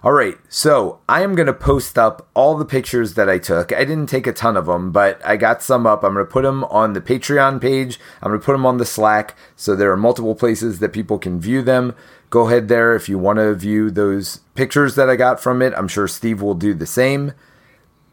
All 0.00 0.12
right, 0.12 0.38
so 0.48 1.00
I 1.08 1.22
am 1.22 1.34
going 1.34 1.48
to 1.48 1.52
post 1.52 1.98
up 1.98 2.28
all 2.32 2.56
the 2.56 2.64
pictures 2.64 3.14
that 3.14 3.28
I 3.28 3.38
took. 3.38 3.72
I 3.72 3.84
didn't 3.84 4.06
take 4.06 4.28
a 4.28 4.32
ton 4.32 4.56
of 4.56 4.66
them, 4.66 4.92
but 4.92 5.20
I 5.24 5.36
got 5.36 5.60
some 5.60 5.88
up. 5.88 6.04
I'm 6.04 6.14
going 6.14 6.24
to 6.24 6.30
put 6.30 6.44
them 6.44 6.62
on 6.64 6.92
the 6.92 7.00
Patreon 7.00 7.60
page. 7.60 7.98
I'm 8.22 8.30
going 8.30 8.40
to 8.40 8.44
put 8.44 8.52
them 8.52 8.64
on 8.64 8.78
the 8.78 8.84
Slack, 8.84 9.34
so 9.56 9.74
there 9.74 9.90
are 9.90 9.96
multiple 9.96 10.36
places 10.36 10.78
that 10.78 10.92
people 10.92 11.18
can 11.18 11.40
view 11.40 11.62
them. 11.62 11.96
Go 12.30 12.46
ahead 12.46 12.68
there 12.68 12.94
if 12.94 13.08
you 13.08 13.18
want 13.18 13.40
to 13.40 13.54
view 13.54 13.90
those 13.90 14.38
pictures 14.54 14.94
that 14.94 15.10
I 15.10 15.16
got 15.16 15.40
from 15.40 15.60
it. 15.62 15.74
I'm 15.74 15.88
sure 15.88 16.06
Steve 16.06 16.40
will 16.40 16.54
do 16.54 16.74
the 16.74 16.86
same. 16.86 17.32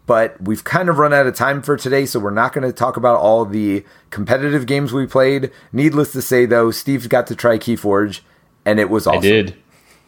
But 0.05 0.39
we've 0.41 0.63
kind 0.63 0.89
of 0.89 0.97
run 0.99 1.13
out 1.13 1.25
of 1.25 1.35
time 1.35 1.61
for 1.61 1.77
today, 1.77 2.05
so 2.05 2.19
we're 2.19 2.29
not 2.29 2.53
going 2.53 2.65
to 2.65 2.73
talk 2.73 2.95
about 2.95 3.19
all 3.19 3.43
the 3.43 3.83
competitive 4.11 4.67
games 4.67 4.93
we 4.93 5.07
played. 5.07 5.51
Needless 5.73 6.11
to 6.11 6.21
say, 6.21 6.45
though, 6.45 6.69
Steve 6.69 7.09
got 7.09 7.25
to 7.27 7.35
try 7.35 7.57
Keyforge, 7.57 8.21
and 8.65 8.79
it 8.79 8.89
was 8.89 9.07
awesome. 9.07 9.19
I 9.19 9.21
did. 9.21 9.55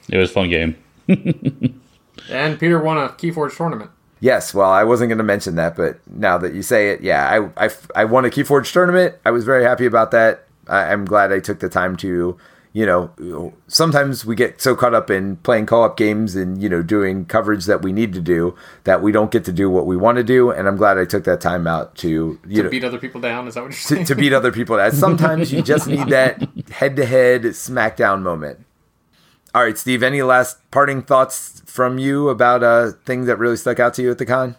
It 0.09 0.17
was 0.17 0.29
a 0.29 0.33
fun 0.33 0.49
game. 0.49 0.77
and 1.07 2.59
Peter 2.59 2.79
won 2.79 2.97
a 2.97 3.09
Keyforge 3.09 3.55
tournament. 3.57 3.91
Yes, 4.19 4.53
well, 4.53 4.69
I 4.69 4.83
wasn't 4.83 5.09
going 5.09 5.19
to 5.19 5.23
mention 5.23 5.55
that, 5.55 5.75
but 5.75 5.99
now 6.07 6.37
that 6.39 6.53
you 6.53 6.63
say 6.63 6.89
it, 6.89 7.01
yeah, 7.01 7.49
I, 7.57 7.65
I, 7.65 7.69
I 7.95 8.05
won 8.05 8.25
a 8.25 8.29
Keyforge 8.29 8.71
tournament. 8.71 9.15
I 9.25 9.31
was 9.31 9.45
very 9.45 9.63
happy 9.63 9.85
about 9.85 10.11
that. 10.11 10.47
I, 10.67 10.91
I'm 10.91 11.05
glad 11.05 11.31
I 11.31 11.39
took 11.39 11.59
the 11.59 11.69
time 11.69 11.95
to, 11.97 12.37
you 12.77 12.85
you 13.17 13.31
know, 13.31 13.53
sometimes 13.65 14.23
we 14.23 14.35
get 14.35 14.61
so 14.61 14.75
caught 14.75 14.93
up 14.93 15.09
in 15.09 15.37
playing 15.37 15.65
co-op 15.65 15.97
games 15.97 16.35
and 16.35 16.61
you 16.61 16.69
know 16.69 16.83
doing 16.83 17.25
coverage 17.25 17.65
that 17.65 17.81
we 17.81 17.91
need 17.91 18.13
to 18.13 18.21
do 18.21 18.55
that 18.83 19.01
we 19.01 19.11
don't 19.11 19.31
get 19.31 19.43
to 19.45 19.51
do 19.51 19.67
what 19.67 19.87
we 19.87 19.97
want 19.97 20.17
to 20.17 20.23
do. 20.23 20.51
And 20.51 20.67
I'm 20.67 20.77
glad 20.77 20.99
I 20.99 21.05
took 21.05 21.23
that 21.23 21.41
time 21.41 21.65
out 21.65 21.95
to 21.97 22.07
you 22.07 22.39
to 22.57 22.63
know 22.63 22.69
beat 22.69 22.83
other 22.83 22.99
people 22.99 23.19
down. 23.19 23.47
Is 23.47 23.55
that 23.55 23.61
what 23.61 23.71
you're 23.71 23.73
saying? 23.73 24.05
to, 24.05 24.13
to 24.13 24.19
beat 24.21 24.31
other 24.31 24.51
people. 24.51 24.77
That 24.77 24.93
sometimes 25.05 25.51
you 25.51 25.63
just 25.63 25.87
need 25.87 26.09
that 26.09 26.47
head-to-head 26.69 27.41
smackdown 27.41 28.21
moment. 28.21 28.63
All 29.55 29.63
right, 29.63 29.77
Steve. 29.77 30.03
Any 30.03 30.21
last 30.21 30.59
parting 30.69 31.01
thoughts 31.01 31.63
from 31.65 31.97
you 31.97 32.29
about 32.29 32.61
a 32.61 32.95
thing 33.05 33.25
that 33.25 33.39
really 33.39 33.57
stuck 33.57 33.79
out 33.79 33.95
to 33.95 34.03
you 34.03 34.11
at 34.11 34.19
the 34.19 34.25
con? 34.27 34.55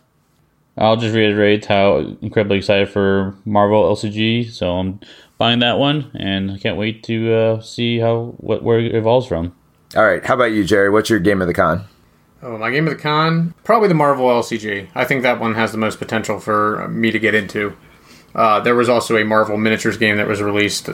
I'll 0.76 0.96
just 0.96 1.14
reiterate 1.14 1.66
how 1.66 1.98
incredibly 2.20 2.58
excited 2.58 2.88
for 2.88 3.36
Marvel 3.44 3.84
LCG. 3.94 4.50
So 4.50 4.72
I'm 4.72 5.00
buying 5.38 5.60
that 5.60 5.78
one, 5.78 6.10
and 6.14 6.50
I 6.50 6.58
can't 6.58 6.76
wait 6.76 7.02
to 7.04 7.32
uh, 7.32 7.60
see 7.60 7.98
how 7.98 8.34
what 8.38 8.62
where 8.62 8.80
it 8.80 8.94
evolves 8.94 9.26
from. 9.26 9.54
All 9.96 10.04
right. 10.04 10.24
How 10.24 10.34
about 10.34 10.52
you, 10.52 10.64
Jerry? 10.64 10.90
What's 10.90 11.08
your 11.08 11.18
game 11.18 11.40
of 11.40 11.46
the 11.46 11.54
con? 11.54 11.86
Oh, 12.42 12.58
my 12.58 12.70
game 12.70 12.86
of 12.86 12.94
the 12.94 13.02
con? 13.02 13.54
Probably 13.64 13.88
the 13.88 13.94
Marvel 13.94 14.26
LCG. 14.26 14.88
I 14.94 15.04
think 15.04 15.22
that 15.22 15.40
one 15.40 15.54
has 15.54 15.72
the 15.72 15.78
most 15.78 15.98
potential 15.98 16.38
for 16.38 16.86
me 16.88 17.10
to 17.10 17.18
get 17.18 17.34
into. 17.34 17.76
Uh, 18.34 18.60
there 18.60 18.74
was 18.74 18.88
also 18.88 19.16
a 19.16 19.24
Marvel 19.24 19.56
miniatures 19.56 19.96
game 19.96 20.18
that 20.18 20.28
was 20.28 20.42
released. 20.42 20.88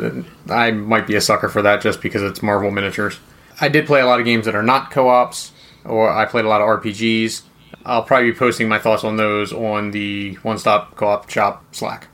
I 0.49 0.71
might 0.71 1.07
be 1.07 1.17
a 1.17 1.21
sucker 1.21 1.49
for 1.49 1.61
that 1.63 1.83
just 1.83 2.01
because 2.01 2.23
it's 2.23 2.43
Marvel 2.43 2.71
miniatures. 2.71 3.19
I 3.61 3.69
did 3.69 3.87
play 3.87 4.01
a 4.01 4.07
lot 4.07 4.21
of 4.21 4.27
games 4.27 4.47
that 4.47 4.55
are 4.55 4.63
not 4.63 4.91
co 4.91 5.09
ops, 5.09 5.53
or 5.85 6.11
I 6.11 6.25
played 6.25 6.45
a 6.45 6.49
lot 6.49 6.61
of 6.61 6.69
RPGs. 6.81 7.43
I'll 7.85 8.05
probably 8.05 8.31
be 8.31 8.39
posting 8.39 8.69
my 8.69 8.79
thoughts 8.79 9.05
on 9.05 9.17
those 9.17 9.53
on 9.53 9.91
the 9.91 10.35
One 10.37 10.57
Stop 10.57 10.97
Co 10.97 11.09
op 11.09 11.29
Shop 11.29 11.65
Slack. 11.73 12.07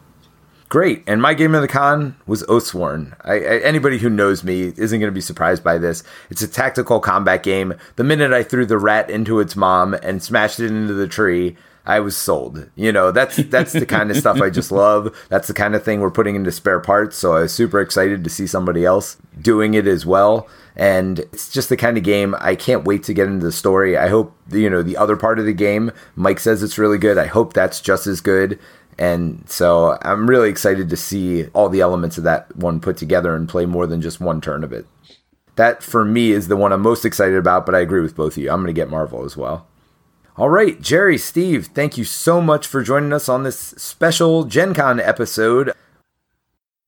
Great. 0.71 1.03
And 1.09 1.21
my 1.21 1.35
game 1.35 1.57
of 1.57 1.63
the 1.63 1.69
con 1.69 2.15
was 2.29 2.45
Oathsworn. 2.45 3.17
I, 3.25 3.35
I, 3.35 3.59
anybody 3.59 3.99
who 3.99 4.09
knows 4.09 4.45
me 4.45 4.73
isn't 4.77 5.01
going 5.01 5.11
to 5.11 5.15
be 5.15 5.21
surprised 5.21 5.65
by 5.65 5.79
this. 5.79 6.05
It's 6.31 6.43
a 6.43 6.49
tactical 6.49 7.01
combat 7.01 7.43
game. 7.43 7.75
The 7.97 8.05
minute 8.05 8.33
I 8.33 8.45
threw 8.45 8.65
the 8.65 8.79
rat 8.79 9.11
into 9.11 9.41
its 9.41 9.57
mom 9.57 9.95
and 9.95 10.23
smashed 10.23 10.61
it 10.61 10.67
into 10.67 10.95
the 10.95 11.09
tree, 11.09 11.57
I 11.85 11.99
was 11.99 12.17
sold. 12.17 12.71
You 12.77 12.93
know, 12.93 13.11
that's 13.11 13.37
that's 13.37 13.73
the 13.73 13.85
kind 13.85 14.13
of 14.13 14.17
stuff 14.17 14.41
I 14.41 14.49
just 14.49 14.71
love. 14.71 15.13
That's 15.29 15.49
the 15.49 15.55
kind 15.55 15.75
of 15.75 15.83
thing 15.83 15.99
we're 15.99 16.11
putting 16.13 16.37
into 16.37 16.53
spare 16.53 16.79
parts. 16.79 17.17
So 17.17 17.35
I 17.35 17.41
was 17.41 17.53
super 17.53 17.81
excited 17.81 18.23
to 18.23 18.31
see 18.31 18.47
somebody 18.47 18.85
else 18.85 19.17
doing 19.41 19.75
it 19.75 19.89
as 19.89 20.07
well. 20.07 20.49
And 20.77 21.19
it's 21.19 21.51
just 21.51 21.69
the 21.69 21.77
kind 21.77 21.99
of 21.99 22.05
game 22.05 22.37
I 22.39 22.55
can't 22.55 22.85
wait 22.85 23.03
to 23.05 23.13
get 23.13 23.27
into 23.27 23.45
the 23.45 23.51
story. 23.51 23.97
I 23.97 24.09
hope 24.09 24.37
you 24.53 24.71
know 24.71 24.85
the 24.85 24.97
other 24.97 25.17
part 25.17 25.41
of 25.41 25.47
the 25.47 25.53
game. 25.53 25.91
Mike 26.15 26.39
says 26.39 26.63
it's 26.63 26.79
really 26.79 26.99
good. 26.99 27.19
I 27.19 27.27
hope 27.27 27.55
that's 27.55 27.81
just 27.81 28.07
as 28.07 28.21
good. 28.21 28.59
And 29.01 29.43
so 29.49 29.99
I'm 30.03 30.29
really 30.29 30.51
excited 30.51 30.91
to 30.91 30.97
see 30.97 31.47
all 31.49 31.71
the 31.71 31.81
elements 31.81 32.19
of 32.19 32.25
that 32.25 32.55
one 32.55 32.81
put 32.81 32.99
together 32.99 33.35
and 33.35 33.49
play 33.49 33.65
more 33.65 33.87
than 33.87 34.03
just 34.03 34.21
one 34.21 34.43
turn 34.43 34.63
of 34.63 34.75
it. 34.75 34.87
That 35.57 35.83
for 35.83 36.05
me 36.05 36.33
is 36.33 36.49
the 36.49 36.57
one 36.57 36.71
I'm 36.71 36.83
most 36.83 37.07
excited 37.07 37.37
about, 37.37 37.65
but 37.65 37.75
I 37.75 37.81
agree 37.81 38.03
with 38.03 38.15
both 38.15 38.37
of 38.37 38.43
you. 38.43 38.51
I'm 38.51 38.59
going 38.63 38.67
to 38.67 38.79
get 38.79 38.91
Marvel 38.91 39.25
as 39.25 39.39
well. 39.39 39.67
All 40.37 40.51
right, 40.51 40.79
Jerry, 40.81 41.17
Steve, 41.17 41.69
thank 41.69 41.97
you 41.97 42.05
so 42.05 42.43
much 42.43 42.67
for 42.67 42.83
joining 42.83 43.15
us 43.15 43.27
on 43.27 43.43
this 43.43 43.59
special 43.59 44.45
Gen 44.45 44.75
Con 44.75 45.01
episode. 45.01 45.73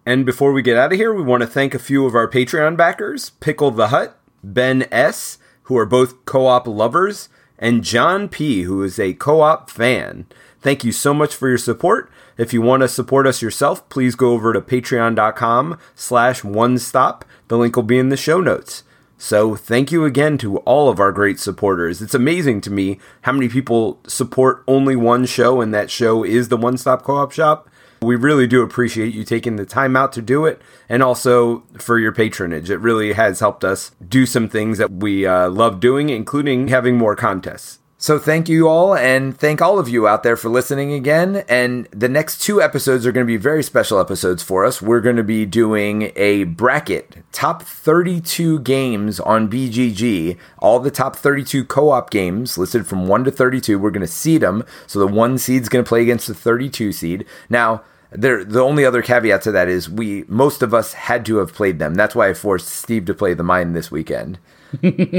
And 0.04 0.26
before 0.26 0.52
we 0.52 0.60
get 0.60 0.76
out 0.76 0.92
of 0.92 0.98
here, 0.98 1.14
we 1.14 1.22
want 1.22 1.40
to 1.40 1.46
thank 1.46 1.72
a 1.74 1.78
few 1.78 2.04
of 2.04 2.14
our 2.14 2.28
Patreon 2.28 2.76
backers 2.76 3.30
Pickle 3.40 3.70
the 3.70 3.88
Hut, 3.88 4.18
Ben 4.44 4.86
S., 4.92 5.38
who 5.64 5.78
are 5.78 5.86
both 5.86 6.26
co 6.26 6.46
op 6.46 6.66
lovers, 6.66 7.30
and 7.58 7.84
John 7.84 8.28
P., 8.28 8.62
who 8.62 8.82
is 8.82 8.98
a 8.98 9.14
co 9.14 9.40
op 9.40 9.70
fan. 9.70 10.26
Thank 10.62 10.84
you 10.84 10.92
so 10.92 11.12
much 11.12 11.34
for 11.34 11.48
your 11.48 11.58
support. 11.58 12.08
If 12.38 12.52
you 12.52 12.62
want 12.62 12.82
to 12.82 12.88
support 12.88 13.26
us 13.26 13.42
yourself, 13.42 13.88
please 13.88 14.14
go 14.14 14.30
over 14.30 14.52
to 14.52 14.60
patreon.com 14.60 15.76
slash 15.96 16.44
one 16.44 16.78
stop. 16.78 17.24
The 17.48 17.58
link 17.58 17.74
will 17.74 17.82
be 17.82 17.98
in 17.98 18.10
the 18.10 18.16
show 18.16 18.40
notes. 18.40 18.84
So 19.18 19.56
thank 19.56 19.90
you 19.90 20.04
again 20.04 20.38
to 20.38 20.58
all 20.58 20.88
of 20.88 21.00
our 21.00 21.12
great 21.12 21.40
supporters. 21.40 22.00
It's 22.00 22.14
amazing 22.14 22.60
to 22.62 22.70
me 22.70 23.00
how 23.22 23.32
many 23.32 23.48
people 23.48 24.00
support 24.06 24.62
only 24.68 24.96
one 24.96 25.26
show, 25.26 25.60
and 25.60 25.74
that 25.74 25.90
show 25.90 26.24
is 26.24 26.48
the 26.48 26.56
One 26.56 26.76
Stop 26.76 27.02
Co-op 27.02 27.32
Shop. 27.32 27.68
We 28.00 28.16
really 28.16 28.48
do 28.48 28.62
appreciate 28.62 29.14
you 29.14 29.22
taking 29.22 29.56
the 29.56 29.66
time 29.66 29.94
out 29.94 30.12
to 30.14 30.22
do 30.22 30.44
it, 30.44 30.60
and 30.88 31.04
also 31.04 31.62
for 31.78 32.00
your 32.00 32.10
patronage. 32.10 32.68
It 32.68 32.78
really 32.78 33.12
has 33.12 33.38
helped 33.38 33.64
us 33.64 33.92
do 34.08 34.26
some 34.26 34.48
things 34.48 34.78
that 34.78 34.90
we 34.90 35.24
uh, 35.24 35.48
love 35.50 35.78
doing, 35.78 36.08
including 36.08 36.68
having 36.68 36.98
more 36.98 37.14
contests. 37.14 37.78
So 38.02 38.18
thank 38.18 38.48
you 38.48 38.66
all, 38.66 38.96
and 38.96 39.38
thank 39.38 39.62
all 39.62 39.78
of 39.78 39.88
you 39.88 40.08
out 40.08 40.24
there 40.24 40.36
for 40.36 40.48
listening 40.48 40.92
again. 40.92 41.44
And 41.48 41.86
the 41.92 42.08
next 42.08 42.42
two 42.42 42.60
episodes 42.60 43.06
are 43.06 43.12
going 43.12 43.24
to 43.24 43.32
be 43.32 43.36
very 43.36 43.62
special 43.62 44.00
episodes 44.00 44.42
for 44.42 44.64
us. 44.64 44.82
We're 44.82 45.00
going 45.00 45.14
to 45.14 45.22
be 45.22 45.46
doing 45.46 46.10
a 46.16 46.42
bracket, 46.42 47.18
top 47.30 47.62
32 47.62 48.58
games 48.58 49.20
on 49.20 49.48
BGG, 49.48 50.36
all 50.58 50.80
the 50.80 50.90
top 50.90 51.14
32 51.14 51.64
co-op 51.64 52.10
games 52.10 52.58
listed 52.58 52.88
from 52.88 53.06
1 53.06 53.22
to 53.22 53.30
32. 53.30 53.78
We're 53.78 53.92
going 53.92 54.00
to 54.00 54.08
seed 54.08 54.40
them, 54.40 54.64
so 54.88 54.98
the 54.98 55.06
1 55.06 55.38
seed's 55.38 55.68
going 55.68 55.84
to 55.84 55.88
play 55.88 56.02
against 56.02 56.26
the 56.26 56.34
32 56.34 56.90
seed. 56.90 57.24
Now, 57.48 57.84
there, 58.10 58.44
the 58.44 58.62
only 58.62 58.84
other 58.84 59.02
caveat 59.02 59.42
to 59.42 59.52
that 59.52 59.68
is 59.68 59.88
we 59.88 60.24
most 60.26 60.60
of 60.60 60.74
us 60.74 60.94
had 60.94 61.24
to 61.26 61.36
have 61.36 61.54
played 61.54 61.78
them. 61.78 61.94
That's 61.94 62.16
why 62.16 62.30
I 62.30 62.34
forced 62.34 62.66
Steve 62.66 63.04
to 63.04 63.14
play 63.14 63.34
the 63.34 63.44
Mind 63.44 63.76
this 63.76 63.92
weekend. 63.92 64.40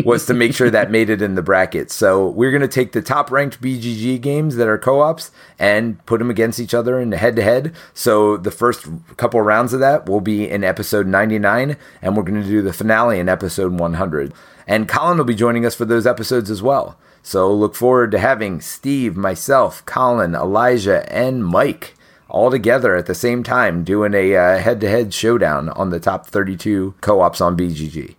Was 0.06 0.26
to 0.26 0.34
make 0.34 0.54
sure 0.54 0.70
that 0.70 0.91
made 0.91 1.10
it 1.10 1.22
in 1.22 1.36
the 1.36 1.41
bracket. 1.41 1.91
So 1.91 2.28
we're 2.30 2.51
going 2.51 2.62
to 2.62 2.68
take 2.68 2.91
the 2.91 3.01
top 3.01 3.32
ranked 3.32 3.62
BGG 3.62 4.22
games 4.22 4.56
that 4.56 4.68
are 4.68 4.78
co-ops 4.78 5.32
and 5.60 6.04
put 6.06 6.20
them 6.20 6.30
against 6.30 6.60
each 6.60 6.74
other 6.74 6.99
in 6.99 7.12
head 7.12 7.36
to 7.36 7.43
head. 7.43 7.76
So 7.93 8.38
the 8.38 8.51
first 8.51 8.88
couple 9.18 9.41
rounds 9.41 9.74
of 9.74 9.80
that 9.80 10.08
will 10.08 10.22
be 10.22 10.49
in 10.49 10.64
episode 10.64 11.08
99 11.08 11.78
and 12.01 12.18
we're 12.18 12.24
going 12.24 12.41
to 12.41 12.47
do 12.47 12.62
the 12.62 12.74
finale 12.74 13.20
in 13.20 13.30
episode 13.30 13.74
100. 13.80 14.34
And 14.68 14.88
Colin 14.88 15.18
will 15.18 15.26
be 15.26 15.36
joining 15.36 15.66
us 15.66 15.76
for 15.76 15.86
those 15.86 16.08
episodes 16.08 16.49
as 16.49 16.62
well. 16.62 16.97
So 17.22 17.54
look 17.54 17.76
forward 17.76 18.12
to 18.12 18.20
having 18.20 18.60
Steve, 18.60 19.16
myself, 19.16 19.86
Colin, 19.86 20.36
Elijah, 20.36 21.12
and 21.14 21.45
Mike 21.45 21.95
all 22.30 22.49
together 22.49 22.95
at 22.95 23.06
the 23.06 23.16
same 23.16 23.43
time 23.43 23.84
doing 23.84 24.14
a 24.14 24.60
head 24.60 24.82
to 24.82 24.89
head 24.89 25.14
showdown 25.14 25.70
on 25.70 25.91
the 25.91 25.99
top 25.99 26.26
32 26.26 26.95
co 26.99 27.22
ops 27.22 27.39
on 27.39 27.56
BGG. 27.56 28.16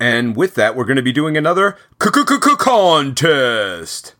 And 0.00 0.36
with 0.36 0.54
that, 0.54 0.76
we're 0.76 0.84
going 0.84 0.96
to 0.96 1.02
be 1.02 1.12
doing 1.12 1.36
another 1.36 1.76
contest. 2.58 4.14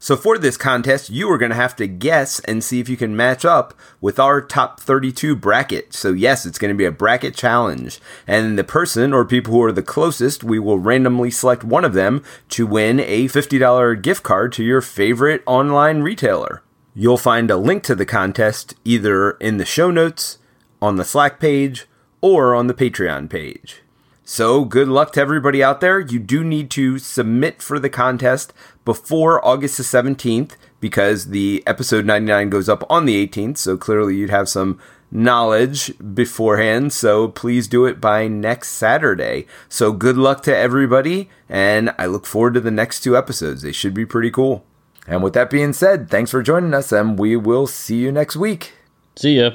So 0.00 0.16
for 0.16 0.38
this 0.38 0.56
contest, 0.56 1.10
you 1.10 1.28
are 1.30 1.38
going 1.38 1.50
to 1.50 1.56
have 1.56 1.74
to 1.76 1.88
guess 1.88 2.38
and 2.40 2.62
see 2.62 2.78
if 2.78 2.88
you 2.88 2.96
can 2.96 3.16
match 3.16 3.44
up 3.44 3.74
with 4.00 4.20
our 4.20 4.40
top 4.40 4.78
32 4.78 5.34
bracket. 5.34 5.92
So 5.92 6.12
yes, 6.12 6.46
it's 6.46 6.58
going 6.58 6.72
to 6.72 6.78
be 6.78 6.84
a 6.84 6.92
bracket 6.92 7.34
challenge. 7.34 7.98
And 8.24 8.56
the 8.56 8.62
person 8.62 9.12
or 9.12 9.24
people 9.24 9.52
who 9.52 9.62
are 9.64 9.72
the 9.72 9.82
closest, 9.82 10.44
we 10.44 10.60
will 10.60 10.78
randomly 10.78 11.32
select 11.32 11.64
one 11.64 11.84
of 11.84 11.94
them 11.94 12.22
to 12.50 12.64
win 12.64 13.00
a 13.00 13.26
$50 13.26 14.00
gift 14.00 14.22
card 14.22 14.52
to 14.52 14.62
your 14.62 14.80
favorite 14.80 15.42
online 15.46 16.02
retailer. 16.02 16.62
You'll 16.94 17.18
find 17.18 17.50
a 17.50 17.56
link 17.56 17.82
to 17.84 17.96
the 17.96 18.06
contest 18.06 18.76
either 18.84 19.32
in 19.32 19.56
the 19.56 19.64
show 19.64 19.90
notes, 19.90 20.38
on 20.80 20.96
the 20.96 21.04
Slack 21.04 21.40
page, 21.40 21.86
or 22.20 22.54
on 22.54 22.68
the 22.68 22.74
Patreon 22.74 23.28
page. 23.28 23.82
So, 24.30 24.66
good 24.66 24.88
luck 24.88 25.12
to 25.12 25.22
everybody 25.22 25.64
out 25.64 25.80
there. 25.80 25.98
You 25.98 26.18
do 26.18 26.44
need 26.44 26.70
to 26.72 26.98
submit 26.98 27.62
for 27.62 27.78
the 27.78 27.88
contest 27.88 28.52
before 28.84 29.42
August 29.42 29.78
the 29.78 29.82
17th 29.82 30.50
because 30.80 31.30
the 31.30 31.62
episode 31.66 32.04
99 32.04 32.50
goes 32.50 32.68
up 32.68 32.84
on 32.90 33.06
the 33.06 33.26
18th. 33.26 33.56
So, 33.56 33.78
clearly, 33.78 34.16
you'd 34.16 34.28
have 34.28 34.46
some 34.46 34.78
knowledge 35.10 35.94
beforehand. 36.12 36.92
So, 36.92 37.28
please 37.28 37.66
do 37.68 37.86
it 37.86 38.02
by 38.02 38.28
next 38.28 38.72
Saturday. 38.72 39.46
So, 39.70 39.92
good 39.92 40.18
luck 40.18 40.42
to 40.42 40.54
everybody. 40.54 41.30
And 41.48 41.94
I 41.96 42.04
look 42.04 42.26
forward 42.26 42.52
to 42.52 42.60
the 42.60 42.70
next 42.70 43.00
two 43.00 43.16
episodes. 43.16 43.62
They 43.62 43.72
should 43.72 43.94
be 43.94 44.04
pretty 44.04 44.30
cool. 44.30 44.62
And 45.06 45.22
with 45.22 45.32
that 45.32 45.48
being 45.48 45.72
said, 45.72 46.10
thanks 46.10 46.30
for 46.30 46.42
joining 46.42 46.74
us, 46.74 46.92
and 46.92 47.18
we 47.18 47.34
will 47.34 47.66
see 47.66 47.96
you 47.96 48.12
next 48.12 48.36
week. 48.36 48.74
See 49.16 49.40
ya. 49.40 49.52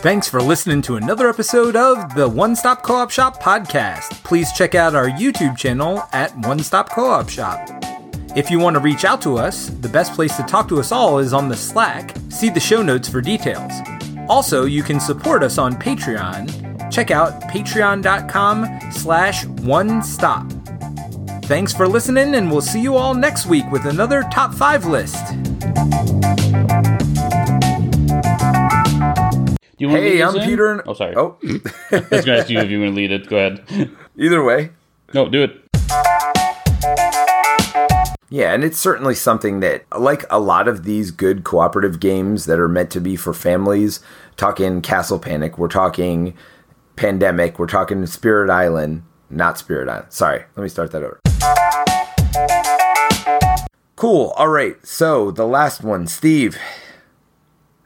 Thanks 0.00 0.26
for 0.30 0.40
listening 0.40 0.80
to 0.82 0.96
another 0.96 1.28
episode 1.28 1.76
of 1.76 2.14
the 2.14 2.26
One 2.26 2.56
Stop 2.56 2.82
Co 2.82 2.94
op 2.94 3.10
Shop 3.10 3.38
podcast. 3.38 4.24
Please 4.24 4.50
check 4.50 4.74
out 4.74 4.94
our 4.94 5.10
YouTube 5.10 5.58
channel 5.58 6.02
at 6.14 6.34
One 6.46 6.60
Stop 6.60 6.88
Co 6.88 7.10
op 7.10 7.28
Shop. 7.28 7.68
If 8.34 8.50
you 8.50 8.58
want 8.58 8.76
to 8.76 8.80
reach 8.80 9.04
out 9.04 9.20
to 9.20 9.36
us, 9.36 9.68
the 9.68 9.90
best 9.90 10.14
place 10.14 10.34
to 10.38 10.42
talk 10.44 10.68
to 10.68 10.80
us 10.80 10.90
all 10.90 11.18
is 11.18 11.34
on 11.34 11.50
the 11.50 11.56
Slack. 11.56 12.16
See 12.30 12.48
the 12.48 12.58
show 12.58 12.80
notes 12.80 13.10
for 13.10 13.20
details. 13.20 13.72
Also, 14.26 14.64
you 14.64 14.82
can 14.82 15.00
support 15.00 15.42
us 15.42 15.58
on 15.58 15.74
Patreon. 15.74 16.90
Check 16.90 17.10
out 17.10 17.42
patreon.com 17.42 18.80
slash 18.92 19.44
one 19.44 20.02
stop. 20.02 20.50
Thanks 21.44 21.74
for 21.74 21.86
listening, 21.86 22.36
and 22.36 22.50
we'll 22.50 22.62
see 22.62 22.80
you 22.80 22.96
all 22.96 23.12
next 23.12 23.44
week 23.44 23.70
with 23.70 23.84
another 23.84 24.22
top 24.32 24.54
five 24.54 24.86
list. 24.86 25.26
Do 29.80 29.86
you 29.86 29.92
want 29.92 30.02
Hey, 30.02 30.18
to 30.18 30.22
I'm 30.24 30.36
in? 30.36 30.42
Peter. 30.46 30.72
And- 30.72 30.82
Oh, 30.86 30.92
sorry. 30.92 31.14
Oh, 31.16 31.38
I 31.42 31.94
was 31.94 32.02
going 32.10 32.22
to 32.24 32.38
ask 32.38 32.50
you 32.50 32.58
if 32.58 32.68
you 32.70 32.80
want 32.80 32.90
to 32.90 32.96
lead 32.96 33.12
it. 33.12 33.26
Go 33.30 33.38
ahead. 33.38 33.90
either 34.18 34.44
way. 34.44 34.72
No, 35.14 35.26
do 35.26 35.42
it. 35.42 35.56
Yeah, 38.28 38.52
and 38.52 38.62
it's 38.62 38.76
certainly 38.78 39.14
something 39.14 39.60
that, 39.60 39.86
like 39.98 40.26
a 40.28 40.38
lot 40.38 40.68
of 40.68 40.84
these 40.84 41.10
good 41.10 41.44
cooperative 41.44 41.98
games 41.98 42.44
that 42.44 42.58
are 42.60 42.68
meant 42.68 42.90
to 42.90 43.00
be 43.00 43.16
for 43.16 43.32
families, 43.32 44.00
talking 44.36 44.82
Castle 44.82 45.18
Panic, 45.18 45.56
we're 45.56 45.66
talking 45.68 46.34
pandemic. 46.96 47.58
We're 47.58 47.66
talking 47.66 48.04
Spirit 48.04 48.50
Island, 48.50 49.02
not 49.30 49.56
Spirit 49.56 49.88
Island. 49.88 50.12
Sorry, 50.12 50.44
let 50.56 50.62
me 50.62 50.68
start 50.68 50.90
that 50.92 51.02
over. 51.02 51.20
Cool. 53.96 54.34
All 54.36 54.48
right. 54.48 54.76
So 54.86 55.30
the 55.30 55.46
last 55.46 55.82
one, 55.82 56.06
Steve. 56.06 56.58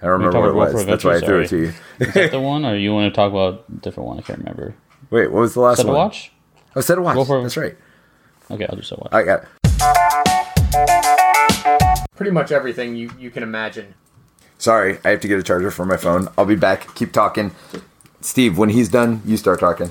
I 0.04 0.08
don't 0.08 0.20
remember 0.20 0.38
what 0.40 0.48
it 0.50 0.52
Roll 0.52 0.66
for 0.66 0.72
was. 0.74 0.84
That's 0.84 1.02
why 1.02 1.14
I 1.16 1.20
threw 1.20 1.40
it 1.40 1.48
to 1.48 1.56
you. 1.56 1.72
Is 2.00 2.12
that 2.12 2.30
the 2.30 2.38
one, 2.38 2.66
or 2.66 2.76
you 2.76 2.92
want 2.92 3.10
to 3.10 3.16
talk 3.16 3.32
about 3.32 3.64
a 3.74 3.80
different 3.80 4.06
one? 4.06 4.18
I 4.18 4.20
can't 4.20 4.38
remember. 4.40 4.74
Wait, 5.08 5.32
what 5.32 5.40
was 5.40 5.54
the 5.54 5.60
last 5.60 5.78
one? 5.78 5.86
Set 5.86 5.86
a 5.86 5.92
one? 5.92 5.96
watch? 5.96 6.30
Oh, 6.76 6.80
set 6.82 6.98
a 6.98 7.00
watch. 7.00 7.16
Roll 7.16 7.24
for- 7.24 7.40
That's 7.40 7.56
right. 7.56 7.74
Okay, 8.50 8.66
I'll 8.66 8.76
do 8.76 8.82
set 8.82 8.98
a 8.98 9.00
watch. 9.00 9.14
I 9.14 9.22
got. 9.22 9.46
Pretty 12.16 12.32
much 12.32 12.52
everything 12.52 12.96
you, 12.96 13.12
you 13.18 13.30
can 13.30 13.42
imagine. 13.42 13.94
Sorry, 14.58 14.98
I 15.06 15.08
have 15.08 15.20
to 15.20 15.28
get 15.28 15.38
a 15.38 15.42
charger 15.42 15.70
for 15.70 15.86
my 15.86 15.96
phone. 15.96 16.28
I'll 16.36 16.44
be 16.44 16.54
back. 16.54 16.94
Keep 16.94 17.12
talking. 17.14 17.52
Steve, 18.20 18.58
when 18.58 18.68
he's 18.68 18.90
done, 18.90 19.22
you 19.24 19.38
start 19.38 19.58
talking. 19.58 19.90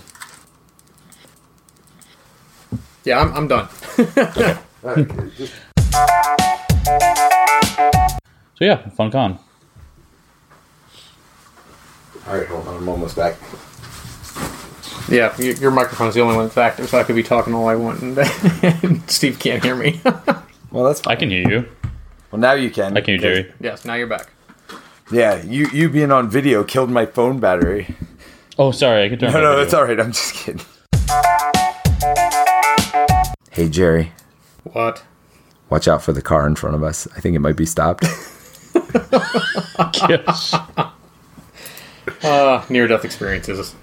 Yeah, 3.04 3.20
I'm, 3.20 3.34
I'm 3.34 3.48
done. 3.48 3.68
So 8.56 8.66
yeah, 8.66 8.88
fun 8.90 9.10
con. 9.12 9.40
All 12.28 12.38
right, 12.38 12.48
hold 12.48 12.68
on. 12.68 12.78
I'm 12.78 12.90
almost 12.90 13.16
back. 13.16 13.36
Yeah, 15.10 15.36
your, 15.38 15.54
your 15.56 15.72
microphone's 15.72 16.16
the 16.16 16.22
only 16.22 16.36
one 16.36 16.46
that's 16.46 16.58
active, 16.58 16.90
so 16.90 16.98
I 16.98 17.04
could 17.04 17.16
be 17.16 17.24
talking 17.24 17.54
all 17.54 17.68
I 17.68 17.76
want, 17.76 18.02
and, 18.02 18.18
and 18.64 19.10
Steve 19.10 19.38
can't 19.40 19.64
hear 19.64 19.76
me. 19.76 20.02
Well, 20.72 20.86
that's 20.86 21.02
fine. 21.02 21.16
I 21.16 21.20
can 21.20 21.30
hear 21.30 21.48
you. 21.48 21.70
Well, 22.32 22.40
now 22.42 22.54
you 22.54 22.72
can. 22.72 22.98
I 22.98 23.02
can 23.02 23.20
hear 23.20 23.44
Jerry. 23.44 23.54
yes, 23.60 23.86
now 23.86 23.94
you're 23.94 24.08
back. 24.08 24.32
Yeah, 25.12 25.44
you 25.44 25.68
you 25.72 25.88
being 25.88 26.12
on 26.12 26.32
video 26.32 26.64
killed 26.64 26.90
my 26.90 27.06
phone 27.06 27.40
battery. 27.40 27.96
Oh, 28.58 28.72
sorry, 28.72 29.04
I 29.06 29.10
can 29.10 29.20
turn. 29.20 29.34
No, 29.34 29.38
my 29.38 29.44
no, 29.44 29.50
video. 29.52 29.64
it's 29.66 29.74
all 29.76 29.84
right. 29.86 30.00
I'm 30.00 30.14
just 30.14 30.34
kidding. 30.34 30.66
Hey, 33.52 33.70
Jerry. 33.70 34.14
What? 34.64 35.04
Watch 35.70 35.88
out 35.88 36.02
for 36.02 36.12
the 36.12 36.24
car 36.24 36.48
in 36.48 36.56
front 36.56 36.76
of 36.76 36.82
us. 36.82 37.08
I 37.16 37.20
think 37.20 37.36
it 37.36 37.40
might 37.40 37.56
be 37.56 37.68
stopped. 37.68 38.04
Yes. 40.10 40.56
Uh, 42.24 42.66
near 42.70 42.88
death 42.88 43.06
experiences. 43.06 43.76